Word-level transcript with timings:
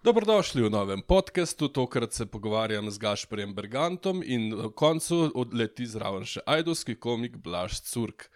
Dobrodošli 0.00 0.62
v 0.64 0.70
novem 0.72 1.02
podkastu. 1.02 1.68
Tokrat 1.68 2.12
se 2.12 2.26
pogovarjam 2.26 2.90
z 2.90 2.98
Gašporjem 2.98 3.54
Bergantom 3.54 4.22
in 4.24 4.48
na 4.48 4.70
koncu 4.72 5.28
odleti 5.34 5.84
zraven 5.84 6.24
še 6.24 6.40
ajdovski 6.48 6.94
komik 6.96 7.36
Blaž 7.36 7.82
Curk. 7.84 8.30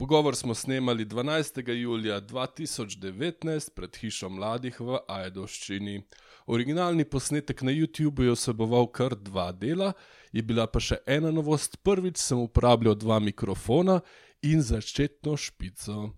Pogovor 0.00 0.32
smo 0.32 0.54
snemali 0.56 1.04
12. 1.04 1.68
julija 1.68 2.16
2019 2.20 3.74
pred 3.76 3.96
hišo 4.00 4.32
mladih 4.32 4.80
v 4.80 5.02
Ajdovščini. 5.04 6.00
Originalni 6.46 7.04
posnetek 7.04 7.60
na 7.60 7.76
YouTubu 7.76 8.24
je 8.24 8.32
vseboval 8.32 8.88
kar 8.88 9.12
dva 9.12 9.50
dela, 9.52 9.92
je 10.32 10.40
bila 10.40 10.64
pa 10.64 10.80
še 10.80 11.02
ena 11.04 11.28
novost. 11.28 11.76
Prvič 11.84 12.24
sem 12.24 12.40
uporabljal 12.40 12.96
dva 12.96 13.20
mikrofona 13.20 14.00
in 14.40 14.64
začetno 14.64 15.36
špico. 15.36 16.14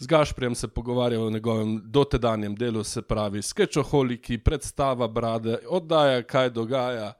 Z 0.00 0.06
Gašprem 0.06 0.54
se 0.54 0.68
pogovarjam 0.68 1.22
o 1.22 1.30
njegovem 1.30 1.80
dotedanjem 1.84 2.54
delu, 2.54 2.84
se 2.84 3.02
pravi 3.02 3.42
sketchoholiki, 3.42 4.38
predstava 4.38 5.08
brade, 5.08 5.58
oddaja, 5.68 6.22
kaj 6.22 6.50
dogaja 6.50 7.12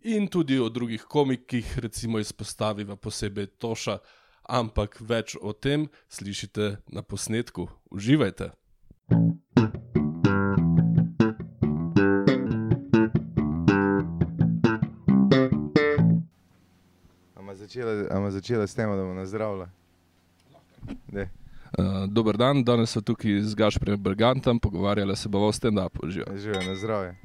in 0.00 0.28
tudi 0.28 0.58
o 0.58 0.68
drugih 0.68 1.02
komikih, 1.02 1.78
recimo 1.78 2.18
izpostaviva 2.18 2.96
posebej 2.96 3.46
Toša, 3.46 3.98
ampak 4.42 5.00
več 5.00 5.36
o 5.42 5.52
tem 5.52 5.88
slišite 6.08 6.76
na 6.86 7.02
posnetku. 7.02 7.66
Uživajte! 7.90 8.50
Ama 17.34 17.54
začela, 17.54 18.06
ama 18.10 18.30
začela 18.30 18.66
s 18.66 18.74
tem, 18.74 18.90
da 18.90 19.02
bomo 19.02 19.14
nazdravili. 19.14 19.66
Uh, 21.78 22.06
dober 22.08 22.36
dan, 22.36 22.64
danes 22.64 22.90
smo 22.90 23.02
tukaj 23.02 23.40
z 23.40 23.54
Gašprem 23.54 24.02
Bergantom, 24.02 24.58
pogovarjali 24.60 25.16
se 25.16 25.28
bomo 25.28 25.46
o 25.46 25.52
stand-upu. 25.52 26.10
Živijo. 26.10 26.38
Živijo 26.38 26.62
na 26.62 26.74
zdravje. 26.74 27.16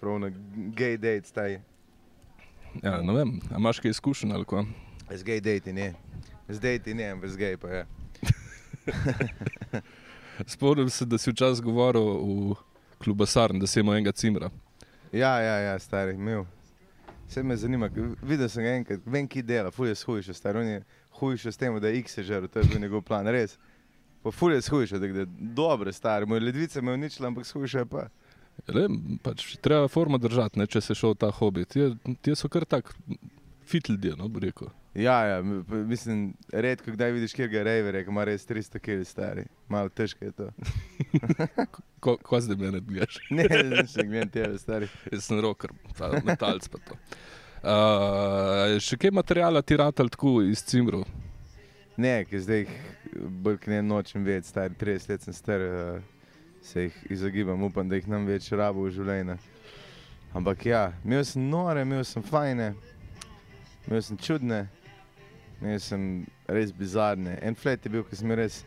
Prav 0.00 0.18
na 0.18 0.30
gay 0.56 0.96
date 0.96 1.26
staj. 1.26 1.60
Ja, 2.82 3.02
ne 3.02 3.12
vem, 3.12 3.40
a 3.50 3.58
imaš 3.58 3.80
kaj 3.80 3.90
izkušenj 3.90 4.32
ali 4.32 4.44
kaj? 4.44 4.64
Z 5.10 5.24
gay 5.24 5.40
date 5.40 5.72
ne. 5.72 5.94
Z 6.48 6.60
date 6.60 6.94
ne, 6.94 7.10
ampak 7.10 7.30
z 7.30 7.36
gay 7.36 7.56
pa 7.56 7.68
je. 7.68 7.86
Spomnim 10.52 10.90
se, 10.90 11.04
da 11.04 11.18
si 11.18 11.30
včasih 11.30 11.64
govoril 11.64 12.02
v 12.02 12.54
klubasarni, 13.02 13.60
da 13.60 13.66
si 13.66 13.80
imel 13.80 13.94
enega 13.96 14.12
cimra. 14.12 14.50
Ja, 15.12 15.40
ja, 15.40 15.56
ja, 15.58 15.78
stari, 15.78 16.14
imel. 16.14 16.44
Vse 17.28 17.42
me 17.42 17.56
zanima, 17.56 17.90
videl 18.22 18.48
sem 18.48 18.62
ga 18.62 18.76
enkrat, 18.76 19.00
vem, 19.06 19.26
ki 19.28 19.42
dela, 19.42 19.70
fulje 19.70 19.94
shujše, 19.94 20.34
stari, 20.34 20.82
je 21.16 21.20
hujše 21.20 21.52
s 21.52 21.56
tem, 21.56 21.80
da 21.80 21.88
je 21.88 21.98
X 21.98 22.18
je 22.18 22.24
žrl, 22.24 22.46
to 22.46 22.58
je 22.58 22.68
bil 22.70 22.80
njegov 22.80 23.02
plan, 23.02 23.26
res. 23.26 23.58
Pa 24.22 24.30
fulje 24.30 24.62
shujše, 24.62 24.98
da 24.98 25.06
je 25.06 25.26
dobre, 25.38 25.92
stari, 25.92 26.26
moj 26.26 26.40
ledvice 26.40 26.82
me 26.82 26.92
uničila, 26.92 27.28
ampak 27.28 27.46
shujše 27.46 27.78
je 27.78 27.86
pa. 27.86 28.08
Le, 28.72 28.88
pač, 29.22 29.56
treba 29.60 29.88
forma 29.88 30.18
držati, 30.18 30.58
ne, 30.58 30.66
če 30.66 30.80
se 30.80 30.94
šel 30.94 31.14
ta 31.14 31.30
hobi. 31.30 31.64
Ti, 31.64 31.92
ti 32.22 32.34
so 32.34 32.48
kar 32.48 32.64
tak 32.64 32.94
fit 33.66 33.88
ljudje, 33.88 34.16
no, 34.16 34.28
bi 34.28 34.46
rekel. 34.46 34.68
Ja, 34.96 35.24
ja, 35.26 35.42
mislim, 35.68 36.34
redko 36.52 36.90
kdaj 36.90 37.12
vidiš 37.12 37.34
kjer 37.36 37.48
ga 37.52 37.62
rejvere, 37.62 38.00
ki 38.04 38.10
ima 38.10 38.24
res 38.24 38.46
300 38.48 38.80
kg 38.80 39.04
stari, 39.04 39.44
malo 39.68 39.92
težko 39.92 40.24
je 40.24 40.32
to. 40.32 40.48
Ko, 42.00 42.14
ko 42.22 42.38
zdaj 42.40 42.56
mene 42.60 42.80
gledaš? 42.80 43.18
Ne, 43.30 43.44
ne, 43.50 43.62
ne, 43.62 44.04
gledam 44.04 44.28
tebe, 44.30 44.58
stari. 44.58 44.88
Jaz 45.12 45.24
sem 45.26 45.40
roker, 45.42 45.72
pa 45.98 46.12
metalc 46.24 46.68
pa 46.70 46.78
to. 46.86 46.98
Uh, 47.66 48.76
še 48.78 48.94
kaj 48.94 49.10
materijala 49.10 49.58
ti 49.58 49.74
ratal 49.74 50.06
tako 50.06 50.36
iz 50.46 50.60
cimrov? 50.62 51.00
Ne, 51.98 52.20
ker 52.30 52.38
zdaj 52.44 52.60
jih 52.60 52.74
bolj 53.42 53.56
ne 53.72 53.80
nočem 53.82 54.22
več, 54.22 54.52
stari 54.52 54.76
30 54.78 55.10
let 55.10 55.24
sem 55.26 55.34
star, 55.34 55.64
uh, 55.66 56.36
se 56.62 56.84
jih 56.84 57.00
izogibam, 57.16 57.64
upam, 57.66 57.88
da 57.90 57.98
jih 57.98 58.06
nam 58.12 58.28
več 58.28 58.52
rabo 58.54 58.84
v 58.84 58.92
življenju. 58.94 59.34
Ampak 60.38 60.62
ja, 60.68 60.84
imel 61.02 61.24
sem 61.26 61.48
nore, 61.50 61.82
imel 61.82 62.04
sem 62.06 62.22
fajne, 62.22 62.68
imel 63.88 64.04
sem 64.12 64.22
čudne, 64.28 64.60
imel 65.58 65.82
sem 65.82 66.06
res 66.46 66.70
bizarne. 66.70 67.34
En 67.42 67.58
flet 67.58 67.82
je 67.82 67.94
bil, 67.96 68.06
ki 68.06 68.20
sem 68.22 68.36
res, 68.38 68.60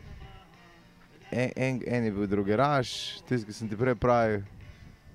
en, 1.31 1.55
en, 1.55 1.79
en 1.87 2.09
je 2.09 2.13
bil 2.19 2.27
drugeraš, 2.35 2.91
tisti, 3.31 3.47
ki 3.47 3.59
sem 3.61 3.71
ti 3.71 3.79
prej 3.79 3.95
pravil. 3.95 4.43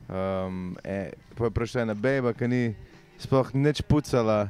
Um, 0.09 0.73
e, 0.81 1.13
pa 1.37 1.53
je 1.53 1.57
prišla 1.61 1.85
ena 1.85 2.01
beba, 2.01 2.33
ki 2.33 2.49
ni 2.49 2.65
sploh 3.19 3.55
nič 3.55 3.83
pucala. 3.83 4.49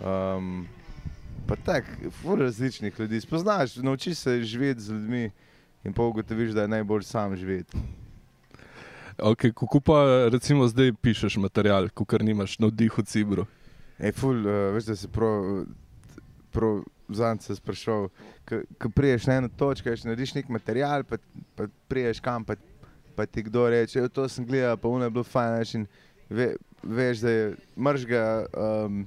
Um, 0.00 0.66
Pa 1.50 1.56
tako, 1.56 2.10
fur 2.10 2.38
različnih 2.38 3.00
ljudi. 3.00 3.20
Spoznaš, 3.20 3.76
naučiš 3.76 4.18
se 4.18 4.42
živeti 4.42 4.80
z 4.80 4.92
ljudmi 4.92 5.30
in 5.84 5.92
pa 5.92 6.02
ugotoviš, 6.02 6.50
da 6.50 6.62
je 6.62 6.68
najbolj 6.68 7.02
sam 7.02 7.36
živeti. 7.36 7.78
Okay, 9.18 9.52
kako 9.52 9.80
pa 9.80 10.28
recimo 10.32 10.68
zdaj 10.68 10.92
pišeš 11.02 11.36
material, 11.36 11.88
ko 11.88 12.04
kar 12.04 12.22
nimaš 12.24 12.58
navdih 12.58 12.98
v 12.98 13.02
cimru? 13.02 13.46
Ej, 13.98 14.12
ful, 14.12 14.46
uh, 14.46 14.70
veš, 14.74 14.84
da 14.84 14.96
se 14.96 15.08
prav, 15.08 15.64
prav 16.54 16.84
zanj 17.08 17.42
se 17.42 17.56
sprašal, 17.56 18.08
ko 18.78 18.90
priješ 18.94 19.26
na 19.26 19.40
eno 19.42 19.48
točko, 19.48 19.90
veš, 19.90 20.06
narediš 20.06 20.34
nek 20.38 20.48
material, 20.48 21.02
pa, 21.04 21.18
pa 21.56 21.66
priješ 21.88 22.20
kam, 22.20 22.44
pa, 22.44 22.54
pa 23.16 23.26
ti 23.26 23.42
kdo 23.42 23.68
reče, 23.68 23.98
"Evo, 23.98 24.08
to 24.08 24.28
sem 24.28 24.46
gledal, 24.46 24.76
pa 24.76 24.88
uno 24.88 25.04
je 25.04 25.10
bilo 25.10 25.24
fajn, 25.24 25.58
veš, 25.58 25.74
in 25.74 25.86
ve, 26.30 26.54
veš, 26.82 27.18
da 27.18 27.30
je 27.30 27.46
mržga, 27.76 28.24
um, 28.86 29.06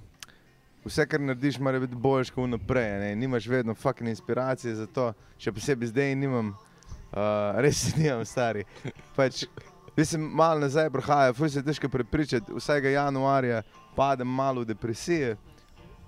vse, 0.85 1.07
kar 1.07 1.21
narediš, 1.21 1.59
mora 1.59 1.79
biti 1.79 1.95
boljš 1.95 2.33
kot 2.35 2.47
vnaprej, 2.47 2.99
ne, 2.99 3.15
nimaš 3.15 3.47
vedno 3.47 3.75
fucking 3.75 4.09
inspiracije 4.09 4.75
za 4.75 4.87
to, 4.87 5.11
še 5.37 5.51
posebej 5.51 5.93
zdaj 5.93 6.15
nimam, 6.15 6.53
uh, 7.11 7.61
res 7.63 7.87
nimam 7.99 8.25
stari. 8.25 8.67
Pač, 9.15 9.45
Mislim, 9.95 10.21
malo 10.21 10.59
nazaj 10.59 10.89
prihaja, 10.89 11.33
fuj 11.33 11.49
se 11.49 11.61
težko 11.63 11.89
prepričati. 11.89 12.53
Vsega 12.53 12.89
januarja 12.89 13.61
padem 13.95 14.27
malo 14.27 14.61
v 14.61 14.65
depresijo, 14.65 15.35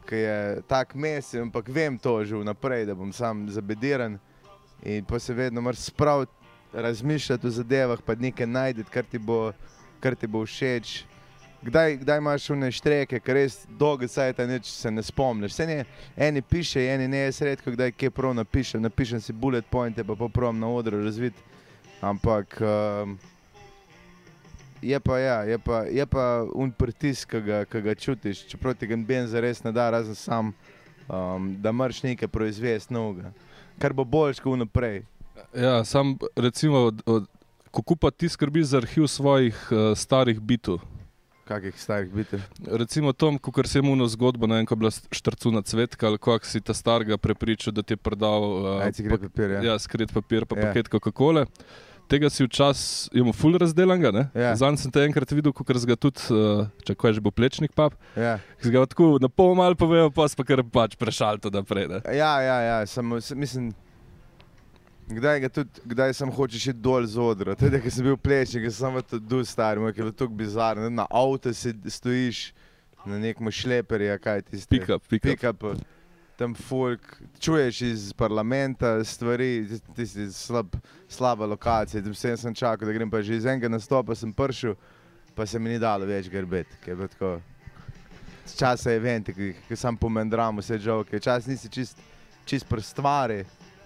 ki 0.10 0.16
je 0.16 0.62
tak 0.68 0.96
mesec, 0.96 1.42
ampak 1.42 1.70
vem 1.70 1.98
to 1.98 2.26
že 2.26 2.36
vnaprej, 2.36 2.86
da 2.86 2.96
bom 2.96 3.14
sam 3.14 3.46
zabediran 3.50 4.18
in 4.84 5.06
pa 5.06 5.20
se 5.20 5.34
vedno 5.34 5.62
moraš 5.62 5.86
spraviti, 5.86 6.32
razmišljati 6.74 7.48
o 7.48 7.50
zadevah, 7.50 8.02
pa 8.06 8.16
nekaj 8.16 8.48
najti, 8.48 8.84
kar 8.84 9.06
ti 9.06 9.20
bo, 9.20 9.52
kar 10.00 10.16
ti 10.16 10.28
bo 10.28 10.46
všeč. 10.46 11.04
Kdaj, 11.66 11.96
kdaj 11.98 12.18
imaš 12.22 12.50
une 12.54 12.68
štreke, 12.72 13.20
ker 13.20 13.40
res 13.40 13.56
dolgo 13.80 14.06
sajta 14.08 14.46
nič 14.46 14.70
se 14.70 14.92
ne 14.92 15.02
spomniš. 15.04 15.56
Vse 15.56 15.66
ne, 15.66 15.78
eni 16.18 16.42
piše, 16.42 16.84
eni 16.94 17.08
ne, 17.10 17.24
jaz 17.26 17.42
redko 17.42 17.74
kdaj 17.74 17.96
kje 17.98 18.12
prav 18.14 18.36
napišem, 18.38 18.84
napišem 18.86 19.22
si 19.22 19.34
bullet 19.34 19.66
pointe, 19.72 20.04
pa 20.06 20.16
popravim 20.16 20.60
na 20.62 20.70
odru 20.70 21.02
razvit. 21.04 21.34
Ampak 22.06 22.60
um, 22.62 23.18
je 24.82 25.00
pa, 25.00 25.18
ja, 25.20 25.40
je 25.44 25.58
pa, 25.58 25.82
je 25.90 26.06
pa 26.06 26.46
un 26.54 26.72
pritisk, 26.72 27.32
ki 27.34 27.42
ga, 27.42 27.64
ki 27.66 27.82
ga 27.82 27.96
čutiš, 27.96 28.46
čeprav 28.52 28.78
ti 28.78 28.88
ga 28.88 29.00
noben 29.00 29.28
zares 29.28 29.64
ne 29.66 29.74
da, 29.74 29.90
razen 29.90 30.16
sam, 30.16 30.54
um, 31.08 31.56
da 31.62 31.72
moraš 31.72 32.04
nekaj 32.04 32.28
proizvesti 32.28 32.94
novega, 32.94 33.34
kar 33.82 33.94
bo 33.94 34.04
boljš 34.04 34.44
kot 34.44 34.60
naprej. 34.60 35.02
Ja, 35.56 35.84
sam 35.84 36.18
recimo, 36.36 36.78
od, 36.92 37.02
od, 37.06 37.26
kako 37.76 37.96
pa 37.96 38.12
ti 38.12 38.30
skrbiš 38.30 38.72
za 38.72 38.78
arhiv 38.78 39.08
svojih 39.08 39.56
uh, 39.72 39.98
starih 39.98 40.40
bitov? 40.40 40.80
Kakih 41.46 41.78
starih 41.82 42.10
biti. 42.10 42.38
Recimo 42.66 43.14
Tom, 43.14 43.38
ko 43.38 43.52
se 43.68 43.78
je 43.78 43.84
imuno 43.84 44.08
zgodbo, 44.08 44.48
ne 44.48 44.56
vem, 44.56 44.66
ko 44.66 44.74
je 44.74 44.78
bila 44.82 44.92
štrcuna 44.92 45.62
cvetka 45.62 46.08
ali 46.08 46.18
kako 46.18 46.46
si 46.46 46.62
ta 46.62 46.74
starega 46.74 47.18
prepričal, 47.18 47.74
da 47.74 47.84
ti 47.84 47.94
je 47.94 47.98
prodal 47.98 48.42
uh, 48.44 48.82
Aj 48.82 48.92
cigaret 48.92 49.22
papir, 49.22 49.52
ja. 49.52 49.62
ja, 49.62 49.80
skrit 49.80 50.14
papir, 50.14 50.46
pa 50.46 50.58
Ja. 50.58 50.68
paket 50.72 50.90
Coca-Cola. 50.90 51.46
Tega 52.10 52.30
si 52.30 52.46
včasih 52.46 53.14
imel 53.18 53.34
ful 53.34 53.58
razdelanega, 53.58 54.12
ne? 54.14 54.24
Ja. 54.38 54.56
Zanj 54.56 54.78
sem 54.78 54.92
te 54.94 55.02
enkrat 55.06 55.32
videl, 55.34 55.54
ko 55.54 55.66
ga 55.66 55.96
tudi, 55.98 56.22
uh, 56.34 56.68
če 56.86 56.94
ko 56.96 57.08
je 57.10 57.14
že 57.18 57.22
bo 57.22 57.32
plečnik 57.34 57.74
pap, 57.74 57.94
Ja. 58.18 58.38
ki 58.62 58.70
ga 58.74 58.86
tako 58.86 59.18
na 59.22 59.30
pol 59.30 59.56
mal 59.58 59.74
povejo, 59.76 60.10
pa 60.14 60.26
pa 60.38 60.44
kar 60.44 60.62
pač 60.64 60.96
prešal 60.98 61.38
to 61.42 61.50
naprej. 61.50 61.88
Ne? 61.90 62.02
Ja, 62.14 62.42
ja, 62.42 62.58
ja, 62.62 62.86
samo, 62.86 63.18
mislim, 63.36 63.74
kdaj, 65.10 65.50
tudi, 65.50 65.82
kdaj 65.86 66.14
sem 66.14 66.32
hočeš 66.32 66.68
iti 66.68 66.80
dol 66.80 67.06
z 67.06 67.18
odra. 67.20 67.56
Tudi, 67.56 67.82
ko 67.82 67.90
sem 67.92 68.04
bil 68.06 68.18
plešnik, 68.18 68.64
sem 68.70 68.72
samo 68.72 69.02
to 69.02 69.20
du 69.20 69.44
star, 69.46 69.78
ki 69.78 69.86
je 69.92 70.04
bilo 70.04 70.12
tako 70.12 70.34
bizarno. 70.34 70.90
Na 70.90 71.06
avtu 71.10 71.54
si 71.54 71.74
stojiš, 71.90 72.54
na 73.06 73.20
nekem 73.20 73.52
šleperju, 73.52 74.20
kaj 74.20 74.42
ti 74.42 74.62
ste. 74.62 74.80
Pika, 74.80 75.00
pika. 75.00 75.30
Pick 75.30 75.44
up, 75.44 75.64
tam 76.38 76.56
folk, 76.56 77.00
čuješ 77.40 77.82
iz 77.82 78.14
parlamenta 78.14 79.04
stvari, 79.04 79.68
ti- 79.96 80.08
si 80.08 80.32
slab, 80.34 80.76
slaba 81.08 81.46
lokacija. 81.46 82.04
Tam 82.04 82.14
sem, 82.14 82.38
sem 82.38 82.54
čakal, 82.54 82.88
da 82.88 82.94
grem 82.94 83.10
pa 83.12 83.22
že 83.22 83.36
iz 83.36 83.46
enega 83.46 83.70
nastopa, 83.70 84.16
sem 84.16 84.34
prišel, 84.34 84.76
pa 85.36 85.46
se 85.46 85.60
mi 85.60 85.70
ni 85.70 85.80
dalo 85.80 86.06
več 86.06 86.28
ker 86.30 86.46
tako- 87.08 87.42
Časa 88.58 88.92
je 88.92 88.98
eventi, 88.98 89.34
ki, 89.34 89.54
ki 89.68 89.76
sam 89.76 89.98
pomendram, 89.98 90.58
vse 90.58 90.78
žoke. 90.78 91.20
Čas 91.20 91.48
nisi 91.48 91.70
čist, 91.70 91.98
čist 92.46 92.68
pri 92.70 92.82
stvari, 92.82 93.46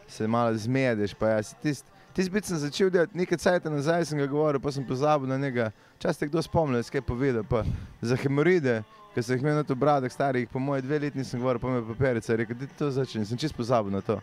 se 0.09 0.27
malo 0.27 0.57
zmedeš. 0.57 1.13
Pa 1.13 1.27
jaz 1.27 1.53
tist, 1.61 1.85
bit 2.31 2.45
sem 2.45 2.57
začel 2.57 2.89
delati, 2.89 3.17
nekaj 3.17 3.37
cajt 3.37 3.69
nazaj 3.69 4.05
sem 4.05 4.19
ga 4.19 4.27
govoril, 4.27 4.61
pa 4.61 4.71
sem 4.71 4.85
pozabil 4.85 5.29
na 5.29 5.37
njega. 5.37 5.71
Čas 5.99 6.17
te 6.17 6.27
kdo 6.27 6.41
spomnil, 6.41 6.83
skaj 6.83 7.01
povedal. 7.01 7.43
Pa 7.43 7.63
za 8.01 8.17
hemoride, 8.19 8.81
ki 9.13 9.23
sem 9.23 9.37
jih 9.37 9.45
imel 9.45 9.61
na 9.61 9.63
to 9.63 9.75
bradek 9.75 10.11
starih, 10.11 10.49
po 10.49 10.59
moje 10.59 10.81
dve 10.81 10.99
leti 10.99 11.17
nisem 11.17 11.39
govoril, 11.39 11.61
pa 11.61 11.71
me 11.71 11.85
papirica 11.93 12.35
rekel, 12.35 12.57
da 12.59 12.67
to 12.77 12.91
začne. 12.91 13.25
Sem 13.25 13.37
čist 13.37 13.55
pozabil 13.55 13.93
na 13.93 14.01
to. 14.01 14.19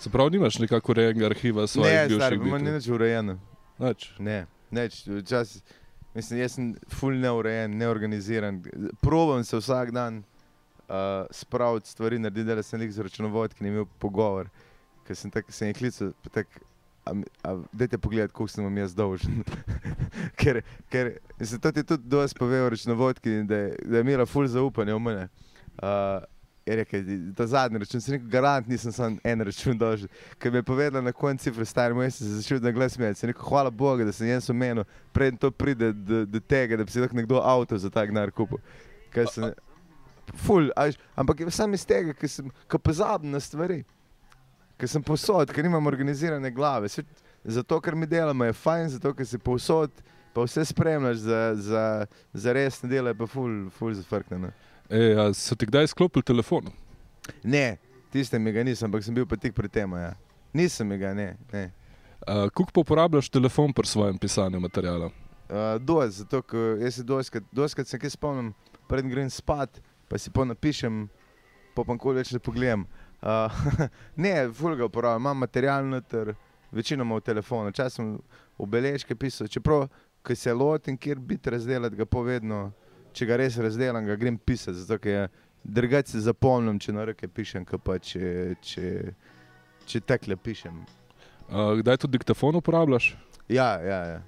Se 0.00 0.10
pravi, 0.10 0.38
nimaš 0.38 0.58
nekako 0.58 0.92
urejenega 0.92 1.26
arhiva 1.26 1.66
svojih 1.66 1.92
Ne, 1.92 2.08
bivših 2.08 2.22
stari, 2.22 2.40
pa 2.50 2.58
ni 2.58 2.72
nič 2.72 2.88
urejeno. 2.88 3.36
Nič. 3.78 4.10
Ne. 4.18 4.46
Neč, 4.70 5.02
včasih, 5.06 5.62
mislim, 6.14 6.40
jaz 6.40 6.54
sem 6.56 6.74
ful 6.88 7.18
neurejen, 7.20 7.76
neorganiziran. 7.76 8.62
Probam 9.02 9.44
se 9.44 9.58
vsak 9.58 9.90
dan 9.90 10.22
uh, 10.88 11.26
spraviti 11.30 11.88
stvari, 11.88 12.18
narediti, 12.18 12.54
da 12.54 12.62
sem 12.62 12.80
lik 12.80 12.92
z 12.92 13.02
računovodki 13.02 13.66
imel 13.66 13.84
pogovor. 13.98 14.48
Ker 15.10 15.18
sem 15.18 15.30
tak, 15.34 15.48
sem 15.50 15.72
jih 15.72 15.74
klical, 15.80 16.12
tak, 16.30 16.46
a, 17.02 17.16
a, 17.42 17.54
dajte 17.74 17.98
pogledati, 17.98 18.30
koliko 18.36 18.52
sem 18.54 18.62
vam 18.62 18.76
jaz 18.78 18.92
dolžen. 18.94 19.40
ker, 20.40 20.60
ker 20.86 21.16
se 21.42 21.58
to 21.58 21.72
ti 21.74 21.82
tudi 21.82 22.06
dosti 22.06 22.38
pove 22.38 22.60
o 22.62 22.68
računovodki, 22.70 23.40
da, 23.50 23.64
je- 23.64 23.80
da 23.90 23.98
je 23.98 24.04
imela 24.06 24.26
ful 24.30 24.46
zaupanje 24.46 24.94
v 24.94 25.02
mene. 25.02 25.24
Uh, 25.82 26.22
je 26.68 26.76
rekel, 26.76 27.02
ta 27.34 27.48
zadnji 27.50 27.80
račun, 27.82 28.04
sem 28.04 28.14
rekel, 28.14 28.28
garant 28.30 28.68
nisem 28.70 28.94
sam 28.94 29.16
en 29.26 29.42
račun 29.48 29.78
dolžen. 29.80 30.12
Ker 30.38 30.52
mi 30.54 30.60
je 30.60 30.68
povedala 30.70 31.02
na 31.02 31.12
koncu 31.12 31.48
cifre, 31.48 31.66
stari 31.66 31.96
moj, 31.96 32.12
sem 32.14 32.28
se 32.28 32.38
začel 32.44 32.62
na 32.62 32.70
glas 32.70 32.94
smejati. 32.94 33.18
Sem 33.18 33.32
rekel, 33.32 33.42
hvala 33.50 33.74
Bogu, 33.74 34.06
da 34.06 34.14
sem 34.14 34.30
jaz 34.30 34.46
omenil, 34.52 34.86
preden 35.16 35.40
to 35.42 35.50
pride 35.50 35.90
do, 35.92 36.22
do 36.26 36.38
tega, 36.38 36.78
da 36.78 36.86
bi 36.86 36.94
si 36.94 37.02
lahko 37.02 37.18
nekdo 37.18 37.42
avto 37.42 37.74
za 37.82 37.90
ta 37.90 38.06
denar 38.06 38.30
kupil. 38.30 38.62
Ker 39.10 39.26
sem, 39.26 39.50
ful, 40.46 40.70
a 40.78 40.86
veš, 40.86 41.00
ampak 41.18 41.42
je 41.42 41.50
sam 41.50 41.74
iz 41.74 41.82
tega, 41.88 42.14
ker 42.14 42.30
sem, 42.30 42.52
ker 42.70 42.78
pozabim 42.78 43.34
na 43.34 43.40
stvari. 43.42 43.82
Ker 44.80 44.88
sem 44.88 45.02
posod, 45.04 45.52
ker 45.52 45.66
nimam 45.66 45.86
organizirane 45.86 46.50
glave. 46.50 46.88
Saj, 46.88 47.04
zato, 47.44 47.80
ker 47.84 47.94
mi 47.96 48.08
delamo, 48.08 48.46
je 48.48 48.56
fajn, 48.56 48.88
zato, 48.96 49.12
ker 49.16 49.28
si 49.28 49.38
posod, 49.38 49.92
pa 50.32 50.46
vse 50.46 50.64
spremljaš 50.70 51.20
za, 51.26 51.40
za, 51.54 51.84
za 52.32 52.54
resne 52.56 52.88
dele, 52.88 53.12
pa 53.14 53.28
ful, 53.28 53.66
ful 53.76 53.92
zafrknjeno. 53.98 54.52
E, 54.88 55.02
so 55.36 55.54
ti 55.54 55.68
kdaj 55.68 55.90
izklopili 55.90 56.24
telefon? 56.26 56.72
Ne, 57.44 57.76
tiste 58.12 58.38
mi 58.38 58.52
ga 58.52 58.64
nisem, 58.64 58.88
ampak 58.88 59.04
sem 59.04 59.14
bil 59.14 59.28
pa 59.28 59.36
tik 59.36 59.54
pri 59.54 59.68
tem. 59.68 59.92
Ja. 60.00 60.14
Nisem 60.56 60.96
ga, 60.98 61.12
ne. 61.14 61.34
ne. 61.52 61.68
Kako 62.26 62.72
pa 62.72 62.80
uporabljaš 62.80 63.28
telefon 63.28 63.72
pri 63.72 63.86
svojem 63.86 64.18
pisanju 64.18 64.60
materijala? 64.60 65.10
Uh, 65.50 65.76
dosti, 65.82 66.22
zato 66.22 66.42
jaz 66.80 66.94
se 66.94 67.02
doskrat, 67.02 67.44
doskrat 67.52 67.86
se 67.86 67.98
kaj 67.98 68.10
spomnim, 68.10 68.52
preden 68.88 69.10
grem 69.10 69.30
spat, 69.30 69.80
pa 70.08 70.18
si 70.18 70.30
pa 70.30 70.44
napišem, 70.44 71.08
pa 71.74 71.84
pa 71.84 71.96
nikoli 71.96 72.20
več 72.20 72.32
ne 72.32 72.38
pogledam. 72.38 72.84
Uh, 73.20 73.64
ne, 74.24 74.48
ful 74.56 74.76
ga 74.76 74.86
uporabljam, 74.88 75.22
imam 75.22 75.38
material 75.38 75.86
noter, 75.86 76.34
večinoma 76.72 77.18
v 77.18 77.20
telefonu, 77.20 77.72
sem 77.74 78.14
v 78.58 78.66
beležke 78.66 79.14
pisal, 79.14 79.48
čeprav, 79.48 79.88
ko 80.22 80.34
se 80.34 80.52
lotim, 80.52 80.96
kjer 80.96 81.18
biti 81.18 81.50
razdelati, 81.50 81.96
ga 81.96 82.06
povedno, 82.06 82.70
če 83.12 83.26
ga 83.26 83.36
res 83.40 83.56
razdelam, 83.58 84.06
ga 84.06 84.16
grem 84.16 84.38
pisati, 84.38 84.78
zato 84.78 84.98
ker 85.02 85.28
drugače 85.64 86.14
se 86.14 86.24
zapomnim, 86.24 86.78
če 86.78 86.92
na 86.92 87.04
roke 87.10 87.28
pišem, 87.28 87.64
kot 87.68 87.82
pa 87.84 87.98
če, 87.98 88.54
če, 88.64 89.12
če 89.86 90.00
tekle 90.06 90.36
pišem. 90.36 90.82
A, 91.50 91.72
kdaj 91.80 92.02
tudi 92.04 92.18
diktafon 92.18 92.60
uporabljaš? 92.60 93.14
Ja, 93.50 93.74
ja, 93.82 94.00
ja. 94.14 94.20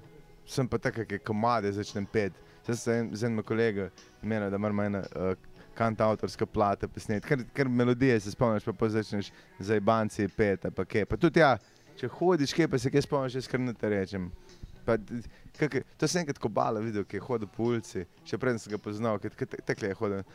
Sem 0.49 0.67
pa 0.67 0.77
tako, 0.77 1.05
kot 1.09 1.23
komade 1.25 1.71
začnem 1.73 2.05
pet. 2.05 2.35
Zdaj 2.63 2.77
sem 2.79 3.09
z 3.15 3.27
enim 3.27 3.43
kolegom 3.43 3.89
menil, 4.21 4.51
da 4.51 4.59
moramo 4.59 4.83
ena 4.83 5.01
uh, 5.03 5.33
kanta 5.75 6.05
avtorska 6.07 6.45
plata 6.45 6.87
posneti, 6.87 7.27
ker, 7.27 7.43
ker 7.53 7.69
melodije 7.69 8.19
se 8.19 8.31
spomniš, 8.31 8.63
pa, 8.65 8.73
pa 8.73 8.89
začneš 8.89 9.31
za 9.59 9.75
ibanci 9.75 10.27
pet, 10.27 10.65
pa 10.75 10.85
kaj. 10.85 11.05
Pa 11.05 11.17
tudi 11.17 11.39
ja, 11.41 11.55
če 11.99 12.07
hodiš 12.07 12.53
kje, 12.53 12.67
pa 12.67 12.77
se 12.79 12.91
kaj 12.91 13.01
spomniš, 13.01 13.35
jaz 13.35 13.47
kar 13.47 13.59
ne 13.59 13.73
te 13.73 13.89
rečem. 13.89 14.29
Pa, 14.85 14.97
kak, 15.57 15.73
je- 15.73 15.83
to 15.97 16.07
sem 16.07 16.21
enkrat 16.21 16.37
kobala 16.39 16.79
videl, 16.83 17.05
ki 17.05 17.17
je 17.17 17.21
hodil 17.23 17.47
po 17.47 17.69
ulici, 17.71 18.03
še 18.25 18.37
preden 18.37 18.59
sem 18.59 18.71
ga 18.71 18.77
poznal, 18.77 19.19
ki 19.19 19.31
tekle 19.63 19.93
je 19.93 19.99
hodil. 19.99 20.23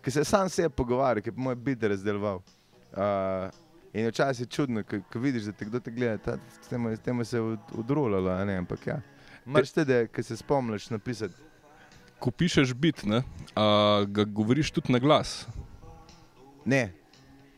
Ki 0.00 0.10
se 0.10 0.20
je 0.20 0.24
sam 0.24 0.48
sebe 0.48 0.70
pogovarjal, 0.70 1.20
ki 1.20 1.28
je 1.28 1.34
po 1.34 1.40
mojem 1.40 1.64
biti 1.64 1.88
razdeloval. 1.88 2.38
Uh, 2.90 3.50
in 3.92 4.06
je 4.06 4.10
včasih 4.10 4.48
čudno, 4.48 4.80
ko 4.82 5.18
vidiš, 5.18 5.42
da 5.42 5.52
te 5.52 5.64
kdo 5.64 5.80
te 5.80 5.90
gleda, 5.90 6.16
ta, 6.18 6.38
s 6.62 6.68
tem, 7.02 7.24
se 7.24 7.36
je 7.36 7.40
od- 7.42 7.74
odrulalo, 7.74 8.30
ampak 8.30 8.86
ja. 8.86 9.00
Marš 9.44 9.72
te, 9.72 9.84
da 9.84 10.22
se 10.22 10.36
spomniš 10.36 10.90
napisati. 10.90 11.34
Ko 12.20 12.30
pišeš 12.30 12.74
bit, 12.74 13.02
ne, 13.04 13.22
a, 13.54 13.64
ga 14.06 14.24
govoriš 14.26 14.70
tudi 14.70 14.92
na 14.92 14.98
glas. 15.00 15.46
Ne, 16.64 16.92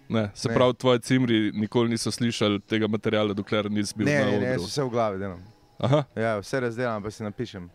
Ne, 0.09 0.31
se 0.35 0.49
Ne. 0.49 0.55
pravi, 0.55 0.75
tvoji 0.75 1.00
cimri 1.00 1.37
nikoli 1.53 1.88
niso 1.88 2.11
slišali 2.11 2.61
tega 2.61 2.85
materijala, 2.87 3.32
dokler 3.32 3.70
nisi 3.70 3.94
bil 3.97 4.06
ne, 4.06 4.17
na 4.17 4.26
ne, 4.26 4.38
ne, 4.38 4.50
odru. 4.53 4.64
vse 4.64 4.82
v 4.82 4.91
glavi 4.91 5.19
delam. 5.19 5.41
Aha, 5.81 6.03
Ja, 6.14 6.32
vse 6.38 6.61
razdelam, 6.61 7.00
pa 7.00 7.11
si 7.11 7.23
napišem. 7.23 7.70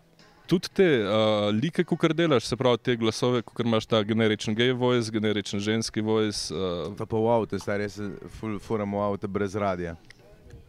tudi 0.45 0.69
te 0.69 0.86
uh, 1.01 1.10
like, 1.51 1.84
ko 1.84 1.98
kar 1.98 2.13
delaš, 2.13 2.45
se 2.45 2.56
pravi, 2.56 2.78
te 2.80 2.95
glasove, 2.95 3.42
ko 3.42 3.63
imaš 3.63 3.86
ta 3.86 4.04
generičen 4.04 4.54
gay 4.54 4.72
voice, 4.72 5.10
generičen 5.12 5.60
ženski 5.60 6.01
voice. 6.01 6.54
Uh, 6.54 6.94
To 6.94 7.06
pa 7.06 7.18
v 7.18 7.28
avtu, 7.28 7.57
stari, 7.57 7.89
ful, 8.30 8.60
furam 8.60 8.92
v 8.92 9.01
avtu 9.01 9.28
brez 9.28 9.56
radia. 9.56 9.95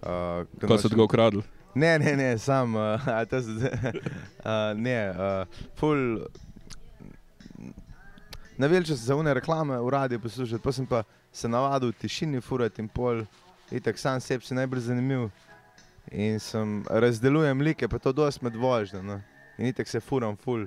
Uh, 0.00 0.48
ko 0.58 0.72
so 0.72 0.88
nočem- 0.88 0.96
ga 0.96 1.02
ukradli. 1.04 1.42
Ne, 1.74 1.98
ne, 1.98 2.16
ne, 2.16 2.38
sam, 2.38 2.74
uh, 2.74 3.00
to 3.30 3.42
se, 3.42 3.50
uh, 3.50 4.74
ne, 4.76 5.10
uh, 5.10 5.46
ful. 5.76 6.26
Naveljče 8.58 8.96
se 8.96 9.04
za 9.04 9.16
une 9.16 9.34
reklame 9.34 9.78
v 9.78 9.90
radiju 9.90 10.20
poslušati, 10.20 10.62
pa 10.62 10.72
sem 10.72 10.86
pa 10.86 11.02
se 11.32 11.48
navadil 11.48 11.88
v 11.88 12.00
tišini 12.00 12.40
furati 12.40 12.82
in 12.82 12.88
pol, 12.88 13.22
itak 13.70 13.98
sam 13.98 14.20
sebi 14.20 14.44
si 14.44 14.54
najbolj 14.54 14.80
zanimiv. 14.80 15.28
In 16.10 16.40
sem 16.40 16.82
razdelujem 16.90 17.60
like, 17.60 17.88
pa 17.88 17.98
to 17.98 18.12
dosti 18.12 18.44
med 18.44 18.56
vožnjo. 18.56 19.02
No. 19.02 19.20
In 19.58 19.66
itak 19.66 19.88
se 19.88 20.00
furam 20.00 20.36
ful. 20.36 20.66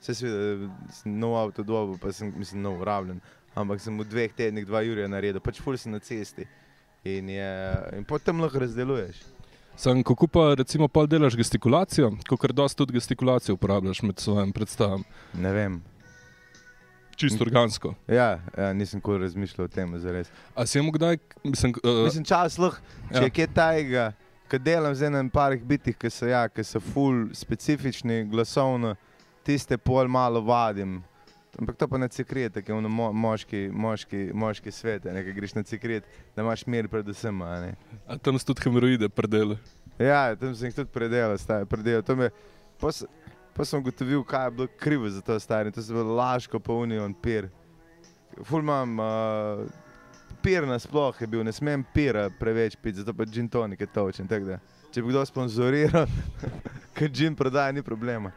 Vse 0.00 0.14
sveda, 0.14 0.70
sem 0.92 1.18
nov 1.18 1.36
avto 1.36 1.62
dobil, 1.62 1.98
pa 1.98 2.12
sem, 2.12 2.32
mislim, 2.36 2.62
nov 2.62 2.84
rabljen. 2.84 3.20
Ampak 3.54 3.80
sem 3.80 3.98
v 3.98 4.04
dveh 4.04 4.32
tednih 4.36 4.66
dva 4.66 4.82
Jurija 4.84 5.08
naredil, 5.08 5.40
pač 5.40 5.60
ful 5.60 5.76
sem 5.80 5.92
na 5.92 5.98
cesti. 5.98 6.46
In, 7.04 7.28
je, 7.30 7.50
in 7.98 8.04
potem 8.04 8.40
lahko 8.40 8.60
razdeluješ. 8.62 9.35
Sam, 9.76 10.02
kako 10.02 10.26
pa 10.26 10.54
recimo 10.54 10.88
pol 10.88 11.06
delaš 11.06 11.36
gestikulacijo, 11.36 12.10
ko 12.28 12.36
kar 12.40 12.52
dosti 12.52 12.78
tudi 12.78 12.94
gestikulacijo 12.96 13.54
uporabljaš 13.54 14.02
med 14.02 14.18
svojim 14.18 14.52
predstavam. 14.52 15.02
Ne 15.34 15.52
vem. 15.52 15.82
Čisto 17.16 17.44
organsko. 17.44 17.94
Ja, 18.08 18.40
ja 18.58 18.72
nisem 18.72 18.98
nikoli 18.98 19.18
razmišljal 19.18 19.64
o 19.64 19.68
tem, 19.68 19.98
zares. 19.98 20.30
A 20.54 20.66
si 20.66 20.78
imel 20.78 20.92
kdaj, 20.92 21.18
mislim, 21.44 21.74
uh, 21.84 22.04
Mislim, 22.04 22.24
čas 22.24 22.58
lahko, 22.58 22.80
če 23.12 23.22
ja. 23.22 23.30
je 23.36 23.46
tajega, 23.54 24.06
ki 24.48 24.58
delam 24.58 24.94
z 24.94 25.10
enim 25.10 25.30
parih 25.30 25.64
bitih, 25.64 25.96
ki 25.96 26.10
so, 26.10 26.28
ja, 26.28 26.46
ki 26.48 26.64
so 26.64 26.80
full 26.80 27.28
specifični, 27.34 28.24
glasovno, 28.32 28.94
tiste 29.44 29.76
pol 29.76 30.08
malo 30.08 30.40
vadim. 30.40 31.02
Ampak 31.58 31.76
to 31.76 31.88
pa 31.88 31.98
ne 31.98 32.08
cikrije, 32.08 32.50
ki 32.50 32.68
je 32.68 32.74
v 32.74 32.88
mo 32.88 33.12
moški, 33.12 33.70
moški, 33.72 34.30
moški 34.34 34.70
svet, 34.70 35.04
ne, 35.04 35.24
ki 35.24 35.32
greš 35.32 35.54
na 35.54 35.62
cikrijet, 35.62 36.04
da 36.36 36.42
imaš 36.42 36.66
mir 36.66 36.88
predvsem. 36.88 37.42
a 37.42 37.72
a 38.06 38.18
tam 38.18 38.38
so 38.38 38.44
tudi 38.44 38.60
hemoroide 38.60 39.08
predele. 39.08 39.56
Ja, 39.98 40.36
tam 40.36 40.54
sem 40.54 40.68
jih 40.68 40.74
tudi 40.74 40.90
predelal. 40.90 41.36
To 42.02 42.16
me- 42.16 42.30
pol 42.78 42.92
s- 42.92 43.06
pol 43.54 43.64
sem 43.64 43.80
ugotovil, 43.80 44.24
kaj 44.24 44.44
je 44.44 44.50
bilo 44.50 44.68
krivo 44.78 45.08
za 45.08 45.20
to 45.20 45.40
stari. 45.40 45.72
To 45.72 45.82
se 45.82 45.92
bilo 45.92 46.14
laško, 46.14 46.60
pa 46.60 46.72
unijo 46.72 47.06
in 47.06 47.14
pir. 47.14 47.48
Ful 48.44 48.60
imam, 48.60 48.98
uh, 49.00 49.64
pir 50.42 50.66
nasploh 50.66 51.20
je 51.20 51.26
bil, 51.26 51.44
ne 51.44 51.52
smem 51.52 51.84
pira 51.94 52.30
preveč 52.30 52.76
piti, 52.76 52.98
zato 52.98 53.14
pa 53.14 53.24
gin 53.24 53.48
tonik 53.48 53.80
je 53.80 53.86
točen. 53.86 54.28
tako 54.28 54.44
da, 54.44 54.58
Če 54.96 55.02
bi 55.04 55.12
kdo 55.12 55.20
sponzoriral, 55.28 56.06
ker 56.96 57.10
gin 57.12 57.34
prodaja, 57.36 57.68
ni 57.76 57.82
problema. 57.84 58.30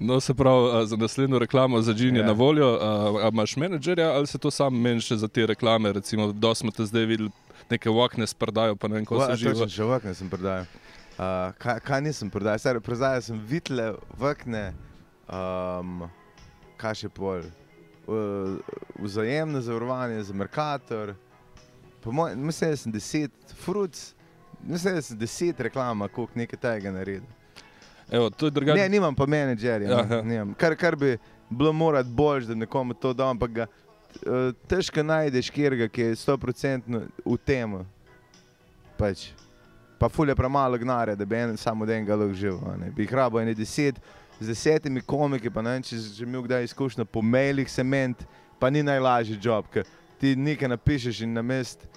No, 0.00 0.16
se 0.20 0.32
pravi, 0.34 0.86
za 0.88 0.96
naslednjo 0.96 1.38
reklamo 1.38 1.76
za 1.84 1.92
Džin 1.92 2.16
je 2.16 2.22
Ja. 2.22 2.26
na 2.26 2.32
voljo. 2.32 2.70
A, 2.80 2.88
a 3.20 3.28
imaš 3.28 3.56
menedžerja 3.56 4.06
ali 4.16 4.26
se 4.26 4.38
to 4.38 4.50
sam 4.50 4.72
meniš 4.80 5.10
za 5.12 5.28
te 5.28 5.44
reklame? 5.46 5.92
Recimo, 5.92 6.32
da 6.32 6.54
smo 6.54 6.70
te 6.72 6.86
zdaj 6.88 7.04
videli, 7.04 7.28
neke 7.70 7.90
vakne 7.90 8.26
sprdajo, 8.26 8.76
pa 8.76 8.88
ne 8.88 8.94
vem, 8.94 9.04
ko 9.04 9.20
se 9.20 9.36
živi. 9.36 9.52
Točno, 9.54 9.68
še 9.68 9.84
vokne 9.84 10.14
sem 10.14 10.30
prodajal. 10.32 10.64
Uh, 11.18 11.52
kaj, 11.60 11.80
kaj 11.84 12.00
nisem 12.00 12.30
prodajal? 12.32 12.58
Stari, 12.58 12.80
Prodajal 12.80 13.22
sem 13.22 13.44
vitle, 13.44 13.90
vokne, 14.16 14.72
um, 15.28 16.06
kaj 16.80 16.94
še 17.04 17.12
pol. 17.12 17.44
Uh, 18.08 18.56
vzajemno 19.04 19.60
zavarovanje 19.60 20.22
za 20.22 20.32
Merkator. 20.34 21.12
Po 22.00 22.12
mojem, 22.12 22.40
Mislim, 22.40 22.72
da 22.72 22.76
sem 22.80 22.92
deset, 22.92 23.32
fruc, 23.60 24.14
mislim, 24.62 24.94
da 24.94 25.02
sem 25.02 25.18
deset 25.18 25.60
reklama, 25.60 26.08
koliko 26.08 26.32
nekaj 26.38 26.58
tega 26.58 26.92
naredil. 26.92 27.28
Evo, 28.10 28.30
to 28.30 28.46
je 28.46 28.50
drugače. 28.50 28.80
Ne, 28.80 28.88
nimam 28.88 29.14
pa 29.14 29.26
menedžerja. 29.26 30.22
Nimam. 30.24 30.54
Kar, 30.54 30.76
kar 30.76 30.96
bi 30.96 31.18
bilo 31.50 31.72
morati 31.72 32.10
boljš, 32.10 32.44
da 32.44 32.54
nekomu 32.54 32.94
to 32.94 33.12
dam, 33.12 33.28
ampak 33.28 33.50
ga 33.50 33.66
uh, 33.66 34.52
težko 34.68 35.02
najdeš, 35.02 35.50
kjer 35.50 35.88
ki 35.88 36.02
je 36.02 36.14
100% 36.14 37.02
v 37.24 37.36
tem. 37.44 37.80
Pač. 38.96 39.30
Pa 39.98 40.08
fulje 40.08 40.34
premalo 40.34 40.78
gnare, 40.78 41.16
da 41.16 41.24
bi 41.24 41.36
en, 41.36 41.56
samo 41.56 41.84
enega 41.84 42.16
lahko 42.16 42.34
živel. 42.34 42.60
ne. 42.78 42.90
Bi 42.90 43.02
jih 43.02 43.14
rabo 43.14 43.40
ene 43.40 43.54
deset, 43.54 43.98
z 44.40 44.46
desetimi 44.46 45.00
komiki, 45.00 45.50
pa 45.50 45.62
ne 45.62 45.70
vem, 45.76 45.82
če 45.82 45.98
si 45.98 46.22
imel 46.22 46.44
kdaj 46.44 46.64
izkušnjo 46.68 47.04
po 47.04 47.22
mailih 47.22 47.70
sement, 47.70 48.26
pa 48.60 48.70
ni 48.70 48.82
najlažji 48.82 49.38
job, 49.42 49.68
ker 49.72 49.86
ti 50.20 50.36
nekaj 50.36 50.68
napišeš 50.68 51.22
in 51.24 51.32
na 51.32 51.42
mest. 51.42 51.88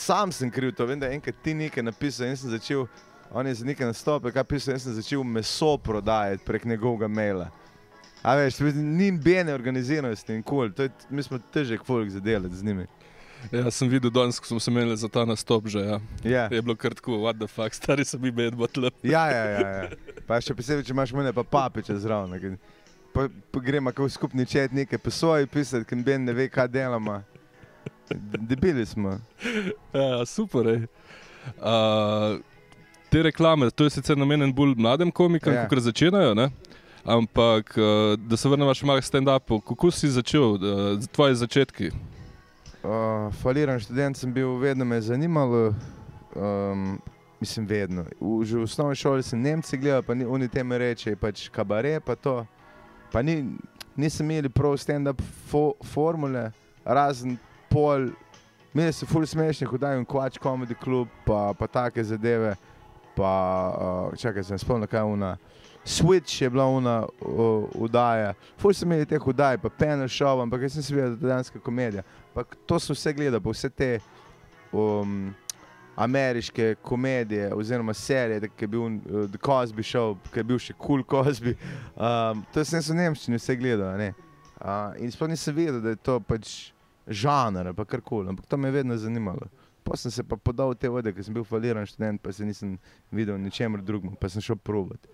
Sam 0.00 0.32
sem 0.32 0.50
kriv 0.50 0.72
to, 0.72 0.86
vem, 0.88 1.00
da 1.00 1.10
enkrat 1.12 1.42
ti 1.44 1.52
nekaj 1.54 1.84
napisal 1.84 2.30
in 2.30 2.36
sem 2.40 2.50
začel, 2.50 2.86
on 3.30 3.46
je 3.46 3.54
za 3.60 3.66
nekaj 3.68 3.90
nastope, 3.90 4.32
kaj 4.32 4.46
pisal, 4.48 4.74
in 4.74 4.80
sem 4.80 4.94
začel 4.96 5.24
meso 5.24 5.74
prodajati 5.78 6.44
prek 6.46 6.64
njegovega 6.64 7.08
maila. 7.08 7.50
A 8.22 8.34
veš, 8.36 8.58
ni 8.76 9.10
bene 9.12 9.52
organiziranosti 9.54 10.34
in 10.34 10.42
kul, 10.42 10.72
cool. 10.76 10.88
mi 11.10 11.22
smo 11.22 11.38
težek 11.52 11.84
folk 11.84 12.08
za 12.08 12.20
delati 12.20 12.56
z 12.56 12.64
njimi. 12.64 12.86
Ja, 13.52 13.70
sem 13.72 13.88
videl 13.88 14.12
danes, 14.12 14.40
ko 14.40 14.46
smo 14.46 14.60
se 14.60 14.70
imeli 14.70 14.96
za 14.96 15.08
ta 15.08 15.24
nastop 15.24 15.68
že. 15.68 15.80
Ja. 15.80 16.00
Ja, 16.24 16.48
Je 16.52 16.62
bilo 16.62 16.76
kar 16.76 16.94
tako, 16.94 17.20
what 17.24 17.38
the 17.38 17.46
fuck, 17.48 17.74
stari 17.74 18.04
so 18.04 18.18
mi 18.18 18.30
med 18.30 18.54
botlem. 18.54 18.90
ja, 19.02 19.30
ja, 19.30 19.44
ja, 19.44 19.68
ja. 19.68 19.88
Pa 20.26 20.40
še 20.40 20.54
posebej, 20.54 20.84
če 20.84 20.92
imaš 20.92 21.12
mene 21.16 21.32
pa 21.32 21.44
papiče 21.44 21.96
zraven. 21.96 22.58
Pa, 23.12 23.28
pa 23.52 23.60
gremo 23.60 23.92
kot 23.92 24.12
skupni 24.12 24.46
čet 24.46 24.72
nekaj 24.72 24.98
po 24.98 25.10
svoji 25.10 25.46
pisati, 25.46 25.84
ker 25.84 26.04
ben 26.04 26.24
ne 26.24 26.32
ve, 26.32 26.48
kaj 26.48 26.68
delamo. 26.68 27.22
Debili 28.40 28.86
smo. 28.86 29.18
Ja, 29.92 30.26
super. 30.26 30.66
ej. 30.68 30.86
Uh, 31.58 32.40
te 33.10 33.22
reklame, 33.22 33.70
to 33.70 33.84
je 33.84 33.90
sicer 33.90 34.16
namenjen 34.18 34.52
bolj 34.54 34.74
mladim 34.76 35.10
komikom, 35.10 35.52
Ja. 35.52 35.60
ja. 35.60 35.68
kot 35.68 35.78
začenjajo. 35.78 36.34
Ne? 36.34 36.50
Ampak, 37.04 37.74
uh, 37.78 38.16
da 38.18 38.36
se 38.36 38.48
vrnemo 38.48 38.74
še 38.74 38.86
malo 38.86 39.00
k 39.00 39.08
stand-upu, 39.08 39.60
kako 39.64 39.90
si 39.90 40.10
začel, 40.12 40.58
uh, 40.58 41.06
tvoji 41.12 41.34
začetki? 41.40 41.90
Uh, 42.82 43.28
faliran 43.42 43.80
študent 43.80 44.16
sem 44.16 44.32
bil, 44.32 44.56
vedno 44.60 44.84
me 44.84 44.96
je 45.00 45.08
zanimalo. 45.12 45.74
Um, 46.36 47.00
mislim, 47.40 47.66
vedno. 47.66 48.04
V, 48.20 48.44
že 48.44 48.58
v 48.58 48.62
osnovni 48.68 48.96
šoli 48.96 49.22
sem 49.24 49.40
Nemci 49.40 49.76
gledal, 49.80 50.02
pa 50.04 50.14
ni, 50.14 50.24
oni 50.28 50.48
teme 50.48 50.78
reče, 50.78 51.16
pač 51.16 51.48
kabare, 51.48 52.00
pa 52.04 52.14
to. 52.14 52.44
Pa 53.12 53.22
ni, 53.24 53.56
nisem 53.96 54.28
imeli 54.28 54.48
prav 54.52 54.76
stand-up 54.76 55.18
fo, 55.48 55.72
formule, 55.82 56.50
razen 56.84 57.38
pol. 57.70 58.10
Imeli 58.74 58.94
so 58.94 59.06
ful 59.06 59.24
smešni, 59.26 59.66
kot 59.66 59.82
dajem 59.82 60.04
Quatch 60.06 60.38
Comedy 60.38 60.76
Club, 60.78 61.08
pa, 61.26 61.50
pa 61.58 61.66
take 61.66 62.04
zadeve. 62.06 62.54
Pa, 63.16 63.32
uh, 63.74 64.18
čakaj, 64.18 64.44
sem 64.46 64.60
spomnil, 64.62 64.86
kaj 64.86 65.02
je 65.02 65.14
una. 65.16 65.32
Switch 65.84 66.42
je 66.42 66.50
bila 66.50 66.66
uh, 66.68 67.64
udaja. 67.74 68.34
Ful 68.58 68.74
so 68.74 68.86
imeli 68.86 69.06
teh 69.06 69.26
udaj, 69.26 69.58
pa 69.58 69.68
panel 69.68 70.08
show, 70.08 70.38
ampak 70.42 70.62
jaz 70.62 70.78
sem 70.78 70.86
se 70.86 70.94
videl, 70.94 71.16
da 71.16 71.26
je 71.26 71.34
danska 71.34 71.58
komedija. 71.58 72.02
Pa 72.34 72.44
to 72.66 72.78
sem 72.78 72.94
vse 72.94 73.12
gledal, 73.12 73.40
pa 73.40 73.50
vse 73.50 73.70
te 73.70 73.98
um, 74.72 75.34
ameriške 75.96 76.74
komedije 76.82 77.54
oziroma 77.54 77.94
serije, 77.94 78.48
ki 78.56 78.64
je 78.64 78.68
bil 78.68 78.82
uh, 78.82 79.30
The 79.30 79.38
Cosby 79.38 79.82
Show, 79.82 80.16
ki 80.32 80.38
je 80.38 80.44
bil 80.44 80.58
še 80.58 80.74
Cool 80.86 81.02
Cosby. 81.02 81.56
Um, 81.96 82.44
to 82.54 82.64
sem 82.64 82.80
v 82.80 83.00
Nemčiji 83.02 83.34
vse 83.34 83.56
gledal. 83.56 83.98
ne. 83.98 84.12
Uh, 84.60 84.92
in 85.00 85.10
sploh 85.10 85.28
nisem 85.28 85.56
vedel, 85.56 85.80
da 85.80 85.96
je 85.96 85.96
to 86.04 86.20
pač 86.20 86.72
žanr 87.10 87.66
ali 87.66 87.76
pa 87.76 87.84
karkoli, 87.84 88.28
ampak 88.28 88.46
to 88.46 88.56
me 88.56 88.68
je 88.68 88.72
vedno 88.72 88.96
zanimalo. 88.96 89.50
Pa 89.84 89.96
sem 89.96 90.10
se 90.10 90.22
pa 90.22 90.36
podal 90.36 90.70
v 90.70 90.78
te 90.78 90.88
vode, 90.88 91.12
ker 91.12 91.24
sem 91.24 91.34
bil 91.34 91.44
faliran 91.44 91.86
študent, 91.86 92.20
pa 92.22 92.32
se 92.32 92.44
nisem 92.44 92.76
videl 93.10 93.38
ničemer 93.40 93.82
drugem, 93.82 94.14
pa 94.20 94.28
sem 94.28 94.42
šel 94.44 94.56
provat. 94.56 95.08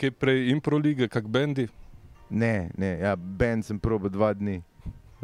Kaj 0.00 0.10
prej 0.16 0.50
impro 0.50 0.78
lige, 0.80 1.08
kak 1.08 1.28
bendi? 1.28 1.68
Ne, 2.30 2.70
ne, 2.78 2.96
ja, 3.02 3.16
bend 3.16 3.66
sem 3.66 3.78
probil 3.78 4.10
dva 4.10 4.32
dni 4.34 4.62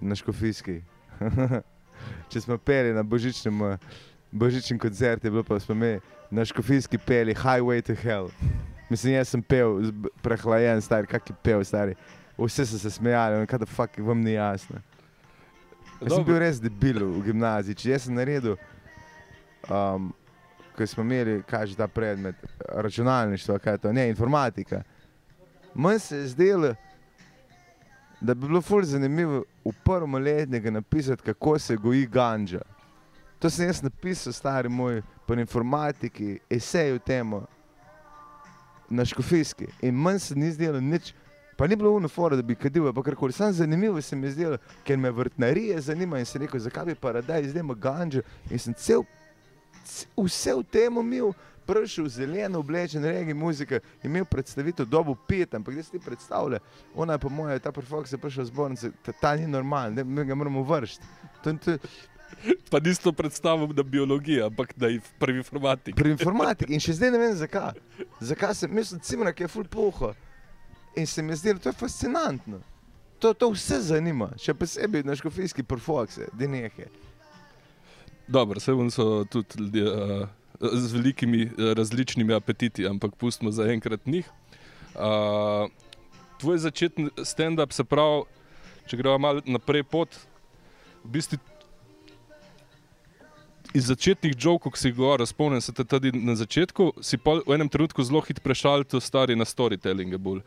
na 0.03 0.15
Škofijski. 0.15 0.83
Če 2.31 2.43
smo 2.45 2.59
peli 2.59 2.93
na 2.93 3.03
božičnem, 3.07 3.79
božičnem 4.31 4.79
koncertu, 4.79 5.27
je 5.27 5.33
bilo 5.33 5.45
pa 5.47 5.59
smo 5.63 5.75
mi 5.75 5.97
na 6.31 6.45
Škofijski 6.45 6.99
peli 6.99 7.35
Highway 7.35 7.83
to 7.83 7.95
Hell. 7.95 8.29
Mislim, 8.91 9.17
jaz 9.17 9.33
sem 9.33 9.43
pel, 9.43 9.91
prehlajen, 10.23 10.83
star, 10.83 11.07
kak 11.11 11.31
je 11.31 11.35
pel, 11.43 11.65
stari. 11.65 11.97
Vsi 12.39 12.67
so 12.69 12.79
se 12.79 12.91
smejali, 12.91 13.47
kaj 13.49 13.65
da 13.65 13.67
fuk, 13.67 13.97
vam 14.05 14.21
ni 14.23 14.37
jasno. 14.37 14.83
Jaz 16.01 16.13
sem 16.13 16.25
bil 16.25 16.39
res 16.39 16.61
debil 16.61 17.01
v 17.05 17.23
gimnaziji. 17.31 17.77
Če 17.81 17.91
jaz 17.95 18.07
sem 18.07 18.17
naredil, 18.17 18.57
um, 19.71 20.11
ko 20.77 20.87
smo 20.87 21.05
imeli, 21.07 21.39
kaj 21.49 21.73
že 21.73 21.79
ta 21.79 21.89
predmet, 21.89 22.37
računalništvo, 22.69 23.59
kaj 23.65 23.79
je 23.79 23.83
to, 23.87 23.93
ne, 23.97 24.09
informatika. 24.13 24.83
Meni 25.75 25.99
se 25.99 26.17
je 26.17 26.29
zdelo, 26.35 26.75
da 28.21 28.35
bi 28.35 28.47
bilo 28.47 28.61
fur 28.63 28.85
zanimivo 28.85 29.45
v 29.65 29.73
prvem 29.85 30.15
letniku 30.15 30.71
napisati, 30.71 31.23
kako 31.23 31.59
se 31.59 31.77
goji 31.77 32.07
ganja. 32.07 32.61
To 33.39 33.51
sem 33.51 33.67
jaz 33.67 33.83
napisal, 33.83 34.33
stari 34.33 34.69
moj, 34.69 35.03
po 35.27 35.35
informatiki, 35.35 36.39
esej 36.51 36.97
o 36.97 36.99
tem, 36.99 37.33
na 38.89 39.05
škofijski. 39.05 39.67
In 39.83 39.95
manj 39.95 40.19
se 40.19 40.35
ni 40.35 40.53
zdelo 40.53 40.81
nič. 40.81 41.13
Pa 41.57 41.67
ni 41.67 41.77
bilo 41.77 41.91
unifora, 41.91 42.37
da 42.37 42.43
bi 42.43 42.55
kadil, 42.55 42.93
pa 42.93 43.03
karkoli. 43.03 43.33
Sam 43.33 43.53
zanimivo 43.53 44.01
se 44.03 44.17
mi 44.17 44.27
je 44.27 44.31
zdelo, 44.31 44.59
ker 44.85 44.99
me 44.99 45.11
vrtnarije 45.11 45.81
zanima 45.81 46.19
in 46.19 46.25
sem 46.25 46.43
rekel, 46.43 46.61
zakaj 46.61 46.85
bi 46.85 46.95
paradaj 46.95 47.49
zdaj 47.49 47.61
ima 47.61 47.75
ganđo. 47.75 48.23
In 48.51 48.59
sem 48.59 48.75
cel, 48.75 49.03
vse 50.17 50.55
v 50.55 50.65
tem 50.71 50.99
umil, 50.99 51.33
prišel 51.67 52.09
zeleno 52.09 52.59
oblečen, 52.59 53.05
regi 53.05 53.35
muzika, 53.35 53.81
imel 54.03 54.25
predstavitev 54.25 54.87
dobu 54.87 55.17
pet, 55.29 55.55
ampak 55.55 55.75
da 55.75 55.83
si 55.83 55.91
ti 55.91 55.99
predstavlja, 55.99 56.59
ona 56.95 57.13
je 57.13 57.19
po 57.19 57.29
mojem, 57.29 57.61
ta 57.61 57.73
perfoks 57.73 58.13
je 58.13 58.19
prišel 58.19 58.45
zbornice, 58.45 58.91
ta, 59.03 59.13
ta 59.13 59.37
ni 59.37 59.47
normalen, 59.47 59.95
ne, 59.95 60.05
mi 60.05 60.25
ga 60.25 60.35
moramo 60.35 60.63
vršiti. 60.63 61.07
To, 61.43 61.53
to, 61.65 61.79
Pa 62.71 62.81
nisi 62.81 63.03
to 63.03 63.13
predstavil, 63.13 63.67
da 63.67 63.81
je 63.81 63.85
biologija, 63.85 64.47
ampak 64.47 64.75
da 64.77 64.87
je 64.87 65.01
prvi 65.19 65.39
informatik. 65.39 65.97
pri 65.97 66.11
informatiki 66.11 66.75
in 66.75 66.81
še 66.83 66.93
zdaj 66.93 67.11
ne 67.11 67.19
vem 67.19 67.35
zakaj. 67.39 67.79
Zakaj 68.21 68.55
sem 68.55 68.75
mislil, 68.75 69.01
cimra, 69.01 69.33
ki 69.33 69.47
je 69.47 69.49
full 69.49 69.65
poho. 69.71 70.11
In 70.97 71.07
se 71.07 71.23
mi 71.23 71.33
je 71.33 71.37
zdelo, 71.37 71.59
to 71.59 71.69
je 71.69 71.73
fascinantno. 71.73 72.61
To, 73.19 73.35
to 73.35 73.51
vse 73.53 73.81
zanima, 73.81 74.31
še 74.41 74.55
posebej 74.55 75.05
na 75.05 75.17
škofijski 75.17 75.65
perfokse, 75.65 76.29
da 76.37 76.49
nekaj. 76.49 76.89
Dobro, 78.29 78.61
vse 78.61 78.75
vem, 78.77 78.91
so 78.93 79.25
tudi 79.31 79.61
ljudje 79.61 79.85
uh, 79.93 80.29
z 80.61 80.93
velikimi 80.93 81.47
uh, 81.47 81.73
različnimi 81.79 82.35
apetiti, 82.35 82.87
ampak 82.89 83.17
pustimo 83.17 83.53
za 83.53 83.69
enkrat 83.73 84.07
njih. 84.07 84.29
Uh, 84.95 85.69
tvoj 86.41 86.59
začetni 86.59 87.09
stand-up, 87.25 87.73
se 87.73 87.85
pravi, 87.85 88.25
če 88.87 88.97
gremo 89.01 89.19
malo 89.19 89.45
naprej 89.47 89.85
pot, 89.89 90.17
v 91.05 91.13
bistvu 91.17 91.41
iz 93.77 93.89
začetnih 93.89 94.37
jokov, 94.39 94.73
ki 94.73 94.81
si 94.81 94.89
jih 94.89 94.97
govoril, 94.97 95.27
spomnim 95.29 95.61
se 95.61 95.73
tudi 95.73 96.13
na 96.13 96.37
začetku, 96.37 96.93
si 97.05 97.19
pol 97.21 97.43
v 97.47 97.57
enem 97.57 97.69
trenutku 97.69 98.05
zelo 98.05 98.23
hitro 98.25 98.45
prešal 98.45 98.85
to 98.85 99.01
stari 99.01 99.37
na 99.37 99.45
storytelling. 99.45 100.17
Bolj. 100.17 100.41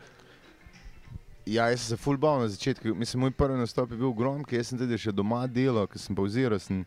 Ja, 1.46 1.70
jaz 1.70 1.80
sem 1.80 1.96
se 1.96 2.02
full 2.02 2.18
bal 2.20 2.40
na 2.40 2.48
začetku. 2.48 2.94
Mislim, 2.94 3.20
moj 3.24 3.30
prvi 3.30 3.56
nastop 3.58 3.90
je 3.90 3.96
bil 3.96 4.12
gromki, 4.12 4.58
jaz 4.58 4.70
sem 4.70 4.78
tudi 4.78 4.98
še 5.00 5.12
doma 5.12 5.46
delal, 5.48 5.88
ker 5.88 6.00
sem 6.00 6.16
pauziral. 6.16 6.60
Sem 6.60 6.84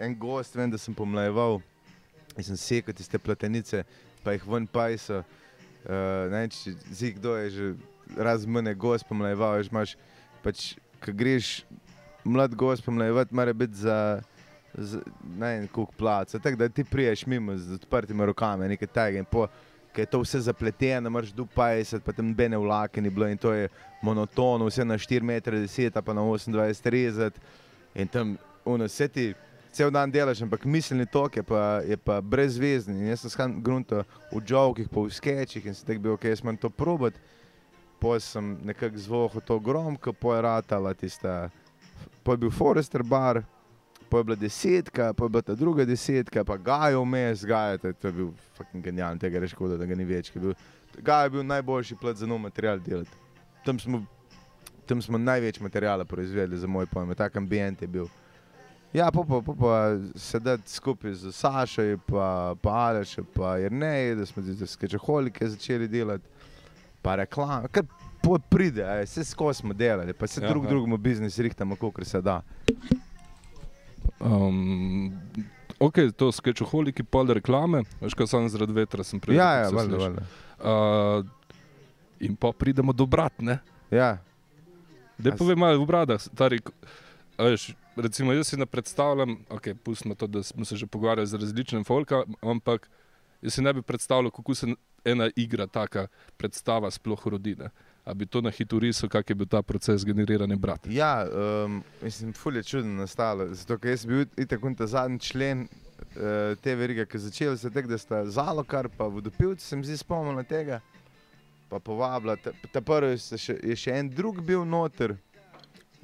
en 0.00 0.16
gost, 0.16 0.56
vem, 0.56 0.70
da 0.70 0.78
sem 0.80 0.94
pomlajeval 0.96 1.60
in 2.36 2.46
sem 2.46 2.58
sekal 2.60 2.94
tiste 2.96 3.18
platenice, 3.18 3.82
pa 4.24 4.36
jih 4.36 4.44
ven 4.48 4.68
pajso. 4.70 5.22
Uh, 5.80 6.28
ne, 6.28 6.42
vem, 6.42 6.52
če 6.52 6.74
zi, 6.92 7.12
kdo 7.16 7.38
je 7.40 7.48
že 7.54 7.70
razmene 8.20 8.74
gost 8.76 9.08
pomlajeval, 9.08 9.56
veš, 9.60 9.72
imaš 9.72 9.96
pač, 10.44 10.66
ko 11.00 11.14
greš 11.16 11.62
mlad 12.24 12.54
gost 12.54 12.84
pomlajevati, 12.84 13.34
mora 13.34 13.52
biti 13.56 13.80
za, 13.80 14.20
za 14.74 15.00
ne 15.24 15.54
vem, 15.54 15.68
koliko 15.72 15.96
placa. 15.96 16.38
Tako 16.38 16.56
da 16.56 16.68
ti 16.68 16.84
priješ 16.84 17.26
mimo 17.26 17.56
z 17.56 17.80
odprtimi 17.80 18.28
rokami, 18.28 18.68
nekaj 18.68 18.92
tega 18.92 19.24
in 19.24 19.28
po 19.28 19.48
ker 19.92 20.02
je 20.02 20.10
to 20.10 20.20
vse 20.22 20.40
zapleteno, 20.46 21.10
moraš 21.10 21.32
du 21.34 21.46
50, 21.56 22.04
pa 22.04 22.12
tam 22.12 22.34
bene 22.34 22.58
vlake 22.58 23.00
ni 23.00 23.10
bilo 23.10 23.28
in 23.28 23.38
to 23.38 23.52
je 23.52 23.68
monotono, 24.02 24.66
vse 24.66 24.84
na 24.84 24.98
4 24.98 25.22
metre 25.22 25.60
10, 25.66 26.00
pa 26.02 26.12
na 26.14 26.22
28, 26.22 26.82
30 26.82 27.40
in 27.94 28.08
tam 28.08 28.36
uno, 28.64 28.84
vse 28.84 29.08
ti 29.08 29.34
cel 29.72 29.90
dan 29.90 30.10
delaš, 30.10 30.42
ampak 30.42 30.64
miselni 30.64 31.06
tok 31.06 31.36
je 31.36 31.42
pa, 31.42 31.80
je 31.86 31.96
pa 31.96 32.20
brezvezni. 32.20 32.98
In 32.98 33.12
jaz 33.12 33.24
sem 33.24 33.30
skam 33.30 33.60
grunto 33.62 34.02
v 34.32 34.42
jokih, 34.46 34.88
pa 34.90 35.00
v 35.06 35.14
sketchih 35.14 35.66
in 35.66 35.74
sem 35.74 35.86
tak 35.86 36.02
bil, 36.02 36.14
ok, 36.18 36.26
jaz 36.30 36.42
moram 36.42 36.58
to 36.58 36.70
probat, 36.70 37.14
potem 38.02 38.26
sem 38.26 38.50
nekako 38.66 38.98
zvohal 38.98 39.46
to 39.46 39.58
gromko, 39.60 40.12
potem 40.12 40.36
je 40.36 40.42
ratala 40.42 40.94
tista, 40.94 41.50
potem 42.22 42.38
je 42.38 42.42
bil 42.46 42.50
Forester 42.50 43.02
bar, 43.02 43.44
potem 44.10 44.18
je 44.18 44.24
bila 44.24 44.36
desetka, 44.38 45.12
potem 45.12 45.26
je 45.26 45.30
bila 45.30 45.42
ta 45.44 45.54
druga 45.54 45.84
desetka, 45.84 46.44
pa 46.44 46.56
Gajo 46.58 47.02
vmes, 47.02 47.44
Gajo, 47.44 47.78
to, 47.78 47.86
je- 47.86 47.94
to 47.94 48.08
je 48.08 48.12
bil 48.12 48.28
fucking 48.54 48.84
genijalen, 48.84 49.18
tega 49.18 49.38
je 49.38 49.48
škoda, 49.48 49.76
da 49.76 49.86
ga 49.86 49.94
ni 49.94 50.04
več. 50.04 50.30
je 50.30 50.40
bil- 50.40 50.54
Gajo 50.98 51.24
je 51.24 51.30
bil 51.30 51.42
najboljši 51.44 51.96
plat 51.96 52.16
za 52.16 52.26
nov 52.26 52.38
material 52.40 52.78
delati. 52.78 53.10
Tam 53.64 53.78
smo, 53.78 54.02
tam 54.84 55.02
smo 55.02 55.18
največ 55.18 55.60
materijala 55.60 56.04
proizvedli 56.04 56.58
za 56.58 56.66
moj 56.66 56.86
pojem, 56.86 57.14
tak 57.14 57.36
ambient 57.36 57.82
je 57.82 57.88
bil. 57.88 58.06
Ja, 58.92 59.10
pa, 59.10 59.22
pa, 59.22 59.40
pa, 59.40 59.52
pa 59.54 59.74
sedeti 60.16 60.66
skupaj 60.68 61.14
z 61.14 61.30
Sašoj, 61.32 61.96
pa, 62.04 62.26
pa 62.56 62.70
Alešem, 62.88 63.24
pa 63.26 63.56
Jrnej, 63.56 64.16
da 64.16 64.26
smo 64.26 64.42
z 64.42 64.66
skečeholike 64.66 65.46
začeli 65.46 65.86
delati, 65.88 66.26
pa 67.00 67.14
reklame, 67.14 67.68
kar 67.68 67.84
pride, 68.40 68.82
vse 69.00 69.24
skozi 69.24 69.58
smo 69.58 69.72
delali, 69.72 70.12
pa 70.12 70.26
se 70.26 70.42
Ja, 70.42 70.48
drug 70.48 70.64
ja. 70.64 70.70
drugemu 70.70 70.96
biznis 70.96 71.38
rihtamo, 71.38 71.76
koliko 71.76 72.04
se 72.04 72.20
da. 72.20 72.42
Um, 74.20 75.12
ok, 75.78 76.12
to 76.12 76.28
skečoholiki, 76.28 77.02
pol 77.02 77.26
reklame, 77.26 77.82
veš, 78.00 78.12
kaj 78.12 78.26
sem 78.28 78.48
zaradi 78.48 78.72
vetra 78.74 79.00
sem 79.00 79.16
prej. 79.16 79.36
Ja, 79.36 79.50
ja, 79.54 79.70
valjda, 79.70 79.96
valjda. 79.96 80.22
Uh, 80.60 81.24
in 82.20 82.36
pa 82.36 82.52
pridemo 82.52 82.92
do 82.92 83.06
brat, 83.06 83.32
ne? 83.40 83.58
Ja, 83.90 84.18
s- 85.18 85.32
povem 85.32 85.58
malo 85.58 85.80
v 85.80 85.86
bradah, 85.86 86.20
stari. 86.20 86.60
Veš, 87.34 87.72
recimo, 87.96 88.32
jaz 88.32 88.48
si 88.48 88.56
ne 88.56 88.66
predstavljam, 88.66 89.38
ok, 89.48 89.72
pustimo 89.78 90.14
to, 90.14 90.26
da 90.26 90.42
smo 90.42 90.64
se 90.64 90.76
že 90.76 90.86
pogovarjali 90.86 91.26
z 91.26 91.34
različnim 91.34 91.84
folka, 91.84 92.22
ampak 92.42 92.90
jaz 93.40 93.54
si 93.54 93.62
ne 93.62 93.72
bi 93.72 93.82
predstavljal, 93.82 94.30
kako 94.30 94.54
se 94.54 94.68
ena 95.02 95.30
igra, 95.34 95.64
taka 95.66 96.06
predstava 96.36 96.90
sploh 96.90 97.26
rodi. 97.26 97.56
Ne? 97.56 97.70
A 98.10 98.14
A 98.14 98.14
bi 98.14 98.26
to 98.26 98.40
na 98.40 98.50
hitro 98.50 98.78
risal, 98.78 99.08
kak 99.08 99.30
je 99.30 99.34
bil 99.34 99.46
ta 99.46 99.62
proces 99.62 100.04
generiranja 100.04 100.56
brata? 100.56 100.90
Ja, 100.90 101.26
um, 101.26 101.82
mislim, 102.02 102.32
ful 102.32 102.56
je 102.56 102.62
čudno 102.62 103.04
nastalo. 103.04 103.46
Zato, 103.54 103.78
ker 103.78 103.98
sem 103.98 104.10
bil 104.10 104.24
itak 104.36 104.64
ta 104.78 104.86
zadnji 104.86 105.20
člen 105.20 105.60
uh, 105.68 106.58
te 106.62 106.74
verige, 106.74 107.06
ki 107.06 107.16
je 107.16 107.20
začel 107.28 107.56
se 107.56 107.70
tek, 107.70 107.86
da 107.86 107.98
sta 107.98 108.24
zalokar, 108.26 108.88
pa 108.96 109.06
vodopilci, 109.06 109.62
sem 109.66 109.84
zdi 109.84 109.98
spomnil 110.00 110.42
tega, 110.44 110.80
pa 111.70 111.78
povabila. 111.78 112.34
Ta, 112.72 112.80
prvi 112.82 113.14
še, 113.18 113.60
je 113.62 113.76
še 113.78 113.94
en 113.94 114.10
drug 114.10 114.42
bil 114.42 114.64
noter, 114.66 115.14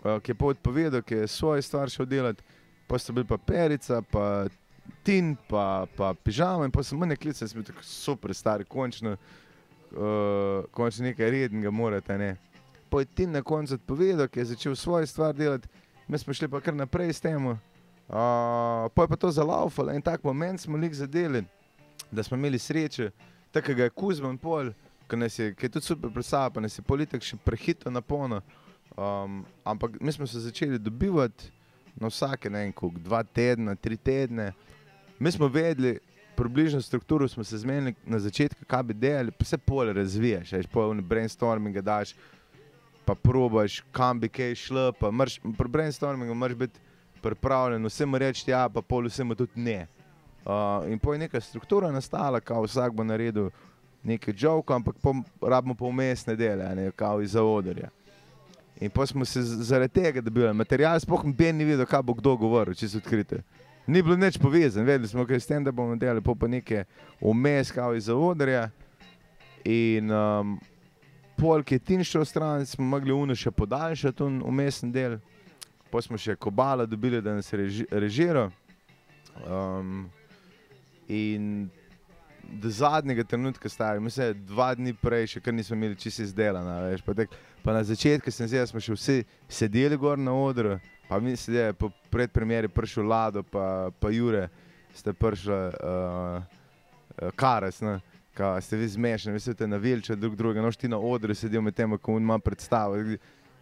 uh, 0.05 0.21
ki 0.23 0.31
je 0.31 0.39
pa 0.39 0.53
odpovedal, 0.55 1.03
ki 1.03 1.25
je 1.25 1.33
svoje 1.33 1.67
stvar 1.67 1.91
šel 1.91 2.07
delati, 2.07 2.47
pa 2.87 3.03
so 3.03 3.17
bili 3.17 3.27
pa 3.27 3.39
perica, 3.39 3.99
pa 3.99 4.47
tin, 5.03 5.35
pa, 5.51 5.89
pa 5.99 6.15
pižama 6.15 6.71
in 6.71 6.71
pa 6.71 6.87
sem 6.87 7.03
mene 7.03 7.19
klical, 7.19 7.49
sem 7.49 7.59
bil 7.59 7.67
tako 7.67 7.83
super 7.83 8.35
star, 8.35 8.63
končno, 8.63 9.17
uh, 9.93 10.65
končno 10.71 11.05
nekaj 11.05 11.31
rednega 11.31 11.71
morate, 11.71 12.19
ne. 12.19 12.37
Je 12.97 13.05
tin 13.05 13.31
na 13.31 13.43
koncu 13.43 13.75
odpovedal, 13.75 14.29
ki 14.29 14.41
je 14.41 14.45
začel 14.45 14.77
svoje 14.77 15.07
stvar 15.07 15.35
delati, 15.35 15.69
mi 16.09 16.19
smo 16.19 16.33
šli 16.33 16.49
pa 16.49 16.61
kar 16.61 16.75
naprej 16.75 17.13
s 17.13 17.21
tem. 17.21 17.47
Uh, 17.47 17.59
pa 18.95 19.03
je 19.03 19.09
pa 19.09 19.17
to 19.17 19.31
zalaufalo 19.31 19.93
in 19.93 20.03
tak 20.03 20.25
moment 20.25 20.61
smo 20.61 20.79
jih 20.79 20.95
zadeli, 20.95 21.45
da 22.11 22.23
smo 22.23 22.37
imeli 22.37 22.59
sreče, 22.59 23.11
tako 23.51 23.75
da 23.75 23.83
je 23.83 23.91
Kuzman 23.91 24.39
pol, 24.39 24.71
ki, 25.09 25.17
je, 25.17 25.55
ki 25.55 25.67
je 25.67 25.69
tudi 25.69 25.87
super 25.87 26.11
predstavljal, 26.11 26.51
pa 26.51 26.61
nas 26.61 26.79
je 26.79 26.83
politik 26.83 27.23
še 27.23 27.37
prehito 27.37 27.91
na 27.91 28.01
polno. 28.01 28.41
Um, 28.97 29.45
ampak 29.65 30.01
mi 30.01 30.13
smo 30.13 30.27
se 30.27 30.41
začeli 30.41 30.79
dobivati 30.79 31.51
na 31.97 32.07
vsake, 32.07 32.51
ne 32.51 32.59
vem, 32.59 32.73
koliko, 32.73 33.01
dva 33.01 33.23
tedna, 33.23 33.75
tri 33.75 33.97
tedne. 33.97 34.53
Mi 35.19 35.33
smo 35.33 35.49
vedeli, 35.49 35.99
približno 36.37 36.83
strukturo 36.83 37.29
smo 37.29 37.45
se 37.45 37.59
zmenili 37.59 37.95
na 38.05 38.19
začetku, 38.19 38.65
kaj 38.67 38.83
bi 38.83 38.95
delali, 38.95 39.31
pa 39.31 39.45
se 39.45 39.59
pol 39.59 39.93
razvijaš, 39.93 40.53
veš, 40.53 40.67
pol 40.73 40.95
brainstorming 41.03 41.81
daš, 41.81 42.15
pa 43.05 43.15
probaš, 43.15 43.81
kam 43.93 44.21
bi 44.21 44.29
kaj 44.29 44.55
šlo, 44.55 44.93
pa 44.93 45.11
mrš, 45.11 45.41
pri 45.59 45.69
brainstormingu 45.69 46.35
moraš 46.35 46.57
biti 46.57 46.81
pripravljen, 47.23 47.87
vsem 47.87 48.15
reči, 48.15 48.51
ja, 48.51 48.69
pa 48.69 48.83
pol 48.83 49.07
vsem 49.07 49.35
tudi 49.35 49.61
ne. 49.61 49.87
Uh, 50.47 50.87
in 50.93 50.99
po 50.99 51.13
je 51.13 51.19
neka 51.19 51.41
struktura 51.41 51.91
nastala, 51.91 52.41
kao 52.41 52.63
vsak 52.63 52.93
bo 52.95 53.05
naredil 53.05 53.51
nekaj 54.03 54.35
žovka, 54.37 54.75
ampak 54.75 54.97
po, 55.03 55.15
rabimo 55.43 55.75
pa 55.75 55.85
umestne 55.85 56.37
dele, 56.37 56.75
ne, 56.75 56.91
kao 56.91 57.23
iz 57.23 57.33
zaodorja. 57.33 57.91
In 58.81 58.91
pa 58.91 59.07
smo 59.07 59.25
se 59.25 59.43
zaradi 59.43 59.95
tega 59.95 60.21
dobili 60.21 60.53
material, 60.55 61.01
sploh 61.01 61.25
ben 61.25 61.57
ni 61.57 61.65
videl, 61.65 61.87
kaj 61.87 62.03
bo 62.03 62.15
kdo 62.15 62.37
govoril, 62.37 62.75
če 62.75 62.89
se 62.89 62.99
odkrite. 62.99 63.41
Ni 63.87 64.03
bilo 64.03 64.17
nič 64.17 64.39
povezan, 64.43 64.85
vedeli 64.85 65.09
smo, 65.09 65.27
kaj 65.27 65.41
s 65.41 65.47
tem, 65.47 65.65
da 65.65 65.73
bomo 65.73 65.97
delali 65.97 66.23
po 66.23 66.35
pa 66.35 66.49
neke 66.51 66.85
umest, 67.21 67.75
kao 67.75 67.95
iz 67.95 68.09
zaodorja. 68.11 68.69
In 69.65 70.11
um, 70.11 70.57
pol, 71.39 71.63
ki 71.63 71.79
je 71.79 71.85
tin 71.93 72.05
šel 72.05 72.25
stran, 72.25 72.67
smo 72.67 72.85
mogli 72.85 73.15
uno 73.15 73.35
še 73.35 73.51
podaljšati 73.51 74.23
un 74.27 74.43
umesten 74.47 74.93
del 74.93 75.19
pa 75.91 76.03
smo 76.03 76.19
še 76.19 76.35
kobala 76.37 76.87
dobili, 76.87 77.23
da 77.23 77.37
nas 77.39 77.49
reži, 77.55 77.87
režira. 77.91 78.51
Um, 79.47 80.07
in 81.09 81.69
do 82.47 82.71
zadnjega 82.71 83.25
trenutka 83.25 83.69
stari, 83.69 84.01
mislim, 84.01 84.37
dva 84.47 84.73
dni 84.77 84.95
prej, 85.01 85.33
še 85.35 85.43
kar 85.43 85.55
nismo 85.55 85.77
imeli 85.77 85.99
čisto 85.99 86.25
izdelana. 86.27 86.79
Veš, 86.91 87.03
pa, 87.07 87.15
tek, 87.19 87.33
pa 87.65 87.75
na 87.75 87.83
začetku 87.87 88.31
sem 88.35 88.51
zdaj, 88.51 88.69
smo 88.71 88.83
še 88.83 88.97
vsi 88.97 89.17
sedeli 89.49 89.99
gor 89.99 90.19
na 90.19 90.35
odru, 90.37 90.77
pa 91.09 91.21
mi 91.21 91.37
se 91.37 91.53
je 91.53 91.73
po 91.73 91.91
predpremieri 92.11 92.69
prišel 92.69 93.07
Lado, 93.07 93.43
pa, 93.43 93.91
pa 94.01 94.11
Jure, 94.11 94.49
ste 94.95 95.13
prišli 95.13 95.53
uh, 95.53 96.43
uh, 97.23 97.31
Karas. 97.37 97.81
Ne? 97.81 98.01
Ka, 98.37 98.61
ste 98.61 98.77
vi 98.77 98.89
zmešani, 98.89 99.33
vi 99.33 99.41
ste 99.41 99.67
na 99.67 99.77
vilče 99.77 100.17
drug 100.17 100.37
drugega, 100.37 100.63
noš 100.63 100.77
ti 100.77 100.89
na 100.89 100.99
odru 100.99 101.35
sedel 101.35 101.63
med 101.65 101.75
tem, 101.75 101.99
ko 101.99 102.19
ima 102.19 102.39
predstavo 102.39 102.97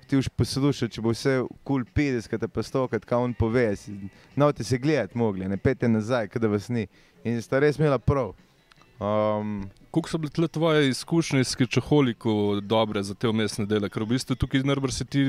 ti 0.05 0.19
už 0.21 0.29
poslušaj, 0.37 0.91
če 0.93 1.03
bo 1.03 1.13
vse 1.15 1.35
kul 1.65 1.83
cool 1.83 1.85
50, 1.97 2.47
pa 2.53 2.63
100, 2.63 3.01
kaj 3.09 3.19
on 3.19 3.35
pove. 3.37 3.67
No, 4.37 4.51
ti 4.53 4.65
se 4.65 4.79
gledati 4.79 5.19
mogli, 5.19 5.49
ne 5.49 5.57
pete 5.57 5.89
nazaj, 5.89 6.29
kada 6.33 6.51
vas 6.53 6.69
ni. 6.69 6.87
In 7.25 7.41
sta 7.43 7.61
res 7.63 7.81
imela 7.81 7.99
prav. 7.99 8.35
Um, 9.01 9.65
Kako 9.95 10.11
so 10.11 10.19
bile 10.19 10.49
tvoje 10.49 10.89
izkušnje 10.89 11.45
s 11.45 11.55
skečoholikom 11.57 12.61
dobre 12.63 13.03
za 13.03 13.15
te 13.15 13.29
umestne 13.29 13.67
dele? 13.67 13.89
Ker 13.91 14.05
v 14.05 14.15
bistvu 14.15 14.37
tukaj 14.39 14.63
najbolj 14.67 14.95
si 14.95 15.07
ti 15.07 15.25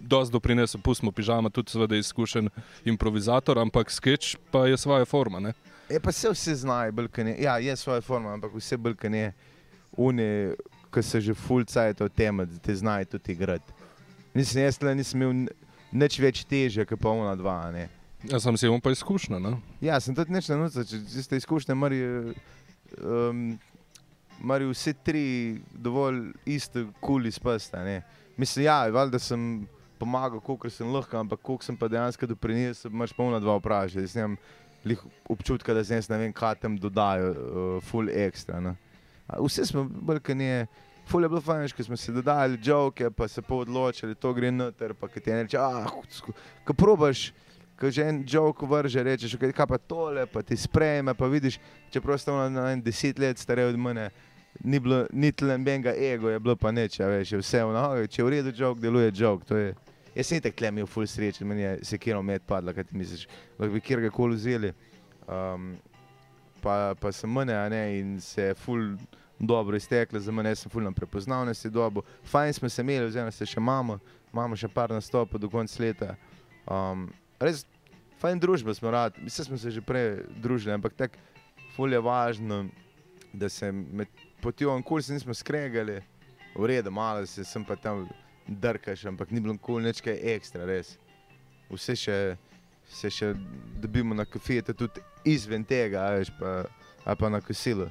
dosti 0.00 0.32
doprinesel, 0.32 0.80
pustimo 0.80 1.12
pižama, 1.12 1.50
tudi 1.50 1.70
seveda 1.70 1.96
izkušen 1.96 2.48
improvizator, 2.84 3.58
ampak 3.58 3.90
skeč 3.90 4.36
pa 4.50 4.66
je 4.66 4.76
svoja 4.76 5.04
forma. 5.04 5.40
Ne? 5.40 5.52
Je 5.90 6.00
pa 6.00 6.12
se 6.12 6.30
vse 6.30 6.54
znajo, 6.54 6.92
balkanje. 6.92 7.36
Ja, 7.38 7.58
je 7.58 7.76
svoja 7.76 8.00
forma, 8.00 8.32
ampak 8.34 8.54
vse 8.54 8.76
balkanje, 8.76 9.32
une, 9.96 10.54
ki 10.90 11.02
se 11.02 11.20
že 11.20 11.34
fulcajo 11.34 11.94
o 12.06 12.08
tem, 12.08 12.36
da 12.36 12.58
te 12.58 12.74
znajo 12.74 13.04
tudi 13.04 13.32
igrati. 13.32 13.72
Mislim, 14.34 14.64
jaz 14.64 14.78
le 14.82 14.94
nisem 14.94 15.22
imel 15.22 15.48
nič 15.92 16.18
več 16.22 16.44
teže, 16.46 16.86
kot 16.86 17.00
pa 17.02 17.10
ona 17.10 17.34
dva. 17.38 17.70
Ne. 17.74 17.88
Jaz 18.30 18.44
sem 18.44 18.56
si 18.56 18.68
imel 18.68 18.80
pa 18.82 18.92
izkušnja. 18.94 19.40
Ne? 19.42 19.56
Ja, 19.82 19.98
sem 20.00 20.14
tudi 20.14 20.32
neč 20.32 20.48
na 20.50 20.60
noč, 20.60 20.78
če 20.86 21.24
ste 21.24 21.40
izkušnje, 21.40 21.74
mari, 21.74 22.00
um, 23.02 23.42
mari 24.38 24.70
vse 24.70 24.94
tri 25.04 25.24
dovolj 25.74 26.30
isto 26.46 26.86
kuli 27.02 27.32
spasta. 27.34 27.82
Ne. 27.84 28.00
Mislim, 28.38 28.68
ja, 28.68 28.84
valjda 28.94 29.18
sem 29.18 29.66
pomagal, 30.00 30.40
koliko 30.40 30.70
sem 30.72 30.88
lahko, 30.88 31.20
ampak 31.20 31.42
koliko 31.44 31.66
sem 31.66 31.76
pa 31.76 31.88
dejansko 31.92 32.26
doprinesel, 32.32 32.92
imaš 32.92 33.12
pa 33.16 33.26
ona 33.28 33.40
dva 33.42 33.58
vprašanja. 33.60 34.06
Jaz 34.08 34.16
nimam 34.16 34.36
občutka, 35.28 35.74
da 35.76 35.84
se 35.84 36.00
jaz 36.00 36.08
ne 36.08 36.18
vem, 36.18 36.32
kaj 36.32 36.62
tam 36.62 36.78
dodajo, 36.80 37.32
uh, 37.32 37.82
full 37.84 38.08
extra. 38.08 38.60
Ne. 38.64 38.76
Vse 39.38 39.66
smo 39.68 39.88
kaj 40.22 40.34
ne. 40.34 40.54
Fulje 41.10 41.24
je 41.24 41.28
bilo 41.28 41.40
fajn, 41.40 41.68
ker 41.74 41.84
smo 41.84 41.96
si 41.96 42.12
dodali 42.12 42.58
žoke, 42.62 43.10
pa 43.10 43.26
se 43.28 43.42
pa 43.42 43.54
odločili, 43.54 44.14
to 44.14 44.30
gre 44.34 44.50
noter. 44.50 44.94
Pa 44.94 45.08
ti 45.08 45.32
reče, 45.32 45.58
ah, 45.58 45.90
ko 46.64 46.74
probaš, 46.74 47.32
ko 47.80 47.90
že 47.90 48.06
en 48.06 48.20
žok 48.26 48.62
vrže, 48.62 49.02
rečeš, 49.02 49.34
okay, 49.34 49.50
kaj 49.52 49.66
pa 49.66 49.78
tole, 49.78 50.26
pa 50.30 50.42
ti 50.42 50.56
sprejme, 50.56 51.14
pa 51.18 51.26
vidiš, 51.26 51.58
če 51.90 52.00
prosto 52.04 52.36
na 52.36 52.70
en 52.70 52.82
deset 52.84 53.18
let 53.18 53.42
starej 53.42 53.72
od 53.72 53.80
mene. 53.80 54.10
Ni 54.62 54.78
bilo 54.78 55.06
niti 55.12 55.44
nobenega 55.44 55.94
ego, 55.94 56.30
je 56.30 56.38
bilo 56.38 56.54
pa 56.56 56.70
neče, 56.70 57.06
veš, 57.06 57.38
vse 57.40 57.64
v 57.64 57.74
nogi, 57.74 58.10
če 58.10 58.22
v 58.22 58.30
redu 58.36 58.54
žog, 58.54 58.78
deluje 58.78 59.10
žog. 59.14 59.42
Jaz 60.14 60.26
sem 60.26 60.42
tako 60.42 60.66
imel 60.66 60.88
ful 60.90 61.06
sreče, 61.06 61.44
meni 61.46 61.62
je 61.62 61.78
se 61.84 61.98
kjer 61.98 62.18
omet 62.18 62.42
padla, 62.46 62.74
kaj 62.74 62.88
ti 62.90 62.98
misliš, 62.98 63.26
lahko 63.58 63.72
bi 63.74 63.80
kjer 63.80 64.00
ga 64.06 64.10
koli 64.10 64.36
vzeli. 64.36 64.72
Um, 65.30 65.76
pa, 66.62 66.94
pa 67.00 67.12
sem 67.12 67.30
mene, 67.30 67.54
a 67.54 67.68
ne, 67.70 67.82
in 68.00 68.16
se 68.20 68.50
je 68.50 68.54
ful 68.58 68.96
dobro 69.38 69.76
iztekle, 69.76 70.20
za 70.20 70.32
mene 70.32 70.54
sem 70.56 70.70
fulno 70.70 70.92
prepoznal 70.92 71.46
na 71.46 71.54
se 71.54 71.70
dobo. 71.70 72.02
Fajn 72.24 72.52
smo 72.52 72.68
se 72.68 72.82
imeli, 72.82 73.06
oziroma 73.06 73.30
se 73.30 73.46
še 73.46 73.60
imamo, 73.60 73.98
imamo 74.32 74.56
še 74.56 74.68
par 74.68 74.92
nastopov 74.92 75.40
do 75.40 75.48
konca 75.50 75.82
leta. 75.82 76.14
Um, 76.66 77.08
res 77.40 77.64
fajn 78.20 78.40
družba 78.40 78.74
smo 78.74 78.90
rad, 78.90 79.16
mislim, 79.22 79.46
smo 79.46 79.58
se 79.58 79.70
že 79.70 79.80
prej 79.80 80.24
družili, 80.42 80.74
ampak 80.74 80.98
tako 80.98 81.22
fulje 81.76 81.96
je 81.96 82.04
važno, 82.04 82.64
da 83.32 83.48
se 83.48 83.72
med 83.72 84.08
potjo 84.42 84.74
in 84.76 84.82
kul 84.82 85.02
se 85.02 85.14
nismo 85.14 85.34
skregali, 85.34 86.00
v 86.56 86.66
redu, 86.66 86.90
malo 86.90 87.26
se 87.26 87.44
sem 87.44 87.64
pa 87.64 87.76
tam 87.76 88.08
drkaš, 88.46 89.04
ampak 89.04 89.30
ni 89.30 89.40
bilo 89.40 89.56
kul 89.58 89.82
nič 89.82 90.00
kaj 90.04 90.18
ekstra, 90.34 90.66
res. 90.68 90.96
Vse 91.70 91.96
še, 91.96 92.18
se 92.90 93.10
še 93.10 93.32
dobimo 93.82 94.14
na 94.14 94.26
kafete, 94.26 94.74
tudi 94.74 95.02
izven 95.24 95.64
tega, 95.64 96.08
veš, 96.18 96.32
pa, 96.38 97.14
pa 97.14 97.30
na 97.30 97.40
kosilo. 97.40 97.90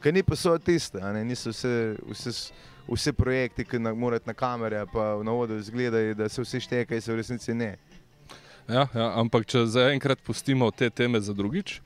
Ker 0.00 0.14
ni 0.16 0.22
pa 0.24 0.36
so 0.36 0.56
tiste, 0.58 1.00
niso 1.24 1.52
vse, 1.52 1.72
vse, 2.08 2.32
vse 2.88 3.12
projekti, 3.12 3.66
ki 3.68 3.78
morajo 3.78 4.24
na 4.26 4.34
kamere, 4.34 4.84
pa 4.92 5.12
na 5.22 5.34
vodu 5.36 5.58
izgledajo, 5.60 6.14
da 6.16 6.28
se 6.28 6.42
vse 6.42 6.60
šteje, 6.64 6.88
kaj 6.88 7.04
se 7.04 7.12
v 7.12 7.20
resnici 7.20 7.54
ne. 7.54 7.74
Ja, 8.70 8.86
ja, 8.94 9.10
ampak 9.18 9.46
če 9.50 9.66
zaenkrat 9.66 10.22
pustimo 10.24 10.70
te 10.70 10.90
teme 10.90 11.20
za 11.20 11.34
drugič, 11.34 11.80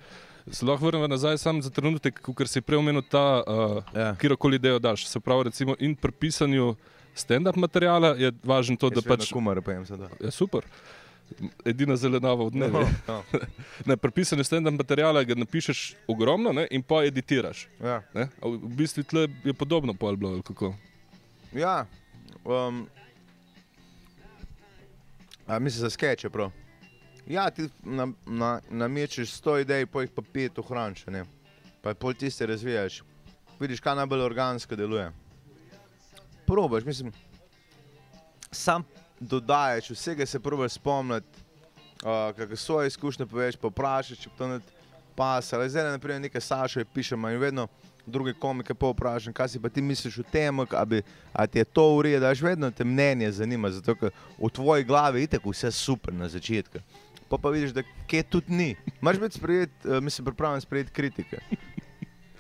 se 0.50 0.66
lahko 0.66 0.86
vrnemo 0.86 1.08
nazaj 1.08 1.38
samo 1.38 1.62
za 1.64 1.70
trenutek, 1.72 2.20
ker 2.20 2.48
si 2.48 2.60
prej 2.60 2.78
omenil 2.78 3.02
ta, 3.08 3.40
uh, 3.40 3.78
ja. 3.96 4.10
kjerkoli 4.20 4.60
idejo 4.60 4.78
daš. 4.78 5.06
Se 5.08 5.20
pravi, 5.20 5.48
recimo, 5.48 5.76
in 5.80 5.96
pri 5.96 6.12
pisanju 6.12 6.74
stand-up 7.14 7.56
materijala 7.56 8.14
je 8.18 8.32
važno 8.44 8.76
to, 8.76 8.90
Jaz 8.92 9.02
da 9.02 9.08
pač. 9.08 9.30
Kumar, 9.32 9.62
pa 9.62 9.72
jim 9.72 9.86
se 9.86 9.96
da. 9.96 10.10
Ja, 10.20 10.30
super 10.30 10.66
edina 11.64 11.96
zelenava 11.96 12.44
v 12.44 12.50
dnevu. 12.50 12.80
No, 13.08 13.22
no. 13.86 13.96
Prepisane 14.04 14.44
stende 14.44 14.70
materijale, 14.70 15.24
ga 15.24 15.34
napišeš 15.34 15.94
ogromno 16.08 16.52
ne, 16.52 16.66
in 16.70 16.82
pa 16.82 17.04
editiraš. 17.04 17.66
Ja. 17.82 18.02
V 18.42 18.74
bistvu 18.76 19.04
je 19.44 19.54
podobno 19.54 19.94
pol 19.94 20.16
bilo, 20.16 20.42
kako. 20.42 20.74
Ja, 21.54 21.86
um, 22.44 22.86
a 25.46 25.58
misliš 25.58 25.80
za 25.80 25.90
skeče, 25.90 26.30
prav. 26.30 26.50
Ja, 27.26 27.50
ti 27.50 27.68
namečeš 27.84 29.18
na, 29.18 29.26
na 29.26 29.26
sto 29.26 29.58
idej, 29.58 29.86
pa 29.86 30.02
jih 30.02 30.10
pa 30.10 30.22
pet 30.22 30.58
ohraniš, 30.58 31.06
pa 31.82 31.90
je 31.90 31.94
pol 31.94 32.14
tiste 32.14 32.46
razvijaš. 32.46 33.02
Vidiš, 33.60 33.80
kaj 33.80 33.96
najbolj 33.96 34.20
organsko 34.20 34.76
deluje. 34.76 35.12
Probaš, 36.46 36.84
mislim, 36.84 37.12
sam 38.50 38.84
dodajaš, 39.20 39.90
vsega 39.90 40.26
se 40.26 40.40
pravi 40.40 40.68
spomniti, 40.68 41.42
uh, 42.04 42.36
kako 42.36 42.56
svoje 42.56 42.86
izkušnje 42.86 43.26
poveš, 43.26 43.56
pa 43.56 43.68
vprašaš, 43.68 44.18
če 44.18 44.30
to 44.38 44.48
ne 44.48 44.60
pas. 45.14 45.52
Ali 45.52 45.70
zdaj, 45.70 45.90
naprimer, 45.90 46.20
nekaj 46.20 46.40
Saša 46.40 46.80
je 46.80 46.90
pišemo 46.94 47.30
in 47.30 47.38
vedno 47.38 47.68
druge 48.06 48.34
komike 48.34 48.74
pa 48.74 48.86
vprašam, 48.86 49.32
kaj 49.32 49.48
si 49.48 49.60
pa 49.60 49.68
ti 49.68 49.82
misliš 49.82 50.18
o 50.18 50.22
tem, 50.32 50.60
a, 50.60 50.84
bi, 50.84 51.02
a 51.32 51.46
ti 51.46 51.58
je 51.58 51.64
to 51.64 51.86
v 51.96 52.02
redu, 52.02 52.20
daš 52.20 52.42
vedno 52.42 52.70
te 52.70 52.84
mnenje 52.84 53.32
zanima, 53.32 53.70
zato 53.70 53.94
ker 53.94 54.12
v 54.38 54.50
tvoji 54.52 54.84
glavi 54.84 55.24
je 55.24 55.36
tako 55.36 55.54
vse 55.54 55.70
super 55.72 56.14
na 56.14 56.28
začetku. 56.28 56.82
Pa 57.28 57.38
pa 57.38 57.50
vidiš, 57.50 57.72
da 57.72 57.82
kje 58.06 58.22
tudi 58.22 58.52
ni. 58.52 58.76
Máš 59.00 59.18
biti 59.18 59.38
sprejet, 59.38 59.72
uh, 59.84 60.00
mislim, 60.00 60.24
pripravljen 60.24 60.60
sprejeti 60.60 60.92
kritike. 60.92 61.40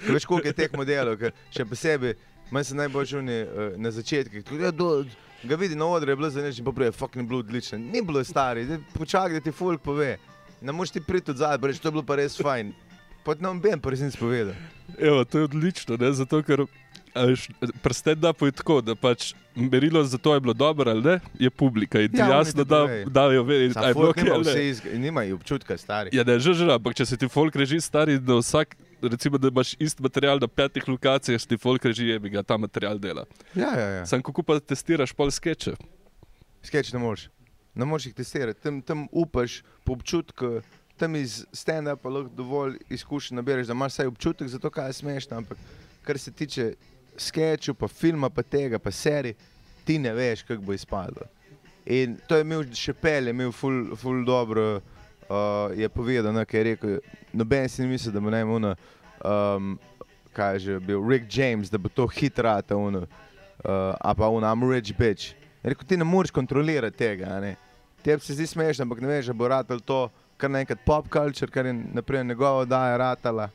Ker 0.04 0.12
veš, 0.12 0.26
koliko 0.28 0.48
je 0.48 0.58
teh 0.58 0.76
modelov, 0.76 1.16
ker 1.16 1.32
še 1.50 1.64
posebej, 1.64 2.14
meni 2.50 2.64
se 2.64 2.74
najbolj 2.74 3.04
žuni 3.06 3.42
uh, 3.42 3.48
na 3.76 3.90
začetku. 3.90 4.54
Ja, 4.54 4.70
do, 4.70 5.04
ga 5.42 5.56
vidi 5.56 5.74
na 5.74 5.86
odru, 5.86 6.10
je 6.10 6.16
bilo 6.16 6.30
pa 6.64 6.72
prej, 6.72 6.92
fucking 6.92 7.28
bilo 7.28 7.38
odlično. 7.38 7.78
Ni 7.78 8.02
bilo 8.02 8.24
stari, 8.24 8.66
počakaj, 8.92 9.32
da 9.32 9.40
ti 9.40 9.52
folk 9.52 9.82
pove. 9.82 10.16
Ne 10.60 10.72
moreš 10.72 10.90
ti 10.90 11.00
priti 11.00 11.30
od 11.30 11.36
zadaj, 11.36 11.68
reči, 11.68 11.82
to 11.82 11.88
je 11.88 11.92
bilo 11.92 12.02
pa 12.02 12.16
res 12.16 12.36
fajn. 12.36 12.72
Pa 13.24 13.34
ti 13.34 13.42
nam 13.42 13.60
ben, 13.60 13.80
pa 13.80 13.90
res 13.90 14.00
nisem 14.00 14.20
povedal. 14.20 14.54
Evo, 14.98 15.24
to 15.24 15.38
je 15.38 15.44
odlično, 15.44 15.96
ne? 15.96 16.12
zato 16.12 16.42
ker 16.42 16.64
prste 17.80 18.14
da 18.14 18.32
poje 18.32 18.52
tako, 18.52 18.80
da 18.80 18.94
pač 18.94 19.34
merilo 19.54 20.04
za 20.04 20.18
to 20.18 20.34
je 20.34 20.40
bilo 20.40 20.52
dobro 20.52 20.90
ali 20.90 21.02
ne, 21.02 21.20
je 21.38 21.50
publika 21.50 22.00
in 22.00 22.10
ti 22.10 22.18
Ja, 22.18 22.28
jasno 22.28 22.64
da, 22.64 22.76
povejo. 22.76 23.08
dajo 23.08 23.42
vedeti, 23.42 23.74
da 23.74 23.80
je 23.80 23.94
bilo 23.94 24.04
Folk 24.04 24.16
nima 24.16 24.26
kaj. 24.26 24.34
ali 24.34 24.44
ne. 24.44 24.50
vse 24.50 24.62
izg- 24.64 24.98
Nimajo 24.98 25.34
občutka, 25.34 25.76
stari. 25.76 26.10
Ja, 26.12 26.24
ne, 26.24 26.38
že, 26.38 26.54
že, 26.54 26.66
ampak 26.66 26.94
če 26.94 27.06
se 27.06 27.16
ti 27.16 27.28
folk 27.28 27.56
reži 27.56 27.80
stari, 27.80 28.18
da 28.18 28.34
vsak, 28.34 28.74
recimo, 29.08 29.38
da 29.38 29.48
imaš 29.48 29.74
isti 29.78 30.02
material 30.02 30.38
na 30.40 30.48
petih 30.48 30.88
lokacijah, 30.88 31.42
ti 31.42 31.56
folk 31.56 31.84
reži, 31.84 32.06
je 32.08 32.18
bi 32.18 32.30
ga 32.30 32.42
ta 32.42 32.56
material 32.56 32.98
dela. 32.98 33.24
Ja, 33.54 33.72
ja, 33.78 33.88
ja. 33.88 34.06
Sam 34.06 34.22
kako 34.22 34.42
pa 34.42 34.58
testiraš 34.60 35.12
pol 35.12 35.30
skeče. 35.30 35.74
Skeč 36.62 36.92
ne 36.92 36.98
moreš. 36.98 37.28
Ne 37.74 37.84
moreš 37.84 38.06
jih 38.06 38.14
testirati, 38.14 38.60
tam, 38.62 38.82
tam 38.82 39.06
upaš 39.12 39.62
po 39.84 39.92
občutku, 39.92 40.60
tam 40.96 41.16
iz 41.16 41.42
stand-upa 41.52 42.10
lahko 42.10 42.30
dovolj 42.36 42.78
izkušenj 42.88 43.36
nabereš, 43.36 43.66
da 43.66 43.74
imaš 43.74 43.92
vsaj 43.92 44.06
občutek 44.06 44.48
za 44.48 44.58
to, 44.58 44.70
kaj 44.70 44.88
je 44.88 44.98
smešno. 45.00 45.36
Ampak 45.36 45.58
kar 46.04 46.18
se 46.18 46.32
tiče 46.32 46.74
sketchov, 47.16 47.74
pa 47.74 47.88
filma, 47.88 48.30
pa 48.30 48.42
tega, 48.42 48.78
pa 48.78 48.90
serij, 48.90 49.34
ti 49.84 49.98
ne 49.98 50.14
veš, 50.14 50.42
kako 50.42 50.62
bo 50.62 50.72
izpadlo. 50.72 51.26
In 51.86 52.16
to 52.28 52.38
je 52.38 52.46
imel 52.46 52.64
še 52.72 52.94
pel, 52.94 53.28
imel 53.28 53.52
ful, 53.52 53.96
ful 54.00 54.22
dobro, 54.24 54.76
uh, 54.76 54.93
je 55.76 55.88
povedal, 55.88 56.32
ne, 56.32 56.44
kaj 56.44 56.60
je 56.60 56.64
rekel, 56.64 56.98
noben 57.32 57.68
si 57.68 57.82
ne 57.82 57.88
misli, 57.88 58.12
da 58.12 58.20
bo 58.20 58.30
naj 58.30 58.42
imel, 58.42 58.74
um, 59.24 59.78
kaj 60.34 60.58
že 60.58 60.80
bil, 60.80 61.00
Rick 61.08 61.30
James, 61.30 61.70
da 61.70 61.78
bo 61.78 61.88
to 61.88 62.06
hitrata, 62.06 62.76
uh, 62.76 62.98
a 64.00 64.14
pa 64.14 64.28
un 64.28 64.42
I'm 64.44 64.70
rich 64.70 64.92
bitch. 64.96 65.34
Je 65.62 65.70
Rekel, 65.70 65.86
ti 65.88 65.96
ne 65.96 66.04
moreš 66.04 66.30
kontrolirati 66.30 66.96
tega. 66.96 67.40
ne. 67.40 67.56
Tebi 68.02 68.20
se 68.20 68.34
zdi 68.34 68.46
smešno, 68.46 68.82
ampak 68.82 69.00
ne 69.00 69.08
veš, 69.08 69.26
da 69.26 69.32
bo 69.32 69.48
ratal 69.48 69.80
to, 69.80 70.10
kar 70.36 70.50
naenkrat 70.50 70.84
pop 70.84 71.08
culture, 71.08 71.50
kar 71.50 71.66
je 71.66 71.72
naprej 71.72 72.24
njegova 72.24 72.66
oddaja 72.66 72.96
ratala, 72.96 73.48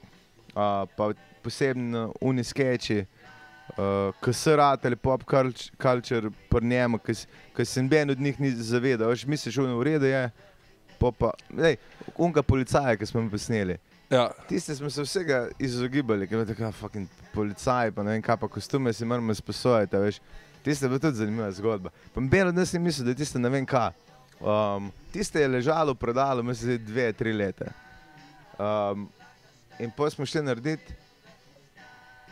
uh, 0.55 0.89
pa 0.97 1.11
posebno 1.43 2.13
uni 2.21 2.43
sketchi, 2.43 3.05
uh, 3.77 4.09
ki 4.23 4.33
so 4.33 4.55
ratali 4.55 4.95
pop 4.95 5.23
culture, 5.81 6.31
pri 6.49 6.65
njemu, 6.65 6.97
ki 6.97 7.65
se 7.65 7.83
noben 7.83 8.09
od 8.09 8.19
njih 8.19 8.39
ni 8.39 8.51
zavedal. 8.51 9.13
Misliš, 9.27 9.55
da 9.55 9.69
je 9.69 9.75
v 9.75 9.83
redu, 9.83 10.05
je. 10.05 10.31
Po 10.99 11.11
Pa, 11.11 11.31
lej, 11.55 11.77
unga 12.17 12.43
policaja, 12.43 12.97
ki 12.99 13.07
smo 13.07 13.21
jim 13.21 13.29
posneli. 13.31 13.77
Ja, 14.09 14.29
Tiste 14.49 14.75
smo 14.75 14.89
se 14.89 15.01
vsega 15.05 15.47
izogibali, 15.59 16.27
ker 16.27 16.39
je 16.39 16.49
tako, 16.51 16.71
fucking 16.71 17.07
policaj, 17.33 17.91
pa 17.91 18.03
ne 18.03 18.17
vem, 18.17 18.21
kaj 18.25 18.37
pa 18.41 18.47
kostume 18.47 18.93
si 18.93 19.05
moramo 19.05 19.35
sposojati, 19.35 19.97
veš. 19.97 20.19
Tiste 20.63 20.85
je 20.85 20.89
bila 20.89 20.99
tudi 20.99 21.17
zanimiva 21.17 21.51
zgodba. 21.51 21.89
Pa 22.13 22.21
od 22.47 22.55
nas 22.55 22.73
ni 22.73 22.79
mislil, 22.79 23.05
da 23.05 23.11
je 23.11 23.21
tiste 23.21 23.39
ne 23.39 23.49
vem 23.49 23.65
kaj. 23.65 23.91
Um, 24.39 24.91
tiste 25.13 25.41
je 25.41 25.47
ležalo 25.47 25.93
v 25.93 25.99
predalu, 25.99 26.43
mislim, 26.43 26.77
da 26.77 26.83
dve, 26.91 27.13
tri 27.13 27.33
leta. 27.33 27.71
Um, 28.59 29.09
in 29.79 29.91
potem 29.91 30.15
smo 30.15 30.25
šli 30.25 30.43
narediti. 30.43 30.93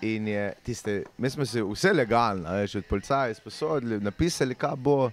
In 0.02 0.28
je 0.28 0.54
tiste, 0.64 1.04
mi 1.18 1.30
smo 1.30 1.46
se 1.46 1.64
vse 1.64 1.94
legalno, 1.94 2.52
veš, 2.54 2.76
od 2.76 2.86
policaja 2.86 3.30
izposodili, 3.30 4.00
napisali, 4.00 4.56
kaj 4.56 4.76
bo. 4.76 5.12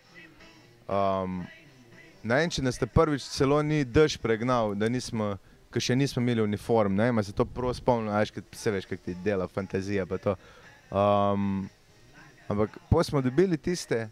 Um, 0.89 1.45
ne 2.25 2.41
vem, 2.41 2.51
če 2.51 2.65
nas 2.65 2.81
prvič 2.81 3.29
celo 3.29 3.61
ni 3.63 3.85
dež 3.85 4.17
pregnal, 4.19 4.75
da 4.75 4.89
nismo, 4.89 5.35
ker 5.73 5.83
še 5.83 5.97
nismo 5.97 6.23
imeli 6.23 6.43
uniform. 6.43 6.97
Ne 6.97 7.11
vem, 7.11 7.19
a 7.21 7.23
se 7.23 7.33
to 7.37 7.45
prav 7.45 7.75
spomnim, 7.77 8.13
a 8.13 8.23
veš, 8.23 8.33
kaj 8.35 8.45
se 8.57 8.75
veš, 8.75 8.89
kako 8.91 9.05
ti 9.05 9.17
dela 9.25 9.49
fantazija. 9.49 10.07
pa 10.07 10.19
to. 10.19 10.37
Um, 10.91 11.69
ampak 12.49 12.79
po 12.91 13.05
smo 13.05 13.21
dobili 13.21 13.57
tiste. 13.57 14.09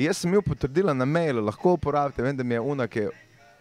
Jaz 0.00 0.22
sem 0.22 0.32
jim 0.32 0.42
potrdila 0.42 0.94
na 0.96 1.04
mailu, 1.04 1.44
lahko 1.44 1.74
uporabite. 1.76 2.22
Vem, 2.22 2.36
da 2.36 2.44
mi 2.44 2.56
je 2.56 2.60
una, 2.60 2.86
ki 2.88 3.04
je 3.04 3.10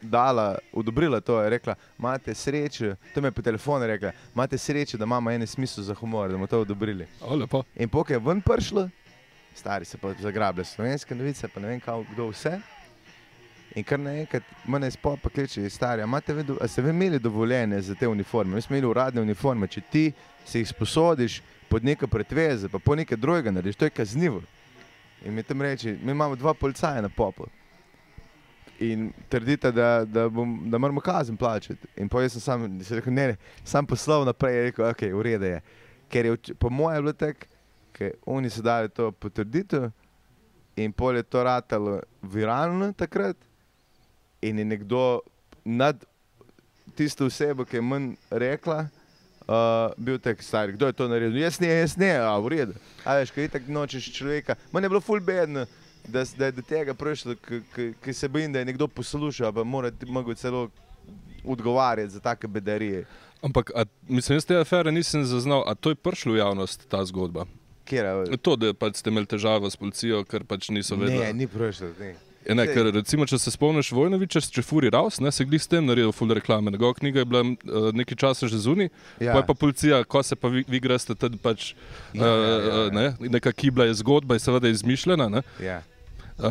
dala, 0.01 0.55
odobrila 0.71 1.19
to, 1.19 1.41
je 1.43 1.49
rekla, 1.49 1.75
imate 1.99 2.31
srečo, 2.33 2.93
to 3.13 3.21
mi 3.21 3.27
je 3.27 3.35
po 3.35 3.43
telefonu 3.43 3.87
rekla, 3.87 4.13
imate 4.31 4.57
srečo, 4.57 4.97
da 4.97 5.03
imamo 5.03 5.31
en 5.31 5.43
smisel 5.47 5.83
za 5.83 5.93
humor, 5.93 6.29
da 6.29 6.37
bomo 6.37 6.47
to 6.47 6.61
odobrili. 6.61 7.07
o, 7.21 7.35
lepo. 7.35 7.63
In 7.75 7.89
pokaj 7.89 8.15
je 8.15 8.19
ven 8.23 8.41
prišlo, 8.41 8.89
stari 9.55 9.85
se 9.85 9.97
pa 9.97 10.13
zagrablja 10.19 10.63
slovenske 10.63 11.15
novice, 11.15 11.47
pa 11.47 11.59
ne 11.59 11.67
vem, 11.67 11.79
kao, 11.79 12.05
kdo 12.13 12.29
vse. 12.31 12.61
In 13.75 13.83
kar 13.85 13.99
naenkrat, 14.01 14.43
mene 14.65 14.87
iz 14.89 14.97
popa 14.97 15.29
kliče, 15.29 15.69
stari, 15.69 16.01
imate 16.01 16.33
vi 16.33 16.43
ste 16.67 16.81
vi 16.81 16.89
imeli 16.89 17.19
dovoljenje 17.19 17.81
za 17.81 17.95
te 17.95 18.07
uniforme? 18.07 18.55
Mi 18.55 18.61
smo 18.61 18.75
imeli 18.75 18.89
uradne 18.89 19.21
uniforme, 19.21 19.67
če 19.67 19.81
ti 19.91 20.11
si 20.45 20.59
jih 20.59 20.69
sposodiš 20.69 21.41
pod 21.69 21.85
neke 21.85 22.07
pretveze, 22.07 22.69
pa 22.69 22.79
po 22.79 22.95
nekaj 22.95 23.17
drugega 23.17 23.51
narediš, 23.51 23.75
to 23.75 23.85
je 23.85 23.89
kaznivo. 23.93 24.41
In 25.25 25.33
mi 25.33 25.43
tam 25.43 25.61
reče, 25.61 25.97
mi 26.03 26.11
imamo 26.11 26.35
dva 26.35 26.53
policaja 26.53 27.01
na 27.01 27.09
popu. 27.09 27.45
In 28.79 29.11
trdite, 29.29 29.71
da, 29.71 30.05
da, 30.05 30.29
bom, 30.29 30.69
da 30.71 30.77
moramo 30.77 31.01
kazen 31.01 31.37
plačati. 31.37 31.87
In 31.97 32.09
pa 32.09 32.21
jaz 32.21 32.31
sem 32.31 32.41
sam, 32.41 32.65
sem 32.83 32.97
rekel, 32.97 33.13
ne, 33.13 33.27
ne, 33.27 33.35
sam 33.63 33.85
poslal 33.85 34.25
naprej, 34.25 34.55
je 34.55 34.63
rekel, 34.69 34.89
ok, 34.89 35.03
v 35.13 35.25
redu 35.27 35.45
je. 35.45 35.61
Ker 36.09 36.25
je 36.25 36.55
po 36.57 36.71
mojem 36.73 37.03
bilo 37.03 37.13
tako, 37.13 37.51
ker 37.93 38.15
oni 38.25 38.49
so 38.49 38.63
dali 38.65 38.89
to 38.89 39.11
potrditev 39.11 39.91
in 40.79 40.93
pol 40.93 41.17
je 41.19 41.23
to 41.23 41.43
ratalo 41.43 41.99
viralno 42.23 42.93
takrat 42.93 43.37
in 44.41 44.59
je 44.59 44.65
nekdo 44.65 45.19
nad 45.65 46.03
tisto 46.95 47.25
osebo, 47.25 47.65
ki 47.65 47.77
je 47.77 47.81
manj 47.81 48.13
rekla, 48.29 48.87
uh, 49.47 49.93
bil 49.97 50.19
tak 50.19 50.43
star, 50.43 50.71
kdo 50.71 50.87
je 50.87 50.93
to 50.93 51.07
naredil? 51.07 51.41
Jaz 51.41 51.59
ne, 51.59 51.67
jaz 51.67 51.97
ne, 51.97 52.11
a 52.17 52.37
v 52.39 52.47
redu. 52.47 52.73
A 53.05 53.19
veš, 53.19 53.31
kaj 53.31 53.49
tako 53.55 53.71
nočeš 53.71 54.11
človeka. 54.13 54.55
Meni 54.73 54.85
je 54.85 54.89
bilo 54.89 55.01
ful 55.01 55.19
bedno, 55.19 55.65
da, 56.07 56.23
da 56.37 56.49
je 56.49 56.51
do 56.51 56.61
tega 56.61 56.93
prišlo, 56.93 57.35
ki 58.03 58.13
se 58.13 58.27
bojim, 58.27 58.53
da 58.53 58.59
je 58.59 58.65
nekdo 58.65 58.87
poslušal, 58.87 59.53
pa 59.53 59.63
mora 59.63 59.91
celo 60.35 60.69
odgovarjati 61.45 62.13
za 62.13 62.19
take 62.19 62.47
bedarije. 62.47 63.05
Ampak, 63.41 63.71
a, 63.75 63.85
mislim, 64.07 64.35
jaz 64.35 64.45
te 64.45 64.57
afere 64.57 64.91
nisem 64.91 65.23
zaznal, 65.25 65.63
a 65.67 65.75
to 65.75 65.89
je 65.89 65.95
prišlo 65.95 66.33
v 66.33 66.37
javnost, 66.37 66.87
ta 66.89 67.05
zgodba. 67.05 67.45
Kjera, 67.85 68.25
To, 68.41 68.55
da 68.55 68.73
pač 68.73 68.99
ste 68.99 69.09
imeli 69.09 69.25
težavo 69.25 69.69
s 69.69 69.79
policijo, 69.79 70.21
ker 70.27 70.43
pač 70.43 70.69
niso 70.69 70.95
vedeli. 70.99 71.23
ne, 71.23 71.33
ni 71.33 71.47
prišlo. 71.47 71.95
Ne. 71.99 72.28
Ja, 72.47 72.55
ne, 72.55 72.63
Sej. 72.65 72.73
ker, 72.73 72.87
recimo, 72.95 73.25
če 73.27 73.37
se 73.37 73.51
spomniš 73.51 73.91
Vojnoviča, 73.91 74.39
če 74.41 74.61
furi 74.63 74.89
raus, 74.89 75.19
ne, 75.19 75.27
se 75.31 75.43
glih 75.45 75.59
s 75.61 75.67
tem 75.67 75.83
naredil 75.85 76.13
full 76.15 76.31
reklame. 76.33 76.71
Njegova 76.71 76.93
knjiga 76.95 77.19
je 77.19 77.25
bila 77.25 77.41
uh, 77.43 77.89
nekaj 77.93 78.15
časa 78.15 78.47
že 78.47 78.57
zunaj, 78.57 78.87
Ja. 79.19 79.33
pa 79.33 79.39
je 79.39 79.45
pa 79.45 79.53
policija, 79.53 80.03
ko 80.03 80.23
se 80.23 80.35
pa 80.35 80.47
vi, 80.47 80.63
vi 80.67 80.79
greste, 80.79 81.15
tad 81.15 81.35
pač 81.43 81.73
Ja, 82.13 82.23
ja, 82.23 82.25
ja, 82.25 82.47
ja, 82.47 82.57
uh, 82.57 82.87
ja. 82.87 82.89
ne, 82.91 83.29
neka 83.29 83.51
kibla 83.51 83.85
je 83.85 83.93
zgodba, 83.93 84.35
je 84.35 84.39
seveda 84.39 84.67
izmišljena, 84.69 85.27
ne, 85.29 85.41
Ja. 85.59 85.81
uh, 86.39 86.47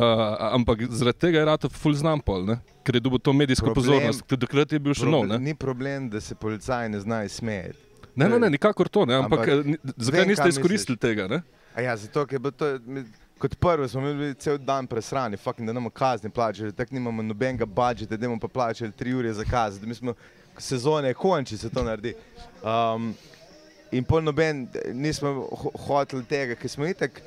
ampak 0.53 0.85
zaradi 0.89 1.19
tega 1.19 1.39
je 1.39 1.45
rado 1.45 1.69
full 1.69 1.95
znam 1.95 2.21
pol, 2.21 2.45
ne, 2.45 2.59
ker 2.85 2.95
je 2.95 3.01
dobil 3.01 3.19
to 3.19 3.33
medijsko 3.33 3.73
Problem- 3.73 3.97
pozornost, 3.97 4.23
ker 4.29 4.37
takrat 4.37 4.71
je 4.71 4.79
bil 4.79 4.93
še 4.93 5.05
nov. 5.05 5.25
Ne, 5.27 5.39
ni 5.41 5.55
problem, 5.55 6.05
da 6.09 6.21
se 6.21 6.35
policaji 6.35 6.89
ne 6.89 6.99
znajo 6.99 7.29
smejati. 7.29 7.77
ne, 8.15 8.29
ne, 8.29 8.39
ne 8.39 8.49
nikakor 8.49 8.87
to, 8.87 9.05
ne, 9.05 9.15
ampak, 9.15 9.39
Ampak 9.41 9.79
zakaj 9.97 10.19
vem, 10.21 10.29
niste 10.29 10.49
izkoristili 10.49 10.97
tega? 10.97 11.27
Ne? 11.27 11.41
A 11.75 11.81
ja, 11.81 11.97
zato 11.97 12.25
ker 12.25 12.35
je 12.35 12.39
bilo 12.39 12.51
to. 12.51 12.77
Kot 13.39 13.55
prvo 13.55 13.87
smo 13.87 14.01
bili 14.01 14.33
cel 14.35 14.57
dan 14.57 14.87
presrani, 14.87 15.37
fucking, 15.37 15.67
da 15.67 15.73
nam 15.73 15.89
kazni 15.89 16.29
plačali, 16.29 16.73
tako 16.73 16.93
nimamo 16.93 17.23
nobenega 17.23 17.65
budžeta, 17.65 18.17
da 18.17 18.27
bomo 18.27 18.39
pa 18.39 18.47
plačali 18.47 18.91
tri 18.91 19.13
ure 19.13 19.33
za 19.33 19.43
kazen. 19.43 19.81
da 19.81 19.87
Mi 19.87 19.95
smo 19.95 20.13
sezone 20.57 21.13
konči, 21.13 21.57
se 21.57 21.69
to 21.69 21.83
naredi. 21.83 22.13
Um, 22.63 23.13
in 23.91 24.03
pol 24.03 24.23
noben, 24.23 24.67
nismo 24.93 25.47
ho 25.51 25.71
hoteli 25.87 26.25
tega, 26.25 26.55
ker 26.55 26.69
smo 26.69 26.87
itak 26.87 27.21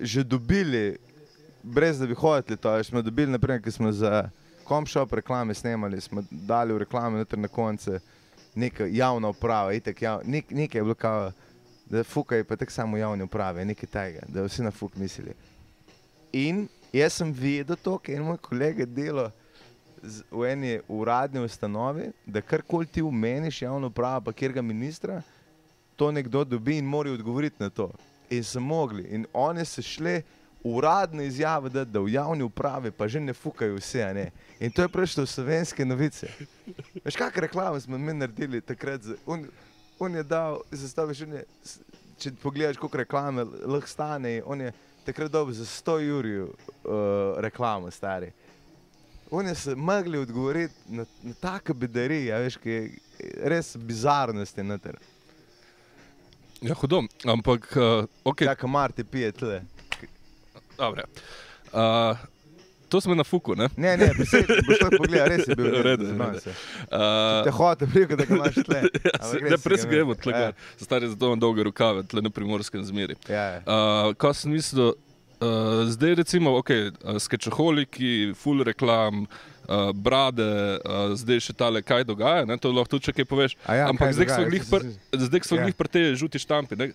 že 0.00 0.22
dobili, 0.24 0.96
brez 1.62 1.98
da 1.98 2.06
bi 2.06 2.14
hoteli 2.14 2.56
to, 2.56 2.84
smo 2.84 3.02
dobili, 3.02 3.32
naprimer, 3.32 3.62
ker 3.62 3.72
smo 3.72 3.92
za 3.92 4.28
Comshop 4.68 5.12
reklame 5.12 5.54
snemali, 5.54 6.00
smo 6.00 6.22
dali 6.30 6.72
v 6.72 6.78
reklame 6.78 7.18
noter 7.18 7.38
na 7.38 7.48
konce 7.48 8.00
neka 8.54 8.86
javna 8.86 9.28
uprava, 9.28 9.72
itak 9.72 10.02
jav, 10.02 10.20
nek, 10.24 10.50
nekaj 10.50 10.78
je 10.78 10.82
bilo 10.82 10.94
kao, 10.94 11.32
da 11.92 12.04
fukaj 12.04 12.44
pa 12.44 12.56
tako 12.56 12.72
samo 12.72 12.96
javne 12.96 13.24
uprave, 13.24 13.64
nekaj 13.64 13.88
tega, 13.88 14.24
da 14.28 14.42
vsi 14.42 14.62
na 14.62 14.70
fuk 14.70 14.96
mislili. 14.96 15.34
In 16.32 16.62
jaz 16.92 17.12
sem 17.12 17.32
vedel 17.32 17.76
to, 17.76 17.98
ker 17.98 18.14
je 18.14 18.24
moj 18.24 18.38
kolega 18.38 18.86
delo 18.86 19.28
v 20.30 20.46
eni 20.48 20.70
uradni 20.88 21.40
ustanovi, 21.40 22.08
da 22.26 22.40
karkoli 22.42 22.86
ti 22.86 23.02
umeniš 23.02 23.62
javno 23.62 23.86
upravo, 23.86 24.20
pa 24.20 24.32
kjer 24.32 24.52
ga 24.52 24.62
ministra, 24.62 25.20
to 25.96 26.08
nekdo 26.10 26.44
dobi 26.44 26.78
in 26.78 26.84
mora 26.84 27.12
odgovoriti 27.12 27.60
na 27.60 27.70
to. 27.70 27.90
In 28.30 28.42
so 28.42 28.60
mogli. 28.60 29.04
In 29.10 29.26
oni 29.32 29.64
so 29.64 29.82
šli 29.82 30.22
uradno 30.64 31.22
izjavo, 31.22 31.68
da, 31.68 31.84
da 31.84 32.00
v 32.00 32.08
javni 32.08 32.42
upravi 32.42 32.90
pa 32.90 33.08
že 33.08 33.20
ne 33.20 33.32
fukajo 33.32 33.76
vse. 33.76 34.08
Ne? 34.14 34.30
In 34.60 34.70
to 34.70 34.82
je 34.82 34.88
prišlo 34.88 35.24
v 35.24 35.28
slovenske 35.28 35.84
novice. 35.84 36.30
Veš, 37.04 37.16
kakšne 37.16 37.42
reklame 37.42 37.80
smo 37.80 37.98
mi 37.98 38.14
naredili 38.14 38.60
takrat? 38.60 39.02
za- 39.02 39.16
Un, 39.26 39.46
on 40.02 40.14
je 40.14 40.22
dal, 40.24 40.60
zastaviš, 40.72 41.20
on 41.22 41.32
je, 41.32 41.44
s- 41.64 41.78
če 42.18 42.32
pogledaš, 42.36 42.76
koliko 42.76 42.98
reklame 42.98 43.44
lahko 43.64 43.88
stane, 43.88 44.40
on 44.44 44.60
je 44.60 44.72
takrat 45.04 45.30
dobil 45.30 45.54
za 45.54 45.64
100 45.66 45.98
jurjev 46.00 46.44
uh, 46.44 46.92
reklamo, 47.38 47.90
stari. 47.90 48.30
On 49.30 49.46
je 49.46 49.54
se 49.56 49.74
mogli 49.76 50.18
odgovoriti 50.18 50.74
na, 50.88 51.04
na 51.22 51.34
take 51.36 51.74
bedarije, 51.74 52.36
veš, 52.38 52.56
ki 52.56 52.70
je 52.70 52.82
res 53.44 53.70
bizarnosti 53.78 54.62
noter. 54.62 54.98
Ja, 56.60 56.74
hudo. 56.74 57.00
Ampak, 57.26 57.72
uh, 57.74 58.04
ok, 58.24 58.40
Ja, 58.42 58.54
kamar 58.54 58.92
ti 58.92 59.04
pije 59.04 59.32
tle. 59.32 59.62
dobro. 60.76 61.02
Uh, 61.72 62.16
to 62.92 63.00
smo 63.00 63.14
na 63.14 63.24
fuku, 63.24 63.54
ne? 63.56 63.70
Ne, 63.74 63.94
ne, 63.96 64.10
besed, 64.12 64.50
boš 64.66 64.78
to 64.78 64.90
pogledal, 64.92 65.28
res 65.28 65.48
je 65.48 65.56
bil 65.56 65.72
se. 66.42 66.52
Uh, 66.86 67.40
Te 67.42 67.50
hote 67.50 67.86
preko, 67.86 68.16
da 68.16 68.24
ga 68.24 68.36
imaš 68.36 68.58
tle. 68.60 68.82
ja, 69.06 69.20
ne, 69.46 69.58
prej 69.58 69.86
gremo, 69.86 70.14
tle, 70.16 70.32
Ja. 70.32 70.40
ja. 70.42 70.52
stari 70.76 71.08
zato 71.08 71.26
imam 71.26 71.40
dolge 71.40 71.64
rokave, 71.64 72.04
tle 72.04 72.20
na 72.20 72.30
primorskem 72.30 72.84
zmeri. 72.84 73.16
Ja, 73.26 73.46
ja. 73.50 73.62
Uh, 73.62 74.12
ko 74.14 74.32
sem 74.32 74.52
mislil, 74.52 74.92
uh, 74.92 75.46
zdaj 75.88 76.14
recimo, 76.16 76.52
ok, 76.54 76.70
skečoholiki, 77.18 78.12
full 78.34 78.62
reklam, 78.62 79.24
uh, 79.24 79.90
brade, 79.94 80.44
uh, 80.78 81.14
zdaj 81.14 81.40
še 81.40 81.52
tale, 81.54 81.82
kaj 81.82 82.04
dogaja, 82.04 82.44
ne, 82.44 82.56
to 82.56 82.70
lahko 82.70 82.90
tudi 82.90 83.08
če 83.08 83.12
kaj 83.12 83.26
poveš. 83.26 83.56
A 83.64 83.76
ja, 83.76 83.88
Ampak 83.88 84.10
kaj 84.10 84.18
zdaj, 84.18 84.28
so 84.30 84.44
glih 84.46 84.64
pr- 84.68 84.86
Ja. 85.70 85.72
pri 85.74 85.88
te 85.88 86.02
žuti 86.14 86.38
štampi, 86.38 86.76
ne, 86.76 86.90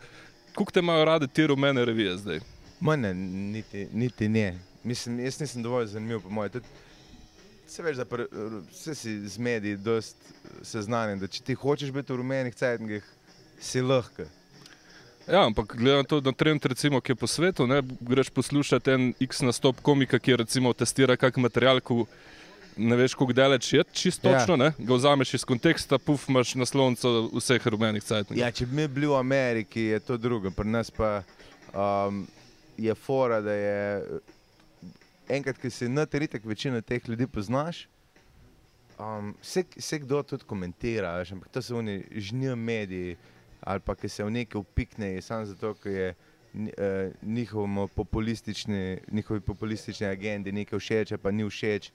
koliko 0.53 0.71
te 0.71 0.79
imajo 0.79 1.05
rade 1.05 1.27
te 1.27 1.47
rumene 1.47 1.85
revije 1.85 2.17
zdaj? 2.17 2.39
Mene 2.79 3.09
niti, 3.13 3.87
niti 3.91 4.27
ne. 4.29 4.51
Mislim, 4.83 5.19
jaz 5.19 5.39
nisem 5.39 5.63
dovolj 5.63 5.87
zanimiv, 5.87 6.21
po 6.21 6.29
mojem. 6.29 6.61
Se 7.67 7.83
veš, 7.83 7.97
da 7.97 8.05
pr, 8.05 8.25
vse 8.71 8.95
si 8.95 9.27
z 9.27 9.37
mediji 9.37 9.77
dost 9.77 10.15
seznanjen, 10.63 11.19
da 11.19 11.27
če 11.27 11.43
ti 11.43 11.53
hočeš 11.53 11.91
biti 11.91 12.13
v 12.13 12.21
rumenih 12.21 12.55
cajtngih, 12.55 13.03
si 13.59 13.81
lahko. 13.81 14.23
Ja, 15.27 15.41
ampak 15.45 15.75
glede 15.75 15.97
na 15.97 16.03
to, 16.07 16.21
da 16.23 16.31
trend, 16.31 16.65
recimo, 16.65 17.01
ki 17.03 17.11
je 17.11 17.15
po 17.19 17.27
svetu, 17.27 17.67
ne, 17.67 17.81
greš 17.99 18.29
poslušati 18.29 18.91
en 18.91 19.09
X 19.19 19.41
nastop 19.43 19.81
komika, 19.83 20.19
ki 20.19 20.37
recimo 20.39 20.71
testira 20.73 21.17
kak 21.19 21.35
material, 21.37 21.81
ko 21.83 22.05
ne 22.77 22.95
veš, 22.95 23.17
kako 23.19 23.33
daleč 23.35 23.73
je, 23.73 23.83
čisto 23.91 24.29
Ja. 24.29 24.39
točno, 24.39 24.55
ne, 24.55 24.71
ga 24.77 24.93
vzameš 24.93 25.33
iz 25.33 25.43
konteksta, 25.43 25.97
puf, 25.99 26.29
imaš 26.29 26.55
naslovnico 26.55 27.29
vseh 27.33 27.67
rumenih 27.67 28.03
cajtnikov. 28.03 28.39
Ja, 28.39 28.51
če 28.51 28.65
bi 28.65 28.75
mi 28.79 28.87
bili 28.87 29.07
v 29.11 29.19
Ameriki, 29.19 29.81
je 29.91 29.99
to 29.99 30.17
drugo. 30.17 30.51
Pri 30.51 30.69
nas 30.69 30.91
pa 30.91 31.23
um, 31.75 32.23
je 32.77 32.95
fora, 32.95 33.41
da 33.41 33.51
je 33.51 34.03
enkrat, 35.29 35.57
ki 35.61 35.69
si 35.69 35.89
na 35.89 36.05
teritek 36.05 36.45
večino 36.45 36.81
teh 36.81 37.09
ljudi 37.09 37.27
poznaš. 37.27 37.87
Um, 38.97 39.35
vse, 39.41 39.63
vse 39.77 39.99
kdo 39.99 40.23
tudi 40.23 40.45
komentira, 40.47 41.17
veš, 41.19 41.35
ampak 41.35 41.51
to 41.53 41.61
so 41.61 41.77
oni 41.77 42.01
žnijo 42.15 42.55
mediji 42.55 43.17
ali 43.61 43.79
pa 43.79 43.95
ki 43.95 44.09
se 44.09 44.23
v 44.23 44.31
nekaj 44.31 44.59
upikne, 44.59 45.21
samo 45.21 45.45
zato, 45.45 45.73
ker 45.73 45.91
je 45.91 46.07
eh, 46.77 47.11
njihovemu 47.21 47.87
populistični, 47.87 48.99
njihovi 49.11 49.39
populistični 49.39 50.07
agendi 50.07 50.51
nekaj 50.51 50.79
všeč, 50.79 51.13
pa 51.21 51.31
ni 51.31 51.43
všeč. 51.49 51.91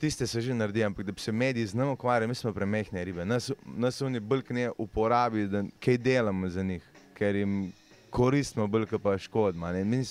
Tiste 0.00 0.26
so 0.26 0.40
že 0.40 0.54
naredili, 0.54 0.84
ampak 0.84 1.06
da 1.06 1.12
bi 1.12 1.20
se 1.20 1.32
mediji 1.32 1.66
z 1.66 1.74
nami 1.74 1.92
ukvarjali, 1.92 2.28
mi 2.28 2.34
smo 2.34 2.52
premehne 2.52 3.04
ribe. 3.04 3.24
Nas, 3.24 3.50
nas 3.64 4.02
oni 4.02 4.20
bolj 4.20 4.42
ne 4.50 4.70
uporabijo, 4.78 5.48
da 5.48 5.64
kaj 5.80 5.98
delamo 5.98 6.48
za 6.48 6.62
njih, 6.62 6.82
ker 7.14 7.36
jim 7.36 7.72
koristimo 8.10 8.66
bolj, 8.66 8.86
kot 8.86 9.02
pa 9.02 9.18
škodimo. 9.18 9.72
Mi 9.72 10.04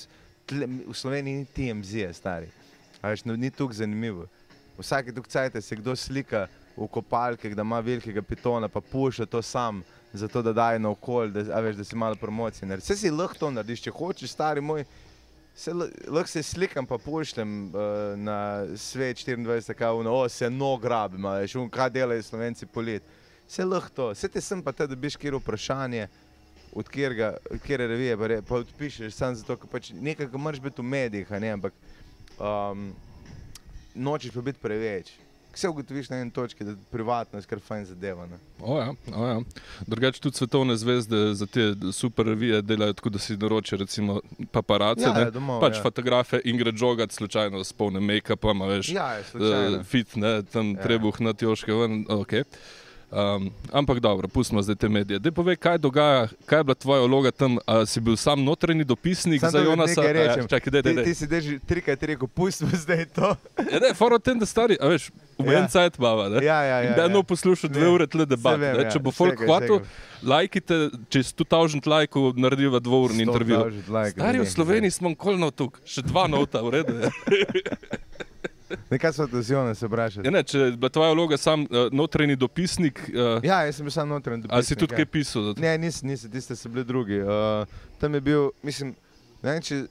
tle- 0.48 0.68
V 0.86 0.94
Sloveniji 0.94 1.36
ni 1.36 1.44
TMZ, 1.44 2.12
stari. 2.12 2.48
Veš, 3.02 3.24
no, 3.24 3.36
ni 3.36 3.50
tukaj 3.50 3.76
zanimivo. 3.82 4.26
Vsake 4.78 5.12
cajt 5.28 5.64
se 5.64 5.76
kdo 5.76 5.96
slika 5.96 6.46
v 6.76 6.86
kopalkah, 6.86 7.54
da 7.54 7.62
ima 7.62 7.80
velikega 7.80 8.22
pitona, 8.22 8.68
pa 8.68 8.80
puša 8.80 9.26
to 9.26 9.42
sam, 9.42 9.82
zato 10.12 10.42
da 10.42 10.52
daje 10.52 10.78
na 10.78 10.90
okolje, 10.90 11.42
da, 11.42 11.60
veš, 11.60 11.76
da 11.76 11.84
si 11.84 11.96
malo 11.96 12.14
promocije 12.14 12.68
naredi. 12.68 12.84
Vse 12.84 12.96
si 12.96 13.10
lahko 13.10 13.38
to 13.38 13.50
narediš, 13.50 13.82
če 13.82 13.90
hočeš, 13.90 14.30
stari 14.30 14.60
moj. 14.60 14.84
Se, 15.58 15.72
lahko 15.74 16.30
se 16.30 16.42
slikam, 16.42 16.86
pa 16.86 16.98
pošljem 16.98 17.66
uh, 17.66 17.72
na 18.16 18.66
svet 18.76 19.16
24, 19.26 19.74
kako 19.74 20.02
no, 20.02 20.28
se 20.28 20.50
no 20.50 20.76
grabim, 20.76 21.26
veš, 21.26 21.56
kaj 21.70 21.90
delajo 21.90 22.22
slovenci 22.22 22.66
polet. 22.66 23.02
Se 23.48 23.64
lahko 23.64 23.90
to, 23.94 24.14
se 24.14 24.28
te 24.28 24.40
sem 24.40 24.62
pa 24.62 24.72
te 24.72 24.86
dobiš 24.86 25.16
kjer 25.16 25.34
vprašanje, 25.34 26.06
od 26.78 26.88
kjerega, 26.88 27.32
od 27.50 27.62
kjer 27.66 27.80
revije, 27.90 28.16
pa, 28.16 28.26
re, 28.30 28.40
pa 28.48 28.62
odpišeš 28.62 29.14
samo 29.14 29.34
zato, 29.34 29.56
ker 29.58 29.70
pač 29.72 29.92
nekaj, 29.94 30.30
kar 30.30 30.40
moraš 30.40 30.60
biti 30.64 30.82
v 30.82 30.90
medijih, 30.96 31.32
a 31.32 31.38
ne, 31.42 31.54
ampak 31.58 31.74
um, 32.38 32.90
nočeš 33.94 34.34
pa 34.34 34.40
biti 34.50 34.62
preveč. 34.62 35.14
Vse 35.58 35.68
ugotoviš 35.72 36.06
na 36.12 36.20
eni 36.22 36.30
točki, 36.30 36.62
da 36.64 36.70
je 36.70 36.76
privatnost 36.92 37.48
kar 37.50 37.58
fajn 37.58 37.86
zadeva. 37.88 38.28
Ne? 38.30 38.36
O 38.62 38.76
ja, 38.78 38.92
o 39.16 39.24
ja. 39.26 39.40
Drugače 39.90 40.20
tudi 40.22 40.36
svetovne 40.38 40.76
zvezde 40.78 41.34
za 41.34 41.46
te 41.46 41.72
super 41.92 42.26
revije 42.30 42.60
delajo 42.62 42.92
tako, 42.92 43.10
da 43.10 43.18
si 43.18 43.34
naroči 43.36 43.76
recimo 43.76 44.20
paparace, 44.52 45.02
Ja, 45.02 45.12
ne, 45.16 45.20
ja, 45.26 45.30
domov, 45.34 45.58
pač 45.64 45.80
ja. 45.80 45.82
fotografe 45.82 46.38
in 46.44 46.60
gre 46.60 46.70
žogat 46.76 47.12
slučajno 47.12 47.64
s 47.64 47.72
polnim 47.72 48.06
make-upom, 48.06 48.62
a 48.62 48.68
veš. 48.70 48.92
Ja, 48.94 49.08
je 49.18 49.24
Uh, 49.24 49.26
slučajno. 49.30 49.82
fit, 49.84 50.14
ne, 50.16 50.42
tam 50.52 50.70
Ja. 50.76 50.78
ja. 50.78 50.82
trebuh 50.84 51.20
na 51.20 51.32
tjoške 51.34 51.74
ven. 51.74 52.04
Okay. 52.20 52.44
Um, 53.08 53.48
ampak 53.72 54.00
dobro, 54.00 54.28
pustimo 54.28 54.60
zdaj 54.60 54.76
te 54.76 54.88
medije. 54.88 55.16
Dej 55.18 55.32
povej, 55.32 55.56
kaj 55.56 55.78
dogaja, 55.78 56.28
kaj 56.44 56.60
je 56.60 56.64
bila 56.64 56.74
tvoja 56.76 57.02
vloga 57.02 57.30
tam? 57.30 57.56
A 57.64 57.86
si 57.86 58.00
bil 58.00 58.16
sam 58.16 58.44
notranji 58.44 58.84
dopisnik 58.84 59.40
Samo 59.40 59.50
za 59.50 59.58
ti 59.58 59.64
Jonasa? 59.64 60.02
ja, 60.04 60.36
čakaj, 60.44 60.70
dej, 60.70 60.82
Ti, 60.82 60.88
dej, 60.90 60.94
ti 60.94 61.04
dej. 61.06 61.14
si 61.14 61.24
že 61.24 61.58
trikrat 61.58 62.02
rekel, 62.02 62.28
pustimo 62.28 62.68
zdaj 62.70 63.08
to. 63.08 63.32
Ja, 63.64 63.80
ne, 63.80 63.94
fora 63.94 64.18
tem, 64.18 64.36
da 64.36 64.44
stari, 64.44 64.76
a 64.76 64.88
veš, 64.88 65.08
v 65.38 65.48
Ja. 65.48 65.58
en 65.58 65.68
cajt 65.68 65.96
bava, 65.96 66.28
ne? 66.28 66.44
Ja, 66.44 66.60
ja, 66.62 66.78
ja, 66.82 66.92
da 66.92 67.02
ja. 67.02 67.08
eno 67.08 67.22
poslušal 67.22 67.70
dve 67.70 67.80
Ne, 67.80 67.88
ure 67.88 68.06
tle 68.06 68.26
debat. 68.26 68.60
vem, 68.60 68.76
ne, 68.76 68.84
ja, 68.84 68.90
Če 68.90 68.98
bo 68.98 69.08
folk 69.10 69.40
hvatil, 69.40 69.80
lajkite, 70.20 70.90
čez 71.08 71.32
2000 71.32 71.80
lajkov 71.86 72.36
narediva 72.36 72.76
dvourni 72.76 73.24
intervju. 73.24 73.72
Stari 74.12 74.38
v 74.38 74.44
Sloveniji 74.44 74.90
smo 74.90 75.08
nikoli 75.08 75.40
nov 75.40 75.56
tukaj, 75.56 75.80
še 75.86 76.04
dva 76.04 76.28
nota, 76.28 76.60
v 76.60 76.76
redu. 76.76 76.92
Nekaj 78.90 79.12
so 79.12 79.26
to 79.26 79.42
zjone 79.42 79.74
se 79.74 79.86
vprašati. 79.86 80.26
Ja, 80.26 80.30
ne, 80.30 80.42
če 80.42 80.58
je 80.58 80.72
bila 80.76 80.88
tvoja 80.88 81.12
vloga 81.12 81.36
sam 81.36 81.62
uh, 81.62 81.88
notranji 81.92 82.36
dopisnik, 82.36 83.00
uh, 83.08 83.44
Ja, 83.44 83.62
jaz 83.64 83.76
sem 83.76 83.86
bil 83.88 83.92
samo 83.92 84.14
notranji 84.14 84.42
dopisnik. 84.42 84.54
ali 84.54 84.64
si 84.64 84.76
tudi 84.76 84.94
ja. 84.94 84.96
kaj 84.96 85.06
pisal? 85.06 85.54
Ne, 85.56 85.78
nisem, 85.78 86.08
nisem, 86.08 86.30
tiste 86.30 86.56
so 86.56 86.68
bili 86.68 86.84
drugi. 86.84 87.20
Uh, 87.20 87.66
tam 88.00 88.14
je 88.14 88.20
bil, 88.20 88.50
mislim, 88.62 88.94
ne 89.42 89.52
vem, 89.52 89.62
če 89.62 89.82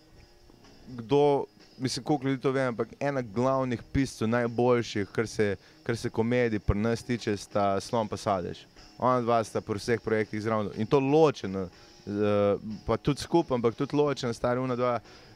kdo, 0.88 1.46
mislim, 1.78 2.04
koliko 2.04 2.28
ljudi 2.28 2.42
to 2.42 2.52
ve, 2.52 2.64
ampak 2.70 2.94
ena 3.00 3.22
glavnih 3.22 3.82
piscev, 3.94 4.30
najboljših, 4.30 5.10
kar 5.12 5.28
se, 5.28 5.56
kar 5.84 5.98
se 5.98 6.10
komedij 6.10 6.60
pri 6.60 6.80
nas 6.80 7.04
tiče, 7.04 7.38
sta 7.38 7.80
Slon 7.82 8.08
pa 8.08 8.18
Sadež. 8.18 8.66
Ona 8.98 9.22
dva 9.22 9.44
sta 9.44 9.62
pri 9.62 9.78
vseh 9.78 10.02
projektih 10.02 10.42
zraven 10.42 10.70
in 10.78 10.88
to 10.88 11.00
ločeno, 11.00 11.68
uh, 11.68 12.74
pa 12.86 12.98
tudi 12.98 13.22
skupaj, 13.22 13.56
ampak 13.56 13.76
tudi 13.76 13.96
ločeno, 13.96 14.34
stari 14.34 14.60
una 14.60 14.76
dva. 14.76 15.00
Uh, 15.02 15.27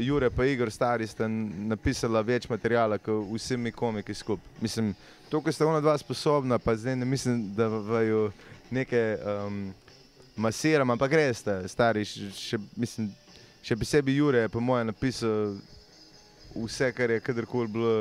Jure 0.00 0.30
pa 0.30 0.44
Igor 0.44 0.70
stari 0.70 1.06
sta 1.06 1.28
napisala 1.28 2.20
več 2.20 2.48
materijala 2.48 2.98
kot 2.98 3.26
vsi 3.30 3.56
mi 3.56 3.72
komiki 3.72 4.14
skupaj. 4.14 4.48
Mislim, 4.60 4.94
to, 5.28 5.40
kar 5.40 5.52
sta 5.52 5.66
ona 5.66 5.80
dva 5.80 5.98
sposobna, 5.98 6.58
pa 6.58 6.76
zdaj 6.76 6.96
ne 6.96 7.04
mislim, 7.04 7.54
da 7.54 7.68
vaju 7.68 8.30
nekaj 8.70 9.14
um, 9.16 9.60
masiram, 10.36 10.90
ampak 10.90 11.12
res 11.12 11.38
ste 11.38 11.68
stari. 11.68 12.04
Še, 12.04 12.30
še, 12.32 12.58
mislim, 12.76 13.10
še 13.60 13.76
posebej 13.76 14.16
Jure 14.16 14.38
je 14.38 14.48
po 14.48 14.60
mojem 14.60 14.86
napisal 14.86 15.56
vse, 16.56 16.92
kar 16.92 17.10
je 17.10 17.20
kadarkoli 17.20 17.68
bilo. 17.68 17.94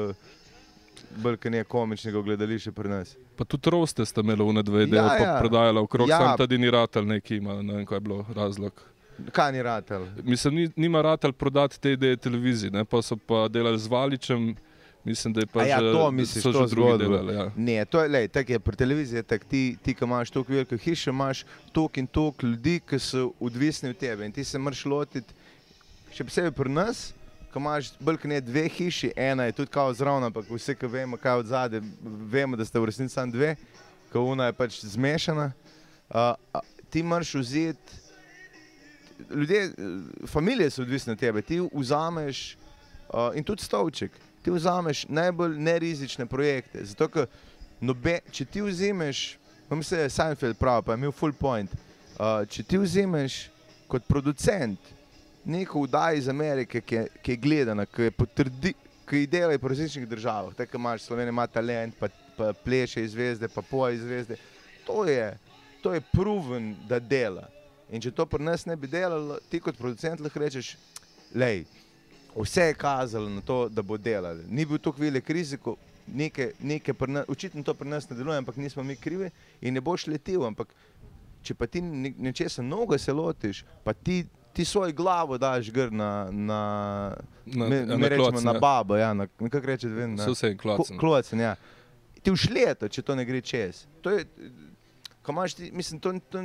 Nekaj 1.16 1.64
komičnega 1.64 2.20
v 2.20 2.24
gledališču 2.24 2.72
pri 2.72 2.90
nas. 2.90 3.14
Pa 3.36 3.46
tudi 3.46 3.72
roste 3.72 4.04
ste 4.06 4.20
imeli 4.20 4.44
v 4.44 4.54
nedve, 4.54 4.86
da 4.86 4.98
Ja, 4.98 5.14
je 5.16 5.24
ja. 5.24 5.36
prodajala 5.40 5.82
okrog, 5.82 6.10
Ja. 6.10 6.16
ja. 6.16 6.20
sam 6.20 6.38
tudi 6.38 6.58
ni 6.58 6.68
ratelj 6.70 7.06
neki 7.08 7.38
ima, 7.38 7.62
ne 7.64 7.74
vem, 7.74 7.86
kaj 7.86 7.96
je 7.96 8.00
bilo 8.02 8.26
razlog. 8.30 8.74
Kaj 9.32 9.52
ni 9.52 9.64
ratelj? 9.64 10.08
Mislim, 10.24 10.56
ni, 10.56 10.70
nima 10.76 11.02
ratelj 11.02 11.32
prodati 11.32 11.80
te 11.80 11.92
ideje 11.92 12.18
televiziji, 12.18 12.72
ne? 12.72 12.86
pa 12.86 13.02
so 13.02 13.18
pa 13.18 13.48
delali 13.48 13.80
z 13.80 13.88
Valičem, 13.88 14.56
mislim, 15.04 15.34
da 15.34 15.42
je 15.42 15.46
pa 15.46 15.60
A 15.60 15.66
ja, 15.66 15.80
že, 15.80 15.92
to 15.94 16.12
misliš, 16.12 16.44
so 16.44 16.52
to 16.52 16.68
zgodbo. 16.68 16.98
delali. 16.98 17.36
Ja. 17.36 17.52
Ne, 17.56 17.86
to 17.86 18.02
je, 18.04 18.10
lej, 18.10 18.28
tako 18.28 18.52
je 18.52 18.60
pri 18.60 18.76
televiziji, 18.76 19.24
tak, 19.24 19.46
ti, 19.46 19.78
ti, 19.84 19.94
ki 19.94 20.06
imaš 20.06 20.32
toliko 20.32 20.54
veliko 20.54 20.78
hiše, 20.78 21.10
imaš 21.10 21.46
toliko 21.72 22.00
in 22.00 22.08
toliko 22.08 22.46
ljudi, 22.46 22.80
ki 22.90 23.00
so 23.00 23.32
odvisni 23.40 23.90
od 23.90 23.98
tebe 23.98 24.26
in 24.26 24.32
ti 24.32 24.44
se 24.44 24.60
moraš 24.60 24.86
lotiti, 24.86 25.34
še 26.14 26.24
posebej 26.24 26.52
pri 26.52 26.72
nas, 26.72 27.14
ko 27.54 27.60
imaš 27.60 27.94
bolj 28.00 28.18
kot 28.18 28.30
ne 28.30 28.42
dve 28.42 28.68
hiši, 28.70 29.12
ena 29.16 29.50
je 29.50 29.58
tudi 29.62 29.72
kao 29.72 29.94
zraven, 29.94 30.24
ampak 30.24 30.50
vsi, 30.50 30.76
ki 30.76 30.88
vemo, 30.88 31.18
kaj 31.18 31.44
od 31.44 31.46
zadaj, 31.46 31.82
vemo, 32.32 32.58
da 32.58 32.66
sta 32.66 32.80
v 32.80 32.90
resnici 32.92 33.14
samo 33.14 33.34
dve, 33.34 33.56
ko 34.14 34.24
una 34.26 34.50
je 34.50 34.54
pač 34.58 34.84
zmešana. 34.86 35.52
Uh, 36.10 36.62
ti 36.90 37.04
moraš 37.04 37.36
vzeti, 37.36 38.09
ljudje, 39.36 39.64
eh, 39.64 39.72
familije 40.28 40.70
so 40.70 40.82
odvisne 40.82 41.14
od 41.14 41.20
tebe, 41.20 41.42
ti 41.42 41.60
vzameš 41.74 42.58
uh, 43.10 43.36
in 43.36 43.44
tudi 43.44 43.64
stolček. 43.64 44.12
Ti 44.42 44.52
vzameš 44.52 45.06
najbolj 45.08 45.58
nerizične 45.60 46.26
projekte. 46.26 46.86
Zato, 46.86 47.08
ker 47.08 47.28
nobe, 47.82 48.20
če 48.32 48.46
ti 48.46 48.62
vzameš, 48.62 49.38
vam 49.70 49.84
se 49.84 50.00
je 50.00 50.10
Seinfeld 50.10 50.58
pravi, 50.58 50.86
pa 50.86 50.94
je 50.94 51.02
imel 51.02 51.12
full 51.12 51.34
point. 51.34 51.72
Uh, 52.20 52.46
če 52.50 52.64
ti 52.64 52.78
vzameš 52.78 53.50
kot 53.88 54.06
producent 54.08 54.80
neko 55.46 55.82
vdajo 55.82 56.18
iz 56.18 56.28
Amerike, 56.28 56.82
ki 56.82 56.96
je, 56.96 57.08
ki 57.24 57.32
je 57.32 57.42
gledana, 57.42 57.86
ki 57.86 58.10
je 58.10 58.16
potrdi. 58.16 58.74
Ki 59.10 59.24
delajo 59.26 59.58
po 59.58 59.72
različnih 59.72 60.04
državah, 60.06 60.54
tako 60.54 60.78
imaš 60.78 61.02
Slovenijo, 61.02 61.34
ima 61.34 61.48
talent, 61.48 61.96
pa, 61.98 62.08
pa 62.38 62.52
pleše 62.54 63.02
iz 63.02 63.16
zvezde, 63.16 63.48
pa 63.50 63.64
poje 63.66 63.96
iz 63.96 64.04
zvezde. 64.04 64.36
To 64.86 65.02
je, 65.06 65.32
to 65.82 65.94
je 65.96 66.02
proven, 66.14 66.76
da 66.86 67.00
dela. 67.00 67.48
In 67.90 68.02
če 68.02 68.12
to 68.12 68.26
pri 68.26 68.44
nas 68.44 68.66
ne 68.66 68.76
bi 68.76 68.88
delalo, 68.88 69.40
ti 69.50 69.60
kot 69.60 69.78
producent 69.78 70.20
lahko 70.20 70.40
rečeš, 70.40 70.76
lej, 71.34 71.64
vse 72.36 72.64
je 72.64 72.74
kazalo 72.76 73.30
na 73.30 73.42
to, 73.42 73.68
da 73.68 73.82
bo 73.82 73.98
delalo. 73.98 74.44
Ni 74.48 74.66
bil 74.66 74.78
tako 74.78 75.02
velik 75.02 75.30
rizik, 75.30 75.66
nekaj, 76.08 76.52
nekaj 76.62 76.94
pri 76.94 77.12
nas, 77.12 77.26
očitno 77.28 77.64
to 77.64 77.74
pri 77.74 77.90
nas 77.90 78.10
ne 78.10 78.16
deluje, 78.16 78.38
ampak 78.38 78.56
nismo 78.58 78.84
mi 78.84 78.96
krivi 78.96 79.32
in 79.62 79.74
ne 79.74 79.82
boš 79.82 80.08
letel. 80.08 80.46
Ampak 80.46 80.70
če 81.42 81.54
pa 81.54 81.68
ti 81.68 81.82
ne- 81.82 82.14
nečesa 82.20 82.62
mnogo 82.62 82.98
se 82.98 83.14
lotiš, 83.14 83.64
pa 83.84 83.94
ti, 83.94 84.22
ti 84.54 84.66
svoj 84.66 84.94
glavo 84.94 85.38
daš 85.38 85.72
gr 85.72 85.92
na, 85.92 86.30
na, 86.32 86.62
Na, 87.48 87.66
mi, 87.66 87.76
ja, 87.78 87.98
mi 87.98 88.06
rečemo 88.06 88.30
kloc, 88.30 88.44
na 88.44 88.54
ne. 88.54 88.60
babo, 88.60 88.96
ja, 88.96 89.14
na, 89.14 89.28
na 89.40 89.50
kako 89.50 89.66
reče, 89.66 89.88
vem, 89.90 90.16
na 90.16 90.26
vse 90.26 90.48
en 90.48 90.58
klocen. 90.58 90.98
Klocen, 90.98 91.40
ja. 91.40 91.56
Ti 92.22 92.32
všleto, 92.32 92.88
če 92.88 93.02
to 93.02 93.16
ne 93.16 93.26
gre 93.26 93.42
čez. 93.42 93.86
To 94.02 94.12
je, 94.12 94.26
ko 95.24 95.32
imaš 95.32 95.54
ti, 95.54 95.72
mislim, 95.72 96.00
to, 96.00 96.14
to, 96.30 96.44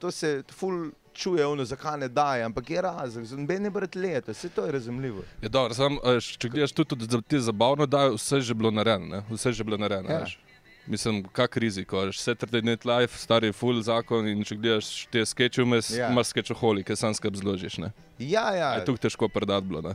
to 0.00 0.10
se 0.10 0.42
ful 0.52 0.90
čuje, 1.14 1.46
ono, 1.46 1.64
zakaj 1.64 1.98
ne 2.00 2.08
daje, 2.08 2.44
ampak 2.46 2.70
je 2.70 2.82
razlog, 2.82 3.26
noben 3.38 3.62
ne 3.62 3.70
brati 3.70 3.98
leto, 3.98 4.32
vse 4.32 4.48
to 4.48 4.64
je 4.66 4.72
razumljivo. 4.72 5.22
Je 5.42 5.48
dobro, 5.48 5.74
sam, 5.74 5.98
če 6.38 6.48
gledaš 6.48 6.72
tudi, 6.72 6.88
tudi 6.94 7.08
za 7.10 7.20
te 7.20 7.40
zabavno, 7.40 7.86
da 7.86 8.06
je 8.06 8.14
vse 8.14 8.40
že 8.40 8.54
bilo 8.54 8.70
narejeno, 8.70 9.22
vse 9.30 9.52
že 9.52 9.64
bilo 9.64 9.76
narejeno. 9.76 10.10
Ja. 10.10 10.20
veš. 10.24 10.38
Mislim, 10.86 11.20
kak 11.36 11.56
riziko, 11.60 12.00
veš, 12.08 12.18
Saturday 12.24 12.64
Night 12.64 12.84
Live, 12.88 13.12
stari 13.20 13.52
full 13.52 13.82
zakon 13.84 14.26
in 14.28 14.40
če 14.44 14.56
gledaš 14.56 15.06
te 15.12 15.26
skeče 15.26 15.62
vmes, 15.62 15.90
Ja. 15.90 16.06
ja. 16.06 16.10
imaš 16.10 16.32
skečoholike, 16.32 16.96
sam 16.96 17.14
skrb 17.14 17.36
zložiš. 17.36 17.78
Ne? 17.78 17.92
Ja, 18.18 18.48
ja, 18.56 18.72
Je 18.78 18.84
tukaj 18.88 19.04
težko 19.08 19.28
predati 19.28 19.66
bilo. 19.66 19.82
Ne? 19.82 19.94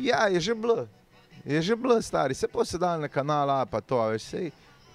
ja, 0.00 0.26
je 0.28 0.40
že 0.40 0.54
bilo. 0.54 0.86
Je 1.44 1.62
že 1.62 1.76
bilo 1.76 2.02
stari, 2.02 2.34
se 2.34 2.48
pa 2.48 2.64
se 2.64 2.78
dal 2.78 3.00
na 3.00 3.08
kanal, 3.08 3.50
a 3.50 3.64
pa 3.66 3.80
to, 3.80 4.00
veš, 4.10 4.22
sej, 4.22 4.50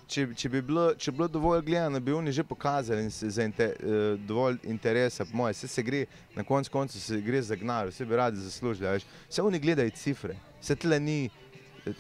če, 0.08 0.28
če, 0.36 0.50
bi 0.50 0.62
bilo, 0.62 0.88
če 0.96 1.12
bi 1.12 1.18
bilo 1.18 1.28
dovolj 1.28 1.62
gledano, 1.66 2.00
bi 2.00 2.14
oni 2.14 2.32
že 2.32 2.44
pokazali 2.44 3.04
in 3.04 3.12
se, 3.12 3.30
za 3.30 3.44
inte, 3.44 3.70
uh, 3.80 4.02
dovolj 4.28 4.58
interesa, 4.64 5.26
po 5.26 5.38
moje, 5.38 5.54
se, 5.54 5.68
se 5.68 5.84
gre, 5.84 6.06
na 6.36 6.44
koncu 6.44 6.72
konca 6.72 7.00
se 7.00 7.22
gre 7.22 7.42
za 7.42 7.56
gnar, 7.56 7.92
vse 7.92 8.06
bi 8.06 8.16
radi 8.16 8.42
zaslužili, 8.42 8.90
veš, 8.90 9.08
se 9.30 9.42
oni 9.42 9.60
gledajo 9.60 9.94
cifre, 9.96 10.36
se 10.62 10.76
tle 10.76 11.00
ni, 11.00 11.30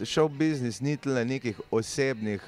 šov 0.03 0.29
biznis 0.39 0.81
ni 0.81 0.97
tle 0.97 1.25
nekih 1.25 1.59
osebnih 1.71 2.43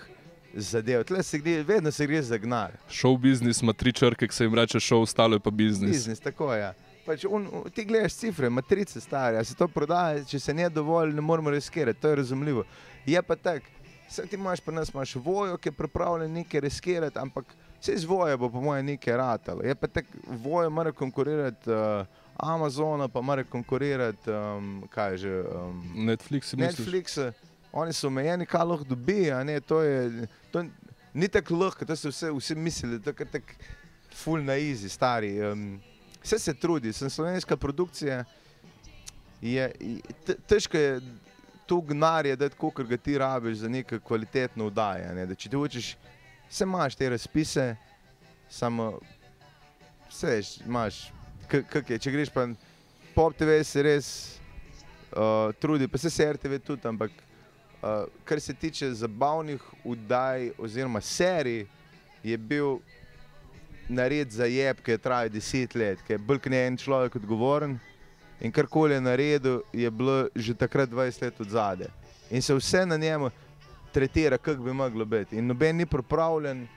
zadev, 0.55 1.03
tle 1.03 1.23
se 1.23 1.37
gre, 1.37 1.63
vedno 1.63 1.91
se 1.91 2.07
gre 2.07 2.21
za 2.21 2.37
gnar. 2.37 2.71
Show 2.89 3.17
business 3.17 3.61
ima 3.61 3.73
tri 3.73 3.93
črke, 3.93 4.27
ki 4.27 4.35
se 4.35 4.43
jim 4.43 4.55
reče 4.55 4.79
show, 4.79 5.01
ostalo 5.01 5.35
je 5.35 5.39
pa 5.39 5.51
biznis. 5.51 5.91
Biznis, 5.91 6.19
tako 6.19 6.53
je. 6.53 6.61
Ja. 6.61 6.73
Pač 7.05 7.25
un, 7.29 7.47
un, 7.51 7.69
ti 7.69 7.85
gledaš 7.85 8.15
cifre, 8.17 8.49
matrice 8.49 9.01
stare, 9.01 9.43
se 9.45 9.55
to 9.55 9.67
prodaja, 9.67 10.23
če 10.25 10.39
se 10.39 10.53
ne 10.53 10.69
dovolj, 10.69 11.13
ne 11.13 11.21
moremo 11.21 11.51
riskirati, 11.53 11.99
to 12.01 12.09
je 12.09 12.15
razumljivo. 12.15 12.63
Je 13.05 13.21
pa 13.21 13.35
tako, 13.35 13.65
vse 14.07 14.25
ti 14.27 14.35
imaš 14.35 14.59
pri 14.59 14.75
nas, 14.75 14.89
imaš 14.93 15.15
vojo, 15.15 15.57
ki 15.57 15.69
je 15.69 15.73
pripravljen 15.73 16.31
nekaj 16.33 16.59
riskirati, 16.59 17.19
ampak 17.19 17.45
vse 17.81 17.93
iz 17.93 18.03
voje 18.03 18.37
bo 18.37 18.49
po 18.49 18.61
mojem 18.61 18.85
nekaj 18.85 19.17
ratalo. 19.17 19.61
Je 19.63 19.75
pa 19.75 19.87
tako, 19.87 20.17
vojo 20.27 20.69
mora 20.69 20.91
konkurirati 20.91 21.69
uh, 21.71 22.05
Amazonu, 22.37 23.09
pa 23.09 23.21
mora 23.21 23.43
konkurirati, 23.43 24.31
um, 24.31 24.83
kaj 24.89 25.11
je 25.11 25.17
že. 25.17 25.43
Um, 25.55 25.83
Netflix 25.95 26.43
si 26.43 26.57
misliš? 26.57 26.79
Netflix, 26.79 27.33
oni 27.71 27.93
so 27.93 28.07
omejeni, 28.07 28.45
kaj 28.45 28.63
lahko 28.63 28.83
dobi, 28.83 29.31
a 29.31 29.43
ne, 29.43 29.59
to 29.59 29.81
je, 29.81 30.27
to 30.51 30.65
ni 31.13 31.27
tako 31.27 31.55
lahko, 31.55 31.85
to 31.85 31.95
so 31.95 32.11
vse, 32.11 32.31
vsi 32.31 32.55
mislili, 32.55 33.01
to 33.01 33.09
je 33.19 33.25
tako 33.31 33.53
full 34.15 34.43
na 34.43 34.53
easy, 34.53 34.89
stari. 34.89 35.39
Um, 35.43 35.81
vse 36.23 36.39
se 36.39 36.53
trudi, 36.53 36.93
sem 36.93 37.09
slovenska 37.09 37.57
produkcija, 37.57 38.23
je, 39.41 39.71
je 39.79 40.01
te- 40.25 40.37
težko 40.47 40.77
je 40.77 41.01
tu 41.65 41.81
gnarje 41.81 42.35
dati, 42.35 42.55
koliko 42.55 42.83
ga 42.83 42.97
ti 42.97 43.17
rabiš 43.17 43.57
za 43.57 43.69
neko 43.69 43.99
kvalitetno 43.99 44.67
vdaje, 44.67 45.13
ne, 45.15 45.25
da 45.25 45.35
če 45.35 45.49
ti 45.49 45.55
hočeš, 45.55 45.95
vse 46.49 46.63
imaš 46.63 46.95
te 46.95 47.09
razpise, 47.09 47.75
samo 48.49 48.99
vse 50.09 50.41
imaš, 50.65 51.11
kak 51.47 51.89
je, 51.89 51.99
če 51.99 52.11
greš 52.11 52.33
pa 52.33 52.47
pop 53.15 53.33
TV 53.37 53.61
se 53.63 53.83
res 53.83 54.09
uh, 55.11 55.53
trudi, 55.59 55.87
pa 55.87 55.97
se 55.97 56.09
se 56.09 56.33
RTV 56.33 56.59
tudi, 56.65 56.87
ampak 56.87 57.11
uh, 57.11 58.05
kar 58.23 58.41
se 58.41 58.53
tiče 58.53 58.91
zabavnih 58.93 59.61
vdaj 59.85 60.51
oziroma 60.57 61.01
serij, 61.01 61.65
je 62.23 62.37
bil 62.37 62.79
nared 63.89 64.31
za 64.31 64.45
jeb, 64.45 64.79
ki 64.81 64.91
je 64.91 64.97
trajal 64.97 65.29
deset 65.29 65.75
let, 65.75 66.01
ki 66.05 66.15
je 66.15 66.21
bolj 66.21 66.41
kot 66.41 66.53
en 66.57 66.77
človek 66.77 67.19
odgovoren 67.21 67.77
in 68.41 68.51
karkoli 68.51 68.93
je 68.93 69.01
naredil, 69.01 69.61
je 69.73 69.91
bilo 69.91 70.27
že 70.35 70.53
takrat 70.53 70.89
20 70.89 71.21
let 71.21 71.41
od 71.41 71.49
zade. 71.49 71.87
In 72.29 72.41
se 72.41 72.53
vse 72.53 72.85
na 72.85 72.97
njemu 72.97 73.29
tretira, 73.93 74.37
kako 74.37 74.63
bi 74.63 74.73
moglo 74.73 75.05
biti. 75.05 75.37
In 75.37 75.47
noben 75.47 75.75
ni 75.75 75.85
pripravljen 75.85 76.67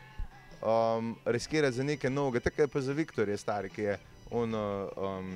um, 0.62 1.16
riskirati 1.25 1.77
za 1.77 1.83
nekaj 1.83 2.11
novega, 2.11 2.40
tako 2.40 2.62
je 2.62 2.68
pa 2.68 2.81
za 2.81 2.92
Viktorja 2.92 3.37
stari, 3.37 3.71
ki 3.71 3.83
je 3.83 3.99
on, 4.31 4.55
um, 4.55 5.33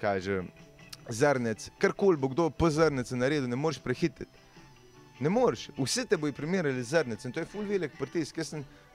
kaže, 0.00 0.42
zrnec, 1.08 1.70
karkoli 1.78 2.16
bo 2.16 2.28
kdo 2.28 2.50
po 2.50 2.70
zrncu 2.70 3.16
naredil, 3.16 3.48
ne 3.48 3.56
moreš 3.56 3.78
prehiteti. 3.78 4.30
Ne 5.20 5.28
moreš, 5.28 5.68
vsi 5.78 6.06
te 6.06 6.16
bojo 6.16 6.32
primerjali 6.32 6.82
z 6.82 6.88
zrnecem, 6.88 7.32
to 7.32 7.40
je 7.40 7.46
full 7.46 7.66
velik 7.66 7.92
pritisk. 7.98 8.38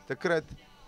Takrat, 0.07 0.43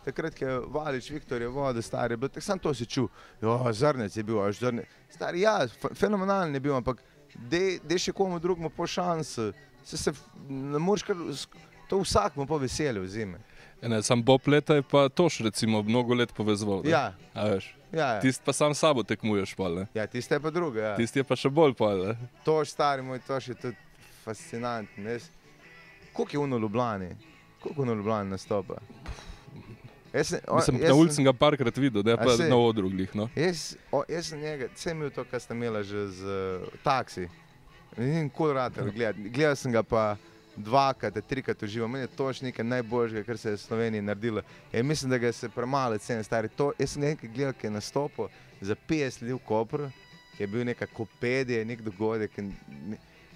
takrat 0.05 0.37
je 0.37 0.47
Valič 0.67 1.09
Viktor 1.09 1.41
je 1.41 1.47
vodil, 1.49 1.81
star 1.81 2.11
je 2.11 2.17
bil, 2.17 2.29
tako 2.29 2.41
sam 2.43 2.59
to 2.59 2.73
si 2.73 2.85
čutil. 2.85 3.09
Jo, 3.41 3.57
zrnec 3.71 4.13
je 4.13 4.23
bil, 4.23 4.39
až 4.39 4.59
zrnec. 4.59 4.85
Star, 5.09 5.35
ja, 5.35 5.67
fe- 5.67 5.93
fenomenalen 5.93 6.53
je 6.53 6.61
bil, 6.61 6.75
ampak 6.75 7.01
dej 7.35 7.79
de 7.81 7.97
še 7.97 8.13
komu 8.13 8.39
drugemu 8.39 8.69
po 8.69 8.85
šansi. 8.85 9.49
Se, 9.83 9.97
se, 9.97 10.13
ne 10.47 10.79
moreš 10.79 11.03
kar, 11.03 11.17
to 11.85 11.99
vsak 11.99 12.35
mu 12.35 12.45
po 12.45 12.57
veselju 12.57 13.03
vzime. 13.03 13.37
Ne, 13.81 13.99
sam 14.01 14.23
Bob 14.23 14.41
leta 14.47 14.73
je 14.73 14.81
pa 14.81 15.09
toš 15.09 15.39
recimo 15.41 15.83
mnogo 15.83 16.15
let 16.15 16.31
povezoval. 16.33 16.81
ne. 16.81 16.89
Ja, 16.89 17.13
A 17.33 17.43
veš, 17.47 17.67
ja, 17.91 18.07
ja. 18.13 18.19
Tisti 18.19 18.41
pa 18.41 18.53
sam 18.53 18.73
sabo 18.73 19.03
tekmuješ, 19.03 19.53
pol, 19.53 19.75
ne. 19.75 19.85
ja 19.93 20.07
tiste 20.07 20.39
pa 20.39 20.49
druge. 20.49 20.79
Ja. 20.79 20.95
Tisti 20.95 21.19
je 21.19 21.23
pa 21.23 21.35
še 21.35 21.49
bolj 21.49 21.75
pol. 21.75 22.01
Ne. 22.07 22.15
To 22.43 22.59
je 22.59 22.65
stari 22.65 23.01
moj, 23.01 23.19
to 23.19 23.35
je 23.35 23.53
tudi 23.53 23.77
fascinantno. 24.23 25.19
Koliko 26.13 26.31
je 26.31 26.39
uno 26.39 26.57
Ljubljani? 26.57 27.11
Koliko 27.59 27.81
uno 27.81 27.93
Ljubljani 27.93 28.29
nastopa? 28.31 28.79
Jaz 30.15 30.27
sem, 30.27 30.39
o, 30.47 30.55
Mislim, 30.55 30.77
jaz 30.79 30.87
na 30.89 30.93
sem- 30.93 30.99
ulici 30.99 31.15
sem 31.15 31.25
ga 31.27 31.33
parkrat 31.33 31.77
videl, 31.77 32.03
ne 32.07 32.15
pa 32.17 32.37
saj? 32.37 32.49
na 32.49 32.55
odru. 32.55 32.89
No. 33.13 33.27
Jaz, 33.35 33.75
o, 33.91 34.03
jaz 34.07 34.29
sem 34.31 34.39
njega, 34.39 34.69
vse 34.75 34.91
imel 34.95 35.09
to, 35.11 35.25
kar 35.27 35.41
ste 35.43 35.53
imeli 35.53 35.83
že 35.83 36.07
z 36.07 36.23
uh, 36.23 36.77
taksi. 36.83 37.27
Ni 37.97 38.23
nikoli 38.23 38.53
rad 38.53 38.73
gledati. 38.95 39.29
Gledal 39.29 39.55
sem 39.59 39.71
ga 39.71 39.83
pa 39.83 40.15
dvakrat, 40.55 41.19
trikrat 41.27 41.63
užival. 41.63 41.87
Meni 41.91 42.07
je 42.07 42.13
to 42.15 42.29
še 42.31 42.45
nekaj 42.47 42.63
najboljšega, 42.63 43.23
kar 43.27 43.37
se 43.37 43.49
je 43.49 43.57
v 43.57 43.61
Sloveniji 43.61 44.01
naredilo. 44.01 44.41
E, 44.71 44.83
mislim, 44.83 45.11
da 45.11 45.17
ga 45.19 45.31
se 45.31 45.49
premalo 45.49 45.97
ceni, 45.97 46.23
stari. 46.23 46.47
To, 46.55 46.71
jaz 46.79 46.95
sem 46.95 47.03
enkrat 47.03 47.31
gledal, 47.35 47.53
ki 47.53 47.67
je 47.67 47.71
nastopil 47.75 48.31
za 48.61 48.75
50 48.87 49.21
ljudi 49.23 49.35
v 49.35 49.43
Kopru, 49.47 49.89
ki 50.37 50.43
je 50.43 50.47
bil 50.47 50.63
neka 50.67 50.87
kopedija, 50.87 51.65
nek 51.67 51.83
dogodek, 51.83 52.37
in 52.39 52.53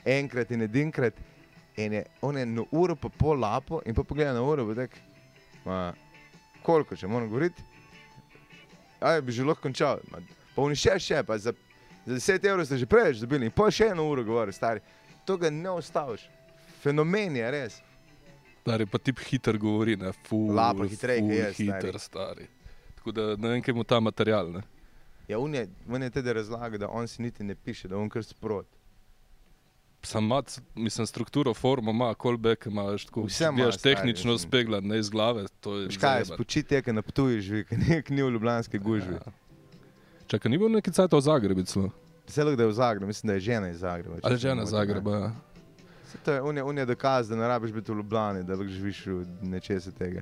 enkrat 0.06 0.52
in 0.52 0.62
edinkrat. 0.62 1.20
In 1.80 1.94
je, 1.94 2.06
on 2.22 2.38
je 2.38 2.46
na 2.46 2.64
uro 2.72 2.96
pa 2.96 3.12
pol 3.12 3.40
lapo 3.40 3.82
in 3.86 3.96
pa 3.96 4.04
pogleda 4.04 4.34
na 4.34 4.44
uro, 4.44 4.66
pa 4.72 4.76
tak, 4.82 4.96
ma, 5.66 5.94
koliko 6.70 6.96
še 6.96 7.10
moram 7.10 7.30
govoriti? 7.32 7.66
Aj, 9.02 9.22
bi 9.26 9.34
že 9.34 9.48
lahko 9.48 9.66
končal. 9.66 10.04
Pa 10.54 10.62
oni 10.62 10.78
še, 10.78 11.00
še, 11.02 11.24
pa 11.26 11.38
za, 11.42 11.54
za 12.06 12.18
10 12.20 12.46
evrov 12.52 12.68
ste 12.68 12.78
že 12.78 12.90
preveč 12.90 13.22
dobili 13.24 13.50
in 13.50 13.54
pa 13.56 13.72
še 13.74 13.90
eno 13.96 14.06
uro 14.06 14.26
govori, 14.28 14.54
stari. 14.54 14.84
To 15.26 15.38
ga 15.40 15.50
ne 15.50 15.72
ustaviš. 15.80 16.28
Fenomen 16.84 17.36
je 17.40 17.52
res. 17.52 17.80
Stari 18.62 18.86
pa 18.86 19.00
tip 19.02 19.22
hiter 19.26 19.58
govori, 19.58 19.96
ne, 19.98 20.12
ful, 20.28 20.52
Lapo, 20.54 20.86
hitreje 20.86 21.24
kot 21.24 21.32
ful 21.32 21.40
jaz, 21.40 21.58
hiter, 21.58 22.00
stari. 22.00 22.46
Tako 23.00 23.16
da 23.16 23.26
ne 23.40 23.56
vem, 23.56 23.64
kaj 23.66 23.74
mu 23.74 23.86
ta 23.88 23.98
material, 24.04 24.52
ne. 24.60 24.62
Ja, 25.30 25.40
on 25.40 25.54
je, 25.56 25.64
on 25.90 26.04
je 26.04 26.10
teda 26.14 26.36
razlaga, 26.38 26.78
da 26.78 26.90
on 26.90 27.08
si 27.08 27.24
niti 27.24 27.44
ne 27.44 27.56
piše, 27.56 27.88
da 27.90 27.98
on 27.98 28.10
kar 28.10 28.24
sprot. 28.26 28.68
Sam 30.02 30.26
mat, 30.26 30.62
mislim, 30.76 31.08
strukturo, 31.08 31.54
formo 31.54 31.92
ima, 31.92 32.14
callback 32.22 32.66
ima, 32.66 32.98
tako, 33.06 33.24
Vse 33.24 33.50
ima, 33.52 33.72
stari, 33.72 33.96
tehnično 33.96 34.38
speglan, 34.38 34.84
ne 34.88 35.00
iz 35.00 35.10
glave, 35.10 35.46
to 35.60 35.76
je 35.78 35.86
Veš 35.86 35.98
kaj, 35.98 36.10
zajeban. 36.10 36.36
spočiti 36.38 36.76
je, 36.76 36.82
ki 36.82 36.94
na 36.94 37.02
potuji 37.02 37.42
živi, 37.42 37.66
ki 38.06 38.14
ni 38.14 38.24
v 38.24 38.30
Ljubljanski 38.30 38.80
gužvi. 38.80 39.14
Ja. 39.14 39.32
Čakaj, 40.28 40.52
ni 40.52 40.58
bil 40.58 40.70
neki 40.70 40.92
cajt 40.92 41.14
v 41.14 41.22
Zagrebu, 41.22 41.64
celo. 41.64 41.90
Vse 42.28 42.44
da 42.46 42.64
je 42.64 42.68
v 42.68 42.74
Zagrebu, 42.74 43.08
mislim, 43.08 43.28
da 43.28 43.34
je 43.34 43.40
žena 43.40 43.70
iz 43.70 43.80
Zagreba. 43.80 44.16
Ali 44.24 44.38
žena 44.38 44.56
motim, 44.56 44.72
Zagreba. 44.72 45.12
ja. 45.12 45.20
ja. 45.20 45.36
To 46.26 46.32
je, 46.34 46.42
on 46.42 46.58
je, 46.58 46.64
on 46.64 46.78
je 46.78 46.86
dokaz, 46.86 47.30
da 47.30 47.36
ne 47.36 47.48
rabiš 47.48 47.72
biti 47.72 47.92
v 47.92 47.96
Ljubljani, 47.96 48.44
da 48.44 48.56
lahko 48.56 48.72
živiš 48.72 49.06
v 49.06 49.26
nečesa 49.42 49.92
tega. 49.92 50.22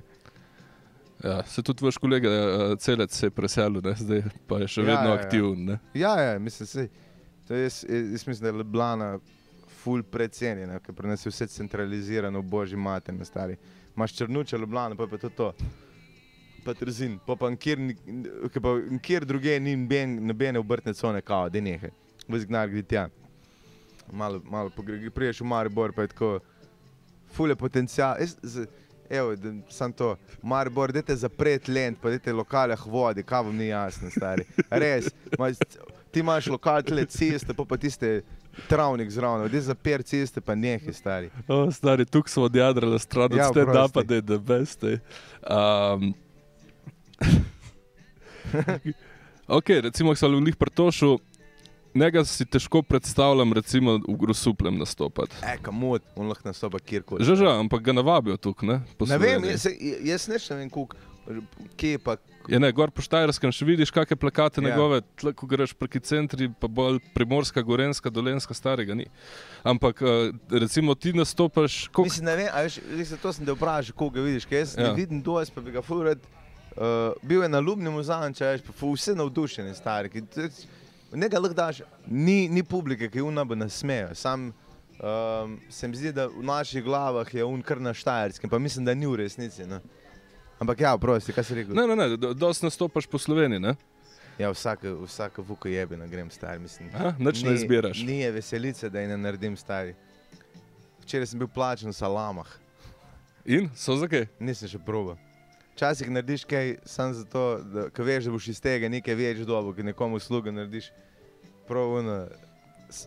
Ja, 1.24 1.44
se 1.44 1.64
tudi 1.64 1.86
vaš 1.86 1.98
kolega 1.98 2.30
uh, 2.30 2.78
Celec 2.80 3.14
se 3.14 3.26
je 3.26 3.30
preselil, 3.32 3.82
ne, 3.84 3.96
zdaj 3.98 4.22
pa 4.48 4.60
je 4.62 4.68
še 4.68 4.82
Ja, 4.82 4.86
vedno 4.86 5.10
ja, 5.10 5.16
ja. 5.16 5.22
aktiven. 5.22 5.66
Ne. 5.66 5.80
Ja, 5.94 6.12
ja, 6.22 6.40
mislim, 6.40 6.68
sej, 6.68 6.90
to 7.48 7.56
je, 7.56 7.64
jaz, 7.64 7.86
jaz 7.90 8.28
mislim, 8.28 8.42
da 8.42 8.48
je 8.48 8.60
Ljubljana 8.64 9.20
ful 9.88 10.04
precenjena, 10.04 10.82
ker 10.84 10.92
pri 10.96 11.08
nas 11.08 11.22
je 11.26 11.32
vse 11.32 11.48
centralizirano, 11.48 12.42
v 12.44 12.50
božji 12.52 12.78
mater, 12.78 13.16
stari. 13.24 13.56
Imaš 13.96 14.18
črnuče 14.18 14.58
Ljubljana, 14.60 14.96
pa 15.00 15.04
je 15.04 15.10
pa 15.10 15.18
to 15.18 15.30
to. 15.30 15.54
Pa 16.66 16.74
trzin, 16.76 17.20
pa 17.26 17.36
pa 17.40 17.50
nikjer, 17.50 17.80
pa 18.62 18.74
nikjer 18.92 19.26
druge 19.26 19.60
ni 19.60 19.78
noben- 19.78 20.20
nobene 20.28 20.60
obrtne 20.60 20.94
cone, 20.94 21.22
kao, 21.22 21.48
da 21.50 21.62
nehe. 21.62 21.94
Vzgnar 22.28 22.68
gre 22.70 22.84
tja. 22.84 23.06
Malo, 24.12 24.42
malo 24.44 24.70
pogre- 24.76 25.10
priješ 25.10 25.40
v 25.42 25.48
Maribor, 25.48 25.94
pa 25.96 26.02
je 26.04 26.12
tako, 26.12 26.34
ful 27.32 27.50
je 27.50 27.56
potencial. 27.56 28.20
Jaz, 28.20 28.36
z, 28.44 28.68
Evo, 29.10 29.36
da, 29.40 29.54
sam 29.72 29.94
to, 29.96 30.18
Maribor, 30.44 30.92
dajte 30.92 31.16
zapret 31.16 31.70
lent, 31.72 31.96
pa 32.02 32.10
dajte 32.12 32.34
lokalah 32.36 32.82
vodi, 32.88 33.24
kaj 33.24 33.46
vam 33.48 33.56
ni 33.56 33.70
jasno, 33.72 34.12
stari. 34.12 34.44
Res, 34.70 35.08
ma, 35.40 35.48
ti 36.12 36.20
imaš 36.20 36.50
lokal 36.52 36.84
tle 36.84 37.06
ceste, 37.08 37.56
pa 37.56 37.64
pa 37.64 37.78
tiste 37.80 38.18
travnik 38.70 39.12
zraven, 39.12 39.52
daj 39.52 39.62
zaper 39.62 40.04
ceste, 40.04 40.42
pa 40.42 40.56
nehi, 40.56 40.94
stari. 40.94 41.30
O, 41.48 41.72
stari, 41.72 42.06
tukaj 42.06 42.32
smo 42.32 42.44
odjadrali 42.44 43.00
stran 43.00 43.32
od 43.32 43.38
Ja, 43.38 43.50
oprosti. 43.50 44.08
da 44.08 44.16
je 44.16 44.22
the 44.22 44.38
best. 44.38 44.84
ej. 44.84 45.00
Um, 45.50 46.14
ok, 49.48 49.70
recimo, 49.70 50.12
ko 50.12 50.16
sem 50.16 50.36
v 50.36 50.42
njih 50.42 50.56
pretošil, 50.56 51.18
njega 51.98 52.26
si 52.26 52.46
težko 52.46 52.82
predstavljam, 52.82 53.54
recimo, 53.54 54.00
v 54.08 54.18
grosuplem 54.20 54.78
nastopati. 54.78 55.36
E, 55.44 55.58
kamot, 55.62 56.04
on 56.16 56.30
lahko 56.30 56.50
nastopa 56.50 56.80
kjerkoli. 56.80 57.26
Že 57.26 57.36
že, 57.36 57.48
ampak 57.50 57.82
ga 57.82 57.94
navabijo 57.94 58.38
tukaj, 58.38 58.70
ne? 58.70 58.82
Ne 59.08 59.18
vem, 59.18 59.44
jaz, 59.50 59.68
jaz 60.04 60.28
ne 60.28 60.58
vem, 60.58 60.70
kuk, 60.70 60.96
kje 61.76 61.98
pa, 62.00 62.18
Je 62.48 62.60
ne, 62.60 62.72
gor 62.72 62.92
po 62.96 63.04
Štajerskem 63.04 63.52
še 63.52 63.66
vidiš, 63.68 63.92
kakšne 63.92 64.16
plakate 64.16 64.62
Ja. 64.62 64.64
ja. 64.64 64.70
njegove, 64.72 65.02
tle, 65.20 65.34
ko 65.36 65.48
greš 65.48 65.74
preki 65.76 66.00
centri, 66.00 66.48
pa 66.48 66.68
bolj 66.72 67.02
primorska, 67.14 67.62
gorenska, 67.62 68.10
dolenska, 68.10 68.56
starega 68.56 68.96
ni. 68.96 69.06
Ampak 69.68 70.02
eh, 70.02 70.32
recimo 70.50 70.96
ti 70.96 71.12
nastopaš, 71.14 71.88
koliko 71.92 72.08
mislim, 72.08 72.26
ne 72.26 72.36
vem, 72.40 72.48
a 72.54 72.64
veš, 72.64 72.80
zato 73.12 73.34
sem 73.34 73.46
te 73.46 73.52
vprašal, 73.52 73.96
koga 74.00 74.24
vidiš, 74.24 74.48
ker 74.48 74.62
jaz 74.64 74.78
ja. 74.78 74.88
Ne 74.88 74.96
vidim 74.96 75.20
dosti, 75.22 75.56
pa 75.56 75.62
bi 75.62 75.76
ga 75.76 75.84
furat, 75.84 76.24
uh, 76.78 77.12
bil 77.22 77.44
je 77.44 77.50
na 77.52 77.60
ljubnem 77.60 78.00
vzanče, 78.00 78.46
veš, 78.56 78.64
pa 78.70 78.94
vse 78.94 79.16
navdušeni, 79.20 79.76
stari, 79.76 80.10
ki, 80.14 80.24
t- 80.32 80.48
nekaj 81.12 81.44
lahko 81.44 81.58
daš, 81.58 81.84
ni, 82.08 82.48
ni 82.48 82.64
publike, 82.64 83.12
ki 83.12 83.22
unabo 83.28 83.56
nasmejo, 83.60 84.16
sam 84.16 84.50
um, 85.04 85.60
se 85.70 85.88
mi 85.88 86.00
zdi, 86.00 86.16
da 86.16 86.28
v 86.32 86.44
naših 86.48 86.84
glavah 86.84 87.28
je 87.34 87.44
un 87.44 87.62
kar 87.62 87.80
na 87.84 87.94
Štajerskem, 87.94 88.50
pa 88.50 88.60
mislim, 88.60 88.86
da 88.88 88.96
ni 88.96 89.08
v 89.08 89.20
resnici, 89.26 89.68
ne. 89.68 89.84
Ampak 90.60 90.80
ja, 90.80 90.98
prosti, 90.98 91.34
kaj 91.34 91.44
si 91.44 91.56
rekel? 91.56 91.76
Ne, 91.76 91.86
ne, 91.86 91.96
ne, 91.96 92.18
do- 92.18 92.34
dosti 92.34 92.66
nastopaš 92.66 93.06
po 93.06 93.18
Sloveniji, 93.18 93.60
ne? 93.60 93.76
Ja, 94.38 94.50
vsaka, 94.50 94.90
vsaka 95.02 95.42
vuka 95.42 95.70
jebe, 95.70 95.98
ne 95.98 96.08
grem 96.08 96.30
star, 96.30 96.60
mislim. 96.60 96.90
Aha, 96.94 97.14
nič 97.20 97.42
ne 97.42 97.54
izbiraš. 97.54 98.02
Ni 98.02 98.20
je 98.20 98.32
veselice, 98.32 98.90
da 98.90 99.00
je 99.00 99.08
ne 99.08 99.18
naredim 99.18 99.58
stari. 99.58 99.96
Včeraj 101.02 101.26
sem 101.28 101.40
bil 101.40 101.48
plačen 101.48 101.90
v 101.90 101.96
salamah, 101.96 102.50
In 103.46 103.70
so 103.74 103.96
za 103.96 104.08
kaj? 104.08 104.26
nisem 104.40 104.68
še 104.68 104.78
proba. 104.78 105.16
Včasih 105.72 106.10
narediš 106.10 106.44
kaj 106.44 106.74
samo 106.84 107.14
zato, 107.14 107.44
da 107.64 107.86
ko 107.90 108.04
veš, 108.04 108.26
da 108.26 108.32
boš 108.32 108.48
iz 108.48 108.60
tega 108.60 108.90
nekaj 108.90 109.16
več 109.16 109.38
dobo, 109.40 109.72
ki 109.72 109.86
nekomu 109.86 110.18
uslugo 110.18 110.52
narediš. 110.52 110.90
Pravno, 111.64 112.28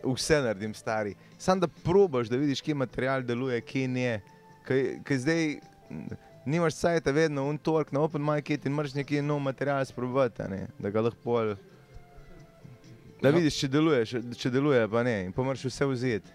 vse 0.05 0.39
naredim 0.41 0.73
stari. 0.73 1.13
Sam 1.37 1.59
da 1.59 1.67
probaš, 1.67 2.25
da 2.27 2.37
vidiš, 2.37 2.61
kje 2.61 2.73
material 2.75 3.21
deluje, 3.21 3.61
kje 3.61 3.87
ne. 3.87 4.21
Ker 4.65 5.17
zdaj 5.19 5.59
mm, 5.91 6.17
nimaš 6.45 6.73
sajta 6.73 7.11
vedno 7.11 7.45
un 7.49 7.57
tork 7.57 7.91
na 7.91 7.99
open 8.01 8.21
market 8.21 8.65
in 8.65 8.73
moraš 8.73 8.93
neki 8.93 9.21
nov 9.21 9.39
material 9.39 9.85
sprobati, 9.85 10.43
ne, 10.49 10.67
da 10.79 10.89
ga 10.89 11.01
lahko 11.01 11.19
pol. 11.23 11.55
Da 13.21 13.29
Ja. 13.29 13.35
vidiš, 13.35 13.59
če 13.59 13.67
deluje, 13.67 14.05
če, 14.05 14.21
če 14.37 14.49
deluje, 14.49 14.87
pa 14.89 15.03
ne. 15.03 15.25
In 15.27 15.31
pa 15.31 15.43
moraš 15.45 15.67
vse 15.69 15.85
vzeti. 15.85 16.31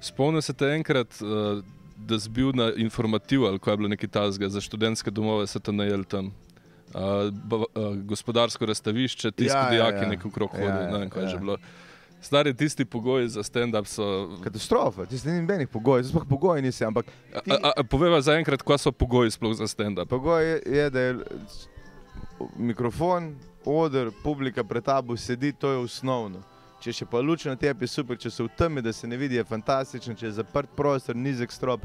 Spomnim 0.00 0.42
se 0.42 0.52
te 0.54 0.68
enkrat, 0.70 1.16
uh, 1.22 1.58
da 1.98 2.18
si 2.20 2.30
bil 2.30 2.52
na 2.54 2.68
informativu 2.78 3.46
ali 3.48 3.58
ko 3.58 3.70
je 3.70 3.76
bilo 3.76 3.88
nekaj 3.90 4.08
tazga 4.08 4.48
za 4.48 4.60
študentske 4.62 5.10
domove, 5.10 5.46
se 5.50 5.58
te 5.60 5.72
najel 5.72 6.04
tam. 6.04 6.30
Uh, 6.94 7.28
ba, 7.44 7.56
uh, 7.56 7.96
gospodarsko 8.06 8.66
razstavišče, 8.66 9.30
tisti 9.32 9.50
Ja, 9.50 9.58
ja, 9.58 9.64
ja, 9.64 9.70
dijaki 9.70 9.98
ja. 9.98 10.02
ja, 10.02 10.08
neko 10.08 10.30
krok 10.30 10.54
Ja, 10.54 10.60
hodijo, 10.60 10.82
ja, 10.86 10.90
ne 10.92 10.98
vem, 10.98 11.10
kaj 11.10 11.22
je 11.22 11.26
ja. 11.26 11.30
že 11.34 11.38
bilo. 11.42 11.58
Stari 12.20 12.54
tisti 12.54 12.84
pogoji 12.84 13.28
za 13.28 13.42
stand-up 13.42 13.86
so. 13.86 14.38
Katastrofa, 14.44 15.06
ti 15.06 15.18
si 15.18 15.28
ni 15.28 15.40
nobenih 15.40 15.68
pogojev, 15.68 16.04
sploh 16.08 16.24
pogoji 16.28 16.62
nisi, 16.62 16.84
ampak 16.84 17.06
a, 17.46 17.82
poveva 17.90 18.20
za 18.20 18.34
enkrat, 18.34 18.62
kaj 18.62 18.78
so 18.78 18.92
pogoji 18.92 19.30
sploh 19.30 19.54
za 19.54 19.68
stand-up. 19.70 20.08
pogoj 20.08 20.44
je, 20.44 20.62
je, 20.66 20.90
da 20.90 21.00
je 21.00 21.16
mikrofon, 22.56 23.36
oder, 23.64 24.10
publika 24.22 24.64
pred 24.64 24.84
tabo 24.84 25.16
sedi, 25.16 25.52
to 25.52 25.70
je 25.70 25.78
osnovno. 25.78 26.42
Če 26.78 26.92
še 26.92 27.06
pa 27.10 27.20
luč 27.20 27.44
na 27.44 27.56
tebi 27.58 27.84
je 27.84 27.90
super, 27.90 28.18
če 28.18 28.30
so 28.30 28.46
v 28.46 28.54
temi, 28.58 28.82
da 28.82 28.92
se 28.92 29.08
ne 29.10 29.16
vidi, 29.18 29.34
je 29.34 29.44
fantastično, 29.44 30.14
če 30.14 30.26
je 30.26 30.36
zaprt 30.38 30.70
prostor, 30.78 31.16
nizek 31.18 31.52
strop, 31.52 31.82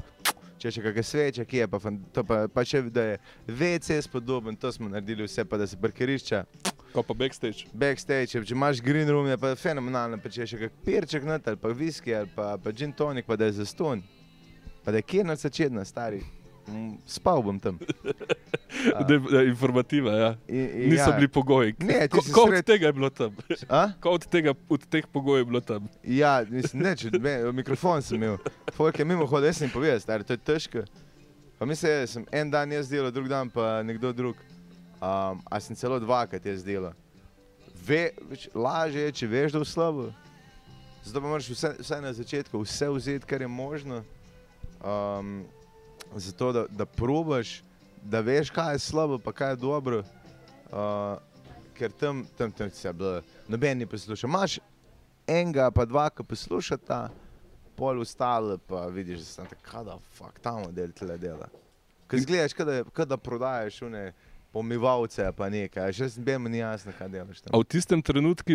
če 0.62 0.72
še 0.72 0.84
kakšne 0.86 1.04
sveče, 1.04 1.46
ki 1.50 1.64
je 1.64 1.68
pa, 1.68 1.80
pa, 2.14 2.38
pa 2.54 2.66
še, 2.66 2.84
da 2.94 3.08
je 3.08 3.18
WC 3.48 3.98
spodoben, 4.06 4.58
to 4.58 4.72
smo 4.72 4.90
naredili 4.90 5.26
vse, 5.26 5.46
pa 5.50 5.58
da 5.58 5.68
se 5.68 5.80
parkirišča, 5.82 6.44
Ko 6.94 7.02
pa 7.04 7.14
backstage. 7.14 7.66
backstage, 7.74 8.28
če, 8.30 8.54
imaš 8.54 8.82
green 8.82 9.10
room, 9.10 9.28
je 9.28 9.38
pa 9.38 9.56
fenomenalno, 9.56 10.18
pa 10.18 10.30
če 10.30 10.42
je 10.42 10.48
še 10.48 10.58
kak 10.60 10.72
pirček 10.86 11.26
not, 11.26 11.48
ali 11.48 11.58
pa 11.58 11.70
viski, 11.70 12.14
ali 12.14 12.30
pa, 12.30 12.54
pa 12.58 12.72
gin 12.72 12.94
tonik, 12.94 13.26
pa 13.26 13.36
da 13.36 13.46
je 13.46 13.58
zaston, 13.60 14.04
pa 14.84 14.92
da 14.92 14.98
je 14.98 15.04
kjer 15.04 15.26
na 15.26 15.36
začetna, 15.36 15.86
stari, 15.86 16.22
Mm, 16.64 16.94
spal 17.04 17.42
bom 17.44 17.58
tam. 17.60 17.76
A. 18.96 19.04
De, 19.04 19.18
de, 19.20 19.40
informativa, 19.50 20.14
ja. 20.16 20.30
In, 20.48 20.70
in 20.84 20.90
Niso 20.90 21.10
ja. 21.10 21.16
bili 21.18 21.28
pogoji. 21.28 21.74
Ne, 21.80 22.08
Ko, 22.08 22.24
ko 22.24 22.46
od 22.46 22.54
sred- 22.54 22.64
tega 22.64 22.88
je 22.88 22.94
bilo 22.94 23.10
tam? 23.10 23.36
A? 23.68 23.92
Ko 24.00 24.14
od, 24.16 24.24
tega, 24.32 24.54
od 24.70 24.86
teh 24.88 25.04
pogojev 25.04 25.42
je 25.42 25.46
bilo 25.46 25.60
tam? 25.60 25.90
Ja, 26.04 26.40
mislim, 26.48 26.84
ne, 26.84 26.96
če, 26.96 27.12
me, 27.20 27.52
mikrofon 27.52 28.00
sem 28.02 28.16
imel. 28.16 28.38
Folk 28.74 28.96
je 28.96 29.04
mimo 29.04 29.28
hodil, 29.28 29.50
jaz 29.52 29.60
sem 29.60 29.70
povedal, 29.70 30.00
stari, 30.00 30.24
to 30.24 30.34
je 30.34 30.40
težko. 30.40 30.86
Pa 31.60 31.68
mislim, 31.68 31.92
da 32.00 32.08
sem 32.08 32.26
en 32.32 32.56
dan 32.56 32.72
jaz 32.72 32.88
delal, 32.88 33.12
drug 33.12 33.28
dan 33.28 33.52
pa 33.52 33.84
nekdo 33.84 34.14
drug. 34.16 34.40
Um, 35.04 35.42
a 35.52 35.60
sem 35.60 35.76
celo 35.76 36.00
dvakrat 36.00 36.46
jaz 36.46 36.64
delal. 36.64 36.94
Ve, 37.76 38.14
lažje 38.56 39.02
je, 39.04 39.12
če 39.20 39.28
veš, 39.28 39.52
da 39.52 39.60
je 39.60 39.68
slabo. 39.68 40.06
Zato 41.04 41.20
pa 41.20 41.28
moraš 41.28 41.50
vse, 41.52 41.74
vse 41.82 41.98
na 42.00 42.14
začetku 42.16 42.62
vse 42.62 42.88
vzeti, 42.88 43.28
kar 43.28 43.44
je 43.44 43.50
možno. 43.52 44.00
Um, 44.80 45.44
zato, 46.16 46.54
da, 46.56 46.64
da 46.72 46.86
probaš, 46.86 47.58
da 48.00 48.24
veš, 48.24 48.54
kaj 48.56 48.78
je 48.78 48.80
slabo, 48.80 49.20
pa 49.20 49.36
kaj 49.36 49.58
je 49.58 49.62
dobro. 49.66 50.06
Uh, 50.72 51.20
ker 51.76 51.92
tam, 51.92 52.24
tam, 52.38 52.56
tam 52.56 52.72
se 52.72 52.94
bilo, 52.94 53.20
noben 53.48 53.84
ni 53.84 53.86
poslušal. 53.86 54.30
Imaš 54.30 54.60
enega, 55.28 55.68
pa 55.72 55.84
dva, 55.84 56.08
ki 56.16 56.24
poslušata, 56.24 57.10
pol 57.76 58.00
ostale, 58.00 58.56
pa 58.72 58.88
vidiš, 58.88 59.20
da 59.20 59.26
se 59.26 59.36
tam 59.42 59.52
tako, 59.52 59.84
da 59.84 60.00
fuk, 60.16 60.40
ta 60.40 60.56
model 60.64 60.96
tle 60.96 61.20
dela. 61.20 61.52
Ker 62.08 62.24
zgledaš, 62.24 62.56
kot 62.56 62.72
da, 62.72 62.84
kot 62.88 63.12
da 63.12 63.20
prodajaš 63.20 63.84
une 63.84 64.14
pomivalce, 64.54 65.26
pa 65.36 65.50
nekaj, 65.50 65.92
še 65.94 66.08
mi 66.40 66.50
ni 66.50 66.62
jasno, 66.62 66.94
kaj 66.98 67.10
delaš 67.10 67.42
A 67.42 67.50
tam. 67.50 67.60
v 67.60 67.66
tistem 67.66 68.02
trenutku 68.02 68.54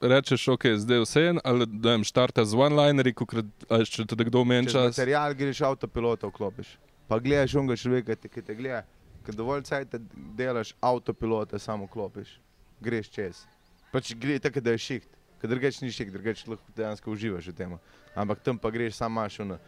rečeš, 0.00 0.48
ok, 0.48 0.64
zdaj 0.78 0.96
je 0.96 1.04
vse 1.04 1.20
en, 1.28 1.38
ali 1.44 1.66
da 1.66 1.92
jim 1.92 2.04
štarta 2.04 2.44
z 2.44 2.54
one-linerji, 2.54 3.14
kokrat- 3.14 3.66
ali 3.68 3.86
če 3.86 4.06
te 4.06 4.24
kdo 4.24 4.44
meni 4.44 4.68
čas. 4.68 4.94
material 4.96 5.34
greš 5.34 5.60
avtopilota 5.60 6.28
vklopiš. 6.28 6.76
Pa 7.08 7.18
gledaš 7.18 7.54
unga 7.54 7.76
človeka, 7.76 8.16
ki 8.16 8.42
te 8.42 8.54
gleda, 8.54 8.84
ker 9.24 9.34
dovolj 9.34 9.62
cajt 9.64 9.96
delaš 10.36 10.74
avtopilota, 10.80 11.58
samo 11.58 11.86
klopiš. 11.86 12.38
Greš 12.80 13.10
čez. 13.10 13.44
Pač 13.92 14.14
gre 14.14 14.38
tako, 14.38 14.60
da 14.60 14.70
je 14.70 14.78
šiht. 14.78 15.04
Ker 15.40 15.50
drugač 15.50 15.80
ni 15.80 15.90
šiht, 15.92 16.12
drugač 16.12 16.46
lahko 16.46 16.64
dejansko 16.76 17.10
uživaš 17.12 17.48
v 17.48 17.54
tem. 17.54 17.78
Ampak 18.16 18.40
tam 18.40 18.58
pa 18.58 18.70
greš 18.70 18.94
sam 18.96 19.12
maš 19.12 19.40
uno. 19.40 19.58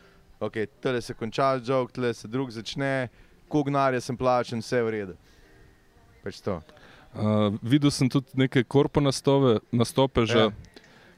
Ok, 0.40 0.52
tele 0.80 1.00
se 1.00 1.14
konča 1.14 1.56
jok, 1.64 1.92
tele 1.92 2.12
se 2.14 2.28
drug 2.28 2.50
začne, 2.50 3.08
kugnarje 3.48 4.00
sem 4.00 4.16
plačen, 4.16 4.60
vse 4.60 4.76
je 4.76 4.84
v 4.84 4.90
redu. 4.90 5.14
Pač 6.26 6.40
to. 6.42 6.58
Uh, 7.14 7.54
videl 7.62 7.92
sem 7.94 8.10
tudi 8.10 8.34
neke 8.34 8.64
korpo 8.66 9.00
nastove, 9.00 9.60
nastope 9.70 10.26
že. 10.26 10.48
Ja. 10.48 10.50
Ja. 10.50 10.72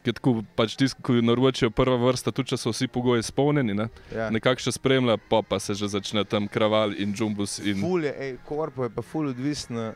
Tako, 0.09 0.38
pač 0.56 0.72
tisti, 0.78 1.02
ki 1.04 1.20
naročijo 1.26 1.68
prva 1.74 1.98
vrsta, 2.00 2.32
tudi 2.32 2.54
če 2.54 2.56
so 2.56 2.70
vsi 2.72 2.86
pogoji 2.88 3.20
izpolnjeni, 3.20 3.74
ne? 3.76 3.88
Ja. 4.14 4.30
nekako 4.32 4.62
še 4.64 4.72
spremlja, 4.72 5.18
pa, 5.28 5.42
pa 5.44 5.59
se 5.61 5.74
že 5.76 5.90
začne 5.92 6.22
tam 6.24 6.46
kraval 6.48 6.94
in 6.96 7.12
džumbus. 7.12 7.59
In... 7.61 7.82
Ful 7.82 8.06
je, 8.06 8.14
ej, 8.14 8.38
korpo 8.48 8.86
je 8.86 8.92
pa 8.94 9.04
ful 9.04 9.28
odvisno, 9.34 9.90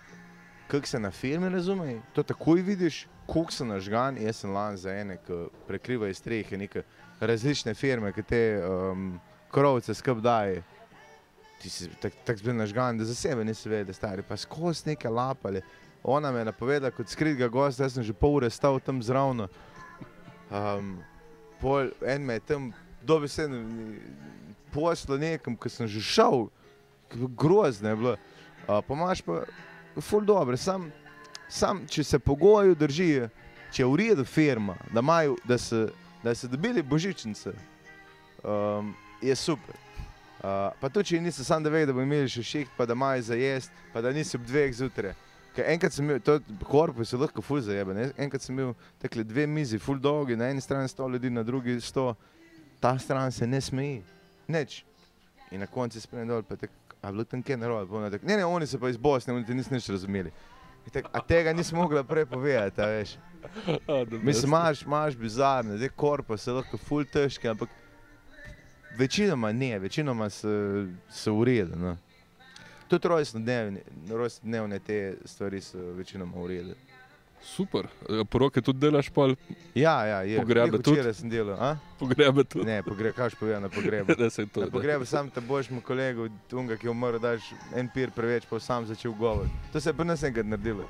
kako 0.69 0.91
se 0.91 1.01
na 1.01 1.13
filme 1.15 1.49
razume. 1.49 2.03
To 2.13 2.27
takoj 2.27 2.61
vidiš, 2.67 3.07
koliko 3.31 3.57
so 3.57 3.65
nažgan. 3.65 4.21
Jaz 4.21 4.43
sem 4.43 4.53
lan 4.53 4.77
za 4.77 4.93
ene, 4.93 5.17
ki 5.23 5.47
prekrivajo 5.71 6.19
strehe, 6.19 6.61
neke 6.61 6.85
različne 7.21 7.73
firme, 7.79 8.13
ki 8.13 8.27
te 8.27 8.43
um, 8.59 9.15
krovce 9.55 9.95
skrb 9.95 10.21
daje. 10.21 10.61
Ti 11.63 11.71
si 11.71 11.89
tako 12.03 12.17
tak 12.27 12.43
bil 12.43 12.57
nažgan, 12.59 12.99
da 12.99 13.05
za 13.05 13.15
sebe 13.15 13.45
nisi 13.45 13.69
vedel, 13.69 13.95
stari 13.95 14.23
pa 14.23 14.37
skozi 14.37 14.89
neke 14.91 15.09
lapale. 15.09 15.63
Ona 16.03 16.33
me 16.33 16.41
je 16.41 16.45
napovedala 16.45 16.91
kot 16.91 17.09
skritega 17.09 17.49
gosta, 17.49 17.85
jaz 17.85 17.95
sem 17.95 18.03
že 18.03 18.13
pol 18.13 18.41
ure 18.41 18.51
stal 18.51 18.81
tam 18.81 19.03
zravno. 19.03 19.47
Um, 20.51 20.97
pol, 21.61 21.93
en 22.03 22.27
me 22.27 22.41
je 22.41 22.41
tam 22.41 22.73
dobesedno 23.03 23.63
poslal 24.73 25.19
nekam, 25.19 25.57
ki 25.57 25.71
sem 25.71 25.87
že 25.87 26.03
šel, 26.03 26.49
grozno. 27.39 27.89
Je 27.89 27.97
bilo. 27.97 28.17
Uh, 28.67 28.81
pa 28.83 28.95
imaš 28.95 29.23
pa 29.23 29.45
ful 30.01 30.25
dobro, 30.25 30.57
sam, 30.57 30.91
sam 31.49 31.87
če 31.87 32.05
se 32.05 32.19
pogoji 32.19 32.75
držijo, 32.79 33.29
če 33.73 33.83
je 33.83 33.89
v 33.89 33.97
redu 34.01 34.25
firma, 34.25 34.77
da, 34.93 35.01
imajo, 35.01 35.37
da, 35.45 35.59
se, 35.59 35.87
da 36.23 36.35
so 36.35 36.49
dobili 36.49 36.83
božičnice, 36.83 37.53
um, 38.43 38.95
je 39.23 39.37
super. 39.37 39.77
Uh, 40.43 40.73
pa 40.81 40.89
tudi, 40.91 41.13
če 41.13 41.21
niso 41.23 41.45
sam 41.47 41.63
da 41.63 41.71
ve, 41.71 41.85
da 41.87 41.95
bodo 41.95 42.03
imeli 42.03 42.27
še 42.27 42.43
šiht, 42.43 42.71
pa 42.75 42.83
da 42.83 42.97
imajo 42.99 43.23
za 43.23 43.37
jesti, 43.39 43.85
pa 43.93 44.01
da 44.03 44.11
nisi 44.11 44.35
ob 44.35 44.43
dveh 44.49 44.73
zjutraj. 44.75 45.13
Ker 45.55 45.69
enkrat 45.71 45.95
sem 45.95 46.07
imel, 46.09 46.19
to 46.25 46.39
korpus 46.67 47.13
je 47.13 47.19
lahko 47.21 47.45
ful 47.45 47.61
zajeben, 47.63 47.95
ne? 47.95 48.07
enkrat 48.25 48.43
sem 48.43 48.57
imel 48.57 48.73
takle 48.99 49.23
dve 49.29 49.45
mizi, 49.47 49.79
ful 49.79 50.01
dolgi, 50.03 50.35
na 50.35 50.49
eni 50.51 50.65
strani 50.65 50.91
sto 50.91 51.07
ljudi, 51.07 51.31
na 51.31 51.45
drugi 51.47 51.77
sto, 51.85 52.09
ta 52.83 52.97
stran 52.99 53.31
se 53.31 53.47
ne 53.47 53.61
smeji, 53.61 54.01
nič. 54.51 54.81
In 55.53 55.63
na 55.63 55.69
koncu 55.71 56.01
spremem 56.01 56.33
dol, 56.33 56.43
pa 56.49 56.57
tako, 56.59 56.75
a 56.99 57.07
je 57.07 57.13
bilo 57.13 57.27
tam 57.29 57.45
kaj 57.47 57.61
narobe. 57.61 57.87
Pa 57.91 58.01
ona 58.01 58.11
tako, 58.11 58.27
Ne, 58.27 58.41
ne, 58.41 58.49
oni 58.49 58.67
so 58.67 58.81
pa 58.83 58.91
iz 58.91 58.97
Bosne, 58.97 59.37
oni 59.37 59.47
te 59.47 59.55
niso 59.55 59.75
nič 59.75 59.87
razumeli. 59.93 60.33
Tak, 60.91 61.07
a 61.13 61.21
tega 61.23 61.53
nisem 61.55 61.79
mogla 61.79 62.03
prej 62.03 62.27
povedati, 62.27 62.83
a 62.83 62.89
veš. 62.91 63.15
Mislim, 64.27 64.51
imaš, 64.51 64.83
imaš 64.83 65.17
bizarne, 65.21 65.77
zdaj 65.77 65.93
korpa 65.95 66.35
so 66.41 66.57
lahko 66.57 66.81
ful 66.81 67.05
težke, 67.07 67.47
ampak 67.53 67.71
večinoma 68.99 69.53
ne, 69.53 69.79
večinoma 69.79 70.31
so 70.31 71.35
v 71.35 71.45
redu. 71.45 71.77
No. 71.77 71.97
Tudi 72.89 73.09
rojstnodnevne, 73.09 73.81
rojstnodnevne 74.11 74.79
te 74.79 75.17
stvari 75.25 75.61
so 75.61 75.79
večinoma 75.79 76.43
v 76.43 76.47
redu. 76.47 76.75
Super, 77.45 77.89
E, 78.09 78.25
poroke 78.25 78.63
tudi 78.63 78.79
delaš, 78.79 79.09
pol 79.11 79.35
Ja, 79.75 80.07
ja, 80.07 80.23
je. 80.23 80.39
Pogrebe 80.39 80.71
Glih 80.71 80.83
tudi? 80.83 81.01
Včeraj 81.01 81.15
sem 81.15 81.31
delal, 81.31 81.57
a? 81.59 81.77
pogrebe 81.99 82.45
tudi. 82.45 82.67
Ne, 82.67 82.83
pogreb, 82.87 83.15
kaj 83.17 83.33
še 83.35 83.39
povem 83.41 83.65
na 83.65 83.71
pogrebu. 83.73 84.15
Da 84.19 84.31
se 84.31 84.47
to. 84.47 84.63
Na 84.63 84.69
da. 84.69 84.73
pogrebu 84.73 85.07
sam 85.07 85.31
te 85.31 85.43
boš 85.43 85.71
mu 85.75 85.83
kolegu, 85.83 86.29
tunga, 86.51 86.77
ki 86.79 86.87
je 86.87 86.93
umrl, 86.93 87.19
daš 87.19 87.51
en 87.75 87.91
pir 87.91 88.15
preveč, 88.15 88.47
pa 88.47 88.61
sam 88.63 88.87
začel 88.87 89.15
govor. 89.19 89.51
To 89.73 89.81
se 89.81 89.91
je 89.91 89.97
pri 89.99 90.07
nas 90.07 90.23
enkrat 90.23 90.47
naredilo. 90.47 90.87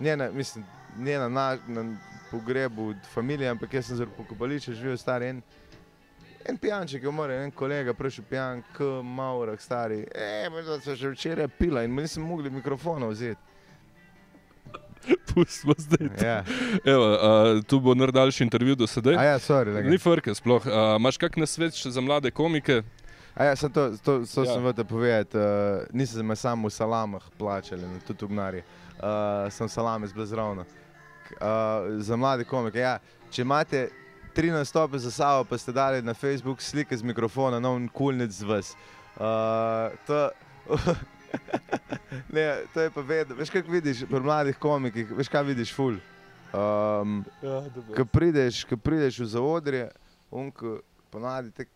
Njena, 0.00 0.30
mislim, 0.30 0.64
njena 0.98 1.28
na, 1.28 1.58
na 1.66 1.84
pogrebu 2.30 2.94
familije, 3.14 3.50
ampak 3.50 3.74
jaz 3.74 3.90
sem 3.90 3.98
zelo 3.98 4.14
pokopališče 4.16 4.78
živel 4.78 4.96
star 4.96 5.22
en, 5.26 5.42
en 6.48 6.56
pijanček 6.58 7.02
je 7.02 7.08
umrl, 7.08 7.32
en 7.32 7.50
kolega 7.50 7.94
prišel 7.94 8.24
pijan, 8.30 8.62
k 8.76 8.86
maurak 9.04 9.60
stari. 9.60 10.04
E, 10.14 10.48
možda 10.50 10.80
so 10.80 10.94
že 10.94 11.10
včeraj 11.10 11.48
pila 11.48 11.84
in 11.84 11.94
nisem 11.94 12.22
mogli 12.22 12.50
mikrofona 12.50 13.06
vzeti. 13.12 13.40
Pustimo 15.34 15.74
zdaj. 15.78 16.08
Ja. 16.22 16.44
Evo, 16.84 17.04
a, 17.04 17.60
tu 17.66 17.80
bo 17.80 17.94
najdaljši 17.94 18.44
intervju 18.44 18.74
do 18.74 18.86
sedaj. 18.86 19.16
A 19.16 19.22
ja, 19.24 19.38
sorry, 19.38 19.90
Ni 19.90 19.98
frke 19.98 20.34
sploh. 20.34 20.66
A, 20.66 20.96
Imaš 21.00 21.16
kak 21.16 21.36
nasvet 21.36 21.74
še 21.74 21.90
za 21.90 22.00
mlade 22.00 22.30
komike? 22.30 22.82
A 23.34 23.44
ja, 23.44 23.56
sem 23.56 23.72
to, 23.72 23.96
to, 24.04 24.18
to 24.26 24.44
Ja. 24.44 24.52
sem 24.52 24.64
vete 24.64 24.84
povedati, 24.84 25.38
uh, 25.38 25.86
nisem 25.92 26.26
me 26.26 26.36
samo 26.36 26.68
v 26.68 26.72
salamah 26.74 27.22
plačali, 27.38 27.82
no, 27.82 28.00
tudi 28.06 28.26
v 28.26 28.28
gnari. 28.28 28.60
Uh, 28.98 29.46
sem 29.48 29.68
salame 29.68 30.06
z 30.06 30.12
blazrovno. 30.12 30.66
Uh, 31.30 32.02
za 32.02 32.16
mlade 32.16 32.44
komike, 32.44 32.82
ja, 32.82 32.98
če 33.30 33.42
imate 33.46 33.88
tri 34.34 34.50
nastope 34.50 34.98
za 34.98 35.10
sabo, 35.10 35.44
pa 35.44 35.58
ste 35.58 35.72
dali 35.72 36.02
na 36.02 36.14
Facebook 36.14 36.62
slike 36.62 36.96
z 36.96 37.02
mikrofona, 37.02 37.60
no, 37.60 37.74
kulnic 37.92 38.30
z 38.30 38.46
vas. 38.48 38.74
Uh, 39.16 39.90
to, 40.06 40.30
ne, 42.34 42.64
to 42.74 42.80
je 42.80 42.90
pa 42.90 43.00
vedno, 43.00 43.34
veš, 43.34 43.50
kaj 43.50 43.66
vidiš 43.68 44.04
pri 44.08 44.20
mladih 44.20 44.58
komikih, 44.58 45.12
veš, 45.18 45.28
kaj 45.28 45.44
vidiš, 45.52 45.74
ful. 45.74 45.98
Um, 46.54 47.20
Ja, 47.42 47.62
Ko 47.96 48.04
prideš, 48.04 48.64
ko 48.66 48.76
prideš 48.76 49.20
v 49.22 49.28
zaodrje, 49.36 49.84
unko 50.30 50.80
ponadi 51.10 51.52
tak 51.54 51.68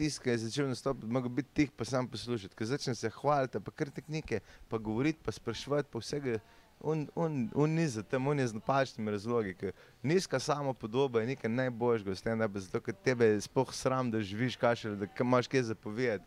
tisti, 0.00 0.22
ki 0.24 0.30
je 0.30 0.38
začel 0.46 0.68
nastopiti, 0.68 1.12
mogo 1.12 1.28
biti 1.28 1.52
tih, 1.54 1.70
pa 1.76 1.84
sam 1.84 2.08
poslušati. 2.08 2.56
Ko 2.56 2.64
začne 2.64 2.94
se 2.94 3.10
hvaliti, 3.12 3.60
pa 3.60 3.72
kar 3.76 3.90
tehnike, 3.92 4.40
pa 4.68 4.78
govoriti, 4.78 5.20
pa 5.24 5.32
spraševati, 5.32 5.88
pa 5.92 6.00
vsega. 6.00 6.38
On, 6.80 7.06
on, 7.14 7.50
on 7.54 7.70
ni 7.70 7.88
za 7.88 8.02
tem, 8.02 8.26
on 8.26 8.38
je 8.38 8.46
z 8.46 8.54
napačnimi 8.54 9.10
razlogi. 9.10 9.54
Nizka 10.02 10.38
samo 10.40 10.72
podoba 10.72 11.20
je 11.20 11.26
nekaj 11.26 11.50
najboljšega, 11.50 12.14
stand-up, 12.14 12.58
zato 12.58 12.80
ker 12.80 12.94
tebe 13.04 13.24
je 13.26 13.40
sploh 13.40 13.74
sram, 13.74 14.10
da 14.10 14.20
živiš 14.20 14.56
kašelj, 14.56 14.96
da 14.96 15.06
imaš 15.20 15.46
kaj 15.48 15.62
zapovedati. 15.62 16.24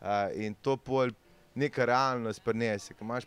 Uh, 0.00 0.08
in 0.34 0.54
to 0.54 0.76
pol 0.76 1.10
neka 1.54 1.84
realnost 1.84 2.42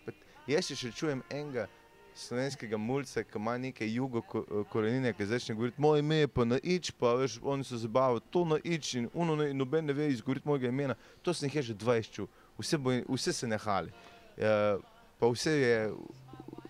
pa- 0.05 0.11
Jaz 0.47 0.67
še, 0.67 0.91
čujem 0.91 1.23
enega 1.29 1.67
slovenskega 2.15 2.77
mulca, 2.77 3.23
ki 3.23 3.37
ima 3.39 3.57
neke 3.57 3.87
jugo 3.87 4.21
ko- 4.21 4.63
korenine, 4.69 5.13
ki 5.13 5.25
začne 5.25 5.55
govoriti, 5.55 5.81
moj 5.81 5.99
ime 5.99 6.15
je 6.15 6.27
pa 6.27 6.45
na 6.45 6.59
ič, 6.63 6.91
pa 6.91 7.13
veš, 7.15 7.39
oni 7.43 7.63
se 7.63 7.77
zabavajo, 7.77 8.19
to 8.19 8.45
na 8.45 8.57
ič 8.63 8.93
in 8.95 9.09
uno 9.13 9.35
ne, 9.35 9.53
noben 9.53 9.85
ne 9.85 9.93
ve 9.93 10.09
izgovoriti 10.09 10.47
mojega 10.47 10.67
imena. 10.67 10.95
To 11.21 11.33
sem 11.33 11.49
jih 11.49 11.61
že 11.61 11.75
20 11.75 12.11
čul, 12.11 12.27
vse, 12.59 12.77
bo, 12.77 12.91
vse 13.09 13.33
se 13.33 13.47
nehali. 13.47 13.91
Uh, 14.37 14.83
pa 15.19 15.27
vse 15.31 15.51
je, 15.51 15.91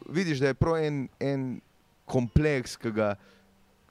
vidiš, 0.09 0.39
da 0.39 0.47
je 0.47 0.53
prav 0.53 0.77
en, 0.77 1.07
en 1.19 1.61
kompleks, 2.05 2.75
ki 2.77 2.91
ga, 2.91 3.15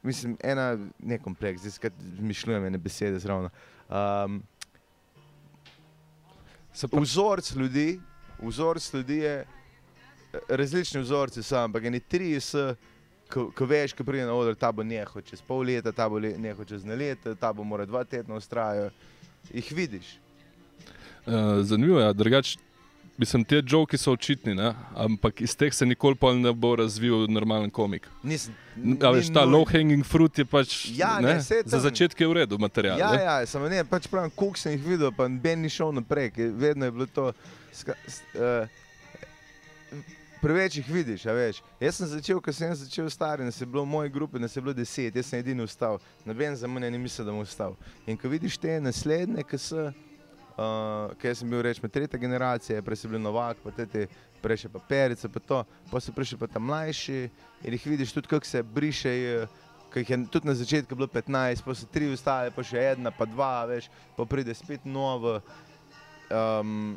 mislim, 0.03 0.37
ena, 0.45 0.75
ne 0.99 1.19
kompleks, 1.19 1.61
zdaj 1.61 1.77
skrat 1.79 2.01
zmišljujem 2.19 2.67
ene 2.71 2.79
besede 2.79 3.19
zravno. 3.19 3.51
Um, 3.89 4.43
vzorc 6.93 7.55
ljudi, 7.55 8.01
vzorc 8.43 8.93
ljudi 8.95 9.19
je, 9.19 9.45
različni 10.49 11.01
vzorci 11.01 11.43
so, 11.43 11.57
ampak 11.57 11.85
eni 11.85 12.01
tri 12.01 12.41
so, 12.41 12.75
ko 13.31 13.67
veš, 13.67 13.95
ko 13.97 14.05
pride 14.05 14.27
na 14.27 14.35
oder, 14.35 14.55
ta 14.55 14.73
bo 14.73 14.85
nehal 14.87 15.23
čez 15.27 15.43
pol 15.43 15.65
leta, 15.67 15.93
ta 15.93 16.09
bo 16.09 16.21
nehal 16.21 16.65
čez 16.69 16.85
ne 16.85 16.97
leto, 16.97 17.35
ta 17.35 17.53
bo 17.53 17.65
mora 17.65 17.87
dva 17.87 18.05
tedna 18.05 18.37
ustrajati. 18.39 18.95
Jih 19.53 19.73
vidiš. 19.77 20.19
uh, 21.27 21.61
zanimivo 21.63 22.01
je, 22.01 22.13
drugač. 22.15 22.57
Mislim, 23.17 23.45
te 23.45 23.63
joki 23.63 23.99
so 23.99 24.13
očitni, 24.13 24.55
ne? 24.55 24.73
ampak 24.95 25.41
iz 25.41 25.57
teh 25.57 25.75
se 25.75 25.87
nikoli 25.87 26.19
pol 26.19 26.41
ne 26.41 26.53
bo 26.53 26.73
razvil 26.77 27.29
normalen 27.31 27.71
komik. 27.71 28.09
Nisem, 28.23 28.55
A 29.01 29.13
veš, 29.15 29.31
ta 29.35 29.45
low 29.47 29.63
hanging 29.71 30.03
fruit 30.07 30.39
je 30.39 30.45
pač 30.45 30.73
Ja, 30.99 31.21
ne, 31.23 31.37
ne, 31.39 31.61
za 31.65 31.79
začetek 31.79 32.21
je 32.21 32.29
v 32.29 32.33
redu 32.41 32.59
material. 32.59 32.99
Ja, 32.99 33.13
ne. 33.15 33.23
ja, 33.23 33.37
samo 33.47 33.71
ne, 33.71 33.85
pač 33.87 34.09
pravim, 34.11 34.33
koliko 34.35 34.59
sem 34.59 34.75
jih 34.75 34.83
videl, 34.89 35.13
pa 35.15 35.29
Ben 35.29 35.63
ni 35.63 35.71
šel 35.71 35.95
naprej, 35.95 36.33
vedno 36.59 36.91
je 36.91 36.97
bilo 36.97 37.07
to. 37.07 37.31
Ska, 37.75 37.95
s, 38.07 38.23
uh, 38.35 38.67
preveč 40.45 40.77
jih 40.77 40.89
vidiš, 40.91 41.27
a 41.27 41.33
veš. 41.33 41.63
Jaz 41.81 41.97
sem 41.97 42.09
začel, 42.11 42.41
ko 42.43 42.53
sem 42.53 42.75
začel 42.77 43.07
stari, 43.11 43.47
nas 43.47 43.61
je 43.61 43.67
bilo 43.67 43.87
v 43.87 43.89
moji 43.95 44.11
grupi, 44.13 44.43
nas 44.43 44.57
je 44.57 44.63
bilo 44.63 44.75
deset, 44.77 45.15
jaz 45.17 45.31
sem 45.31 45.41
edini 45.41 45.65
ustal, 45.65 45.97
noben 46.27 46.57
za 46.57 46.69
mene 46.69 46.91
ni 46.91 46.99
mislil, 47.01 47.25
da 47.25 47.33
bom 47.33 47.41
ustal. 47.47 47.79
In 48.07 48.19
ko 48.21 48.29
vidiš 48.29 48.59
te 48.61 48.75
naslednje, 48.83 49.47
ki 49.49 49.61
so, 49.63 49.87
uh, 50.57 51.15
ki 51.21 51.35
sem 51.35 51.51
bil 51.51 51.63
rečemo 51.65 51.89
tretja 51.89 52.21
generacija, 52.21 52.83
prej 52.83 53.03
sem 53.03 53.11
bil 53.11 53.23
Novak, 53.23 53.61
pa 53.65 53.73
te 53.75 54.07
prej 54.45 54.65
še 54.65 54.73
pa 54.73 54.83
Perica, 54.89 55.29
pa 55.29 55.41
to, 55.41 55.61
pa 55.91 56.03
so 56.03 56.13
prišli 56.15 56.39
pa 56.41 56.49
tam 56.51 56.69
mlajši 56.69 57.21
in 57.65 57.77
jih 57.77 57.87
vidiš 57.95 58.13
tudi, 58.17 58.31
kako 58.31 58.47
se 58.47 58.63
brišejo. 58.63 59.47
Ki 59.95 60.03
jih 60.03 60.09
je 60.11 60.17
tudi 60.27 60.49
na 60.49 60.57
začetku 60.59 60.97
bilo 60.99 61.07
15, 61.07 61.63
pa 61.63 61.75
so 61.79 61.87
tri 61.87 62.09
ostale, 62.11 62.51
pa 62.51 62.65
še 62.67 62.81
ena, 62.97 63.13
pa 63.15 63.29
dva, 63.31 63.63
veš, 63.71 63.87
pa 64.17 64.27
pride 64.27 64.51
spet 64.59 64.83
novo. 64.83 65.37
Um, 66.35 66.97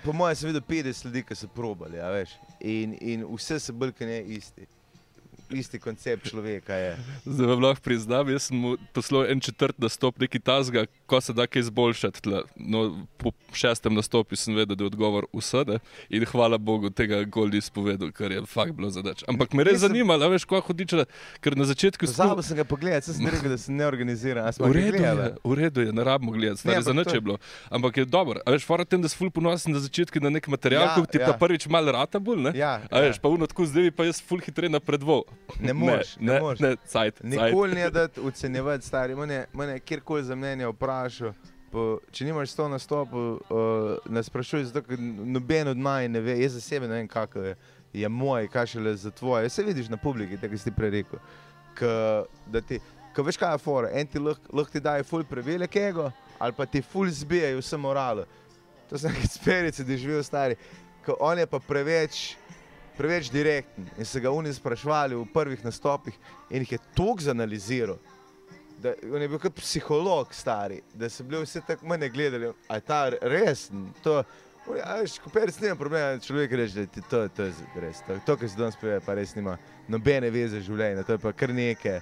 po 0.00 0.14
mojem, 0.16 0.38
sem 0.40 0.48
videl 0.48 0.64
50 0.64 1.04
ljudi, 1.04 1.24
ki 1.28 1.36
so 1.36 1.50
probali, 1.52 2.00
a 2.00 2.08
veš. 2.14 2.32
In, 2.64 2.96
in 2.96 3.28
vse 3.28 3.60
so 3.60 3.76
brke 3.76 4.08
ne 4.08 4.22
isti. 4.38 4.64
Isti 5.50 5.78
koncept 5.78 6.30
človeka 6.30 6.74
je. 6.74 6.90
Zdaj 7.24 7.46
vam 7.46 7.60
lahko 7.60 7.82
priznam, 7.82 8.28
jaz 8.30 8.42
sem 8.48 8.60
poslal 8.92 9.26
en 9.26 9.40
četrt 9.40 9.78
nastop, 9.78 10.18
neki 10.18 10.38
tasga, 10.38 10.84
ko 11.06 11.20
se 11.20 11.32
da 11.32 11.46
kaj 11.46 11.60
izboljšati. 11.60 12.22
tle. 12.22 12.42
No, 12.56 12.82
po 13.16 13.32
šestem 13.52 13.94
nastopu 13.94 14.36
sem 14.36 14.54
vedel, 14.54 14.76
da 14.76 14.84
je 14.84 14.86
odgovor 14.86 15.26
vse. 15.32 15.64
Ne? 15.66 15.78
In 16.10 16.24
hvala 16.24 16.58
Bogu, 16.58 16.90
tega 16.90 17.24
Gold 17.24 17.54
izpovedal, 17.54 18.12
ker 18.12 18.32
je 18.32 18.44
fakt 18.46 18.72
bilo 18.72 18.90
zadeč. 18.90 19.24
Ampak 19.28 19.52
me 19.52 19.64
res 19.64 19.80
zanima, 19.80 20.14
a 20.14 20.28
veš, 20.28 20.44
ko 20.44 20.60
hodiš, 20.60 21.02
ker 21.40 21.56
na 21.56 21.64
začetku 21.64 22.06
Pozabil 22.06 22.42
sem 22.42 22.56
ga 22.56 22.64
pogledati, 22.64 23.10
sem 23.10 23.26
rekel, 23.26 23.50
da 23.50 23.58
sem 23.58 23.74
neorganiziran. 23.76 24.46
a 24.46 24.52
smo 24.52 24.66
V 24.66 24.72
redu, 24.72 25.02
je, 25.02 25.34
v 25.44 25.52
redu 25.54 25.80
je, 25.82 25.92
ne 25.92 26.04
rabimo 26.04 26.32
gledati, 26.32 26.60
stari, 26.60 26.76
Ne, 26.76 26.82
za 26.82 26.92
nič 26.92 27.10
je 27.10 27.20
bilo. 27.20 27.38
Ampak 27.70 27.96
je 27.96 28.04
dobro, 28.04 28.40
a 28.46 28.50
veš, 28.50 28.64
fora 28.64 28.84
tem, 28.84 29.02
da 29.02 29.08
si 29.08 29.16
ful 29.18 29.30
ponosen 29.30 29.72
na 29.74 29.78
začetku 29.82 30.20
na 30.22 30.30
nek 30.30 30.46
material, 30.48 30.82
Ja, 30.82 30.94
ko 30.94 31.06
ti 31.06 31.18
ja. 31.18 31.26
ta 31.26 31.34
prvič 31.34 31.66
mal 31.66 31.84
rata 31.86 32.18
bolj, 32.18 32.38
ne? 32.38 32.52
Ja, 32.54 32.78
A 32.90 33.02
ja. 33.02 33.10
veš, 33.10 33.18
pa 33.18 33.28
uno 33.28 33.46
tako 33.46 33.66
zdaj 33.66 33.90
pa 33.90 34.04
jaz 34.06 34.22
ful 34.22 34.38
hitreje 34.38 34.70
napredval. 34.70 35.22
Ne 35.60 35.72
moreš, 35.72 36.16
ne 36.20 36.32
ne, 36.32 36.40
moreš. 36.40 36.60
ne, 36.60 36.76
cajt, 36.76 36.90
cajt. 36.90 37.22
Nikoli 37.22 37.74
ne 37.74 37.90
da 37.90 38.08
ocenjevati 38.24 38.86
stari. 38.86 39.14
Mene, 39.14 39.44
mene 39.52 39.80
kjerkoli 39.80 40.24
za 40.24 40.34
mnenje 40.34 40.66
vprašal. 40.66 41.32
Po, 41.70 42.00
če 42.10 42.24
nimaš 42.26 42.50
sto 42.50 42.66
nastopov, 42.68 43.36
uh, 43.46 44.10
ne 44.10 44.22
sprašuj, 44.26 44.64
zato 44.64 44.96
noben 44.98 45.68
od 45.70 45.78
maj 45.78 46.08
ne 46.10 46.20
ve, 46.20 46.34
jaz 46.40 46.56
za 46.58 46.60
sebe 46.60 46.88
ne 46.90 46.96
vem, 46.98 47.08
kako 47.08 47.44
je, 47.44 47.52
je 47.92 48.08
moj, 48.08 48.48
kaj 48.50 48.72
šele 48.72 48.96
za 48.98 49.10
tvoje. 49.10 49.48
Se 49.48 49.62
vidiš 49.62 49.88
na 49.88 49.96
publiki, 49.96 50.38
tako 50.40 50.58
si 50.58 50.66
ti 50.66 50.74
prej 50.74 50.90
rekel. 50.90 51.22
K, 51.78 51.92
da 52.50 52.60
ti, 52.60 52.80
ko 53.14 53.22
veš, 53.22 53.38
kaj 53.38 53.54
je 53.54 53.62
fora, 53.62 53.92
en 53.94 54.10
ti 54.10 54.18
lahko 54.18 54.56
lah 54.56 54.70
ti 54.70 54.82
daje 54.82 55.06
ful 55.06 55.22
prevelik 55.24 55.76
ego, 55.76 56.10
ali 56.38 56.56
pa 56.58 56.66
ti 56.66 56.82
ful 56.82 57.06
zbijajo 57.06 57.62
vse 57.62 57.78
moralo. 57.78 58.26
To 58.90 58.98
sem 58.98 59.10
nekaj 59.14 59.30
sperice, 59.30 59.86
da 59.86 59.96
živel 59.96 60.26
stari. 60.26 60.58
Ko 61.06 61.14
on 61.22 61.38
je 61.38 61.46
pa 61.46 61.62
preveč, 61.62 62.34
preveč 63.00 63.30
direkten 63.32 63.88
in 63.96 64.04
se 64.04 64.20
ga 64.20 64.28
oni 64.30 64.52
sprašvali 64.52 65.16
v 65.16 65.24
prvih 65.32 65.64
nastopih 65.64 66.16
in 66.50 66.60
jih 66.66 66.72
je 66.76 66.80
toliko 66.94 67.24
zanaliziral. 67.30 67.96
Da, 68.80 68.92
on 69.12 69.20
je 69.20 69.28
bil 69.28 69.40
kot 69.40 69.56
psiholog 69.56 70.30
stari, 70.34 70.78
da 70.96 71.08
so 71.12 71.24
bili 71.24 71.42
vsi 71.44 71.60
tako 71.66 71.88
mene 71.88 72.08
gledali, 72.08 72.52
a 72.68 72.78
je 72.78 72.84
ta 72.84 73.00
resen. 73.20 73.90
To, 74.04 74.22
veš, 74.68 75.18
ko 75.20 75.32
perec 75.32 75.58
nima 75.60 75.76
problema, 75.76 76.20
človek 76.20 76.52
reče, 76.56 76.84
da 76.84 76.86
ti 76.94 77.02
to, 77.10 77.26
to 77.36 77.48
je 77.48 77.52
res. 77.80 78.00
To, 78.06 78.16
to 78.26 78.36
kar 78.40 78.48
se 78.48 78.56
danes 78.56 78.78
pove, 78.80 78.96
pa 79.04 79.16
res 79.18 79.34
nima 79.36 79.56
nobene 79.88 80.30
veze 80.32 80.60
z 80.60 80.64
življenjem, 80.68 81.04
to 81.04 81.16
je 81.18 81.22
pa 81.26 81.32
kar 81.36 81.52
nekaj. 81.56 82.00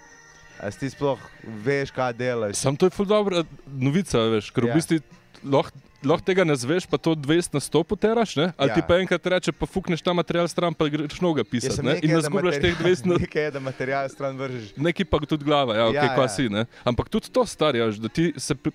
A 0.59 0.71
si 0.75 0.85
ti 0.85 0.91
sploh 0.91 1.19
veš, 1.67 1.91
kaj 1.95 2.15
delaš? 2.19 2.57
Sam 2.59 2.79
to 2.79 2.87
je 2.87 2.95
ful 2.95 3.07
dobra 3.07 3.43
novica, 3.67 4.23
veš, 4.35 4.51
ker 4.55 4.67
v 4.67 4.73
Ja. 4.73 4.79
bistvu 4.79 4.99
lahko 5.47 5.79
lahko 6.01 6.25
tega 6.25 6.45
ne 6.45 6.55
zveš, 6.55 6.87
pa 6.87 6.97
to 6.97 7.13
20 7.13 7.55
nastopov 7.55 7.97
teraš, 7.97 8.37
ne? 8.37 8.53
ali 8.55 8.71
Ja. 8.71 8.75
ti 8.75 8.83
pa 8.83 8.97
enkrat 8.97 9.27
reče, 9.27 9.53
pa 9.53 9.67
fukneš 9.67 9.99
ta 9.99 10.13
material 10.13 10.47
stran, 10.47 10.71
pa 10.71 10.87
greš 10.87 11.21
noga 11.21 11.45
pisati 11.45 11.83
ne? 11.83 11.99
in 11.99 12.11
ne 12.11 12.15
da 12.15 12.21
zgubljaš 12.23 12.55
materi- 12.55 12.63
teh 12.63 12.75
20 12.79 13.07
na... 13.07 13.15
Nekaj 13.21 13.43
je, 13.43 13.51
da 13.51 13.61
material 13.61 14.09
stran 14.09 14.37
vržeš. 14.37 14.73
Neki 14.77 15.05
pa 15.05 15.19
tudi 15.21 15.45
glava, 15.45 15.75
ja, 15.75 15.85
okay, 15.85 15.95
Ja, 15.97 16.15
kva 16.15 16.25
ja. 16.25 16.29
si. 16.31 16.49
Ne? 16.49 16.67
Ampak 16.85 17.09
tudi 17.09 17.29
to 17.29 17.43
starjaš, 17.43 17.97
da 17.97 18.09
ti 18.09 18.33
se. 18.37 18.55
pri- 18.55 18.73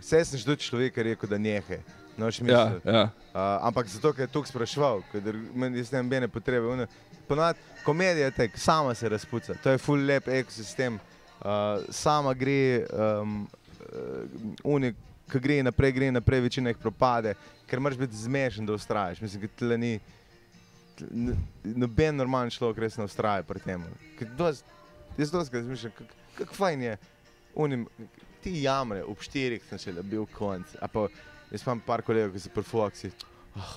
Vse 0.00 0.24
sem 0.24 0.38
že 0.38 0.44
tudi 0.46 0.62
človek 0.62 0.96
rekel, 0.96 1.28
da 1.28 1.38
nehe. 1.38 1.78
No, 2.12 2.28
Ja, 2.42 2.76
ja. 2.84 3.02
Uh, 3.32 3.40
ampak 3.62 3.88
zato, 3.88 4.12
ker 4.12 4.22
je 4.22 4.28
tukaj 4.28 4.50
spraševal, 4.50 5.00
ker 5.08 5.22
jaz 5.72 5.88
nemam 5.90 6.08
bene 6.10 6.28
potrebe. 6.28 6.66
One- 6.66 6.86
Ponavadi 7.24 7.56
komedija 7.82 8.26
je 8.26 8.30
tek, 8.32 8.58
sama 8.58 8.94
se 8.94 9.08
razpuca, 9.08 9.54
to 9.54 9.70
je 9.70 9.78
full 9.78 9.96
lep 9.98 10.28
ekosistem, 10.28 10.98
uh, 11.40 11.48
sama 11.88 12.34
gre, 12.34 12.84
um, 12.90 13.48
uh, 13.80 14.26
unik, 14.66 14.94
ki 15.32 15.40
gre 15.42 15.60
naprej, 15.64 15.94
gre 15.96 16.10
naprej, 16.12 16.44
večina 16.46 16.72
jih 16.72 16.80
propade, 16.82 17.34
ker 17.70 17.80
moraš 17.80 17.98
biti 18.00 18.16
zmešan, 18.16 18.68
da 18.68 18.76
ustrajaš. 18.76 19.22
Mislim, 19.24 19.46
da 19.46 19.54
tle 19.58 19.78
ni. 19.78 19.92
Noben 21.64 22.18
normalen 22.20 22.52
človek 22.52 22.82
res 22.84 22.98
ne 23.00 23.08
ustraja 23.08 23.42
pri 23.48 23.62
tem. 23.64 23.84
Dost- 24.36 24.68
Jaz 25.16 25.30
to 25.30 25.44
skrat 25.44 25.64
razmišljam, 25.64 25.92
kako 25.96 26.22
kak 26.38 26.54
fajn 26.56 26.82
je, 26.82 26.96
unim, 27.54 27.86
ti 28.42 28.62
jamre, 28.62 29.02
ob 29.04 29.20
štirih 29.20 29.64
sem 29.68 29.78
še 29.78 29.94
bil 30.02 30.26
konc. 30.36 30.72
Pa, 30.92 31.06
jaz 31.52 31.64
imam 31.66 31.82
par 31.84 32.02
kolegov, 32.06 32.32
ki 32.34 32.44
so 32.44 32.52
pri 32.54 32.64
Foxi. 32.66 33.12
Oh, 33.56 33.74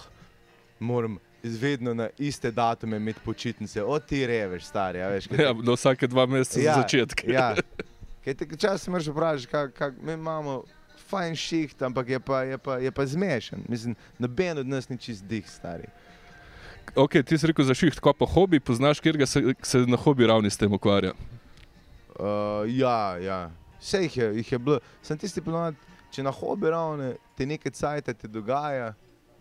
moram 0.79 1.19
vedno 1.43 1.93
na 1.93 2.07
iste 2.17 2.49
datume 2.51 2.97
imeti 2.97 3.21
počitnice, 3.25 3.83
o 3.83 3.99
ti 3.99 4.23
reveš, 4.27 4.71
stari. 4.71 4.99
Ja, 5.03 5.11
veš, 5.13 5.27
kaj 5.29 5.43
ja, 5.45 5.53
do 5.53 5.75
vsake 5.75 6.07
dva 6.07 6.25
meseca 6.25 6.63
ja, 6.63 6.73
za 6.73 6.85
začetek. 6.85 7.27
Ja. 7.29 7.51
Kaj 8.25 8.33
te 8.39 8.45
čas 8.57 8.87
moraš 8.89 9.11
vprašati, 9.11 9.51
kak, 9.51 9.73
kak, 9.77 9.97
mi 10.01 10.15
imamo 10.17 10.63
fajn 11.09 11.35
šiht, 11.35 11.81
ampak 11.85 12.09
je 12.09 12.19
pa, 12.19 12.41
je 12.43 12.57
pa, 12.57 12.77
je 12.81 12.91
pa 12.91 13.05
zmešan. 13.05 13.63
Mislim, 13.69 13.95
noben 14.19 14.57
od 14.57 14.67
nas 14.67 14.89
ni 14.89 14.97
čist 14.97 15.25
dih, 15.29 15.45
stari. 15.49 15.87
Ok, 16.95 17.17
ti 17.25 17.37
si 17.37 17.47
rekel 17.49 17.65
za 17.65 17.73
šiht, 17.73 17.99
ko 17.99 18.13
pa 18.13 18.27
hobi, 18.29 18.59
poznaš, 18.59 19.01
kjer 19.01 19.17
se, 19.27 19.41
se 19.61 19.83
na 19.89 19.97
hobi 19.97 20.27
ravni 20.27 20.49
s 20.49 20.57
tem 20.57 20.73
ukvarja. 20.73 21.13
Uh, 22.15 22.63
ja, 22.69 23.17
ja. 23.19 23.39
Vse 23.81 24.05
jih 24.05 24.17
je, 24.17 24.27
jih 24.39 24.51
je 24.51 24.59
bilo. 24.59 24.79
Sem 25.03 25.17
tisti 25.19 25.41
ponovadi, 25.43 25.77
če 26.13 26.23
na 26.23 26.31
hobi 26.31 26.69
ravne 26.71 27.15
ti 27.35 27.47
nekaj 27.49 27.73
cajt 27.75 28.13
ti 28.21 28.29
dogaja, 28.31 28.93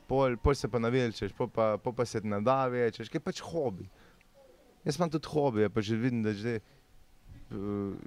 pol, 0.08 0.38
pol 0.42 0.56
se 0.58 0.68
pa 0.68 0.80
navelčeš, 0.82 1.36
pol 1.36 1.48
pa, 1.52 1.74
pol 1.78 1.94
pa 1.96 2.08
se 2.08 2.20
ti 2.20 2.28
nada 2.28 2.64
večeš, 2.72 3.12
kaj 3.12 3.20
je 3.20 3.26
pač 3.28 3.44
hobi. 3.44 3.86
Jaz 4.84 4.98
imam 4.98 5.12
tudi 5.12 5.30
hobije, 5.32 5.70
pa 5.72 5.80
že 5.80 5.96
vidim, 5.96 6.20
da 6.24 6.32
že, 6.36 6.58
uh, 6.58 6.73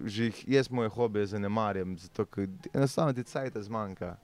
že 0.06 0.24
jih, 0.26 0.44
jaz 0.50 0.70
moje 0.70 0.90
hobije 0.90 1.26
zanemarjam, 1.26 1.98
zato 1.98 2.26
ker 2.26 2.48
enostavno 2.74 3.14
ti 3.14 3.24
cajt 3.24 3.58
zmanjka. 3.62 4.16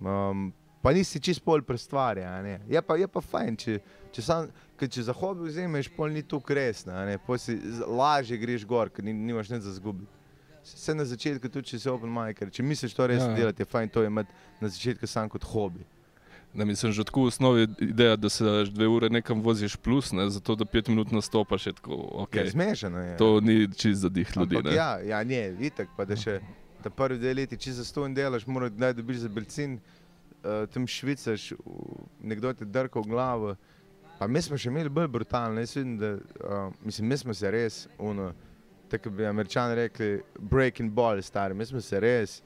Um, 0.00 0.52
pa 0.82 0.92
nisi 0.92 1.20
čist 1.20 1.44
pol 1.44 1.62
prestvarja, 1.62 2.30
je 2.68 2.82
pa, 2.82 2.96
je 2.96 3.06
pa 3.08 3.20
fajn, 3.20 3.56
če, 3.56 3.76
če, 4.12 4.22
sam, 4.22 4.48
če 4.90 5.02
za 5.02 5.14
hobi 5.14 5.46
vzameš, 5.46 5.88
pol 5.96 6.10
ni 6.10 6.22
tu 6.22 6.40
z- 7.54 7.86
lažje 7.86 8.38
greš 8.38 8.66
gor, 8.66 8.90
ker 8.90 9.04
ni, 9.04 9.12
nimaš 9.14 9.50
nič 9.54 9.62
za 9.62 9.72
zgubiti. 9.78 10.10
Vse 10.62 10.94
na 10.94 11.04
začetku, 11.04 11.48
tudi 11.50 11.72
če 11.72 11.78
si 11.78 11.88
open 11.90 12.10
micer, 12.10 12.50
če 12.50 12.62
misliš 12.62 12.94
to 12.94 13.06
res 13.06 13.22
Ja, 13.22 13.26
ja. 13.26 13.30
ja. 13.30 13.36
delati, 13.36 13.62
je 13.62 13.66
fajn 13.66 13.88
to 13.90 14.04
imeti 14.06 14.30
na 14.60 14.68
začetku 14.68 15.06
sam 15.06 15.28
kot 15.30 15.42
hobi. 15.44 15.82
Ne, 16.54 16.64
mislim, 16.64 16.92
že 16.92 17.04
tako 17.04 17.22
v 17.22 17.26
osnovi 17.26 17.68
ideja, 17.80 18.16
da 18.16 18.28
se 18.28 18.44
dve 18.70 18.88
ure 18.88 19.08
nekam 19.10 19.40
voziš 19.40 19.76
plus, 19.76 20.12
ne, 20.12 20.28
zato 20.30 20.54
da 20.54 20.64
pet 20.64 20.88
minut 20.88 21.10
nastopaš, 21.10 21.66
je 21.66 21.72
tako, 21.72 21.92
Okay. 21.92 22.22
ok. 22.22 22.34
Je 22.34 22.50
zmešano 22.50 22.98
je. 22.98 23.16
To 23.16 23.40
ni 23.40 23.68
čist 23.74 24.00
za 24.00 24.08
dih 24.08 24.36
ljudi. 24.36 24.56
Ampak 24.56 24.70
ne. 24.70 24.76
ja, 24.76 25.00
ja, 25.00 25.24
ne, 25.24 25.56
itak 25.60 25.88
pa 25.96 26.04
da 26.04 26.16
še 26.16 26.40
ta 26.82 26.90
prvi 26.90 27.18
dve 27.18 27.34
leti, 27.34 27.56
če 27.56 27.72
za 27.72 27.84
ston 27.84 28.14
delaš, 28.14 28.46
moraš 28.46 28.74
kdaj 28.76 28.92
dobiš 28.98 29.22
za 29.24 29.28
belcin, 29.28 29.78
uh, 29.78 30.66
tam 30.74 30.86
švicaš, 30.86 31.52
nekdo 32.20 32.52
ti 32.52 32.68
drka 32.68 33.00
v 33.00 33.08
glavo. 33.08 33.54
Pa 34.18 34.26
mi 34.26 34.42
smo 34.42 34.58
še 34.58 34.68
imeli 34.68 34.92
bolj 34.92 35.08
brutalno, 35.08 35.62
jaz 35.62 35.76
vidim, 35.76 35.96
da 35.98 36.12
uh, 36.14 36.74
mislim, 36.84 37.08
mi 37.08 37.16
smo 37.16 37.34
se 37.34 37.50
res, 37.50 37.86
uno, 37.98 38.32
tako 38.92 39.10
bi 39.10 39.26
američani 39.26 39.74
rekli, 39.74 40.20
breaking 40.38 40.92
ball, 40.92 41.22
stari, 41.22 41.54
mi 41.54 41.66
smo 41.66 41.80
se 41.80 42.00
res 42.00 42.42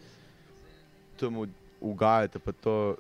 temu 1.19 1.47
ugajati, 1.81 2.39
pa 2.39 2.53
to 2.53 2.97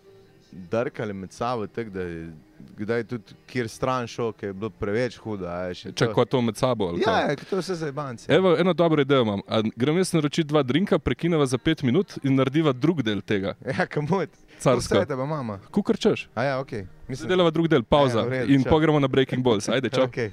drkali 0.53 1.13
med 1.13 1.33
sabo, 1.33 1.67
tako 1.67 1.91
da 1.91 2.01
je 2.01 2.33
kdaj 2.77 3.05
tudi 3.05 3.25
kjer 3.47 3.69
stran 3.69 4.07
šel, 4.07 4.33
ker 4.33 4.49
je 4.49 4.53
bilo 4.53 4.71
preveč 4.71 5.17
hudo. 5.17 5.47
a 5.47 5.63
veš, 5.63 5.85
je 5.85 5.93
to- 5.93 6.41
med 6.41 6.57
sabo. 6.57 6.87
ali 6.87 7.01
Ja, 7.01 7.37
to 7.37 7.57
je 7.57 7.63
vse 7.63 7.75
za 7.75 7.93
banci. 7.93 8.27
Evo, 8.29 8.57
eno 8.59 8.73
dobro 8.73 9.03
idejo 9.03 9.23
imam. 9.23 9.41
A 9.49 9.63
grem 9.77 9.97
jaz 9.97 10.13
naročiti 10.13 10.45
dva 10.45 10.63
drinka, 10.63 10.99
prekineva 10.99 11.47
za 11.47 11.59
pet 11.59 11.83
minut 11.83 12.19
in 12.23 12.35
narediva 12.35 12.73
drug 12.73 13.03
del 13.03 13.21
tega, 13.21 13.55
Ja, 13.79 13.87
kamot. 13.87 14.29
carsko. 14.59 14.95
Vse 14.95 15.07
tebe 15.07 15.27
mama. 15.27 15.59
Kukar 15.71 15.97
češ. 15.99 16.29
A 16.35 16.43
ja, 16.43 16.61
ok. 16.61 16.73
Mislim, 17.09 17.29
Delava 17.29 17.51
drug 17.51 17.69
del, 17.69 17.83
pauza 17.83 18.19
Ja, 18.19 18.25
v 18.25 18.29
redu, 18.31 18.53
in 18.53 18.65
pogremo 18.65 19.01
na 19.01 19.09
Breaking 19.09 19.45
Balls. 19.45 19.69
Ajde, 19.69 19.89
čau. 19.89 20.07
Okay. 20.09 20.31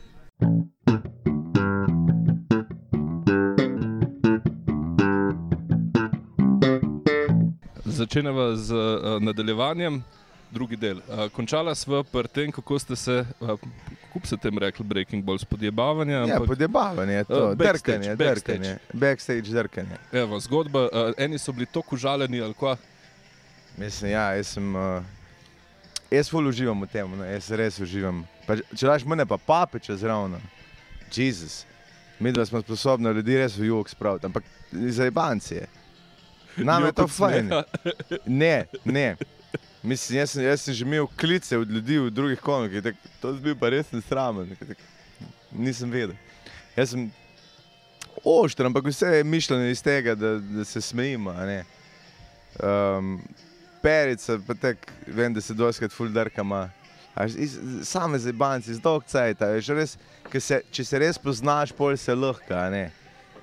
Začenjava 7.94 8.56
z 8.56 8.72
uh, 8.72 8.80
nadaljevanjem, 9.20 10.04
drugi 10.50 10.76
del. 10.76 10.98
Uh, 11.00 11.30
končala 11.30 11.76
sva 11.76 12.04
pri 12.04 12.28
tem, 12.28 12.52
kako 12.52 12.80
ste 12.80 12.96
se, 12.96 13.16
uh, 13.39 13.54
kako 14.04 14.20
bi 14.20 14.28
se 14.28 14.38
tem 14.38 14.58
rekli, 14.58 14.84
Breaking 14.84 15.24
Balls, 15.24 15.44
podjebavanje. 15.44 16.14
Ja, 16.14 16.24
ampak- 16.28 16.48
podjebavanje 16.48 17.14
je 17.14 17.24
to, 17.24 17.41
Uh, 17.44 17.56
backstage, 17.56 17.98
drkanje, 18.00 18.16
backstage. 18.18 18.58
drkanje, 18.60 18.78
backstage 18.94 19.41
drkanje. 19.44 19.98
Evo, 20.14 20.39
zgodba, 20.39 20.82
uh, 20.84 20.89
eni 21.18 21.38
so 21.38 21.52
bili 21.52 21.66
tako 21.66 21.96
užaljeni 21.96 22.41
ali 22.41 22.54
kva. 22.54 22.78
Mislim, 23.78 24.12
ja, 24.12 24.32
jaz 24.32 24.48
sem, 24.48 24.76
uh, 24.76 25.04
jaz 26.12 26.30
ful 26.30 26.48
uživam 26.48 26.82
v 26.82 26.88
tem, 26.88 27.10
no, 27.12 27.26
jaz 27.26 27.52
res 27.52 27.80
uživam. 27.80 28.24
Pa, 28.48 28.56
če- 28.56 28.88
daš 28.88 29.06
mene 29.06 29.26
pa 29.26 29.38
papiča 29.38 29.96
zraven, 29.96 30.36
Jezus, 31.12 31.66
mi 32.20 32.32
dva 32.32 32.46
smo 32.46 32.62
sposobni 32.62 33.10
ljudi 33.10 33.38
res 33.38 33.54
v 33.56 33.66
jug 33.66 33.89
spraviti, 33.89 34.26
ampak 34.26 34.44
za 34.72 35.04
jebanci 35.04 35.56
je. 35.56 35.68
Nam 36.58 36.86
je 36.86 36.91
to 36.91 37.04
od 37.04 37.12
fajn. 37.12 37.51
Ne, 38.26 38.66
ne. 38.86 39.16
Mislim, 39.84 40.20
jaz, 40.20 40.32
sem, 40.32 40.43
jaz 40.43 40.62
sem 40.62 40.74
že 40.74 40.86
imel 40.86 41.08
klice 41.20 41.58
od 41.58 41.72
ljudi 41.72 41.97
v 41.99 42.10
drugih 42.10 42.39
komikih, 42.39 42.84
tak, 42.84 42.95
to 43.22 43.34
je 43.34 43.39
bil 43.43 43.56
pa 43.60 43.70
res 43.70 43.91
nesramen. 43.91 44.56
tak, 44.56 44.78
Nisem 45.51 45.91
vedel. 45.91 46.16
Jaz 46.76 46.93
sem 46.93 47.12
ošter, 48.24 48.66
ampak 48.66 48.86
vse 48.88 49.18
je 49.18 49.24
mišljeno 49.24 49.68
iz 49.68 49.84
tega, 49.84 50.16
da, 50.16 50.38
da 50.39 50.66
se 50.66 50.82
smejimo. 50.82 51.36
Um, 52.64 53.20
perica, 53.82 54.39
pa 54.47 54.54
tek, 54.54 54.91
vem, 55.08 55.34
da 55.34 55.41
se 55.41 55.54
doskrat 55.54 55.91
fuldrkama. 55.91 56.70
Same 57.84 58.20
zebanci, 58.20 58.74
z 58.74 58.82
dolg 58.82 59.04
cajt, 59.06 59.43
če 60.72 60.86
se 60.86 60.99
res 60.99 61.20
poznaš, 61.20 61.76
pol 61.76 61.97
se 61.97 62.16
lahko. 62.16 62.64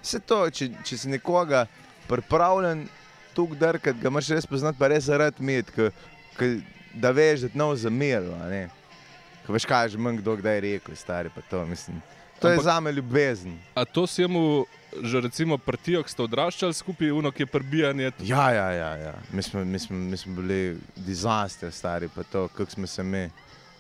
Vse 0.00 0.18
to, 0.24 0.40
če, 0.50 0.70
če 0.84 0.96
si 0.96 1.12
nekoga 1.12 1.66
pripravljen 2.08 2.88
tukaj 3.34 3.58
drkati, 3.58 4.00
ga 4.00 4.08
imaš 4.08 4.28
res 4.28 4.46
poznati, 4.46 4.78
pa 4.78 4.88
res 4.88 5.04
zaradi 5.04 5.42
imeti, 5.42 5.90
ke 6.36 6.50
da 6.94 7.10
veš, 7.10 7.40
da 7.40 7.48
ti 7.48 7.58
nov 7.58 7.76
zameril. 7.76 8.32
a 8.34 8.48
ne. 8.48 8.62
Ko 9.46 9.52
veš, 9.52 9.64
kaj 9.66 9.84
je 9.84 9.88
že 9.88 9.98
manj 9.98 10.20
kdo 10.20 10.36
kdaj 10.36 10.60
rekel, 10.60 10.96
stari 10.96 11.30
pa 11.34 11.40
to, 11.40 11.64
mislim. 11.66 12.02
To 12.40 12.48
je 12.48 12.56
Ampak- 12.56 12.64
za 12.64 12.80
me 12.80 12.92
ljubezen. 12.92 13.58
A 13.74 13.84
to 13.84 14.06
si 14.06 14.26
mu 14.26 14.66
že 15.02 15.20
recimo 15.20 15.58
partijo, 15.58 16.02
ki 16.02 16.10
ste 16.10 16.22
odraščali 16.22 16.74
skupaj, 16.74 17.10
uno, 17.10 17.30
ki 17.30 17.42
je 17.42 17.46
prbijanje. 17.46 18.10
Ja, 18.26 18.50
ja, 18.50 18.70
ja. 18.72 18.96
ja. 18.96 19.14
Mi, 19.32 19.42
smo, 19.42 19.64
mi, 19.64 19.78
smo, 19.78 19.96
mi 19.96 20.16
smo 20.16 20.34
bili 20.34 20.78
dizaster, 20.96 21.70
stari 21.72 22.08
pa 22.08 22.22
to, 22.22 22.48
kako 22.48 22.70
smo 22.70 22.86
se 22.86 23.02
mi, 23.02 23.30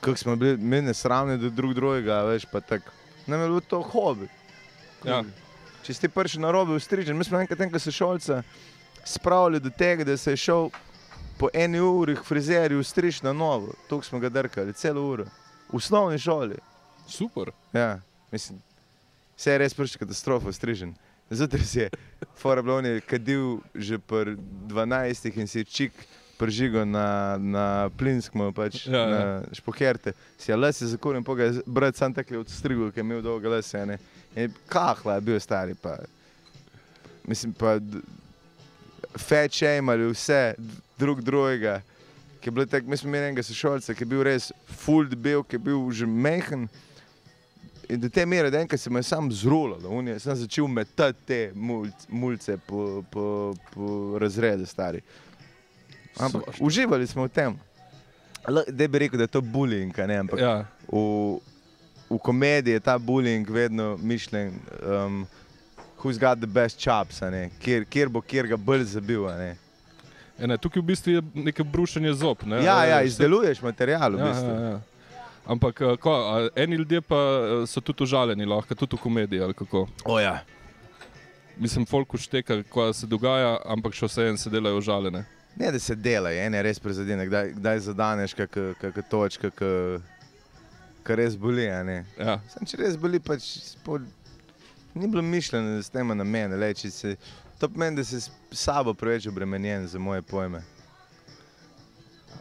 kako 0.00 0.16
smo 0.16 0.36
bili 0.36 0.56
mi 0.56 0.82
nesramni 0.82 1.38
do 1.38 1.50
drug 1.50 1.74
drugega, 1.74 2.22
veš, 2.22 2.46
pa 2.52 2.60
tako. 2.60 2.90
Nam 3.26 3.40
je 3.40 3.46
bilo 3.46 3.60
to 3.60 3.82
hobi. 3.82 4.28
Ja. 5.04 5.24
Če 5.82 5.94
si 5.94 6.00
ti 6.00 6.08
prši 6.08 6.38
na 6.40 6.50
robe 6.50 6.72
ustrižen, 6.72 7.16
mi 7.16 7.24
smo 7.24 7.40
enkrat 7.40 7.60
enega 7.60 7.78
sošolca 7.78 8.42
spravili 9.04 9.60
do 9.60 9.70
tega, 9.70 10.04
da 10.04 10.16
se 10.16 10.32
je 10.32 10.36
šel 10.36 10.70
po 11.38 11.48
eni 11.54 11.80
uri 11.80 12.16
k 12.16 12.24
frizerju 12.24 12.80
ustriž 12.80 13.22
na 13.22 13.32
novo. 13.32 13.74
Tukaj 13.88 14.08
smo 14.08 14.18
ga 14.18 14.28
drkali, 14.28 14.72
celo 14.72 15.02
uro. 15.02 15.24
V 15.72 15.76
osnovni 15.76 16.18
šoli. 16.18 16.56
Super. 17.08 17.50
Ja, 17.72 18.00
mislim, 18.32 18.60
vse 19.36 19.52
je 19.52 19.58
res 19.58 19.74
prši 19.74 19.98
katastrofa, 19.98 20.52
strižen. 20.52 20.94
Zato 21.30 21.58
si 21.58 21.78
je 21.78 21.90
Forablon 22.36 23.00
kadil 23.06 23.60
že 23.74 23.98
pri 23.98 24.34
12 24.66 25.38
in 25.38 25.46
si 25.46 25.58
je 25.58 25.64
čik 25.64 25.92
prižigal 26.40 26.88
na, 26.88 27.36
na 27.36 27.66
plinskmu, 28.00 28.52
pač 28.56 28.86
Ja, 28.88 28.96
ja. 28.96 29.08
ja, 29.08 29.24
na 29.44 29.54
špoherte. 29.54 30.16
Si 30.40 30.50
je 30.50 30.56
les 30.56 30.82
zakuril 30.82 31.20
in 31.20 31.24
poga 31.24 31.52
brat 31.66 32.00
sam 32.00 32.14
tako 32.16 32.40
odstrigel, 32.40 32.88
ker 32.88 33.04
je 33.04 33.06
imel 33.06 33.20
dolge 33.22 33.48
lese. 33.52 33.84
Ne? 33.86 34.00
In 34.34 34.54
kahla 34.72 35.18
je 35.18 35.26
bil 35.28 35.40
stari 35.40 35.76
pa. 35.76 36.00
Mislim 37.28 37.52
pa, 37.52 37.76
fat 39.16 39.52
shameali 39.52 40.06
vse 40.06 40.54
d- 40.56 40.64
drug 40.98 41.20
drugega. 41.20 41.80
Ki 42.40 42.48
je 42.48 42.52
bilo 42.52 42.66
tako, 42.66 42.86
mi 42.86 42.96
smo 42.96 43.08
imeli 43.08 43.24
enega 43.26 43.42
sošolca, 43.42 43.94
ki 43.94 44.02
je 44.02 44.06
bil 44.06 44.22
res 44.22 44.50
full 44.74 45.04
debel, 45.06 45.42
ki 45.42 45.54
je 45.54 45.60
bil 45.60 45.90
že 45.90 46.06
mehen. 46.06 46.68
In 47.86 47.98
do 47.98 48.08
te 48.08 48.22
mere, 48.24 48.50
da 48.50 48.58
enkrat 48.58 48.80
se 48.80 48.88
mu 48.88 48.98
je 48.98 49.02
sam 49.02 49.26
zrulal, 49.28 49.80
on 49.84 50.06
je 50.06 50.18
sam 50.18 50.36
začel 50.36 50.66
metati 50.66 51.18
te 51.26 51.38
mulc, 51.54 51.92
mulce 52.08 52.54
po, 52.58 53.02
po, 53.04 53.24
po 53.66 53.88
razredu, 54.16 54.64
stari. 54.64 55.00
Ampak 56.16 56.42
Svašta. 56.44 56.64
uživali 56.64 57.06
smo 57.06 57.24
v 57.24 57.30
tem. 57.30 57.58
Da 58.68 58.88
bi 58.88 58.98
rekel, 58.98 59.18
da 59.18 59.24
je 59.24 59.28
to 59.28 59.40
bullying, 59.42 59.92
a 59.94 60.06
ne, 60.06 60.16
ampak 60.16 60.38
Ja. 60.38 60.54
v, 60.86 61.40
v 62.08 62.18
komediji 62.18 62.72
je 62.72 62.80
ta 62.80 62.96
bullying 62.96 63.44
vedno 63.44 63.98
mišljen, 63.98 64.54
um, 64.80 65.26
who's 66.02 66.18
got 66.18 66.40
the 66.40 66.46
best 66.46 66.78
chops, 66.78 67.20
kjer, 67.60 67.84
kjer 67.84 68.08
bo 68.08 68.20
kjer 68.20 68.46
ga 68.46 68.56
bolj 68.56 68.84
zabil. 68.84 69.26
E, 69.30 70.46
ne, 70.46 70.56
tukaj 70.56 70.80
v 70.82 70.86
bistvu 70.92 71.12
je 71.12 71.22
neko 71.34 71.64
brušenje 71.64 72.14
zob. 72.22 72.46
Ne? 72.48 72.62
Ja, 72.64 72.84
ja, 72.84 73.00
E, 73.02 73.06
izdeluješ 73.06 73.62
material. 73.62 74.16
V 74.16 74.20
ja, 74.20 74.30
bistvu. 74.30 74.54
ja, 74.54 74.70
ja. 74.70 74.80
Ampak 75.50 75.80
a, 75.82 75.96
ko, 75.96 76.14
eni 76.56 76.76
ljudje 76.76 77.00
pa 77.00 77.18
so 77.66 77.80
tudi 77.80 78.04
užaljeni, 78.04 78.46
lahko 78.46 78.74
tudi 78.74 78.96
v 78.96 79.00
komediji. 79.00 79.40
ja. 80.20 80.38
Mislim, 81.60 81.86
folk 81.86 82.14
ušteka, 82.14 82.62
ko 82.62 82.92
se 82.92 83.06
dogaja, 83.06 83.58
ampak 83.68 83.92
še 83.92 84.08
vseeno 84.08 84.38
se 84.40 84.50
delajo 84.50 84.78
užaljene. 84.80 85.24
Ne, 85.56 85.72
da 85.72 85.78
se 85.78 85.94
dela, 85.94 86.30
ene 86.32 86.62
res 86.62 86.78
prizadene, 86.80 87.26
kdaj, 87.26 87.52
kdaj 87.58 87.80
zadaneš 87.84 88.34
kakšno 88.38 89.02
točko, 89.10 89.50
ki 91.04 91.16
res 91.18 91.36
boli. 91.36 91.66
Ja. 91.66 92.38
Sam, 92.48 92.64
če 92.64 92.80
res 92.80 92.96
boli, 92.96 93.20
pač 93.20 93.44
spod, 93.74 94.06
ni 94.94 95.08
bilo 95.08 95.22
mišljeno, 95.22 95.76
da 95.76 95.82
se 95.82 95.90
nema 95.94 96.14
na 96.14 96.24
mene. 96.24 96.74
Če 96.74 96.90
se, 96.90 97.16
to 97.58 97.68
pomeni, 97.68 97.96
da 97.96 98.04
si 98.04 98.20
s 98.20 98.30
sabo 98.52 98.94
preveč 98.94 99.26
obremenjen 99.26 99.86
za 99.86 99.98
moje 99.98 100.22
pojme. 100.22 100.62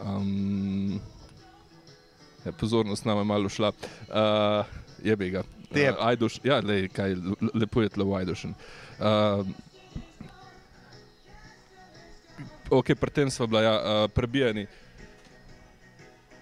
Um, 0.04 1.00
ja, 2.46 2.52
pozornost 2.52 3.06
nam 3.06 3.18
je 3.18 3.24
malo 3.24 3.50
šla. 3.50 3.72
Uh, 4.08 4.66
je 5.04 5.16
bi 5.16 5.30
ga. 5.30 5.44
Te. 5.74 5.92
Uh, 5.92 6.06
Ajduš, 6.08 6.40
ja, 6.44 6.60
lej, 6.66 6.88
kaj, 6.88 7.16
lepo 7.54 7.82
je 7.82 7.90
tlo 7.90 8.06
v 8.06 8.16
Ajdušen. 8.22 8.54
Uh, 9.00 9.46
ok, 12.70 12.96
pri 12.96 13.12
tem 13.12 13.32
smo 13.32 13.48
bila 13.48 13.62
ja, 13.62 13.76
uh, 13.76 14.12
prebijeni. 14.12 14.68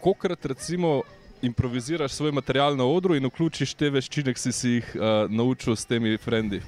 Kokrat 0.02 0.46
recimo 0.46 1.02
improviziraš 1.42 2.18
svoj 2.18 2.32
material 2.32 2.76
na 2.78 2.86
odru 2.86 3.16
in 3.16 3.26
vključiš 3.26 3.74
te 3.78 3.90
veščine, 3.94 4.34
ki 4.34 4.42
si, 4.42 4.52
si 4.52 4.74
jih 4.78 4.92
uh, 4.96 5.30
naučil 5.30 5.76
s 5.76 5.86
temi 5.86 6.18
frendi? 6.18 6.62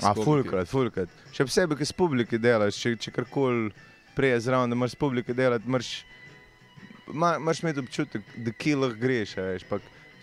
A, 0.00 0.14
fulkrat, 0.16 0.68
fulkrat. 0.68 1.10
Še 1.36 1.44
posebej, 1.44 1.76
ki 1.80 1.88
s 1.88 1.96
publiki 1.96 2.40
delaš, 2.40 2.78
če, 2.80 2.94
če 2.96 3.12
karkoli 3.12 3.68
preje 4.16 4.38
zraven, 4.46 4.72
da 4.72 4.78
moraš 4.78 4.96
s 4.96 5.00
publiki 5.00 5.36
delati, 5.36 5.68
moraš 5.68 7.62
imeti 7.62 7.84
občutek, 7.84 8.24
da 8.40 8.54
ki 8.56 8.76
lahko 8.78 8.96
greš. 9.00 9.36
Veš, 9.36 9.66
pa, 9.68 9.80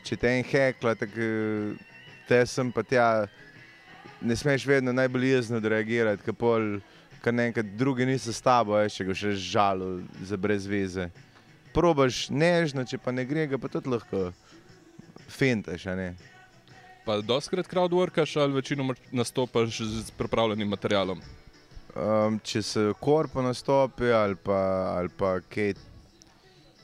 če 0.08 0.18
te 0.18 0.34
en 0.40 0.48
hekla, 0.48 0.96
tako 0.98 1.30
te 2.28 2.42
sem 2.50 2.72
pa 2.74 2.84
tja, 2.84 3.08
ne 4.22 4.36
smeš 4.36 4.66
vedno 4.68 4.94
najbolj 4.96 5.30
jezno 5.30 5.62
reagirati, 5.62 6.26
ker 6.26 6.36
pol, 6.36 6.80
kar 7.22 7.36
naenkrat 7.36 7.70
drugi 7.78 8.08
niso 8.10 8.34
s 8.34 8.42
tabo, 8.44 8.78
veš, 8.80 9.00
če 9.00 9.08
ga 9.08 9.18
še 9.22 9.36
žalo 9.38 9.92
za 10.26 10.40
brez 10.40 10.66
veze. 10.70 11.12
Probaš 11.78 12.28
nežno, 12.34 12.82
če 12.90 12.98
pa 12.98 13.14
ne 13.14 13.26
gre, 13.30 13.46
ga 13.52 13.60
pa 13.62 13.70
tudi 13.70 13.92
lahko 13.94 14.32
ne. 15.86 16.16
Pa 17.06 17.22
doskrat 17.22 17.68
crowdworkaš 17.68 18.38
ali 18.42 18.54
večinoma 18.54 18.96
nastopaš 19.12 19.82
z 19.82 20.12
pripravljenim 20.18 20.68
materialom? 20.68 21.22
Um, 21.96 22.40
če 22.44 22.62
se 22.62 22.94
korpo 23.00 23.42
nastopi 23.42 24.12
ali 24.12 24.36
pa, 24.36 24.58
ali 24.98 25.10
pa 25.10 25.40
kaj, 25.50 25.74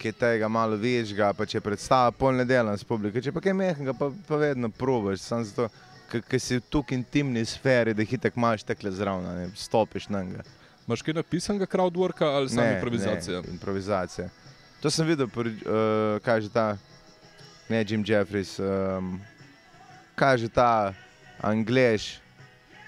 kaj 0.02 0.12
tega 0.12 0.48
malo 0.48 0.78
večjega, 0.78 1.34
pa 1.34 1.46
če 1.46 1.62
predstava 1.62 2.12
pol 2.12 2.38
ne 2.38 2.46
delam 2.46 2.78
s 2.78 2.86
publiko, 2.86 3.22
če 3.22 3.34
pa 3.34 3.41
kaj 3.41 3.54
mehkega, 3.54 3.94
pa, 3.98 4.12
pa 4.28 4.39
vedno 4.41 4.70
probaš, 4.70 5.26
samo 5.26 5.44
zato, 5.44 5.68
ker 6.14 6.39
si 6.39 6.58
v 6.58 6.66
tukaj 6.70 6.98
intimni 6.98 7.46
sferi, 7.46 7.94
da 7.94 8.06
hitek 8.06 8.38
imaš 8.38 8.64
tekle 8.64 8.91
zraven, 8.91 9.52
stopiš 9.58 10.10
na 10.14 10.24
njega. 10.24 10.46
Imaš 10.88 11.02
kaj 11.02 11.20
napisanega 11.20 11.66
crowdworka 11.66 12.30
ali 12.30 12.50
samo 12.50 12.72
improvizacija? 12.78 13.41
Ne, 13.41 13.54
improvizacija. 13.58 14.30
To 14.84 14.92
sem 14.92 15.08
videl, 15.08 15.30
pri, 15.32 15.48
uh, 15.64 16.20
kaže 16.20 16.52
ta, 16.52 16.76
ne 17.72 17.86
Jim 17.88 18.04
Jeffries, 18.04 18.60
um, 18.60 19.16
kaže 20.16 20.50
ta 20.52 20.92
Anglež, 21.40 22.20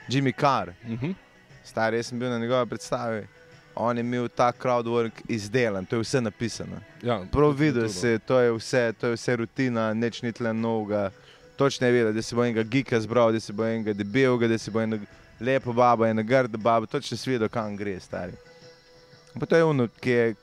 Jimmy 0.10 0.36
Carr. 0.36 0.76
Uh 0.84 1.00
-huh. 1.00 1.16
Star, 1.64 1.94
jaz 1.94 2.08
sem 2.08 2.20
bil 2.20 2.30
na 2.30 2.40
njegovi 2.40 2.70
predstavi. 2.70 3.28
On 3.76 3.98
je 3.98 4.02
imel 4.02 4.28
ta 4.28 4.52
crowdwork 4.52 5.12
izdelan, 5.28 5.86
to 5.86 5.96
je 5.96 6.00
vse 6.00 6.22
napisano. 6.22 6.82
ja, 7.02 7.26
Prav 7.32 7.52
videl 7.52 7.90
si, 7.90 8.20
to 8.20 8.40
je 8.40 8.52
vse, 8.52 8.94
to 9.00 9.08
je 9.08 9.14
vse 9.14 9.36
rutina, 9.36 9.94
nič 9.94 10.22
ni 10.22 10.32
tle 10.32 10.54
novega. 10.54 11.12
Točno 11.56 11.88
je 11.88 11.94
vedel, 11.94 12.14
da 12.14 12.22
si 12.22 12.36
bo 12.36 12.44
enega 12.44 12.64
gika 12.64 13.00
zbral, 13.00 13.32
da 13.32 13.40
si 13.40 13.54
bo 13.54 13.66
enega 13.66 13.94
debelega, 13.94 14.48
da 14.48 14.58
si 14.58 14.72
bo 14.72 14.82
ena 14.82 15.00
lepa 15.40 15.72
baba, 15.72 16.08
ena 16.10 16.22
grda 16.22 16.58
baba, 16.58 16.86
točno 16.86 17.18
si 17.18 17.30
vedel, 17.32 17.50
kam 17.50 17.78
gre, 17.78 18.00
stari. 18.00 18.34
Pa 19.40 19.46
to 19.46 19.56
je 19.56 19.64
ono, 19.64 19.88
ki 19.88 20.10
je, 20.10 20.36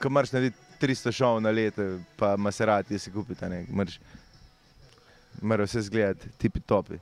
ko 0.00 0.08
moraš 0.08 0.32
narediti 0.32 0.61
300 0.82 1.12
šov 1.14 1.40
na 1.42 1.50
leto, 1.50 1.86
pa 2.16 2.34
maserati 2.36 2.98
si 2.98 3.12
kupiti, 3.12 3.48
ne, 3.48 3.64
moraš, 3.70 3.98
moraš 5.42 5.70
vse 5.70 5.82
zgledati, 5.88 6.28
tipi 6.38 6.60
topi. 6.60 6.98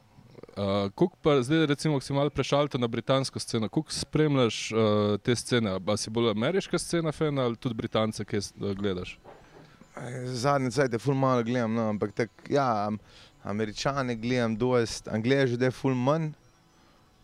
Uh, 0.51 0.91
Kuk 0.95 1.15
pa 1.23 1.39
zdaj, 1.43 1.67
recimo, 1.71 1.97
ko 1.97 2.05
si 2.05 2.13
malo 2.13 2.31
prešalil 2.31 2.69
na 2.79 2.89
britansko 2.91 3.41
sceno, 3.41 3.69
kako 3.69 3.93
spremljaš 3.93 4.59
uh, 4.73 4.81
te 5.23 5.37
scene? 5.37 5.79
A 5.79 5.97
si 5.97 6.11
bolj 6.11 6.31
ameriška 6.31 6.79
scena, 6.79 7.13
fan, 7.13 7.39
ali 7.39 7.57
tudi 7.57 7.75
britance, 7.75 8.25
ki 8.25 8.37
uh, 8.37 8.73
gledaš? 8.77 9.17
Zadnji 10.25 10.71
cajt 10.71 10.93
je 10.93 10.99
ful 10.99 11.15
malo 11.15 11.43
gledam, 11.47 11.75
no, 11.75 11.89
ampak 11.95 12.13
tak, 12.13 12.31
ja, 12.51 12.87
am, 12.87 12.99
američane 13.43 14.17
gledam 14.17 14.57
dost, 14.57 15.09
angleže 15.09 15.57
da 15.57 15.71
je 15.71 15.77
ful 15.77 15.95
manj. 15.95 16.33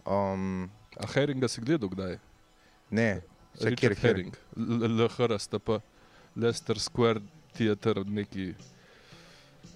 Um, 0.07 0.71
A 0.97 1.07
Heringa 1.13 1.49
si 1.49 1.61
gledal 1.61 1.91
kdaj? 1.93 2.17
ne, 2.91 3.21
še 3.57 3.73
kjer 3.75 3.95
Richard 3.95 4.03
Herring, 4.03 4.37
LHR 4.57 5.37
sta 5.43 5.59
pa 5.59 5.81
Leicester 6.37 6.79
Square 6.79 7.21
Theatre, 7.53 8.05
neki 8.05 8.55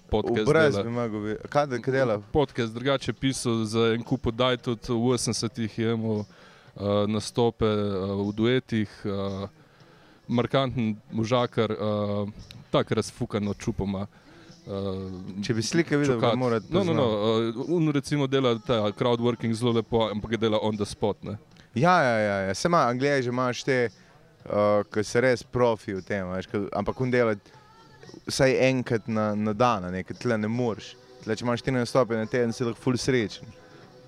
podcast. 0.09 0.53
Dela. 0.53 0.83
bi 0.83 0.89
mogel 0.89 1.21
biti. 1.21 1.47
Kaj 1.49 1.65
da 1.65 1.77
dela? 1.77 2.21
Podcast 2.31 2.73
drugače 2.73 3.13
pisal 3.13 3.63
za 3.65 3.79
en 3.79 4.03
kup 4.03 4.27
oddaj, 4.27 4.57
tudi 4.57 4.93
v 4.93 5.15
80-ih 5.17 5.79
je 5.79 5.93
imel 5.93 6.19
uh, 6.19 6.25
nastope 7.07 7.65
uh, 7.65 8.27
v 8.27 8.33
duetih, 8.35 8.89
uh, 9.05 9.49
markanten 10.27 10.95
možakar, 11.11 11.71
uh, 11.71 12.29
tako 12.71 12.95
razfukano 12.95 13.53
čupoma. 13.53 14.05
Uh, 14.65 15.41
Če 15.43 15.53
bi 15.53 15.63
slike 15.63 15.97
videl, 15.97 16.19
bi 16.19 16.21
čukat. 16.21 16.37
moral 16.37 16.61
No, 16.69 16.83
no, 16.83 16.93
no, 16.93 17.07
uh, 17.09 17.65
on 17.73 17.89
recimo 17.91 18.27
dela 18.27 18.53
ta 18.59 18.91
crowdworking 18.91 19.53
zelo 19.53 19.71
lepo, 19.71 20.05
ampak 20.11 20.37
ga 20.37 20.37
dela 20.37 20.59
on 20.61 20.77
the 20.77 20.85
spot. 20.85 21.23
Ne? 21.23 21.37
Ja, 21.73 22.01
ja, 22.03 22.17
ja, 22.19 22.37
ja. 22.47 22.53
se 22.53 22.67
ima, 22.67 22.85
angleže 22.85 23.29
imaš 23.29 23.63
te, 23.63 23.89
uh, 23.89 24.10
ki 24.91 25.03
so 25.05 25.21
res 25.23 25.43
profi 25.43 25.95
v 25.95 26.03
tem, 26.05 26.27
veš, 26.33 26.49
ke, 26.51 26.63
ampak 26.77 27.01
on 27.01 27.11
dela 27.13 27.35
vsaj 28.27 28.55
enkrat 28.67 29.07
na, 29.07 29.31
na 29.35 29.53
dan, 29.53 29.85
a 29.87 29.91
ne, 29.93 30.03
ker 30.03 30.17
tle 30.17 30.37
ne 30.37 30.49
moreš. 30.51 30.95
Tle, 31.21 31.35
če 31.37 31.45
imaš 31.45 31.61
14 31.65 31.91
stopenj 31.91 32.23
na 32.23 32.29
teden, 32.29 32.55
si 32.55 32.65
lahko 32.65 32.81
ful 32.81 32.97
srečen. 32.97 33.51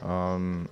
Um, 0.01 0.63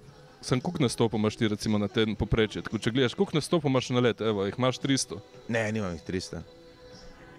Sem 0.41 0.57
koliko 0.57 0.81
nastopov 0.81 1.19
imaš 1.19 1.35
ti 1.37 1.47
recimo 1.47 1.77
na 1.77 1.87
teden 1.87 2.15
poprečje? 2.17 2.63
Tako, 2.65 2.79
če 2.81 2.91
gledaš, 2.91 3.13
koliko 3.13 3.37
nastopov 3.37 3.69
imaš 3.69 3.91
na 3.93 4.01
let, 4.01 4.21
evo, 4.25 4.41
jih 4.47 4.55
imaš 4.57 4.79
300. 4.81 5.19
Ne, 5.53 5.61
nimam 5.71 5.93
jih 5.93 6.01
300. 6.07 6.41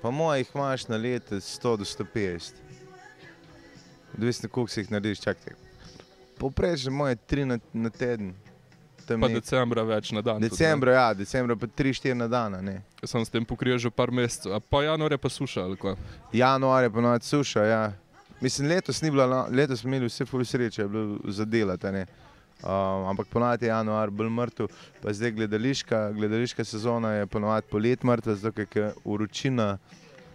Pa 0.03 0.11
mojih 0.15 0.53
imaš 0.55 0.87
na 0.89 0.97
leto 1.03 1.35
100 1.35 1.73
do 1.81 1.85
150. 1.85 2.53
Odvisno, 4.15 4.49
koliko 4.49 4.71
si 4.71 4.81
jih 4.81 4.93
narediš, 4.95 5.25
čakaj. 5.25 5.59
Povprečno 6.39 6.93
moje 6.95 7.17
3 7.31 7.45
na, 7.45 7.59
na 7.73 7.91
teden. 7.91 8.35
Tam 9.13 9.21
Pa 9.21 9.29
nek- 9.29 9.41
decembra 9.41 9.83
več 9.83 10.13
na 10.13 10.21
dan. 10.21 10.41
tudi. 10.41 10.49
Decembra, 10.51 10.93
ja, 10.93 11.15
decembra 11.15 11.57
pa 11.57 11.67
3-4 11.67 12.15
na 12.15 12.29
dan. 12.29 12.81
Sem 13.05 13.25
s 13.25 13.31
tem 13.31 13.45
pokril 13.45 13.79
že 13.79 13.91
par 13.91 14.11
mesecev, 14.11 14.53
a 14.55 14.61
pa 14.61 14.83
januarja 14.83 15.19
pa 15.19 15.29
suša. 15.29 15.67
Januar 16.33 16.83
je 16.83 16.91
ponovadi 16.91 17.25
suša. 17.25 17.63
Ja. 17.65 17.93
Mislim, 18.41 18.69
letos 18.69 19.03
no, 19.03 19.47
letos 19.51 19.81
smo 19.81 19.89
imeli 19.89 20.07
vse 20.07 20.25
ful 20.25 20.45
sreče, 20.45 20.83
je 20.83 20.89
bilo 20.89 21.19
zadelati. 21.29 21.87
Um, 22.63 23.07
ampak 23.11 23.27
ponovadi 23.27 23.65
je 23.65 23.69
januar 23.69 24.11
bolj 24.11 24.29
mrtev, 24.31 24.67
pa 25.03 25.13
zdaj 25.13 25.31
gledališka, 25.31 26.13
gledališka 26.13 26.65
sezona 26.65 27.13
je 27.13 27.27
ponovadi 27.27 27.67
polet 27.71 28.03
mrtev, 28.03 28.35
zato 28.35 28.67
ker 28.67 28.83
je 28.83 28.93
uročina, 29.05 29.79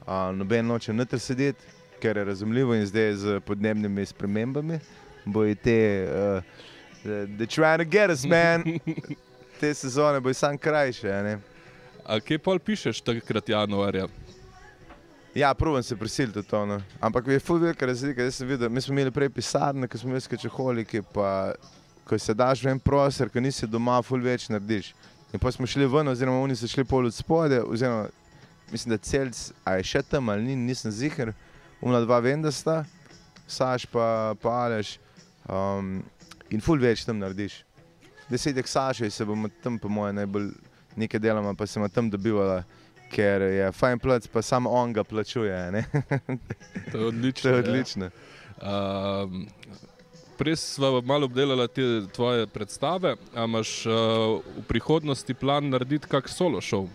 uh, 0.01 0.36
noben 0.36 0.67
noče 0.67 0.93
noter 0.93 1.19
sedeti, 1.19 1.63
ker 2.01 2.17
je 2.17 2.23
razumljivo 2.23 2.75
in 2.75 2.86
zdaj 2.86 3.13
z 3.13 3.39
podnebnimi 3.39 4.05
spremembami 4.05 4.80
bojo 5.25 5.55
te, 5.55 6.07
uh, 6.07 6.43
the 7.03 7.45
trying 7.47 7.77
to 7.79 7.85
get 7.85 8.09
us, 8.09 8.25
man. 8.25 8.79
Te 9.59 9.73
sezone 9.73 10.19
bojo 10.19 10.33
sam 10.33 10.57
krajše. 10.57 11.11
a 11.11 11.23
ne. 11.23 11.39
A 12.05 12.19
kje 12.19 12.37
pa 12.39 12.57
pišeš 12.59 13.01
takrat 13.01 13.49
januarja? 13.49 14.07
Ja, 15.35 15.53
provam 15.53 15.83
se 15.83 15.95
prisiliti 15.95 16.39
v 16.39 16.43
to. 16.43 16.65
No. 16.65 16.81
Ampak 16.99 17.27
je 17.27 17.39
ful 17.39 17.59
velika 17.59 17.85
razlika. 17.85 18.23
Jaz 18.23 18.35
sem 18.35 18.47
videl, 18.47 18.69
mi 18.69 18.81
smo 18.81 18.93
imeli 18.93 19.11
prej 19.11 19.29
pisarne, 19.29 19.87
ko 19.87 19.97
smo 19.97 20.09
imeli 20.09 20.21
skečeholike, 20.21 21.01
pa 21.13 21.53
ko 22.07 22.17
se 22.17 22.33
daš 22.33 22.63
v 22.63 22.71
en 22.71 22.79
prostor, 22.79 23.29
ko 23.29 23.39
nisi 23.39 23.67
doma, 23.67 24.01
ful 24.01 24.21
več 24.23 24.47
narediš. 24.49 24.93
In 25.33 25.39
pa 25.39 25.51
smo 25.51 25.67
šli 25.67 25.85
ven, 25.85 26.07
oziroma 26.07 26.39
oni 26.39 26.55
so 26.55 26.67
šli 26.67 26.85
pol 26.87 27.05
od 27.05 27.13
spode, 27.13 27.59
oziroma 27.61 28.07
mislim, 28.71 28.95
da 28.95 29.03
celc, 29.03 29.51
a 29.65 29.75
je 29.77 29.83
še 29.83 30.01
tam 30.09 30.29
ali 30.29 30.43
ni, 30.43 30.55
nisem 30.55 30.91
zihar, 30.91 31.33
umna 31.81 31.99
dva 32.01 32.19
vem, 32.23 32.41
da 32.41 32.51
sta, 32.51 32.85
Saš 33.47 33.85
pa, 33.85 34.35
pa 34.41 34.49
Aleš. 34.49 34.97
Um, 35.47 36.03
in 36.49 36.61
ful 36.63 36.79
več 36.79 37.05
tam 37.05 37.19
narediš. 37.19 37.61
Desetek 38.29 38.67
Saša 38.67 39.09
se 39.09 39.25
bomo 39.25 39.49
tam, 39.63 39.79
po 39.79 39.89
mojem, 39.89 40.15
najbolj 40.15 40.49
nekaj 40.95 41.19
delamo, 41.19 41.53
pa 41.55 41.67
se 41.67 41.79
bomo 41.79 41.89
tam 41.89 42.09
dobivali. 42.09 42.63
Ker 43.07 43.41
je 43.41 43.71
fajn 43.71 43.99
plac, 44.03 44.27
pa 44.27 44.41
samo 44.43 44.69
on 44.69 44.91
ga 44.93 45.03
plačuje. 45.03 45.83
To 46.91 46.97
je 46.97 47.05
odlično. 47.05 47.41
To 47.41 47.49
je 47.49 47.53
ja. 47.53 47.59
odlično. 47.59 48.09
Um, 48.57 49.47
prej 50.37 50.55
smo 50.55 51.01
malo 51.01 51.25
obdelali 51.25 51.67
te 51.67 51.81
tvoje 52.15 52.47
predstave. 52.47 53.15
A 53.35 53.43
imaš 53.43 53.85
uh, 53.85 53.93
v 54.57 54.63
prihodnosti 54.67 55.33
plan 55.33 55.69
narediti 55.69 56.07
kak 56.07 56.27
solo 56.29 56.61
šov? 56.61 56.89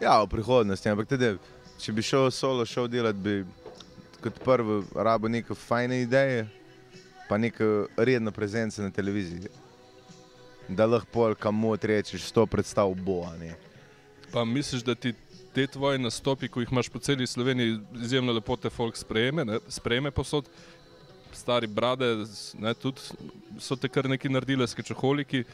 Ja, 0.00 0.22
v 0.22 0.32
prihodnosti, 0.32 0.88
ampak 0.88 1.12
tudi, 1.12 1.34
če 1.78 1.92
bi 1.92 2.02
šel 2.02 2.30
solo 2.30 2.64
šov 2.66 2.88
delati, 2.88 3.18
bi 3.18 3.44
kot 4.22 4.40
prvo 4.44 4.80
rabo 4.94 5.28
neke 5.28 5.54
fajne 5.54 6.00
ideje, 6.02 6.46
pa 7.32 7.38
neko 7.38 7.86
redno 7.96 8.30
prezenco 8.30 8.82
na 8.82 8.90
televiziji. 8.90 9.48
Da 10.68 10.84
lahko 10.86 11.08
pol 11.12 11.34
kamot 11.34 11.84
rečeš, 11.84 12.26
sto 12.28 12.44
predstav 12.46 12.92
bo. 12.94 13.22
a 13.24 13.32
ne. 13.40 13.54
Pa 14.32 14.44
misliš, 14.44 14.82
da 14.84 14.94
ti 14.94 15.14
te 15.54 15.66
tvoje 15.66 15.98
nastopi, 15.98 16.48
ko 16.48 16.60
jih 16.60 16.68
imaš 16.72 16.90
po 16.92 16.98
celi 16.98 17.26
Sloveniji, 17.26 17.78
izjemno 18.04 18.32
lepo 18.36 18.56
te 18.56 18.70
folk 18.70 18.96
sprejeme, 18.96 19.44
ne? 19.44 19.58
sprejeme 19.68 20.10
posod, 20.10 20.48
stari 21.32 21.66
brade, 21.66 22.10
ne, 22.60 22.74
tudi 22.74 23.00
so 23.58 23.76
te 23.80 23.88
kar 23.88 24.08
neki 24.12 24.28
naredile, 24.28 24.68
skečoholiki. 24.68 25.44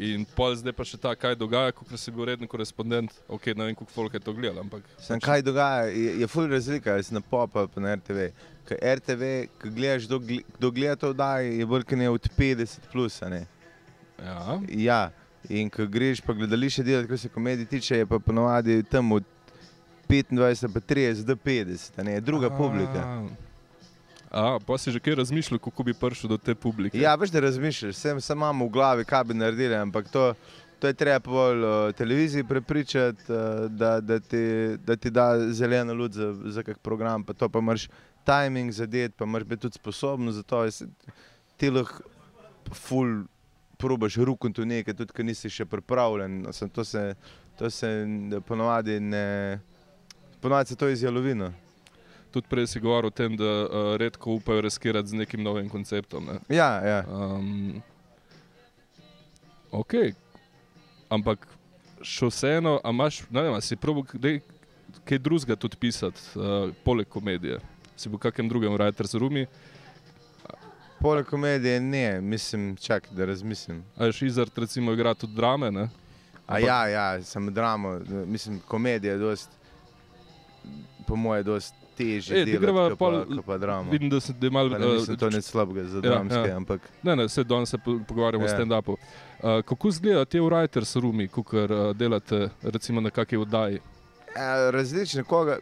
In 0.00 0.26
pol 0.34 0.54
zdaj 0.58 0.74
pa 0.74 0.84
še 0.86 0.98
ta, 0.98 1.14
kaj 1.14 1.38
dogaja, 1.38 1.74
kot 1.76 1.94
si 1.98 2.10
bil 2.10 2.26
reden 2.26 2.50
korespondent. 2.50 3.14
Ok, 3.28 3.52
ne 3.54 3.68
vem, 3.68 3.78
koliko 3.78 3.94
folk 3.94 4.14
je 4.18 4.20
to 4.26 4.34
gledal, 4.34 4.64
ampak. 4.64 4.82
Sem, 4.98 5.22
kaj 5.22 5.46
dogaja, 5.46 5.90
je, 5.94 6.22
je 6.22 6.28
ful 6.30 6.50
razlika, 6.50 6.94
ali 6.94 7.06
si 7.06 7.14
na 7.14 7.22
pop 7.22 7.54
ali 7.54 7.70
pa 7.70 7.82
na 7.82 7.94
RTV. 7.98 8.30
Ker 8.70 8.78
RTV, 8.78 9.30
ko 9.58 9.68
gledaš, 9.74 10.06
kdo, 10.06 10.20
kdo 10.58 10.70
gleda 10.70 10.94
to 10.96 11.08
oddaje, 11.10 11.56
je 11.58 11.66
bolj 11.66 11.82
kot 11.90 11.98
ne 11.98 12.10
od 12.10 12.28
50 12.36 12.86
plus. 12.92 13.22
a? 13.22 13.28
Ja, 14.22 14.60
Ja, 14.70 15.00
in 15.48 15.70
ko 15.70 15.86
greš 15.90 16.20
pa 16.22 16.36
gledališče 16.38 16.82
delati, 16.86 17.08
ko 17.08 17.16
se 17.16 17.28
komedije 17.28 17.66
tiče, 17.66 17.96
je 17.96 18.06
pa 18.06 18.18
ponovadi 18.18 18.82
tam 18.82 19.12
od 19.12 19.24
25 20.08 20.72
pa 20.74 20.80
30 20.80 21.24
do 21.24 21.34
50, 21.34 21.98
a 21.98 22.02
ne, 22.02 22.20
druga 22.20 22.50
publika. 22.50 23.26
A, 24.30 24.58
pa 24.66 24.78
si 24.78 24.94
že 24.94 25.00
kaj 25.02 25.18
razmišljal, 25.18 25.58
kako 25.58 25.82
bi 25.82 25.94
prišel 25.94 26.30
do 26.30 26.38
te 26.38 26.54
publike? 26.54 26.98
Ja, 26.98 27.14
veš, 27.18 27.34
da 27.34 27.40
razmišljaš, 27.40 27.96
sem 27.96 28.20
samo 28.20 28.44
imamo 28.44 28.66
v 28.66 28.70
glavi, 28.70 29.04
kaj 29.04 29.24
bi 29.24 29.34
naredili, 29.34 29.74
ampak 29.74 30.06
to, 30.10 30.34
to 30.78 30.86
je 30.86 30.94
treba 30.94 31.18
bolj 31.18 31.64
uh, 31.64 31.92
televiziji 31.98 32.44
prepričati, 32.44 33.32
uh, 33.32 33.66
da, 33.70 34.00
da, 34.00 34.20
ti, 34.20 34.76
da 34.86 34.96
ti 34.96 35.10
da 35.10 35.50
zeleno 35.50 35.94
luč 35.94 36.12
za, 36.12 36.34
za 36.44 36.62
kak 36.62 36.78
program, 36.78 37.24
pa 37.24 37.32
to 37.32 37.48
pa 37.48 37.60
moraš 37.60 37.88
timing 38.30 38.70
zadeti, 38.70 39.14
pa 39.16 39.26
moraš 39.26 39.48
biti 39.48 39.62
tudi 39.62 39.74
sposoben 39.74 40.30
za 40.32 40.42
to. 40.42 40.62
jaz- 40.64 40.86
Ti 41.56 41.70
lahko 41.70 42.02
ful 42.72 43.24
probaš 43.76 44.16
rukuntu 44.16 44.64
nekaj, 44.64 44.94
tudi 44.94 45.12
ko 45.12 45.22
nisi 45.22 45.50
še 45.50 45.64
pripravljen. 45.64 46.44
Sem, 46.52 46.70
to 46.70 46.84
se, 46.84 47.14
to 47.58 47.70
se 47.70 47.90
ponovadi 48.46 49.00
ne. 49.00 49.58
Ponovadi 50.40 50.68
se 50.68 50.76
to 50.76 50.88
iz 50.88 51.02
jalovina. 51.02 51.50
Tudi 52.30 52.46
prej 52.46 52.66
si 52.66 52.80
govoril 52.80 53.08
o 53.08 53.10
tem, 53.10 53.34
da 53.36 53.44
uh, 53.44 53.96
redko 53.98 54.36
upajo 54.38 54.60
riskirati 54.60 55.08
z 55.08 55.18
nekim 55.18 55.42
novim 55.42 55.68
konceptom. 55.68 56.24
Ne? 56.24 56.38
Ja, 56.48 56.68
ja. 56.78 57.00
Um, 57.08 57.80
ok, 59.72 59.94
ampak 61.10 61.42
še 62.00 62.30
vseeno, 62.30 62.78
a 62.80 62.92
imaš, 62.94 63.24
ne 63.30 63.42
vem, 63.42 63.58
si 63.60 63.76
probo 63.76 64.04
kaj 64.06 65.18
drugega 65.18 65.56
tudi 65.58 65.76
pisati, 65.76 66.22
uh, 66.38 66.70
poleg 66.86 67.08
komedije. 67.10 67.58
Si 68.00 68.08
v 68.08 68.16
kakem 68.18 68.48
drugem 68.48 68.72
writer's 68.72 69.12
roomu, 69.14 69.44
Poleg 70.98 71.26
komedije 71.26 71.80
ne, 71.80 72.20
mislim, 72.22 72.76
čakaj, 72.76 73.10
da 73.12 73.24
razmislim. 73.24 73.84
a 73.96 74.04
je 74.04 74.12
Šizard 74.12 74.50
recimo 74.56 74.92
igra 74.92 75.14
tudi 75.14 75.34
drame, 75.34 75.70
ne? 75.70 75.88
A 76.46 76.58
ja, 76.58 76.86
ja, 76.86 77.22
sem 77.22 77.46
dramo, 77.48 78.00
mislim, 78.26 78.60
komedija 78.60 79.12
je 79.12 79.18
dost, 79.18 79.50
po 81.06 81.16
moje, 81.16 81.42
dost 81.42 81.74
težje 81.96 82.36
E, 82.36 82.44
delati, 82.44 82.66
kot 82.90 82.98
pa, 82.98 83.10
ko 83.36 83.42
pa 83.42 83.58
drama. 83.58 83.90
Vidim, 83.90 84.10
da 84.10 84.20
se 84.20 84.32
da 84.34 84.50
malo... 84.50 84.68
Ne 84.70 84.86
mislim, 84.88 85.16
to 85.16 85.26
uh, 85.26 85.32
ni 85.32 85.42
slabega 85.42 85.84
za 85.84 85.96
Ja, 85.96 86.02
dramske, 86.02 86.48
ja. 86.48 86.56
ampak 86.56 86.80
Ne, 87.02 87.16
ne, 87.16 87.28
se 87.28 87.44
danes 87.44 87.68
se 87.70 87.78
po- 87.78 88.00
pogovarjamo 88.08 88.46
Ja. 88.46 88.52
o 88.52 88.56
stand-upu. 88.56 88.92
Uh, 88.92 88.96
kako 89.62 89.88
izgleda 89.88 90.24
te 90.24 90.38
writers 90.38 90.96
roomi, 90.96 91.28
ko 91.28 91.40
uh, 91.42 91.70
delate 91.94 92.48
recimo 92.62 93.00
na 93.00 93.10
kakšni 93.10 93.38
oddaji? 93.38 93.80
e, 94.30 94.70
različne 94.70 95.22
koga. 95.24 95.58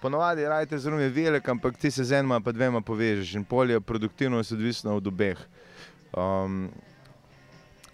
Ponovadi 0.00 0.44
rajte 0.44 0.78
zelo 0.78 0.98
je 0.98 1.08
velik, 1.08 1.48
ampak 1.48 1.76
ti 1.76 1.90
se 1.90 2.04
z 2.04 2.12
enima 2.12 2.40
pa 2.40 2.52
dvema 2.52 2.80
povežeš 2.80 3.34
in 3.34 3.44
polje 3.44 3.80
produktivnost 3.80 4.52
odvisna 4.52 4.94
od 4.94 5.06
obeh. 5.06 5.38
Um, 6.12 6.70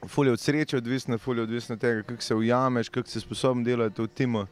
Fulje 0.05 0.33
od 0.33 0.41
sreče 0.41 0.77
odvisno, 0.77 1.19
fulje 1.19 1.43
odvisno 1.43 1.73
od 1.75 1.81
tega, 1.81 2.03
kako 2.03 2.23
se 2.23 2.35
ujameš, 2.35 2.89
kako 2.89 3.09
si 3.09 3.21
sposoben 3.21 3.65
delati 3.65 4.03
v 4.03 4.09
timu. 4.09 4.39
Uh, 4.41 4.47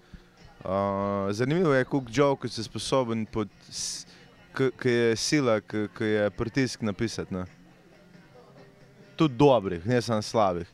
zanimivo 1.31 1.75
je, 1.75 1.85
koliko 1.85 2.11
jokov 2.15 2.49
si 2.51 2.65
sposoben, 2.65 3.27
pod 3.27 3.49
s- 3.69 4.07
k- 4.55 4.71
ko 4.73 4.89
je 4.89 5.17
sila, 5.17 5.61
ki 5.61 6.05
je 6.05 6.31
pritisk 6.31 6.81
napisati. 6.81 7.35
Ne? 7.35 7.45
Tudi 9.17 9.35
dobrih, 9.35 9.85
ne 9.87 10.01
samo 10.03 10.23
slabih. 10.23 10.67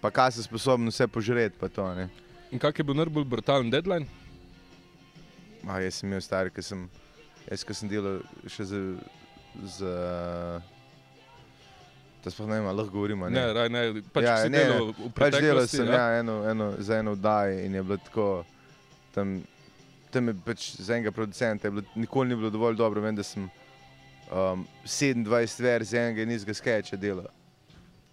Pa 0.00 0.10
kaj 0.10 0.32
si 0.32 0.42
sposoben 0.42 0.88
vse 0.88 1.04
požreti, 1.06 1.68
to. 1.68 1.94
Ne? 1.94 2.08
In 2.50 2.58
kak 2.58 2.78
je 2.78 2.84
bil 2.84 2.94
najbolj 2.94 3.24
brutalen 3.24 3.68
deadline? 3.70 4.08
A, 5.68 5.78
jaz 5.80 5.94
sem 6.00 6.08
imel 6.10 6.20
star, 6.20 6.50
ki 6.50 6.62
sem, 6.62 6.88
jaz, 7.50 7.64
sem 7.72 7.88
delal 7.88 8.20
še 8.50 8.64
z. 8.64 8.80
z 9.76 9.92
to 12.22 12.30
sploh 12.30 12.46
ne 12.46 12.60
vem, 12.60 12.66
lahko 12.70 12.92
govorimo. 12.92 13.28
Ne, 13.28 13.34
Ne, 13.40 13.52
raj, 13.52 13.68
ne, 13.68 13.80
pač 14.14 14.24
Ja, 14.24 14.36
ne, 14.48 14.58
delal 14.58 14.92
v 14.94 15.10
pač 15.10 15.34
delal 15.42 15.66
sem 15.66 15.86
ja? 15.90 15.94
ja, 15.94 16.20
eno, 16.20 16.36
eno, 16.46 16.68
za 16.78 17.00
eno 17.02 17.16
oddajo 17.18 17.58
in 17.66 17.74
je 17.74 17.82
bilo 17.82 17.98
tako. 17.98 18.26
Tam, 19.14 19.42
tam 20.10 20.28
je 20.30 20.34
pač 20.46 20.68
za 20.78 20.94
enega 20.94 21.10
producenta, 21.10 21.70
bilo, 21.70 21.82
nikoli 21.98 22.28
ni 22.30 22.36
bilo 22.38 22.50
dovolj 22.50 22.78
dobro. 22.78 23.02
Vem, 23.02 23.16
da 23.18 23.26
sem 23.26 23.48
um, 24.30 24.62
27 24.86 25.58
verzij 25.60 25.98
enega 25.98 26.22
in 26.22 26.30
nizga 26.30 26.54
sketcha 26.54 26.96
delal. 26.96 27.26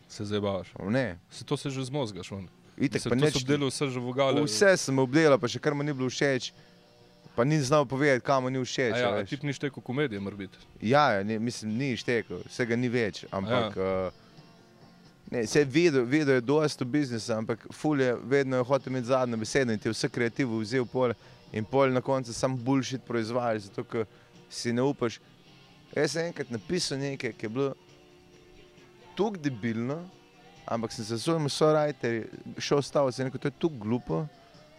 Se 0.10 0.26
zabavaš. 0.26 0.74
Ne, 0.90 1.20
Se 1.30 1.46
to 1.46 1.58
se 1.58 1.70
že 1.70 1.86
zmozgaš. 1.86 2.32
on. 2.32 2.50
itek 2.78 3.02
Se, 3.02 3.10
pa 3.10 3.16
neč. 3.16 3.38
so 3.38 3.46
delali 3.46 3.70
vse 3.70 3.88
že 3.94 4.00
vogale. 4.02 4.42
Vse 4.42 4.74
sem 4.78 4.98
obdelal, 5.00 5.38
pa 5.38 5.46
še 5.46 5.60
kar 5.62 5.78
mu 5.78 5.84
ni 5.86 5.94
bilo 5.94 6.10
všeč. 6.10 6.50
Pa 7.36 7.44
ni 7.44 7.60
znal 7.62 7.86
povedati, 7.86 8.26
kam 8.26 8.46
ni 8.54 8.60
všeč. 8.60 8.94
A 8.94 8.96
a 8.96 9.00
Ja, 9.00 9.10
veš. 9.16 9.30
tip 9.30 9.44
ni 9.44 9.54
šteko 9.54 9.82
komedije, 9.82 10.20
mora 10.20 10.36
biti. 10.36 10.58
Ja, 10.82 11.12
ja 11.12 11.24
ne, 11.24 11.40
mislim, 11.40 11.78
ni 11.78 11.96
štekel, 11.98 12.42
vsega 12.48 12.76
ni 12.76 12.90
več. 12.90 13.26
Ampak, 13.32 13.76
ja. 13.78 14.08
uh, 14.08 14.14
ne, 15.32 15.46
se 15.48 15.64
vedel, 15.64 16.04
vedel 16.06 16.36
je 16.36 16.42
dosto 16.42 16.86
biznisa, 16.86 17.38
ampak 17.38 17.68
ful 17.72 18.02
je 18.02 18.16
vedno 18.24 18.58
je 18.58 18.64
hotel 18.64 18.92
imeti 18.94 19.08
zadnjo 19.08 19.38
besedo 19.38 19.72
in 19.74 19.80
ti 19.80 19.88
je 19.88 19.94
vse 19.94 20.10
kreativo 20.10 20.60
vzel 20.60 20.86
pol 20.86 21.14
in 21.54 21.66
pol 21.66 21.94
na 21.94 22.02
koncu 22.02 22.34
sam 22.34 22.58
bullshit 22.58 23.02
proizvajaš, 23.08 23.62
zato 23.70 23.84
ker 23.84 24.06
si 24.50 24.74
ne 24.74 24.82
upaš. 24.82 25.20
Jaz 25.96 26.12
sem 26.12 26.26
enkrat 26.30 26.50
napisal 26.50 27.00
nekaj, 27.00 27.34
ki 27.34 27.46
je 27.46 27.50
bilo 27.50 27.72
tako 29.18 29.38
debilno, 29.38 30.02
ampak 30.66 30.92
sem 30.94 31.06
se 31.06 31.18
z 31.18 31.24
svojim 31.24 31.50
sorajterjem 31.50 32.28
šel 32.58 32.82
staviti, 32.82 33.16
sem 33.16 33.26
rekel, 33.26 33.40
to 33.42 33.48
je 33.48 33.52
tako 33.52 33.74
glupo, 33.80 34.26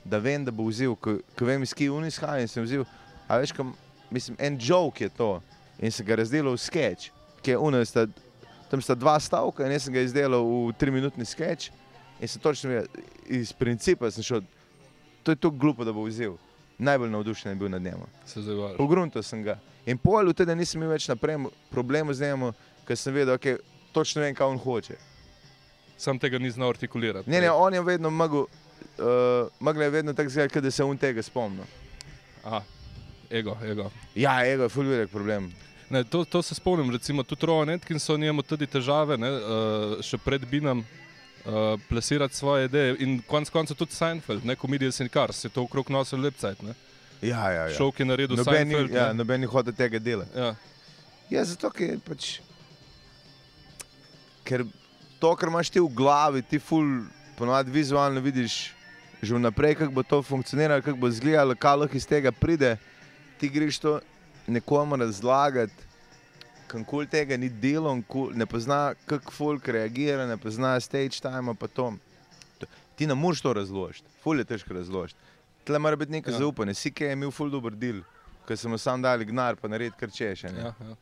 da 0.05 0.19
vem, 0.19 0.45
da 0.45 0.51
bo 0.51 0.67
vzel, 0.69 0.95
ko 0.97 1.47
vem, 1.47 1.63
iz 1.63 1.75
kje 1.75 1.87
in 1.87 2.49
sem 2.49 2.65
vzel, 2.65 2.85
a 3.29 3.39
veš, 3.39 3.53
kam, 3.53 3.75
mislim, 4.11 4.37
en 4.39 4.59
joke 4.61 5.05
je 5.05 5.09
to 5.09 5.41
in 5.79 5.91
se 5.91 6.05
ga 6.05 6.17
razdelil 6.17 6.53
v 6.53 6.59
sketch, 6.59 7.11
ki 7.43 7.51
je 7.51 7.59
uno, 7.59 7.85
sta, 7.85 8.07
tam 8.71 8.83
sta 8.83 8.95
dva 8.95 9.21
stavka 9.21 9.65
in 9.65 9.73
jaz 9.73 9.87
sem 9.87 9.95
ga 9.95 10.05
izdelal 10.05 10.45
v 10.45 10.75
tri 10.79 10.91
minutni 10.91 11.25
sketch 11.25 11.71
in 12.21 12.29
se 12.29 12.39
točno 12.39 12.71
ve, 12.71 12.85
iz 13.27 13.53
principa 13.53 14.11
sem 14.11 14.23
šel, 14.23 14.43
to 15.23 15.33
je 15.33 15.37
tako 15.37 15.57
glupo, 15.57 15.85
da 15.85 15.93
bo 15.93 16.05
vzel. 16.05 16.37
Najbolj 16.81 17.11
navdušen 17.11 17.53
je 17.53 17.57
bil 17.57 17.69
nad 17.69 17.83
njim. 17.83 18.05
Se 18.27 18.43
zabavaš. 18.43 18.77
Pogrunto 18.77 19.23
sem 19.23 19.43
ga. 19.45 19.59
In 19.87 19.99
pol 19.99 20.29
v 20.29 20.35
teden 20.37 20.59
nisem 20.59 20.81
imel 20.81 20.95
več 20.95 21.09
naprej 21.09 21.37
problema 21.71 22.15
z 22.17 22.31
njim, 22.31 22.51
ker 22.89 22.97
sem 22.97 23.15
vedel, 23.15 23.35
da 23.35 23.37
okay, 23.37 23.59
točno 23.93 24.23
vem, 24.23 24.35
kaj 24.35 24.49
on 24.49 24.59
hoče. 24.59 24.97
Sam 26.01 26.19
tega 26.19 26.39
ni 26.39 26.51
znal 26.51 26.73
artikulirati. 26.73 27.31
Ne, 27.31 27.41
ne, 27.41 27.51
on 27.51 27.75
je 27.75 27.83
vedno 27.85 28.11
mogel, 28.11 28.47
uh, 28.99 29.49
mogel 29.61 29.83
je 29.83 29.91
vedno 29.91 30.13
tako 30.13 30.31
zgledati, 30.31 30.55
kot 30.55 30.63
da 30.63 30.71
se 30.71 30.85
on 30.85 30.99
tega 30.99 31.23
spomni. 31.23 31.67
Aha, 32.45 32.63
ego, 33.31 33.57
ego. 33.65 33.91
Ja, 34.15 34.41
ego 34.47 34.63
je 34.63 34.69
ful 34.69 34.89
velik 34.89 35.11
problem. 35.11 35.53
Ne, 35.91 36.05
to, 36.05 36.25
to 36.25 36.43
se 36.43 36.55
spomnim, 36.55 36.91
recimo 36.91 37.23
tudi 37.23 37.47
Rowan 37.47 37.75
Atkinson 37.75 38.25
ima 38.25 38.43
tudi 38.43 38.67
težave, 38.67 39.19
ne, 39.19 39.31
uh, 39.31 40.01
še 40.03 40.19
pred 40.19 40.47
Binom. 40.51 40.85
Uh, 41.41 41.81
plasirati 41.89 42.37
svoje 42.37 42.67
ideje, 42.69 42.97
in 43.01 43.15
konec 43.25 43.49
koncev 43.49 43.79
tudi 43.81 43.97
Seinfeld, 43.97 44.45
ne 44.45 44.53
komedije 44.61 44.93
Sinkar, 44.93 45.33
se 45.33 45.49
je 45.49 45.53
to 45.55 45.63
okrog 45.65 45.89
nosil 45.91 46.21
lepcajt. 46.21 46.61
Ja, 47.23 47.47
ja, 47.49 47.63
ja. 47.65 47.71
Šov, 47.73 47.95
ki 47.97 48.03
je 48.03 48.07
naredil 48.11 48.37
Noben 48.37 48.69
ni, 48.69 48.75
Seinfeld. 48.75 48.93
ja, 48.93 49.07
ne. 49.09 49.23
noben 49.23 49.41
ni 49.41 49.49
hotel 49.49 49.73
tega 49.73 49.99
dela. 49.99 50.27
Ja. 50.37 50.51
Ja, 51.31 51.45
zato 51.49 51.71
ker 51.73 51.97
pač. 52.05 52.41
Ker 54.45 54.67
to, 55.21 55.33
kar 55.39 55.53
imaš 55.53 55.71
ti 55.71 55.81
v 55.81 55.89
glavi, 55.95 56.43
ti 56.43 56.59
ful, 56.59 57.05
ponovadi 57.41 57.73
vizualno 57.73 58.21
vidiš 58.21 58.75
že 59.23 59.35
vnaprej, 59.35 59.75
kako 59.75 59.93
bo 59.93 60.03
to 60.03 60.23
funkcioniralo, 60.23 60.83
kako 60.83 60.97
bo 60.97 61.09
izgledalo, 61.09 61.55
kaj 61.55 61.77
lahko 61.77 61.97
iz 61.97 62.07
tega 62.09 62.33
pride. 62.33 62.77
Ti 63.41 63.49
greš 63.49 63.79
to 63.79 64.01
nekomu 64.47 64.97
razlagati, 64.97 65.73
kako 66.67 67.05
tega 67.05 67.37
ni 67.37 67.49
delo, 67.49 67.99
ne 68.33 68.47
pozna, 68.47 68.95
kako 69.07 69.33
folk 69.33 69.69
reagira, 69.69 70.27
ne 70.27 70.37
pozna 70.37 70.81
stage 70.81 71.21
time, 71.21 71.55
pa 71.55 71.69
to. 71.69 71.93
Ti 72.97 73.07
ne 73.07 73.15
moreš 73.15 73.41
to 73.41 73.53
razložiti, 73.53 74.09
ful 74.23 74.39
je 74.39 74.45
težko 74.45 74.75
razložiti. 74.75 75.21
Tle 75.65 75.79
mora 75.79 75.97
biti 75.97 76.13
nekaj 76.13 76.33
Ja. 76.33 76.37
ja. 76.37 76.39
zaupanja. 76.39 76.75
Si, 76.75 76.93
ki 76.93 77.05
je 77.05 77.13
imel 77.13 77.31
ful 77.31 77.51
dober 77.51 77.73
del, 77.77 78.03
ker 78.49 78.57
sem 78.57 78.71
mu 78.71 78.79
sam 78.79 79.03
dal 79.03 79.25
gnar, 79.25 79.57
pa 79.57 79.69
narediti 79.69 80.01
kar 80.01 80.11
češ. 80.13 80.45
Ja, 80.45 80.51
ja. 80.51 80.97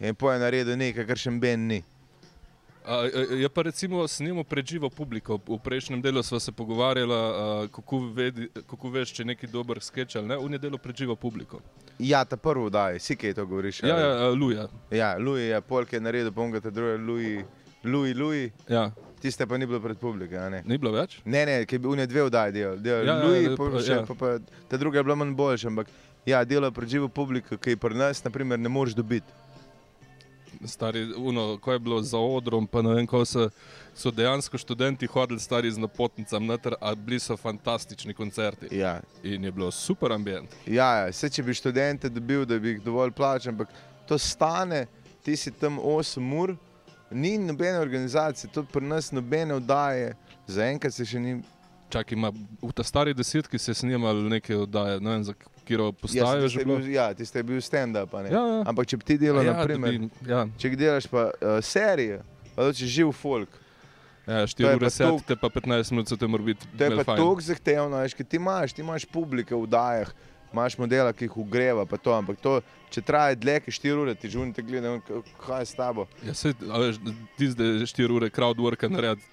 In 0.00 0.14
po 0.14 0.32
je 0.32 0.38
naredil 0.38 0.76
nekaj, 0.76 1.06
kar 1.06 1.16
še 1.16 1.30
Ben 1.40 1.68
ni. 1.68 1.82
A, 2.88 3.04
a, 3.04 3.34
je 3.36 3.48
pa 3.48 3.62
recimo 3.62 4.08
snimo 4.08 4.44
pred 4.44 4.66
živo 4.66 4.88
publiko. 4.90 5.36
V 5.36 5.58
prejšnjem 5.60 6.00
delu 6.02 6.22
smo 6.22 6.40
se 6.40 6.52
pogovarjali, 6.52 7.18
kako, 7.72 7.98
vedi, 8.16 8.48
kako 8.66 8.88
veš, 8.90 9.12
če 9.12 9.22
je 9.22 9.26
neki 9.26 9.46
dober 9.46 9.80
sketch 9.84 10.16
ali 10.16 10.28
ne. 10.28 10.38
V 10.40 10.48
nedelu 10.56 10.78
pred 10.78 10.96
živo 10.96 11.16
publiko. 11.16 11.60
Ja, 11.98 12.24
ta 12.24 12.36
prvi 12.36 12.70
daj, 12.70 12.98
si 13.02 13.16
kaj 13.16 13.34
to 13.34 13.46
govoriš. 13.46 13.82
Ja, 13.82 13.98
ja, 13.98 14.30
Luja. 14.30 14.68
ja 14.90 15.16
Louis 15.18 15.50
je 15.50 15.60
polk 15.60 15.92
je 15.92 16.00
naredil, 16.00 16.32
pomga 16.32 16.60
te 16.60 16.70
druge, 16.70 16.96
Louis, 16.96 17.44
Louis, 17.84 18.16
Louis. 18.16 18.50
Ja. 18.68 18.90
Tiste 19.20 19.46
pa 19.46 19.58
ni 19.58 19.66
bilo 19.66 19.80
pred 19.82 19.98
publiko? 19.98 20.38
Ni 20.64 20.78
bilo 20.78 20.92
več? 20.94 21.18
Ne, 21.26 21.42
ne, 21.46 21.56
ki 21.66 21.74
je 21.74 21.82
bil 21.82 21.96
ne 21.98 22.06
dve 22.06 22.22
vdaji 22.28 22.54
del. 22.54 22.78
del 22.78 23.02
Ja, 23.02 23.02
ja, 23.02 23.16
ja, 23.18 23.24
Louis, 23.26 23.42
ja, 23.42 23.50
ja, 23.50 23.56
pa, 23.56 23.70
pa- 23.70 23.82
še, 23.82 23.96
ja. 23.98 24.04
pa, 24.06 24.14
pa, 24.14 24.62
ta 24.70 24.78
druga 24.78 25.00
je 25.00 25.04
bila 25.08 25.16
manj 25.18 25.34
boljša, 25.34 25.72
ampak 25.72 25.90
ja, 26.26 26.44
delo 26.46 26.70
pred 26.70 26.88
živo 26.88 27.08
publiko, 27.08 27.58
ki 27.58 27.74
je 27.74 27.80
pri 27.82 27.98
nas, 27.98 28.22
naprimer, 28.24 28.58
ne 28.62 28.70
moreš 28.70 28.94
dobiti. 28.94 29.26
Stari, 30.64 31.12
uno, 31.16 31.58
ko 31.58 31.72
je 31.72 31.78
bilo 31.78 32.02
za 32.02 32.18
odrom, 32.18 32.66
pa 32.66 32.82
ne 32.82 32.94
vem, 32.94 33.06
ko 33.06 33.24
so, 33.24 33.48
so 33.94 34.10
dejansko 34.10 34.58
študenti 34.58 35.06
hodili 35.06 35.40
stari 35.40 35.70
z 35.70 35.78
napotnicami 35.78 36.46
noter, 36.46 36.74
a 36.80 36.94
bili 36.94 37.20
so 37.20 37.36
fantastični 37.36 38.14
koncerti. 38.14 38.66
Ja, 38.76 39.00
In 39.22 39.44
je 39.44 39.52
bilo 39.52 39.70
super 39.70 40.12
ambient. 40.12 40.50
ja, 40.66 40.94
ja. 40.94 41.10
Vse, 41.10 41.30
če 41.30 41.42
bi 41.42 41.54
študente 41.54 42.08
dobil, 42.08 42.44
da 42.44 42.58
bi 42.58 42.68
jih 42.68 42.82
dovolj 42.82 43.10
plačal, 43.10 43.52
ampak 43.52 43.68
to 44.08 44.18
stane, 44.18 44.86
ti 45.22 45.36
si 45.36 45.50
tam 45.50 45.78
8 45.78 46.40
ur, 46.40 46.56
ni 47.10 47.38
nobene 47.38 47.78
organizacije, 47.78 48.50
to 48.52 48.62
pri 48.64 48.84
nas 48.86 49.12
nobene 49.12 49.54
vdaje, 49.54 50.16
zaenkrat 50.46 50.92
se 50.94 51.04
še 51.04 51.20
ni. 51.20 51.38
Čak 51.88 52.12
ima 52.12 52.28
v 52.60 52.70
ta 52.70 52.82
stari 52.82 53.14
desetki 53.14 53.58
se 53.58 53.70
je 53.70 53.74
snimal 53.76 54.12
neke 54.24 54.52
oddaje, 54.54 55.00
ne 55.00 55.10
vem, 55.10 55.24
za 55.24 55.32
katero 55.32 55.92
postajo 55.92 56.36
Ja, 56.36 56.48
že 56.48 56.60
bil, 56.60 56.84
ja, 56.86 57.06
tiste 57.14 57.38
je 57.38 57.44
bil 57.44 57.56
stand-up. 57.58 58.12
Ja, 58.22 58.28
ja. 58.28 58.60
Ampak 58.62 58.84
če 58.86 58.96
bi 58.96 59.04
ti 59.04 59.16
delal, 59.18 59.40
ja, 59.42 59.54
naprimer, 59.54 59.96
bi- 59.98 60.10
ja, 60.26 60.44
če 60.54 60.68
delaš 60.70 61.08
pa 61.08 61.30
uh, 61.30 61.56
serije, 61.60 62.20
pa 62.52 62.68
če 62.70 62.84
živ 62.86 63.12
folk. 63.12 63.48
ja, 64.26 64.44
To 64.44 64.52
4 64.54 64.60
je 64.60 64.74
ure 64.74 64.84
pa 64.84 64.90
sedite, 64.90 65.32
toliko- 65.32 65.40
pa 65.40 65.48
15 65.50 65.90
minut 65.90 66.08
se 66.08 66.16
te 66.16 66.26
mora 66.26 66.44
biti. 66.44 66.68
To 66.68 66.84
je 66.84 66.90
pa 66.92 67.04
tako 67.06 67.40
zahtevno, 67.40 67.96
veš, 67.96 68.12
ker 68.14 68.26
ti 68.26 68.36
imaš, 68.36 68.72
ti 68.72 68.84
imaš 68.84 69.06
publike 69.06 69.56
v 69.56 69.64
dajah, 69.66 70.12
imaš 70.52 70.76
modela, 70.76 71.12
ki 71.12 71.24
jih 71.24 71.36
ugreva, 71.38 71.84
pa 71.84 71.96
to, 71.96 72.12
ampak 72.12 72.36
to, 72.38 72.60
če 72.90 73.00
traja 73.00 73.32
dlje, 73.34 73.60
kot 73.62 73.72
4 73.74 73.96
ure, 73.96 74.12
ti 74.14 74.28
žunite 74.28 74.60
gledaj, 74.60 75.00
kaj 75.38 75.60
je 75.60 75.66
s 75.66 75.74
tabo. 75.74 76.04
Ja, 76.20 76.32
sej, 76.34 76.52
a 76.68 76.76
veš, 76.78 77.00
ti 77.36 77.48
zdaj 77.48 77.84
4 77.86 78.12
ure 78.12 78.28
crowdworka 78.28 78.88
naredi, 78.88 79.24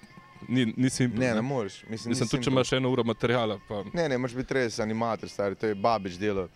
ni, 0.48 0.74
ni 0.76 0.90
simpel. 0.90 1.20
Ne, 1.20 1.34
ne 1.34 1.42
moreš. 1.42 1.82
Mislim, 1.88 2.10
Mislim, 2.10 2.28
tudi 2.28 2.44
če 2.44 2.50
imaš 2.50 2.72
eno 2.72 2.90
uro 2.90 3.04
materijala, 3.04 3.58
pa 3.68 3.82
Ne, 3.94 4.08
ne, 4.08 4.18
moraš 4.18 4.34
biti 4.36 4.54
res 4.54 4.78
animator, 4.80 5.28
stari, 5.28 5.54
to 5.54 5.66
je 5.66 5.74
babič 5.74 6.18
delo. 6.18 6.48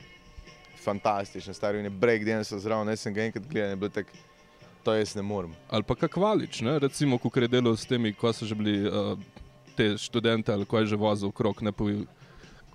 Fantastično, 0.84 1.54
stari, 1.54 1.78
je 1.78 1.90
breakdance 1.90 2.58
zraven, 2.58 2.88
jaz 2.88 3.00
sem 3.00 3.14
ga 3.14 3.22
enkrat 3.28 3.44
gledal, 3.46 3.66
in 3.66 3.70
je 3.70 3.76
bilo 3.76 3.90
tako, 3.92 4.10
to 4.82 4.94
jaz 4.94 5.14
ne 5.14 5.22
morem. 5.22 5.52
ali 5.68 5.82
pa 5.82 5.94
kak 5.94 6.16
valič, 6.16 6.60
ne? 6.60 6.78
recimo, 6.78 7.18
ko 7.18 7.30
je 7.34 7.48
delal 7.48 7.76
s 7.76 7.84
temi, 7.86 8.14
ko 8.14 8.32
so 8.32 8.46
že 8.46 8.54
bili 8.54 8.88
uh, 8.88 9.18
te 9.76 9.92
študente 9.98 10.52
ali 10.52 10.64
ko 10.64 10.78
je 10.80 10.86
že 10.86 10.96
vozil 10.96 11.28
okrog, 11.28 11.60
ne 11.62 11.72
povil. 11.72 12.06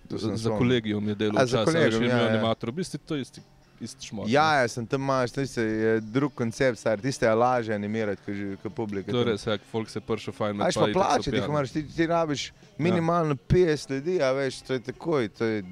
To 0.09 0.19
sem 0.21 0.37
Za 0.37 0.53
spomnil. 0.53 0.57
kolegijum 0.59 1.07
je 1.09 1.15
delal, 1.15 1.41
A, 1.41 1.45
za 1.49 1.63
včasih, 1.63 1.79
a 1.81 1.83
veš, 1.85 1.93
kolegium, 1.97 2.03
je 2.03 2.09
ja, 2.09 2.15
bil 2.15 2.25
ja. 2.25 2.31
animator, 2.33 2.69
v 2.69 2.75
bistvu 2.77 2.99
to 3.01 3.15
je 3.17 3.21
isti, 3.25 3.41
isti 3.79 4.05
šmot. 4.05 4.29
Ja, 4.29 4.53
ja, 4.55 4.67
sem 4.67 4.85
tam 4.85 5.01
imaš, 5.01 5.31
tiste 5.31 5.61
je 5.61 5.99
drug 6.01 6.33
koncept, 6.33 6.79
stari, 6.79 7.01
tiste 7.01 7.25
je 7.25 7.33
lažje 7.33 7.75
animirati, 7.75 8.21
kot 8.21 8.33
že- 8.33 8.57
kot 8.63 8.73
publika. 8.73 9.11
To 9.11 9.19
je 9.19 9.25
res, 9.25 9.45
ja, 9.45 9.57
folk 9.65 9.89
se 9.89 9.99
pršel 9.99 10.33
fajn. 10.33 10.55
med 10.55 10.67
Ajš 10.67 10.75
pa 10.75 10.87
plačati, 10.93 11.35
jih 11.35 11.49
moraš, 11.49 11.71
ti, 11.71 11.83
ti 11.87 12.07
rabiš 12.07 12.45
minimalno 12.77 13.35
50 13.37 13.89
ljudi, 13.91 14.21
a 14.21 14.31
veš, 14.31 14.61
to 14.61 14.73
je 14.73 14.79
takoj, 14.81 15.29
to 15.29 15.45
je 15.45 15.63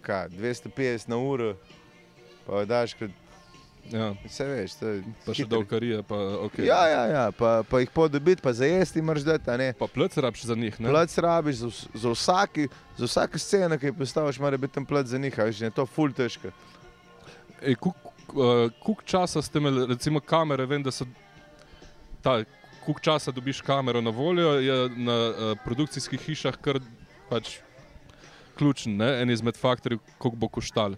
kaj, 0.00 0.28
250 0.30 1.08
na 1.08 1.16
uro, 1.18 1.56
pa 2.46 2.64
daš, 2.64 2.94
kot 2.94 3.10
Ja, 3.84 4.14
vse 4.24 4.44
veš, 4.44 4.74
to 4.74 4.86
je 4.86 5.02
pa 5.26 5.34
še 5.34 5.42
hitro. 5.42 5.58
dolkarije, 5.58 6.02
pa 6.02 6.14
ok. 6.38 6.58
Ja, 6.60 6.86
ja, 6.86 7.02
ja, 7.06 7.24
pa, 7.32 7.64
pa 7.64 7.80
jih 7.80 7.90
podobiti, 7.90 8.38
pa 8.38 8.52
za 8.52 8.64
jesti 8.64 9.02
moraš 9.02 9.22
dati. 9.22 9.72
Pa 9.74 9.86
plec 9.86 10.14
rabiš 10.16 10.44
za 10.44 10.54
njih, 10.54 10.80
ne? 10.80 10.88
Plac 10.88 11.18
rabiš 11.18 11.56
za, 11.56 11.70
za, 11.94 12.08
vsaki, 12.10 12.68
za 12.96 13.04
vsako 13.04 13.38
sceno, 13.38 13.74
ki 13.74 13.86
jo 13.86 13.94
postaviš, 13.94 14.38
mora 14.38 14.56
biti 14.56 14.74
tam 14.74 14.86
plac 14.86 15.06
za 15.06 15.18
njih, 15.18 15.34
a 15.34 15.46
in 15.48 15.54
je 15.60 15.70
to 15.72 15.86
ful 15.86 16.12
težko. 16.12 16.54
Ej, 17.62 17.76
kuk, 17.80 17.96
uh, 18.34 18.70
kuk 18.82 19.04
časa 19.04 19.42
ste 19.42 19.58
imeli, 19.58 19.86
recimo 19.86 20.20
kamere, 20.20 20.66
vem, 20.66 20.82
da 20.82 20.90
so 20.90 21.06
ta, 22.22 22.42
kuk 22.84 23.00
časa 23.00 23.32
dobiš 23.32 23.60
kamero 23.62 24.00
na 24.00 24.10
voljo, 24.10 24.54
je 24.60 24.88
na 24.96 25.18
uh, 25.30 25.58
produkcijskih 25.64 26.20
hišah 26.20 26.58
kar 26.62 26.80
pač 27.30 27.58
ključen, 28.58 28.96
ne? 28.96 29.22
en 29.22 29.30
izmed 29.30 29.56
faktorjev, 29.56 30.00
koliko 30.18 30.36
bo 30.36 30.48
koštal. 30.48 30.96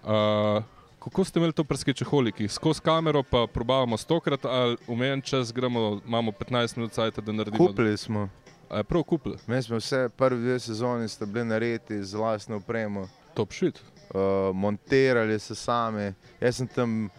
Uh, 0.00 0.62
kako 1.00 1.24
ste 1.24 1.40
imeli 1.40 1.52
to 1.52 1.64
pri 1.64 1.76
skečeholikih? 1.76 2.52
Skozi 2.52 2.80
kamero 2.84 3.22
pa 3.22 3.46
probavamo 3.46 3.96
stokrat, 3.96 4.44
ali 4.44 4.76
umejen 4.88 5.22
čas 5.22 5.52
gremo, 5.52 6.00
imamo 6.06 6.32
15 6.32 6.76
minut 6.76 6.92
cajt, 6.92 7.20
da 7.20 7.32
naredimo. 7.32 7.66
Kupili 7.66 7.96
smo, 7.96 8.28
A 8.70 8.76
je 8.76 8.84
prav 8.84 9.02
kupili, 9.02 9.36
mi 9.46 9.62
smo 9.62 9.76
vse, 9.76 10.08
prvi 10.16 10.40
dve 10.40 10.58
sezoni 10.60 11.08
sta 11.08 11.26
bili 11.26 11.44
narejeni 11.44 12.04
z 12.04 12.14
vlastno 12.14 12.56
opremo. 12.56 13.08
top 13.34 13.52
shit. 13.52 13.82
Uh, 14.14 14.54
montirali 14.54 15.38
se 15.38 15.54
sami. 15.54 16.12
Jaz 16.40 16.56
sem 16.56 16.68
tam 16.68 17.10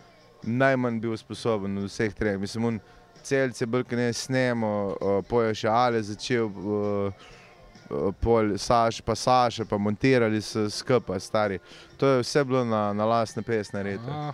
najmanj 0.44 1.00
bil 1.02 1.18
sposoben 1.18 1.78
od 1.78 1.90
vseh 1.90 2.14
treh. 2.14 2.40
Mislim, 2.40 2.66
un 2.66 2.80
celce 3.24 3.66
bolj, 3.66 3.86
ne 3.92 4.14
snemo, 4.14 4.72
uh, 4.88 5.20
poje 5.30 5.56
še 5.56 5.70
Ale 5.70 6.02
začel, 6.04 6.50
uh, 6.50 7.30
pol 8.22 8.58
Saš, 8.58 9.02
pa 9.02 9.16
Saša, 9.16 9.66
pa 9.66 9.78
montirali 9.78 10.42
se 10.42 10.70
skupaj, 10.70 11.20
stari. 11.20 11.60
To 11.98 12.08
je 12.08 12.22
vse 12.24 12.44
bilo 12.44 12.66
na, 12.66 12.94
na 12.94 13.06
lastne 13.06 13.44
pes 13.44 13.74
narejeno. 13.74 14.34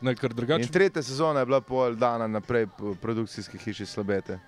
Ne, 0.00 0.14
ker 0.14 0.30
In 0.30 0.36
drugače 0.36 0.68
tretja 0.72 1.02
sezona 1.02 1.40
je 1.40 1.46
bila 1.46 1.60
pol 1.60 1.96
dana 1.96 2.26
naprej 2.26 2.66
po 2.78 2.94
produkcijski 3.02 3.58
hiši 3.58 3.86
Slabete. 3.86 4.38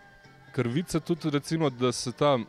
Krvice 0.58 1.00
tudi, 1.00 1.30
recimo, 1.30 1.70
da 1.70 1.92
se 1.92 2.10
ta 2.12 2.34
uh, 2.34 2.42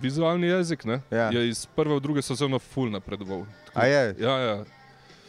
vizualni 0.00 0.46
jezik 0.46 0.84
ne, 0.84 1.00
Ja. 1.10 1.28
je 1.28 1.48
iz 1.48 1.66
prve 1.66 1.94
v 1.94 2.00
druge 2.00 2.22
sezone 2.22 2.58
full 2.58 2.88
napredoval. 2.90 3.44
Tako- 3.66 3.86
je? 3.86 4.14
Ja, 4.18 4.38
ja. 4.38 4.64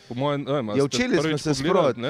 Po 0.08 0.16
mojem, 0.16 0.44
ne 0.44 0.54
vem, 0.54 0.68
Ja, 0.70 0.84
učili 0.84 1.20
smo 1.20 1.38
se 1.38 1.54
sproti. 1.54 2.02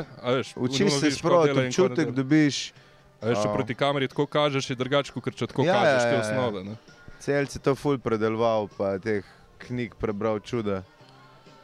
Učiš 0.55 0.93
se 0.93 1.11
sproti, 1.11 1.51
občutek 1.51 2.11
dobiš. 2.11 2.73
Veš, 3.21 3.37
če 3.37 3.49
proti 3.53 3.75
kameri 3.75 4.07
tako 4.07 4.25
kažeš, 4.25 4.69
je 4.69 4.75
drugače, 4.75 5.11
kot 5.13 5.35
če 5.35 5.47
tako 5.47 5.65
Ja, 5.65 5.73
kažeš 5.73 6.03
ja, 6.03 6.09
te 6.09 6.15
ja, 6.15 6.21
osnove. 6.21 6.63
Ne? 6.63 6.75
Celci 7.19 7.59
to 7.59 7.75
ful 7.75 7.97
predeloval, 7.97 8.65
pa 8.77 8.97
teh 8.97 9.25
knjig 9.61 9.93
prebral 9.97 10.39
čuda. 10.39 10.83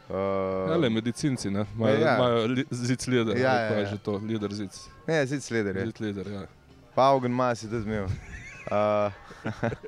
Uh, 0.09 0.69
Ja, 0.69 0.77
le, 0.77 0.89
medicinci 0.89 1.49
ne? 1.49 1.65
imajo 1.75 1.97
Ja. 1.99 2.13
ja. 2.17 2.45
li, 2.45 2.65
zic 2.71 3.07
lider, 3.07 3.37
Ja, 3.37 3.53
ja, 3.59 3.79
ja, 3.79 3.85
že 3.85 3.97
to, 3.97 4.21
lider 4.23 4.53
zic. 4.53 4.77
ne, 5.07 5.25
zid 5.25 5.43
sleder 5.43 5.75
je. 5.77 5.85
Zic 5.85 5.99
lider, 5.99 6.27
ja. 6.31 6.45
Pa 6.95 7.09
Augen 7.11 7.31
Mas 7.33 7.63
je 7.63 7.69
tudi 7.69 7.83
imel. 7.89 8.07
Uh, 8.71 9.11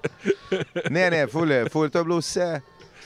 ne, 0.95 1.09
ne, 1.09 1.27
ful 1.27 1.51
je, 1.51 1.69
ful, 1.69 1.89
to 1.89 1.99
je 1.99 2.07
bilo 2.07 2.19
vse. 2.21 2.49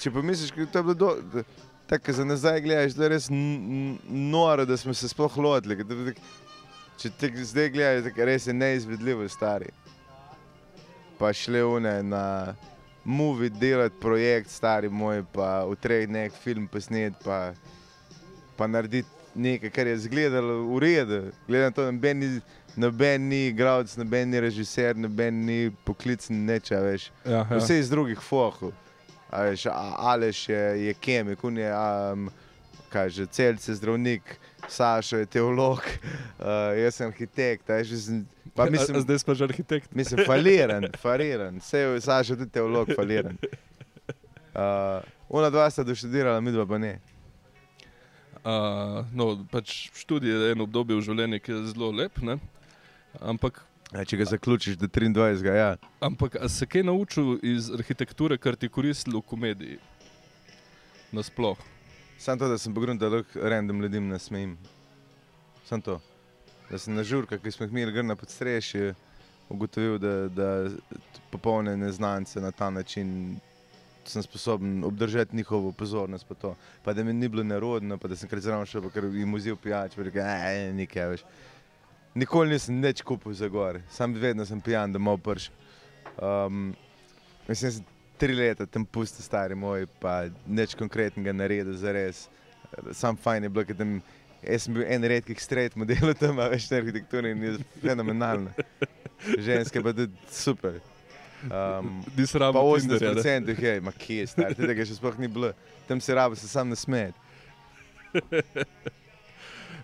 Če 0.01 0.11
pomisliš, 0.11 0.51
to 0.71 0.79
je 0.79 0.83
bilo 0.83 0.93
do, 0.93 1.15
da- 1.33 1.43
tako 1.87 2.13
za 2.13 2.25
nazaj 2.25 2.61
gledaš, 2.61 2.93
da 2.97 3.03
je 3.03 3.09
res 3.09 3.27
noro, 4.09 4.65
da 4.65 4.77
smo 4.77 4.93
se 4.93 5.09
sploh 5.09 5.37
lotili. 5.37 5.77
to 5.83 6.13
Če 6.97 7.09
te 7.19 7.31
zdaj 7.35 7.69
gledaš, 7.69 8.03
tako 8.09 8.25
res 8.25 8.47
je 8.47 8.53
neizvedljivo 8.53 9.27
stari. 9.29 9.71
Pa 11.19 11.33
šle 11.33 11.63
une 11.63 12.03
na 12.03 12.55
movie 13.03 13.49
delati 13.49 13.95
projekt, 14.01 14.49
stari 14.49 14.89
moj, 14.89 15.23
pa 15.33 15.65
v 15.65 15.75
treh 15.75 16.07
dneh 16.07 16.31
film 16.43 16.67
posnet, 16.67 17.13
pa, 17.23 17.53
pa 18.57 18.67
narediti 18.67 19.09
nekaj, 19.35 19.69
kar 19.69 19.87
je 19.87 19.93
izgledalo 19.93 20.61
v 20.75 20.79
redu. 20.79 21.19
Gledam 21.47 21.73
to, 21.73 21.91
noben 21.91 22.19
ni, 22.19 22.29
noben 22.75 23.27
ni 23.29 23.47
igralec, 23.47 23.93
noben 23.97 24.29
ni 24.29 24.39
režiser, 24.39 24.95
noben 24.97 25.45
ni 25.45 25.71
poklicni 25.85 26.37
neče, 26.37 26.79
veš. 26.81 27.09
Ja, 27.25 27.43
ja. 27.43 27.57
Vse 27.57 27.79
iz 27.79 27.89
drugih 27.89 28.19
fohov. 28.21 28.71
A 29.33 29.43
Veš, 29.43 29.65
a- 29.65 29.95
Aleš 30.13 30.49
je, 30.49 30.59
je 30.85 30.93
kemik, 30.93 31.41
un 31.43 31.57
je 31.57 31.69
um, 31.73 32.27
kaže, 32.89 33.25
celce 33.25 33.73
zdravnik, 33.73 34.35
Sašo 34.69 35.17
je 35.17 35.25
teolog, 35.25 35.81
uh, 36.39 36.45
jaz 36.77 36.95
sem 36.95 37.09
arhitekt. 37.09 37.69
a 37.69 37.79
Veš, 37.81 37.91
mislim, 37.91 38.19
pa 38.55 38.63
a, 38.63 38.67
a 38.67 38.69
mislim, 38.69 39.01
zdaj 39.01 39.17
pa 39.25 39.33
že 39.33 39.43
arhitekt. 39.43 39.89
mislim 39.91 40.25
faliran, 40.25 40.85
faliran. 41.01 41.57
Vse 41.57 41.79
je 41.79 42.01
Sašo 42.01 42.35
tudi 42.35 42.51
teolog, 42.51 42.89
faliran. 42.95 43.37
Uh, 44.53 45.01
Una 45.29 45.49
dva 45.49 45.65
sta 45.65 45.81
doštudirala, 45.81 46.37
midva 46.37 46.61
pa 46.69 46.77
ne. 46.77 46.99
Uh, 48.45 49.01
no, 49.11 49.45
pač 49.49 49.89
študij 49.95 50.29
je 50.29 50.51
eno 50.51 50.63
obdobje 50.63 50.93
v 50.93 51.01
življenju, 51.01 51.39
ki 51.41 51.51
je 51.51 51.61
zelo 51.71 51.89
lep, 51.89 52.19
ne? 52.21 52.35
Ampak 53.21 53.65
Ja, 53.93 54.01
če 54.09 54.17
ga 54.17 54.25
zaključiš 54.25 54.77
do 54.81 54.87
23, 54.89 55.53
ja. 55.53 55.75
Ampak 56.01 56.39
se 56.49 56.65
kaj 56.65 56.81
naučil 56.87 57.35
iz 57.45 57.69
arhitekture, 57.69 58.39
kar 58.41 58.55
ti 58.57 58.65
je 58.65 58.73
koristilo 58.73 59.21
v 59.21 59.27
komediji? 59.29 59.77
Nasploh. 61.13 61.59
Sam 62.17 62.39
to, 62.41 62.49
da 62.49 62.57
sem 62.57 62.73
pogledal, 62.73 62.97
da 62.97 63.11
lahko 63.17 63.49
random 63.53 63.83
ljudem 63.85 64.07
nasmejim. 64.09 64.57
Sam 65.69 65.81
to. 65.85 65.99
Da 66.71 66.79
sem 66.81 66.97
na 66.97 67.05
žurkah, 67.05 67.37
ki 67.37 67.53
smo 67.53 67.67
jih 67.67 67.75
imeli 67.75 67.93
gr 67.93 68.05
na 68.07 68.17
podstrešju, 68.17 68.95
ugotovil, 69.53 69.99
da, 70.01 70.13
da 70.33 70.49
popolne 71.29 71.77
neznance 71.77 72.41
na 72.41 72.49
ta 72.51 72.71
način 72.73 73.37
sem 74.05 74.23
sposoben 74.23 74.83
obdržati 74.83 75.35
njihovo 75.35 75.71
pozornost. 75.71 76.25
Pa, 76.27 76.33
to. 76.33 76.55
pa 76.83 76.93
da 76.93 77.03
mi 77.03 77.13
ni 77.13 77.29
bilo 77.29 77.43
nerodno, 77.43 77.97
pa 77.97 78.07
da 78.07 78.15
sem 78.15 78.29
kar 78.29 78.41
zraven 78.41 78.65
šel, 78.65 78.89
ker 78.89 79.05
jim 79.05 79.37
vzel 79.37 79.55
pijač, 79.55 79.93
pa 79.95 80.09
rekel, 80.09 80.25
ne, 80.25 80.73
nekaj 80.81 81.11
več. 81.13 81.27
Nikoli 82.15 82.53
nisem 82.53 82.77
nič 82.81 83.01
kupil 83.01 83.33
za 83.33 83.47
gor, 83.49 83.79
sam 83.89 84.13
vedno 84.13 84.45
sem 84.45 84.61
pijan, 84.61 84.93
da 84.93 84.99
malo 84.99 85.17
prš. 85.17 85.49
Um, 86.21 86.75
mislim, 87.47 87.69
da 87.69 87.75
sem 87.75 87.85
tri 88.17 88.35
leta 88.37 88.65
tam 88.65 88.85
pusti 88.85 89.23
stari 89.23 89.55
moj, 89.55 89.87
pa 89.99 90.27
nič 90.47 90.75
konkretnega 90.77 91.33
naredil 91.33 91.73
za 91.73 91.91
res. 91.91 92.27
Sam 92.91 93.17
fajn 93.17 93.43
je 93.43 93.49
bilo, 93.49 93.65
ker 93.65 93.77
tam, 93.77 93.97
jaz 94.45 94.67
sem 94.67 94.77
bil 94.77 94.85
en 94.85 95.09
redkih 95.09 95.41
straight 95.41 95.75
modelov 95.75 96.13
tam, 96.21 96.37
a 96.39 96.51
veš, 96.53 96.69
na 96.69 96.83
arhitekturi 96.83 97.33
in 97.33 97.43
je 97.43 97.57
fenomenalno. 97.81 98.53
Ženske 99.47 99.81
pa 99.81 99.93
tudi 99.97 100.13
super. 100.29 100.79
Um, 101.49 102.03
Ni 102.17 102.27
se 102.27 102.39
rabo 102.39 102.61
80% 102.61 103.49
jih 103.49 103.63
je, 103.63 103.77
ma 103.81 103.91
kje 103.91 104.21
je 104.21 104.27
star, 104.31 104.53
tega 104.55 104.85
še 104.85 105.01
sploh 105.01 105.17
ni 105.19 105.27
bilo. 105.27 105.51
Tam 105.89 106.01
se 106.01 106.15
rabo 106.15 106.37
se 106.39 106.47
sam 106.47 106.69
nasmejati. 106.69 107.17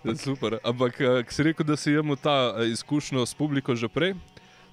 Super. 0.24 0.58
Ampak, 0.64 1.00
eh, 1.00 1.22
ko 1.24 1.32
si 1.32 1.42
rekel, 1.42 1.66
da 1.66 1.76
si 1.76 1.92
imel 1.92 2.16
ta 2.16 2.54
eh, 2.56 2.72
izkušnjo 2.72 3.26
s 3.26 3.34
publiko 3.34 3.74
že 3.76 3.88
prej, 3.88 4.14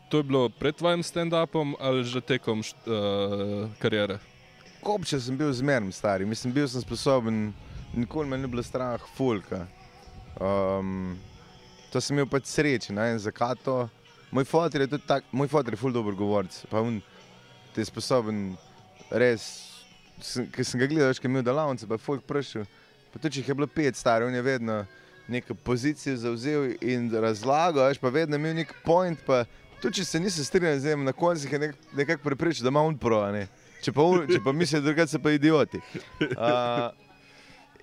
to 0.09 0.17
je 0.17 0.23
bilo 0.23 0.49
pred 0.49 0.75
tvojim 0.75 1.03
stand-upom 1.03 1.75
ali 1.79 2.03
že 2.03 2.21
tekom 2.23 2.63
uh, 2.63 3.67
kariere? 3.79 4.19
Kopče 4.79 5.19
sem 5.19 5.35
bil 5.35 5.51
zmerno 5.51 5.91
star, 5.91 6.23
mislim, 6.23 6.53
bil 6.53 6.67
sem 6.67 6.79
sposoben, 6.81 7.51
nikoli 7.91 8.29
me 8.29 8.37
ni 8.37 8.47
bilo 8.47 8.63
strah, 8.63 9.03
fulka. 9.17 9.67
Um, 10.39 11.19
to 11.91 11.99
sem 11.99 12.15
imel 12.15 12.29
pač 12.31 12.47
sreče, 12.47 12.95
ne 12.95 13.09
vem 13.11 13.19
zakaj 13.19 13.59
to. 13.65 13.89
Moj 14.31 14.47
fotor 14.47 14.85
je 14.85 14.87
tudi 14.87 15.03
tak, 15.07 15.27
moj 15.31 15.51
fotor 15.51 15.75
je 15.75 15.81
ful 15.81 15.91
dober 15.91 16.15
govorc, 16.15 16.55
pa 16.71 16.79
on 16.79 17.01
ti 17.75 17.83
je 17.83 17.89
sposoben 17.91 18.55
res, 19.11 19.43
ker 20.55 20.63
sem 20.63 20.79
ga 20.79 20.87
gledal, 20.87 21.11
ker 21.19 21.27
je 21.27 21.33
imel 21.35 21.43
delavnice, 21.43 21.87
pa 21.87 21.99
je 21.99 22.05
folk 22.05 22.23
prišel, 22.27 22.63
pa 23.11 23.19
tudi 23.19 23.35
če 23.35 23.43
jih 23.43 23.51
je 23.51 23.57
bilo 23.59 23.67
pet 23.67 23.99
star, 23.99 24.23
on 24.23 24.35
je 24.35 24.45
vedno 24.45 24.85
neko 25.27 25.55
pozicijo 25.55 26.15
zauzel 26.17 26.73
in 26.81 27.09
razlagal, 27.11 27.87
veš, 27.89 27.99
pa 27.99 28.09
vedno 28.09 28.35
imel 28.35 28.55
nek 28.55 28.73
point, 28.85 29.19
pa 29.25 29.43
tudi 29.81 29.99
če 29.99 30.05
se 30.05 30.19
nisi 30.19 30.45
strinjal 30.45 30.79
z 30.79 30.91
njim, 30.91 31.03
na 31.07 31.13
koncu 31.13 31.45
jih 31.45 31.53
je 31.53 31.59
nek, 31.59 31.75
nekako 31.95 32.23
prepričal, 32.23 32.63
da 32.63 32.73
ima 32.73 32.81
on 32.81 32.99
ne. 33.33 33.47
Če 33.81 33.93
pa, 33.93 34.01
un- 34.01 34.27
če 34.27 34.39
pa 34.43 34.51
mislijo, 34.51 34.81
drugače 34.81 35.11
so 35.11 35.19
pa 35.21 35.31
idioti. 35.31 35.79
Uh, 36.21 36.89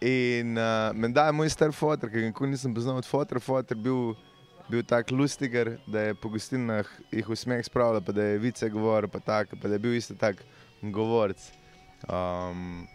in 0.00 0.58
uh, 0.58 0.90
menda 0.94 1.26
je 1.26 1.32
moj 1.32 1.50
star 1.50 1.72
fotor, 1.72 2.10
ki 2.10 2.30
ga 2.34 2.46
nisem 2.50 2.74
poznal 2.74 2.98
od 2.98 3.06
fotora, 3.06 3.40
fotor 3.40 3.78
bil, 3.78 4.14
bil 4.68 4.82
tak 4.82 5.12
lustiger, 5.14 5.76
da 5.86 6.08
je 6.08 6.16
po 6.18 6.32
gostilnah 6.32 6.88
jih 7.12 7.28
v 7.28 7.38
smeh 7.38 7.62
spravljal, 7.64 8.02
pa 8.02 8.12
da 8.12 8.32
je 8.32 8.42
vice 8.42 8.68
govoril, 8.72 9.08
pa, 9.08 9.22
tak, 9.22 9.54
pa 9.54 9.68
da 9.68 9.78
je 9.78 9.84
bil 9.86 9.94
isto 9.94 10.16
tak 10.18 10.42
govorc. 10.82 11.38
Um, 12.08 12.88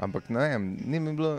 ampak 0.00 0.30
ne 0.30 0.48
vem, 0.48 0.66
ni 0.86 0.98
mi 0.98 1.12
bilo, 1.14 1.36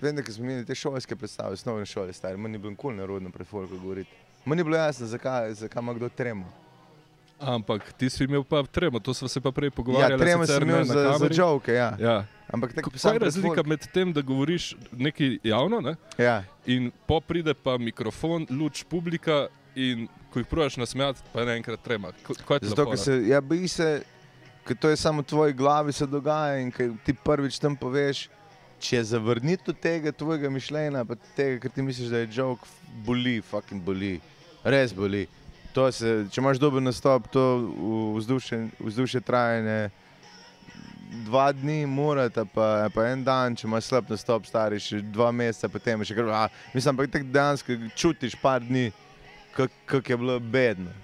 vem, 0.00 0.16
da 0.16 0.22
smo 0.24 0.44
imeli 0.44 0.64
te 0.64 0.74
šolske 0.74 1.16
predstave, 1.16 1.52
osnovne 1.52 1.86
šole, 1.86 2.12
stari, 2.12 2.36
meni 2.36 2.52
ni 2.52 2.58
bilo 2.58 2.70
nikoli 2.70 2.96
nerodno 2.96 3.30
pred 3.30 3.46
folko 3.46 3.76
govoriti. 3.76 4.10
Meni 4.44 4.56
ni 4.56 4.64
bilo 4.64 4.76
jasno, 4.76 5.06
zakaj, 5.06 5.54
zakaj 5.54 5.80
ima 5.80 5.94
kdo 5.94 6.08
tremo. 6.08 6.52
Ampak 7.40 7.92
ti 7.92 8.10
si 8.10 8.24
imel 8.24 8.44
pa 8.44 8.62
tremo, 8.62 8.98
to 8.98 9.14
smo 9.14 9.28
se 9.28 9.40
pa 9.40 9.50
prej 9.50 9.66
Ja, 9.66 9.70
pogovarjali. 9.70 10.18
tremo 10.18 10.44
sicer 10.44 10.60
sem 10.60 10.68
imel 10.68 10.84
za, 10.84 11.16
za 11.18 11.28
joke, 11.32 11.72
ja. 11.72 11.96
Ja. 11.98 12.24
Ampak 12.48 12.72
tako 12.74 12.90
Kaj 12.92 13.12
je 13.12 13.18
razlika 13.18 13.62
med 13.62 13.86
tem, 13.92 14.12
da 14.12 14.20
govoriš 14.20 14.76
nekaj 14.92 15.38
javno 15.42 15.80
ne? 15.80 15.94
Ja. 16.18 16.42
in 16.66 16.90
po 17.06 17.20
pride 17.20 17.54
pa 17.54 17.78
mikrofon, 17.78 18.46
luč 18.50 18.84
publika 18.84 19.46
in 19.74 20.08
ko 20.32 20.38
jih 20.38 20.46
provaš 20.46 20.76
nasmejati, 20.76 21.20
pa 21.32 21.44
naenkrat 21.44 21.80
trema. 21.82 22.12
Ko- 22.26 22.34
Kaj 22.36 22.56
je 22.56 22.60
to? 22.60 22.66
Zato, 22.66 22.90
ker 22.90 22.98
se, 22.98 23.22
ja, 23.26 23.40
boji 23.40 23.68
se, 23.68 24.02
ker 24.64 24.76
to 24.76 24.88
je 24.88 24.96
samo 24.96 25.22
v 25.22 25.26
tvoji 25.26 25.52
glavi 25.52 25.92
se 25.92 26.06
dogaja 26.06 26.58
in 26.58 26.70
ker 26.70 26.92
ti 27.04 27.14
prvič 27.14 27.58
tam 27.58 27.76
poveš, 27.76 28.28
če 28.80 29.02
zavrnitev 29.12 29.76
tega 29.82 30.12
tvojega 30.12 30.50
mišljenja, 30.52 31.04
pa 31.04 31.16
tega, 31.36 31.58
ker 31.62 31.72
ti 31.74 31.84
misliš, 31.84 32.10
da 32.12 32.22
je 32.22 32.30
joke, 32.32 32.68
boli, 33.06 33.40
fucking 33.44 33.84
boli, 33.84 34.16
res 34.64 34.94
boli. 34.96 35.26
To 35.74 35.86
se, 35.94 36.24
če 36.32 36.40
imaš 36.42 36.58
dober 36.58 36.82
nastop, 36.82 37.28
to 37.30 37.44
vzdušje, 38.16 38.64
vzdušje 38.80 39.20
trajanje 39.22 39.90
dva 41.26 41.52
dni, 41.52 41.84
morate 41.86 42.44
pa, 42.54 42.88
pa 42.94 43.06
en 43.10 43.22
dan, 43.26 43.54
če 43.58 43.66
imaš 43.68 43.90
slab 43.90 44.10
nastop, 44.10 44.46
stari 44.48 44.80
še 44.82 45.02
dva 45.12 45.30
meseca, 45.34 45.70
potem 45.70 46.02
še 46.06 46.16
kar, 46.18 46.50
mislim, 46.74 46.94
ampak 46.94 47.12
tako 47.12 47.30
dejansko 47.34 47.78
čutiš 47.98 48.36
par 48.42 48.64
dni, 48.66 48.88
kako 49.54 50.02
je 50.06 50.18
bilo 50.18 50.38
bedno. 50.40 50.94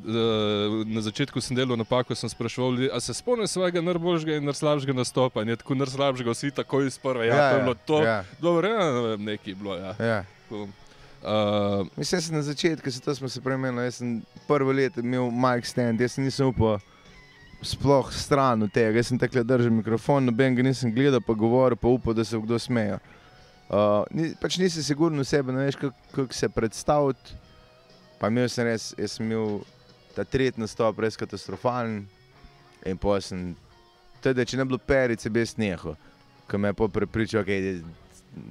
Eh, 0.00 0.84
Na 0.86 1.00
začetku 1.00 1.40
sem 1.40 1.56
delal 1.56 1.76
napako, 1.76 2.14
sem 2.14 2.28
spraševal 2.28 2.72
ljudi, 2.72 2.88
ali 2.92 3.00
se 3.00 3.14
spomniš 3.14 3.50
svojega 3.50 3.80
najboljšega 3.80 4.36
in 4.36 4.44
najslabšega 4.44 4.92
nastopa. 4.92 5.42
In 5.42 5.48
je 5.48 5.56
tako 5.56 5.74
najslabšega, 5.74 6.30
vsi 6.30 6.50
tako 6.50 6.82
iz 6.82 6.98
prve. 6.98 7.26
Ja, 7.26 7.36
ja, 7.36 7.50
to 7.50 7.56
je 7.56 7.62
bilo 7.62 7.74
to. 7.86 8.02
Ja. 8.02 8.24
Dobro, 8.40 8.68
ja, 8.68 8.84
ne 8.92 9.16
nekaj 9.16 9.50
je 9.52 9.54
bilo. 9.54 9.76
Ja. 9.76 9.94
ja. 9.98 10.24
Uh, 10.50 11.86
Mislim, 11.96 12.18
da 12.18 12.22
sem 12.22 12.36
na 12.36 12.42
začetku, 12.42 12.90
se 12.90 13.00
to 13.00 13.14
smo 13.14 13.28
se 13.28 13.40
premenili. 13.40 13.84
Jaz 13.84 13.94
sem 13.94 14.22
prvo 14.48 14.72
leto 14.72 15.00
imel 15.00 15.30
mic 15.30 15.66
stand, 15.68 16.00
jaz 16.00 16.16
nisem 16.18 16.46
upal 16.46 16.78
sploh 17.62 18.12
stran 18.12 18.62
od 18.62 18.72
tega. 18.72 18.96
Jaz 18.96 19.12
sem 19.12 19.18
takole 19.18 19.44
držal 19.44 19.70
mikrofon, 19.70 20.24
noben 20.24 20.56
ga 20.56 20.62
nisem 20.62 20.94
gledal, 20.94 21.20
pa 21.20 21.36
govoril, 21.36 21.76
pa 21.76 21.88
upal, 21.88 22.14
da 22.14 22.24
se 22.24 22.40
kdo 22.40 22.58
smeja. 22.58 22.98
Uh, 23.68 24.02
ni, 24.10 24.32
pač 24.40 24.56
nisi 24.58 24.82
siguren 24.82 25.20
v 25.20 25.28
sebe, 25.28 25.52
ne 25.52 25.68
veš, 25.68 25.76
kako 25.76 25.94
kak 26.14 26.32
se 26.34 26.48
predstaviti. 26.48 27.36
Pa 28.20 28.28
imel 28.32 28.48
sem 28.48 28.64
res, 28.66 28.94
jaz 28.98 29.18
sem 29.18 29.28
imel 29.28 29.60
ta 30.20 30.24
tretji 30.28 30.60
nastop 30.60 30.98
res 31.00 31.16
katastrofalen. 31.16 32.04
In 32.84 32.96
pa 33.00 33.16
sem, 33.24 33.54
teda, 34.20 34.44
če 34.44 34.56
ne 34.60 34.64
bi 34.64 34.74
bilo 34.74 34.80
perice, 34.84 35.30
bi 35.32 35.40
jaz 35.40 35.56
nehal. 35.56 35.96
Ko 36.48 36.58
me 36.60 36.68
je 36.68 36.76
pa 36.76 36.88
prepričal, 36.92 37.44
da 37.44 37.52
je 37.56 37.80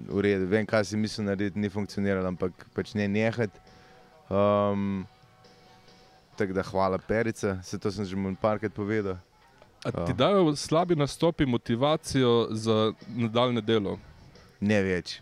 v 0.09 0.21
redu, 0.25 0.47
vem, 0.49 0.65
kaj 0.65 0.89
si 0.89 0.97
mislil 0.97 1.27
narediti, 1.29 1.59
ni 1.61 1.69
funkcioniralo, 1.69 2.27
ampak 2.33 2.65
pač 2.73 2.93
ne 2.97 3.07
nehati. 3.07 3.61
Um, 4.29 5.05
tako 6.37 6.53
da 6.53 6.63
hvala 6.63 6.97
perica, 6.97 7.57
se 7.63 7.79
to 7.79 7.91
sem 7.91 8.05
že 8.05 8.15
mu 8.15 8.35
parkrat 8.35 8.73
povedal. 8.73 9.17
a 9.85 9.91
ti 9.91 10.11
Ja. 10.11 10.15
dajo 10.15 10.55
slabi 10.55 10.95
nastopi 10.95 11.45
motivacijo 11.45 12.47
za 12.51 12.93
nadaljne 13.07 13.61
delo? 13.61 13.97
Ne 14.59 14.81
več. 14.83 15.21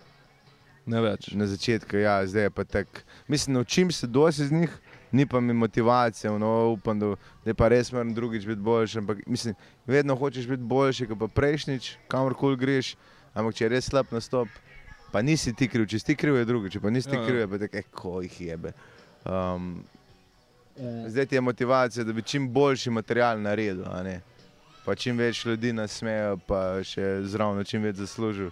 Ne 0.85 1.01
več. 1.01 1.27
Na 1.31 1.45
začetku, 1.45 1.97
ja, 1.97 2.25
zdaj 2.27 2.43
je 2.43 2.49
pa 2.49 2.63
tako. 2.63 3.03
Mislim, 3.27 3.53
naučim 3.53 3.91
se 3.91 4.07
dosti 4.07 4.43
iz 4.43 4.51
njih, 4.51 4.71
ni 5.11 5.25
pa 5.25 5.39
mi 5.39 5.53
motivacija, 5.53 6.37
no, 6.37 6.69
upam, 6.69 6.99
da, 6.99 7.13
da 7.43 7.49
je 7.51 7.53
pa 7.53 7.67
res 7.67 7.91
moram 7.91 8.13
drugič 8.13 8.45
biti 8.45 8.61
boljši. 8.61 8.97
Ampak 8.97 9.17
mislim, 9.27 9.55
vedno 9.85 10.15
hočeš 10.15 10.47
biti 10.47 10.63
boljši, 10.63 11.07
kot 11.07 11.19
pa 11.19 11.27
prejšnjič, 11.27 11.91
kamorkoli 12.07 12.57
greš. 12.57 12.95
Ampak 13.33 13.55
če 13.55 13.65
je 13.65 13.69
res 13.69 13.89
slab 13.91 14.11
nastop, 14.11 14.47
pa 15.11 15.21
nisi 15.21 15.53
ti 15.53 15.67
kriv, 15.69 15.85
če 15.87 15.99
si 15.99 16.09
ti 16.11 16.15
kriv, 16.17 16.39
je 16.39 16.45
drugi, 16.45 16.71
če 16.73 16.81
pa 16.81 16.89
nisi 16.89 17.09
ti 17.09 17.15
Ja, 17.15 17.21
ja. 17.21 17.27
kriv, 17.27 17.39
je 17.39 17.47
pa 17.47 17.59
tako, 17.67 17.83
ko 17.93 18.21
jih 18.25 18.41
jebe. 18.41 18.73
Um, 19.25 19.83
zdaj 21.07 21.25
ti 21.25 21.35
je 21.35 21.41
motivacija, 21.41 22.03
da 22.03 22.13
bi 22.13 22.21
čim 22.21 22.49
boljši 22.53 22.89
material 22.89 23.41
naredil, 23.41 23.85
a 23.85 24.03
ne. 24.03 24.21
Pa 24.85 24.95
čim 24.95 25.17
več 25.17 25.45
ljudi 25.45 25.73
nasmejo, 25.75 26.37
pa 26.47 26.79
še 26.83 27.21
zraven 27.27 27.65
čim 27.67 27.83
več 27.83 27.99
zaslužil. 27.99 28.51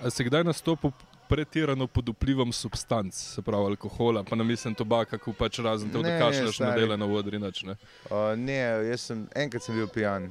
A 0.00 0.10
si 0.12 0.24
kdaj 0.24 0.44
nastopil 0.44 0.92
pretirano 1.30 1.86
pod 1.86 2.08
vplivom 2.10 2.52
substanc, 2.52 3.14
se 3.14 3.42
pravi 3.42 3.70
alkohola, 3.70 4.24
pa 4.26 4.36
na 4.36 4.44
mislim 4.44 4.74
tobaka, 4.74 5.18
ko 5.18 5.32
pač 5.32 5.60
razen 5.62 5.90
tega, 5.90 6.02
da 6.08 6.18
kašljaš 6.18 6.58
na 6.58 6.70
dele 6.74 6.96
na 6.98 7.06
odri, 7.06 7.38
nič 7.38 7.62
ne. 7.68 7.76
Uh, 8.10 8.32
ne, 8.36 8.58
jaz 8.90 9.06
sem 9.12 9.22
enkrat 9.38 9.62
sem 9.62 9.78
bil 9.78 9.86
pijan. 9.94 10.26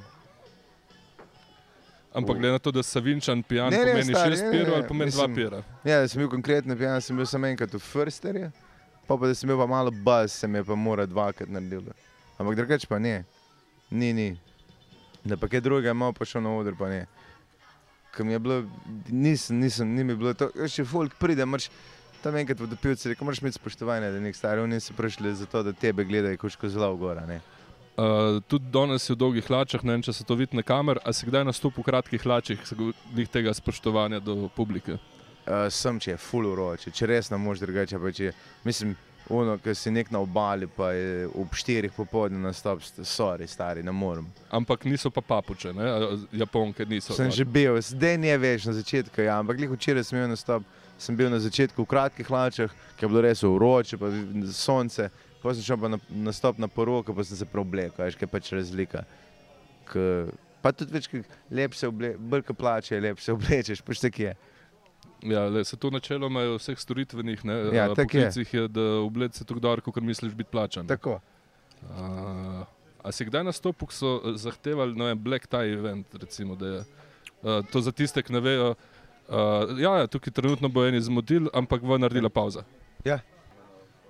Ampak 2.12 2.36
glede 2.36 2.52
na 2.52 2.58
to, 2.58 2.72
da 2.74 2.82
si 2.82 3.00
vinčan 3.00 3.42
pijan, 3.42 3.70
Ne, 3.70 3.78
ne, 3.78 3.92
pomeni 3.92 4.14
stari, 4.14 4.34
šest 4.36 4.44
pirov 4.50 4.74
ali 4.74 4.86
pomeni 4.88 5.10
dva 5.14 5.26
mislim- 5.26 5.36
pira. 5.36 5.62
Ja, 5.84 6.00
da 6.02 6.08
sem 6.08 6.20
bil 6.20 6.28
konkretno 6.28 6.76
pijan, 6.76 7.00
sem 7.00 7.16
bil 7.16 7.26
samo 7.26 7.46
enkrat 7.46 7.74
v 7.74 7.78
Firsterju, 7.78 8.50
pa, 9.06 9.16
pa 9.16 9.26
da 9.26 9.34
sem 9.34 9.48
bil 9.48 9.58
pa 9.58 9.66
malo 9.66 9.90
baz, 9.90 10.32
se 10.32 10.48
mi 10.48 10.58
je 10.58 10.64
pa 10.64 10.74
mora 10.74 11.06
dvakrat 11.06 11.48
naredil. 11.48 11.86
Ampak 12.38 12.56
drugače 12.56 12.86
pa 12.90 12.98
ne, 12.98 13.24
ni, 13.90 14.12
ni. 14.12 14.28
Da 15.24 15.36
pa 15.36 15.48
kaj 15.48 15.60
drugega, 15.60 15.94
malo 15.94 16.12
pa 16.12 16.24
šel 16.24 16.42
na 16.42 16.50
oder, 16.56 16.74
pa 16.74 16.88
ne. 16.88 17.06
Ker 18.10 18.26
mi 18.26 18.34
je 18.34 18.42
bilo, 18.42 18.58
nisem, 19.08 19.60
nisem, 19.60 19.94
ni 19.94 20.04
mi 20.04 20.16
bilo 20.18 20.34
to, 20.34 20.50
še 20.70 20.84
folk 20.88 21.14
pride, 21.20 21.46
moraš 21.46 21.68
tam 22.20 22.36
enkrat 22.36 22.60
v 22.60 22.68
dopilci, 22.72 23.12
rekel, 23.12 23.24
moraš 23.24 23.40
imeti 23.40 23.56
spoštovanje, 23.60 24.10
da 24.12 24.20
nek 24.20 24.36
stari, 24.36 24.60
oni 24.60 24.80
so 24.82 24.96
prišli 24.96 25.32
zato, 25.38 25.62
da 25.64 25.72
tebe 25.72 26.04
gledajo, 26.04 26.40
kot 26.40 26.66
zelo 26.68 26.92
gora, 27.00 27.24
ne. 27.26 27.40
Uh, 28.00 28.40
tudi 28.48 28.70
danes 28.72 29.04
si 29.04 29.12
v 29.12 29.18
dolgih 29.20 29.44
hlačah, 29.44 29.82
ne 29.84 29.96
vem, 29.96 30.02
če 30.04 30.14
se 30.16 30.24
to 30.24 30.36
vidi 30.38 30.56
na 30.56 30.64
kamer, 30.64 31.00
a 31.04 31.12
si 31.12 31.26
kdaj 31.28 31.44
nastopil 31.48 31.82
v 31.82 31.88
kratkih 31.90 32.22
hlačah, 32.24 32.62
glih 33.12 33.28
tega 33.28 33.52
spoštovanja 33.56 34.22
do 34.24 34.48
publike. 34.56 34.96
Uh, 35.44 35.66
sem, 35.72 35.98
če 36.00 36.14
je 36.14 36.20
full 36.20 36.48
uroče, 36.48 36.92
če 36.94 37.08
res 37.10 37.32
ne 37.32 37.40
moreš 37.40 37.64
drugače, 37.64 38.00
pa 38.00 38.12
če, 38.14 38.32
mislim, 38.64 38.94
ono, 39.30 39.54
ki 39.62 39.74
si 39.78 39.90
nek 39.94 40.10
na 40.10 40.18
obali, 40.20 40.66
pa 40.66 40.90
je 40.92 41.28
ob 41.38 41.54
štirih 41.54 41.92
popoldne 41.94 42.40
nastop, 42.42 42.82
st- 42.82 43.06
sorry, 43.06 43.46
stari, 43.46 43.82
ne 43.86 43.92
morem. 43.94 44.26
Ampak 44.50 44.84
niso 44.90 45.10
pa 45.14 45.22
papuče, 45.22 45.72
ne? 45.76 45.86
Japonke 46.34 46.84
niso. 46.86 47.14
Sem 47.14 47.30
že 47.30 47.46
bil, 47.46 47.78
zdaj 47.78 48.18
ne 48.18 48.34
več 48.42 48.66
na 48.66 48.74
začetku, 48.74 49.22
ja, 49.22 49.38
ampak 49.38 49.56
glih 49.60 49.70
včeraj 49.76 50.04
sem 50.08 50.18
imel 50.18 50.32
nastop, 50.34 50.66
sem 51.00 51.16
bil 51.16 51.30
na 51.32 51.38
začetku 51.40 51.80
v 51.86 51.90
kratkih 51.94 52.26
hlačah, 52.28 52.74
ki 52.98 53.06
je 53.06 53.08
bilo 53.08 53.22
res 53.24 53.40
vroče, 53.46 53.96
pa 54.02 54.10
sonce, 54.52 55.08
potem 55.40 55.60
sem 55.62 55.70
šel 55.70 55.80
pa 55.80 55.94
na 55.94 55.98
nastop 56.28 56.58
na 56.60 56.68
poroko, 56.68 57.14
pa 57.16 57.24
sem 57.24 57.38
se 57.38 57.46
preoblekel, 57.48 58.02
veš, 58.04 58.18
kaj 58.20 58.28
pač 58.34 58.50
razlika. 58.52 59.06
K, 59.88 60.26
pa 60.60 60.74
tudi 60.76 60.92
več, 60.98 61.08
ki 61.08 61.22
lepše 61.56 61.88
oble, 61.88 62.12
bolj 62.18 62.44
kot 62.50 62.58
plače, 62.60 62.98
lepše 63.00 63.32
oblečeš, 63.38 63.80
pač 63.86 64.02
tako 64.04 64.26
je. 64.28 64.34
Ja, 65.22 65.44
le, 65.48 65.64
se 65.64 65.76
to 65.76 65.90
načeloma 65.90 66.40
je 66.40 66.48
v 66.48 66.58
vseh 66.58 66.78
storitvenih 66.78 67.44
ne, 67.44 67.54
Ja, 67.76 67.84
a, 67.84 67.94
tako 67.94 68.00
je. 68.00 68.06
poklicih 68.06 68.54
je, 68.54 68.68
da 68.68 68.84
oblec 69.04 69.36
se 69.36 69.44
tako 69.44 69.60
dobro, 69.60 69.82
kot 69.82 70.02
misliš 70.02 70.32
biti 70.34 70.50
plačan. 70.50 70.86
Tako. 70.86 71.20
A, 71.90 72.64
a 73.02 73.12
si 73.12 73.24
kdaj 73.24 73.44
nastopil, 73.44 73.88
ko 73.88 73.92
so 73.92 74.14
eh, 74.24 74.36
zahtevali 74.36 74.96
vem, 74.96 75.18
Black 75.18 75.46
Tie 75.46 75.72
event, 75.72 76.06
recimo, 76.14 76.56
da 76.56 76.66
je 76.66 76.80
a, 77.42 77.62
to 77.72 77.80
za 77.80 77.92
tiste, 77.92 78.22
ki 78.22 78.32
ne 78.32 78.40
vejo. 78.40 78.74
Uh, 79.30 79.78
ja, 79.78 79.92
ja, 80.02 80.06
tukaj 80.10 80.32
trenutno 80.34 80.68
bo 80.68 80.82
en 80.82 80.94
izmodil, 80.98 81.46
ampak 81.54 81.84
bo 81.86 81.94
naredila 81.98 82.28
pauza. 82.28 82.64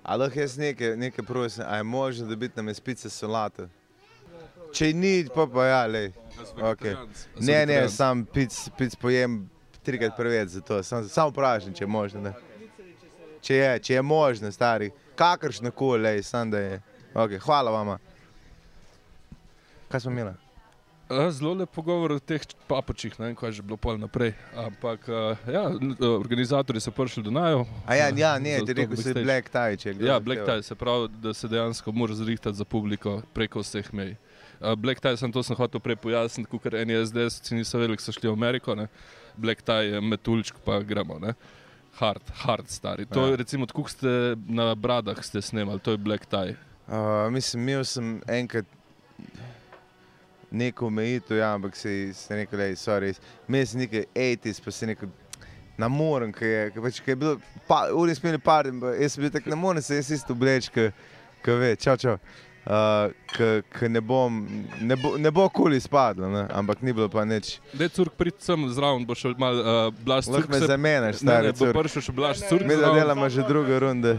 A 0.03 0.15
lahko 0.17 0.39
jaz 0.39 0.57
nekaj, 0.57 0.95
nekaj 0.97 1.25
prosim, 1.25 1.63
a 1.67 1.77
je 1.77 1.83
možno, 1.83 2.25
da 2.27 2.35
biti 2.35 2.53
na 2.57 2.63
mespice 2.65 3.09
solate? 3.09 3.67
Če 4.73 4.93
ni, 4.93 5.27
pa 5.35 5.45
pa 5.45 5.65
ja, 5.65 5.81
lej. 5.85 6.09
Okej. 6.57 6.95
Ne, 7.39 7.65
ne, 7.65 7.89
sam 7.89 8.25
pic, 8.25 8.55
pic 8.77 8.95
pojem 8.95 9.43
trikrat 9.83 10.17
preveč 10.17 10.49
za 10.49 10.61
to. 10.61 10.83
Sam, 10.83 11.07
sam 11.09 11.29
vprašam, 11.29 11.73
če 11.73 11.83
je 11.83 11.87
možno. 11.87 12.21
Ne. 12.21 12.33
Če 13.41 13.55
je, 13.55 13.79
če 13.79 13.93
je 13.93 14.01
možno, 14.01 14.51
stari, 14.51 14.91
kakršno 15.17 15.71
koli, 15.71 16.03
lej, 16.03 16.23
sam 16.23 16.51
da 16.51 16.59
je. 16.59 16.81
Okay, 17.13 17.41
hvala 17.41 17.71
vama. 17.71 17.97
Kaj 19.89 19.99
smo 19.99 20.11
imeli? 20.11 20.33
Zelo 21.11 21.53
lep 21.59 21.69
pogovor 21.75 22.13
o 22.15 22.19
teh 22.23 22.43
papučih, 22.69 23.17
ne 23.19 23.25
vem, 23.25 23.35
kaj 23.35 23.49
je 23.49 23.55
že 23.57 23.63
bilo 23.67 23.75
pol 23.75 23.97
naprej. 23.99 24.31
Ampak 24.55 25.09
ja, 25.51 25.65
organizatorji 26.07 26.79
so 26.85 26.93
prišli 26.95 27.23
do 27.25 27.33
najo. 27.35 27.65
A 27.83 27.97
ja, 27.99 28.07
ja 28.15 28.37
ne, 28.39 28.53
ti 28.63 28.73
rekel 28.77 28.95
si. 28.95 29.13
Black 29.17 29.51
Tie, 29.51 29.75
če 29.77 29.95
Ja. 29.99 30.19
Black 30.23 30.45
Tie 30.47 30.63
se 30.63 30.75
pravi, 30.75 31.09
da 31.19 31.33
se 31.33 31.49
dejansko 31.51 31.91
mora 31.91 32.15
zrihtati 32.15 32.55
za 32.55 32.63
publiko 32.63 33.21
preko 33.33 33.59
vseh 33.59 33.91
mej. 33.93 34.15
Black 34.77 35.03
Tie 35.03 35.17
sem 35.17 35.31
to 35.31 35.43
sem 35.43 35.57
hotel 35.59 35.83
prej 35.83 35.99
pojasniti, 35.99 36.61
ker 36.63 36.79
eni 36.79 36.95
SDS 37.03 37.41
si 37.43 37.59
niso 37.59 37.81
vedeli, 37.81 37.99
ko 37.99 38.07
so 38.07 38.15
šli 38.15 38.29
v 38.29 38.37
Ameriko. 38.37 38.77
Ne? 38.79 38.87
Black 39.37 39.61
Tie 39.61 39.91
je 39.91 40.01
metulčk, 40.01 40.55
pa 40.65 40.79
gremo. 40.79 41.19
Ne? 41.19 41.33
Hard, 41.93 42.21
hard 42.35 42.69
stari. 42.69 43.05
To 43.05 43.25
Ja. 43.25 43.27
je 43.27 43.37
recimo, 43.37 43.65
tako 43.65 43.89
ste 43.89 44.07
na 44.47 44.75
bradah 44.75 45.23
ste 45.23 45.41
snemali, 45.41 45.79
to 45.79 45.91
je 45.91 45.97
Black 45.97 46.25
Tie. 46.25 46.55
Uh, 46.87 47.29
mislim, 47.31 47.63
imel 47.63 47.83
sem 47.85 48.21
enkrat 48.27 48.65
neko 50.51 50.87
omejitev, 50.87 51.37
ja, 51.37 51.53
ampak 51.53 51.75
se, 51.75 52.13
se 52.13 52.35
rekel, 52.35 52.59
da 52.59 52.65
je 52.65 52.75
sorry. 52.75 53.13
Imel 53.47 53.65
sem 53.65 53.79
nekaj 53.79 54.05
80, 54.15 54.63
pa 54.65 54.71
se 54.71 54.85
rekel, 54.85 55.09
ne 55.77 55.87
morem, 55.87 56.33
ker 56.35 56.47
je, 56.47 56.63
ker 56.75 56.83
pač, 56.83 56.99
ker 56.99 57.13
je 57.13 57.15
bilo, 57.15 57.37
pa, 57.67 57.85
uri 57.95 58.15
smo 58.15 58.29
imeli 58.29 58.41
par, 58.43 58.67
jaz 58.99 59.15
sem 59.15 59.23
bil 59.23 59.31
tak, 59.31 59.45
ne 59.47 59.55
morem 59.55 59.81
se 59.81 59.95
jaz 59.95 60.11
isto 60.11 60.35
obleč, 60.35 60.67
ker 60.69 60.91
ve, 61.45 61.75
čau, 61.79 61.95
čau. 61.97 62.17
Uh, 62.61 63.09
Ker 63.71 63.89
ne 63.89 63.97
bom, 63.99 64.35
ne 64.79 64.93
bo, 64.95 65.17
ne 65.17 65.31
bo 65.31 65.47
kul 65.49 65.73
izpadlo, 65.73 66.29
ne? 66.29 66.45
ampak 66.47 66.81
ni 66.81 66.93
bilo 66.93 67.09
pa 67.09 67.25
nič. 67.25 67.57
Dej 67.73 67.89
curk, 67.89 68.13
prid 68.13 68.37
sem 68.37 68.69
zraven, 68.69 69.01
bo 69.01 69.17
šel 69.17 69.33
mal 69.33 69.55
uh, 69.55 69.65
blaž 69.95 70.29
curk. 70.29 70.45
Lahko 70.45 70.51
me 70.51 70.59
zamenjaš, 70.61 71.21
Ne, 71.21 71.31
ne, 71.31 71.31
stari 71.41 71.47
bo 71.49 71.65
curk. 71.65 71.77
prišel 71.79 72.01
še 72.01 72.13
blaž 72.13 72.37
curk. 72.45 72.61
Mi 72.63 72.77
da 72.77 72.93
delamo 72.93 73.25
že 73.27 73.41
druge 73.43 73.73
runde. 73.75 74.13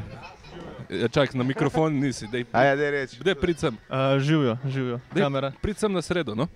Ja, 0.90 1.06
čak, 1.08 1.32
na 1.32 1.44
mikrofon 1.44 1.94
nisi. 1.94 2.26
Dej, 2.26 2.50
A 2.50 2.64
ja, 2.64 2.74
dej 2.74 2.90
reči. 2.92 3.14
dej 3.16 3.34
prid 3.34 3.56
sem. 3.56 3.78
Uh, 3.86 4.18
živijo, 4.18 4.58
živijo. 4.66 4.98
Dej. 5.08 5.22
Kamera. 5.22 5.52
Prid 5.62 5.78
sem 5.78 5.88
na 5.88 6.02
sredo, 6.02 6.34
no? 6.34 6.50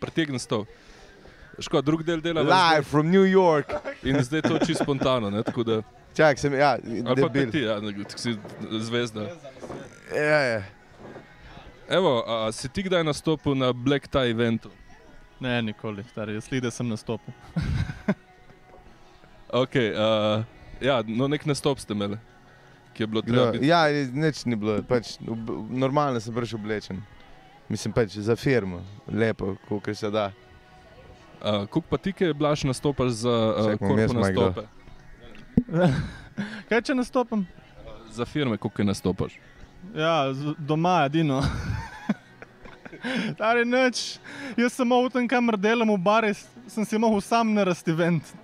Pretegni 0.00 0.40
stol. 0.40 0.64
Škoda, 1.54 1.84
drug 1.84 2.00
del 2.00 2.18
dela 2.18 2.40
Live 2.40 2.88
from 2.88 3.06
New 3.06 3.22
York. 3.22 3.68
in 4.02 4.16
zdaj 4.16 4.42
to 4.42 4.56
čisto 4.58 4.82
spontano. 4.82 5.28
Ne? 5.28 5.44
Tako 5.44 5.62
Da, 5.62 5.76
Čak, 6.10 6.40
sem, 6.40 6.50
ja, 6.54 6.80
ali 6.80 7.20
pa 7.20 7.28
debil. 7.28 7.52
ti, 7.52 7.60
ja, 7.60 7.76
ne, 7.78 7.92
tako 7.94 8.18
si 8.18 8.32
zvezda. 8.80 9.28
Ja, 10.10 10.40
ja. 10.48 10.60
Evo, 11.90 12.22
a, 12.22 12.46
a 12.46 12.52
si 12.52 12.68
ti 12.68 12.82
kdaj 12.82 13.02
nastopil 13.02 13.54
na 13.54 13.72
Black 13.72 14.06
Tie 14.06 14.30
eventu? 14.30 14.70
Ne, 15.40 15.62
nikoli, 15.62 16.04
stari, 16.04 16.34
jaz 16.34 16.44
slide 16.44 16.70
sem 16.70 16.88
nastopil. 16.88 17.34
Okay, 19.50 19.90
uh, 19.90 20.44
ja, 20.78 21.02
no, 21.02 21.26
nek 21.26 21.42
nastop 21.42 21.80
ste 21.82 21.90
imeli, 21.90 22.14
ki 22.94 23.02
je 23.02 23.06
bilo 23.08 23.18
treba. 23.20 23.48
Biti- 23.50 23.66
Ja, 23.66 23.80
nič 23.90 24.44
ni 24.46 24.54
bilo, 24.54 24.76
pač, 24.80 25.16
ob- 25.20 25.50
normalno 25.68 26.20
sem 26.20 26.30
prišel 26.30 26.54
oblečen. 26.54 27.00
Mislim 27.66 27.90
pač 27.90 28.14
za 28.14 28.36
firmo, 28.36 28.78
lepo, 29.08 29.56
kot 29.66 29.90
se 29.90 30.06
da. 30.06 30.28
Uh, 31.40 31.66
Kuk 31.66 31.90
pa 31.90 31.98
ti, 31.98 32.12
ki 32.12 32.24
je 32.24 32.34
blaš 32.34 32.62
nastopaš 32.62 33.24
za 33.24 33.34
uh, 33.50 33.66
Čakaj, 33.66 33.76
bom 33.80 33.98
jaz 33.98 34.06
korpo 34.06 34.20
malo 34.20 34.30
kdo. 34.30 34.46
nastope? 34.46 34.64
Kaj 36.68 36.82
če 36.82 36.94
nastopim? 36.94 37.42
Za 38.08 38.22
firme, 38.24 38.54
kuk 38.56 38.78
je 38.78 38.84
nastopaš? 38.84 39.34
Ja, 39.94 40.32
doma, 40.58 41.04
edino. 41.04 41.42
Stari 43.34 43.64
nič, 43.64 44.20
jaz 44.56 44.72
sem 44.76 44.84
v 44.84 45.08
tem, 45.08 45.24
kamor 45.28 45.56
delam 45.56 45.88
v 45.88 45.98
bari, 45.98 46.32
sem 46.68 46.84
si 46.84 46.98
mogel 47.00 47.20
sam 47.24 47.54
narediti 47.54 47.90
event. 47.90 48.24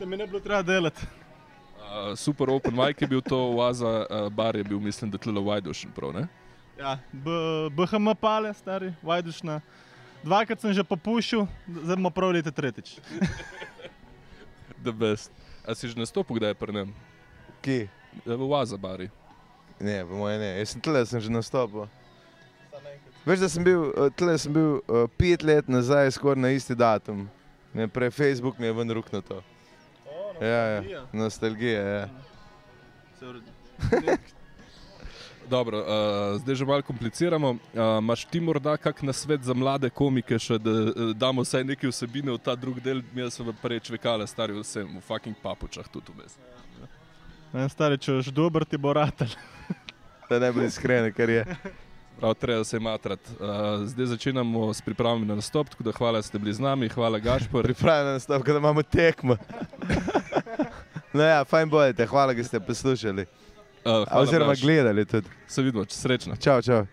Da 0.00 0.06
mi 0.08 0.16
ne 0.16 0.24
bilo 0.24 0.40
treba 0.40 0.62
delati. 0.64 1.04
Uh, 1.76 2.16
super 2.16 2.48
Open 2.48 2.72
Mic 2.72 2.96
je 2.96 3.04
bil 3.04 3.20
to, 3.20 3.36
Oaza 3.36 4.06
uh, 4.08 4.32
bar 4.32 4.56
je 4.56 4.64
bil, 4.64 4.80
mislim, 4.80 5.10
da 5.12 5.18
tle 5.20 5.36
Vajdušen 5.36 5.92
prav, 5.92 6.14
ne? 6.16 6.24
Ja, 6.80 6.96
B- 7.12 7.68
BHM 7.76 8.08
pale, 8.16 8.54
stari, 8.56 8.94
vajdušna. 9.04 9.60
Dvakrat 10.24 10.60
sem 10.60 10.72
že 10.72 10.80
popušil, 10.80 11.44
zdaj 11.68 11.96
bomo 12.00 12.08
prav 12.08 12.32
leti 12.32 12.48
tretjič. 12.48 12.96
The 14.84 14.92
best. 14.92 15.28
A 15.68 15.76
si 15.76 15.92
že 15.92 16.00
nastopil, 16.00 16.40
kdaj 16.40 16.56
je 16.56 16.56
pri 16.56 16.72
njem? 16.72 16.90
Ki? 17.60 17.78
V 18.24 18.40
Oaza 18.40 18.80
bari. 18.80 19.12
Ne, 19.80 20.04
po 20.04 20.14
mojem 20.14 20.40
ne. 20.40 20.58
Jaz 20.58 20.74
sem 20.74 20.80
tle, 20.80 21.06
sem 21.08 21.20
že 21.20 21.32
nastopil. 21.32 21.88
Veš, 23.24 23.40
da 23.40 23.48
sem 23.48 23.64
bil, 23.64 23.92
eh, 23.96 24.10
tle 24.16 24.38
sem 24.38 24.52
bil 24.52 24.80
uh, 24.80 25.04
pet 25.16 25.42
let 25.42 25.68
nazaj, 25.68 26.10
skoraj 26.16 26.40
na 26.40 26.50
isti 26.52 26.74
datum. 26.74 27.28
Ne, 27.74 27.88
prej 27.88 28.10
Facebook 28.10 28.58
mi 28.58 28.66
je 28.66 28.72
ven 28.72 28.90
ruknil 28.90 29.22
to. 29.22 29.42
Ja, 30.40 30.80
ja, 30.80 31.04
nostalgija, 31.12 31.80
ja. 31.80 32.08
Dobro, 35.50 35.78
uh, 35.80 36.40
zdaj 36.40 36.54
že 36.54 36.64
malo 36.64 36.82
kompliciramo. 36.82 37.50
Uh, 37.50 37.58
Maš 38.00 38.24
ti 38.24 38.40
morda 38.40 38.76
kak 38.76 39.02
nasvet 39.02 39.42
za 39.42 39.54
mlade 39.54 39.90
komike, 39.90 40.38
še, 40.38 40.58
da 40.58 40.70
uh, 40.70 41.12
damo 41.16 41.42
vsaj 41.44 41.64
neke 41.64 41.88
vsebine 41.88 42.32
v 42.32 42.38
ta 42.38 42.54
drugi 42.56 42.80
del, 42.80 43.02
mi 43.12 43.30
smo 43.30 43.52
prej 43.62 43.80
čvekali, 43.90 44.26
stari 44.28 44.56
vsem, 44.56 44.86
v 44.96 45.00
fucking 45.04 45.36
papučah 45.42 45.88
tudi 45.88 46.12
vmes. 46.16 46.36
Ne, 47.52 47.68
stari, 47.68 47.98
če 47.98 48.20
boš 48.20 48.30
dober, 48.32 48.64
ti 48.64 48.78
bo 48.78 48.92
ratelj. 48.94 49.34
To 50.30 50.34
je 50.34 50.40
najbolj 50.40 50.66
iskreno, 50.66 51.10
kar 51.16 51.30
je. 51.30 51.44
Prav, 52.20 52.34
treba 52.34 52.64
se 52.64 52.78
matrati. 52.80 53.30
Uh, 53.40 53.86
zdaj 53.86 54.06
začenjamo 54.06 54.74
s 54.74 54.80
pripravami 54.80 55.26
na 55.26 55.34
nastop, 55.34 55.68
tako 55.68 55.82
da 55.82 55.92
hvala, 55.92 56.18
da 56.18 56.22
ste 56.22 56.38
bili 56.38 56.52
z 56.54 56.60
nami, 56.60 56.88
hvala 56.88 57.18
Gašpor. 57.18 57.64
Pripravljen 57.64 58.06
na 58.06 58.12
nastop, 58.12 58.46
da 58.46 58.56
imamo 58.56 58.82
tekmo. 58.82 59.36
No 61.12 61.22
ja, 61.22 61.44
fajn 61.44 61.70
bojete, 61.70 62.06
hvala, 62.06 62.34
da 62.34 62.44
ste 62.44 62.60
poslušali. 62.60 63.22
Uh, 63.22 64.06
A, 64.06 64.20
oziroma 64.20 64.46
Blaž. 64.54 64.62
gledali 64.62 65.04
tudi. 65.04 65.28
Se 65.48 65.62
vidimo, 65.62 65.84
srečno. 65.88 66.36
Čau, 66.36 66.62
čau. 66.62 66.86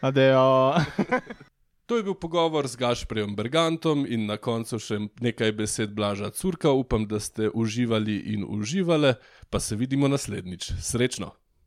Adejo. 0.00 0.74
To 1.90 1.96
je 1.96 2.02
bil 2.02 2.14
pogovor 2.14 2.68
z 2.70 2.76
Gašprijem 2.76 3.34
Bergantom 3.34 4.06
in 4.06 4.28
na 4.30 4.36
koncu 4.38 4.78
še 4.78 5.00
nekaj 5.18 5.50
besed 5.58 5.90
Blaža 5.90 6.30
Curka. 6.30 6.70
Upam, 6.70 7.02
da 7.02 7.18
ste 7.18 7.50
uživali 7.50 8.14
in 8.30 8.46
uživali, 8.46 9.16
pa 9.50 9.58
se 9.58 9.74
vidimo 9.74 10.06
naslednjič. 10.08 10.70
Srečno! 10.78 11.39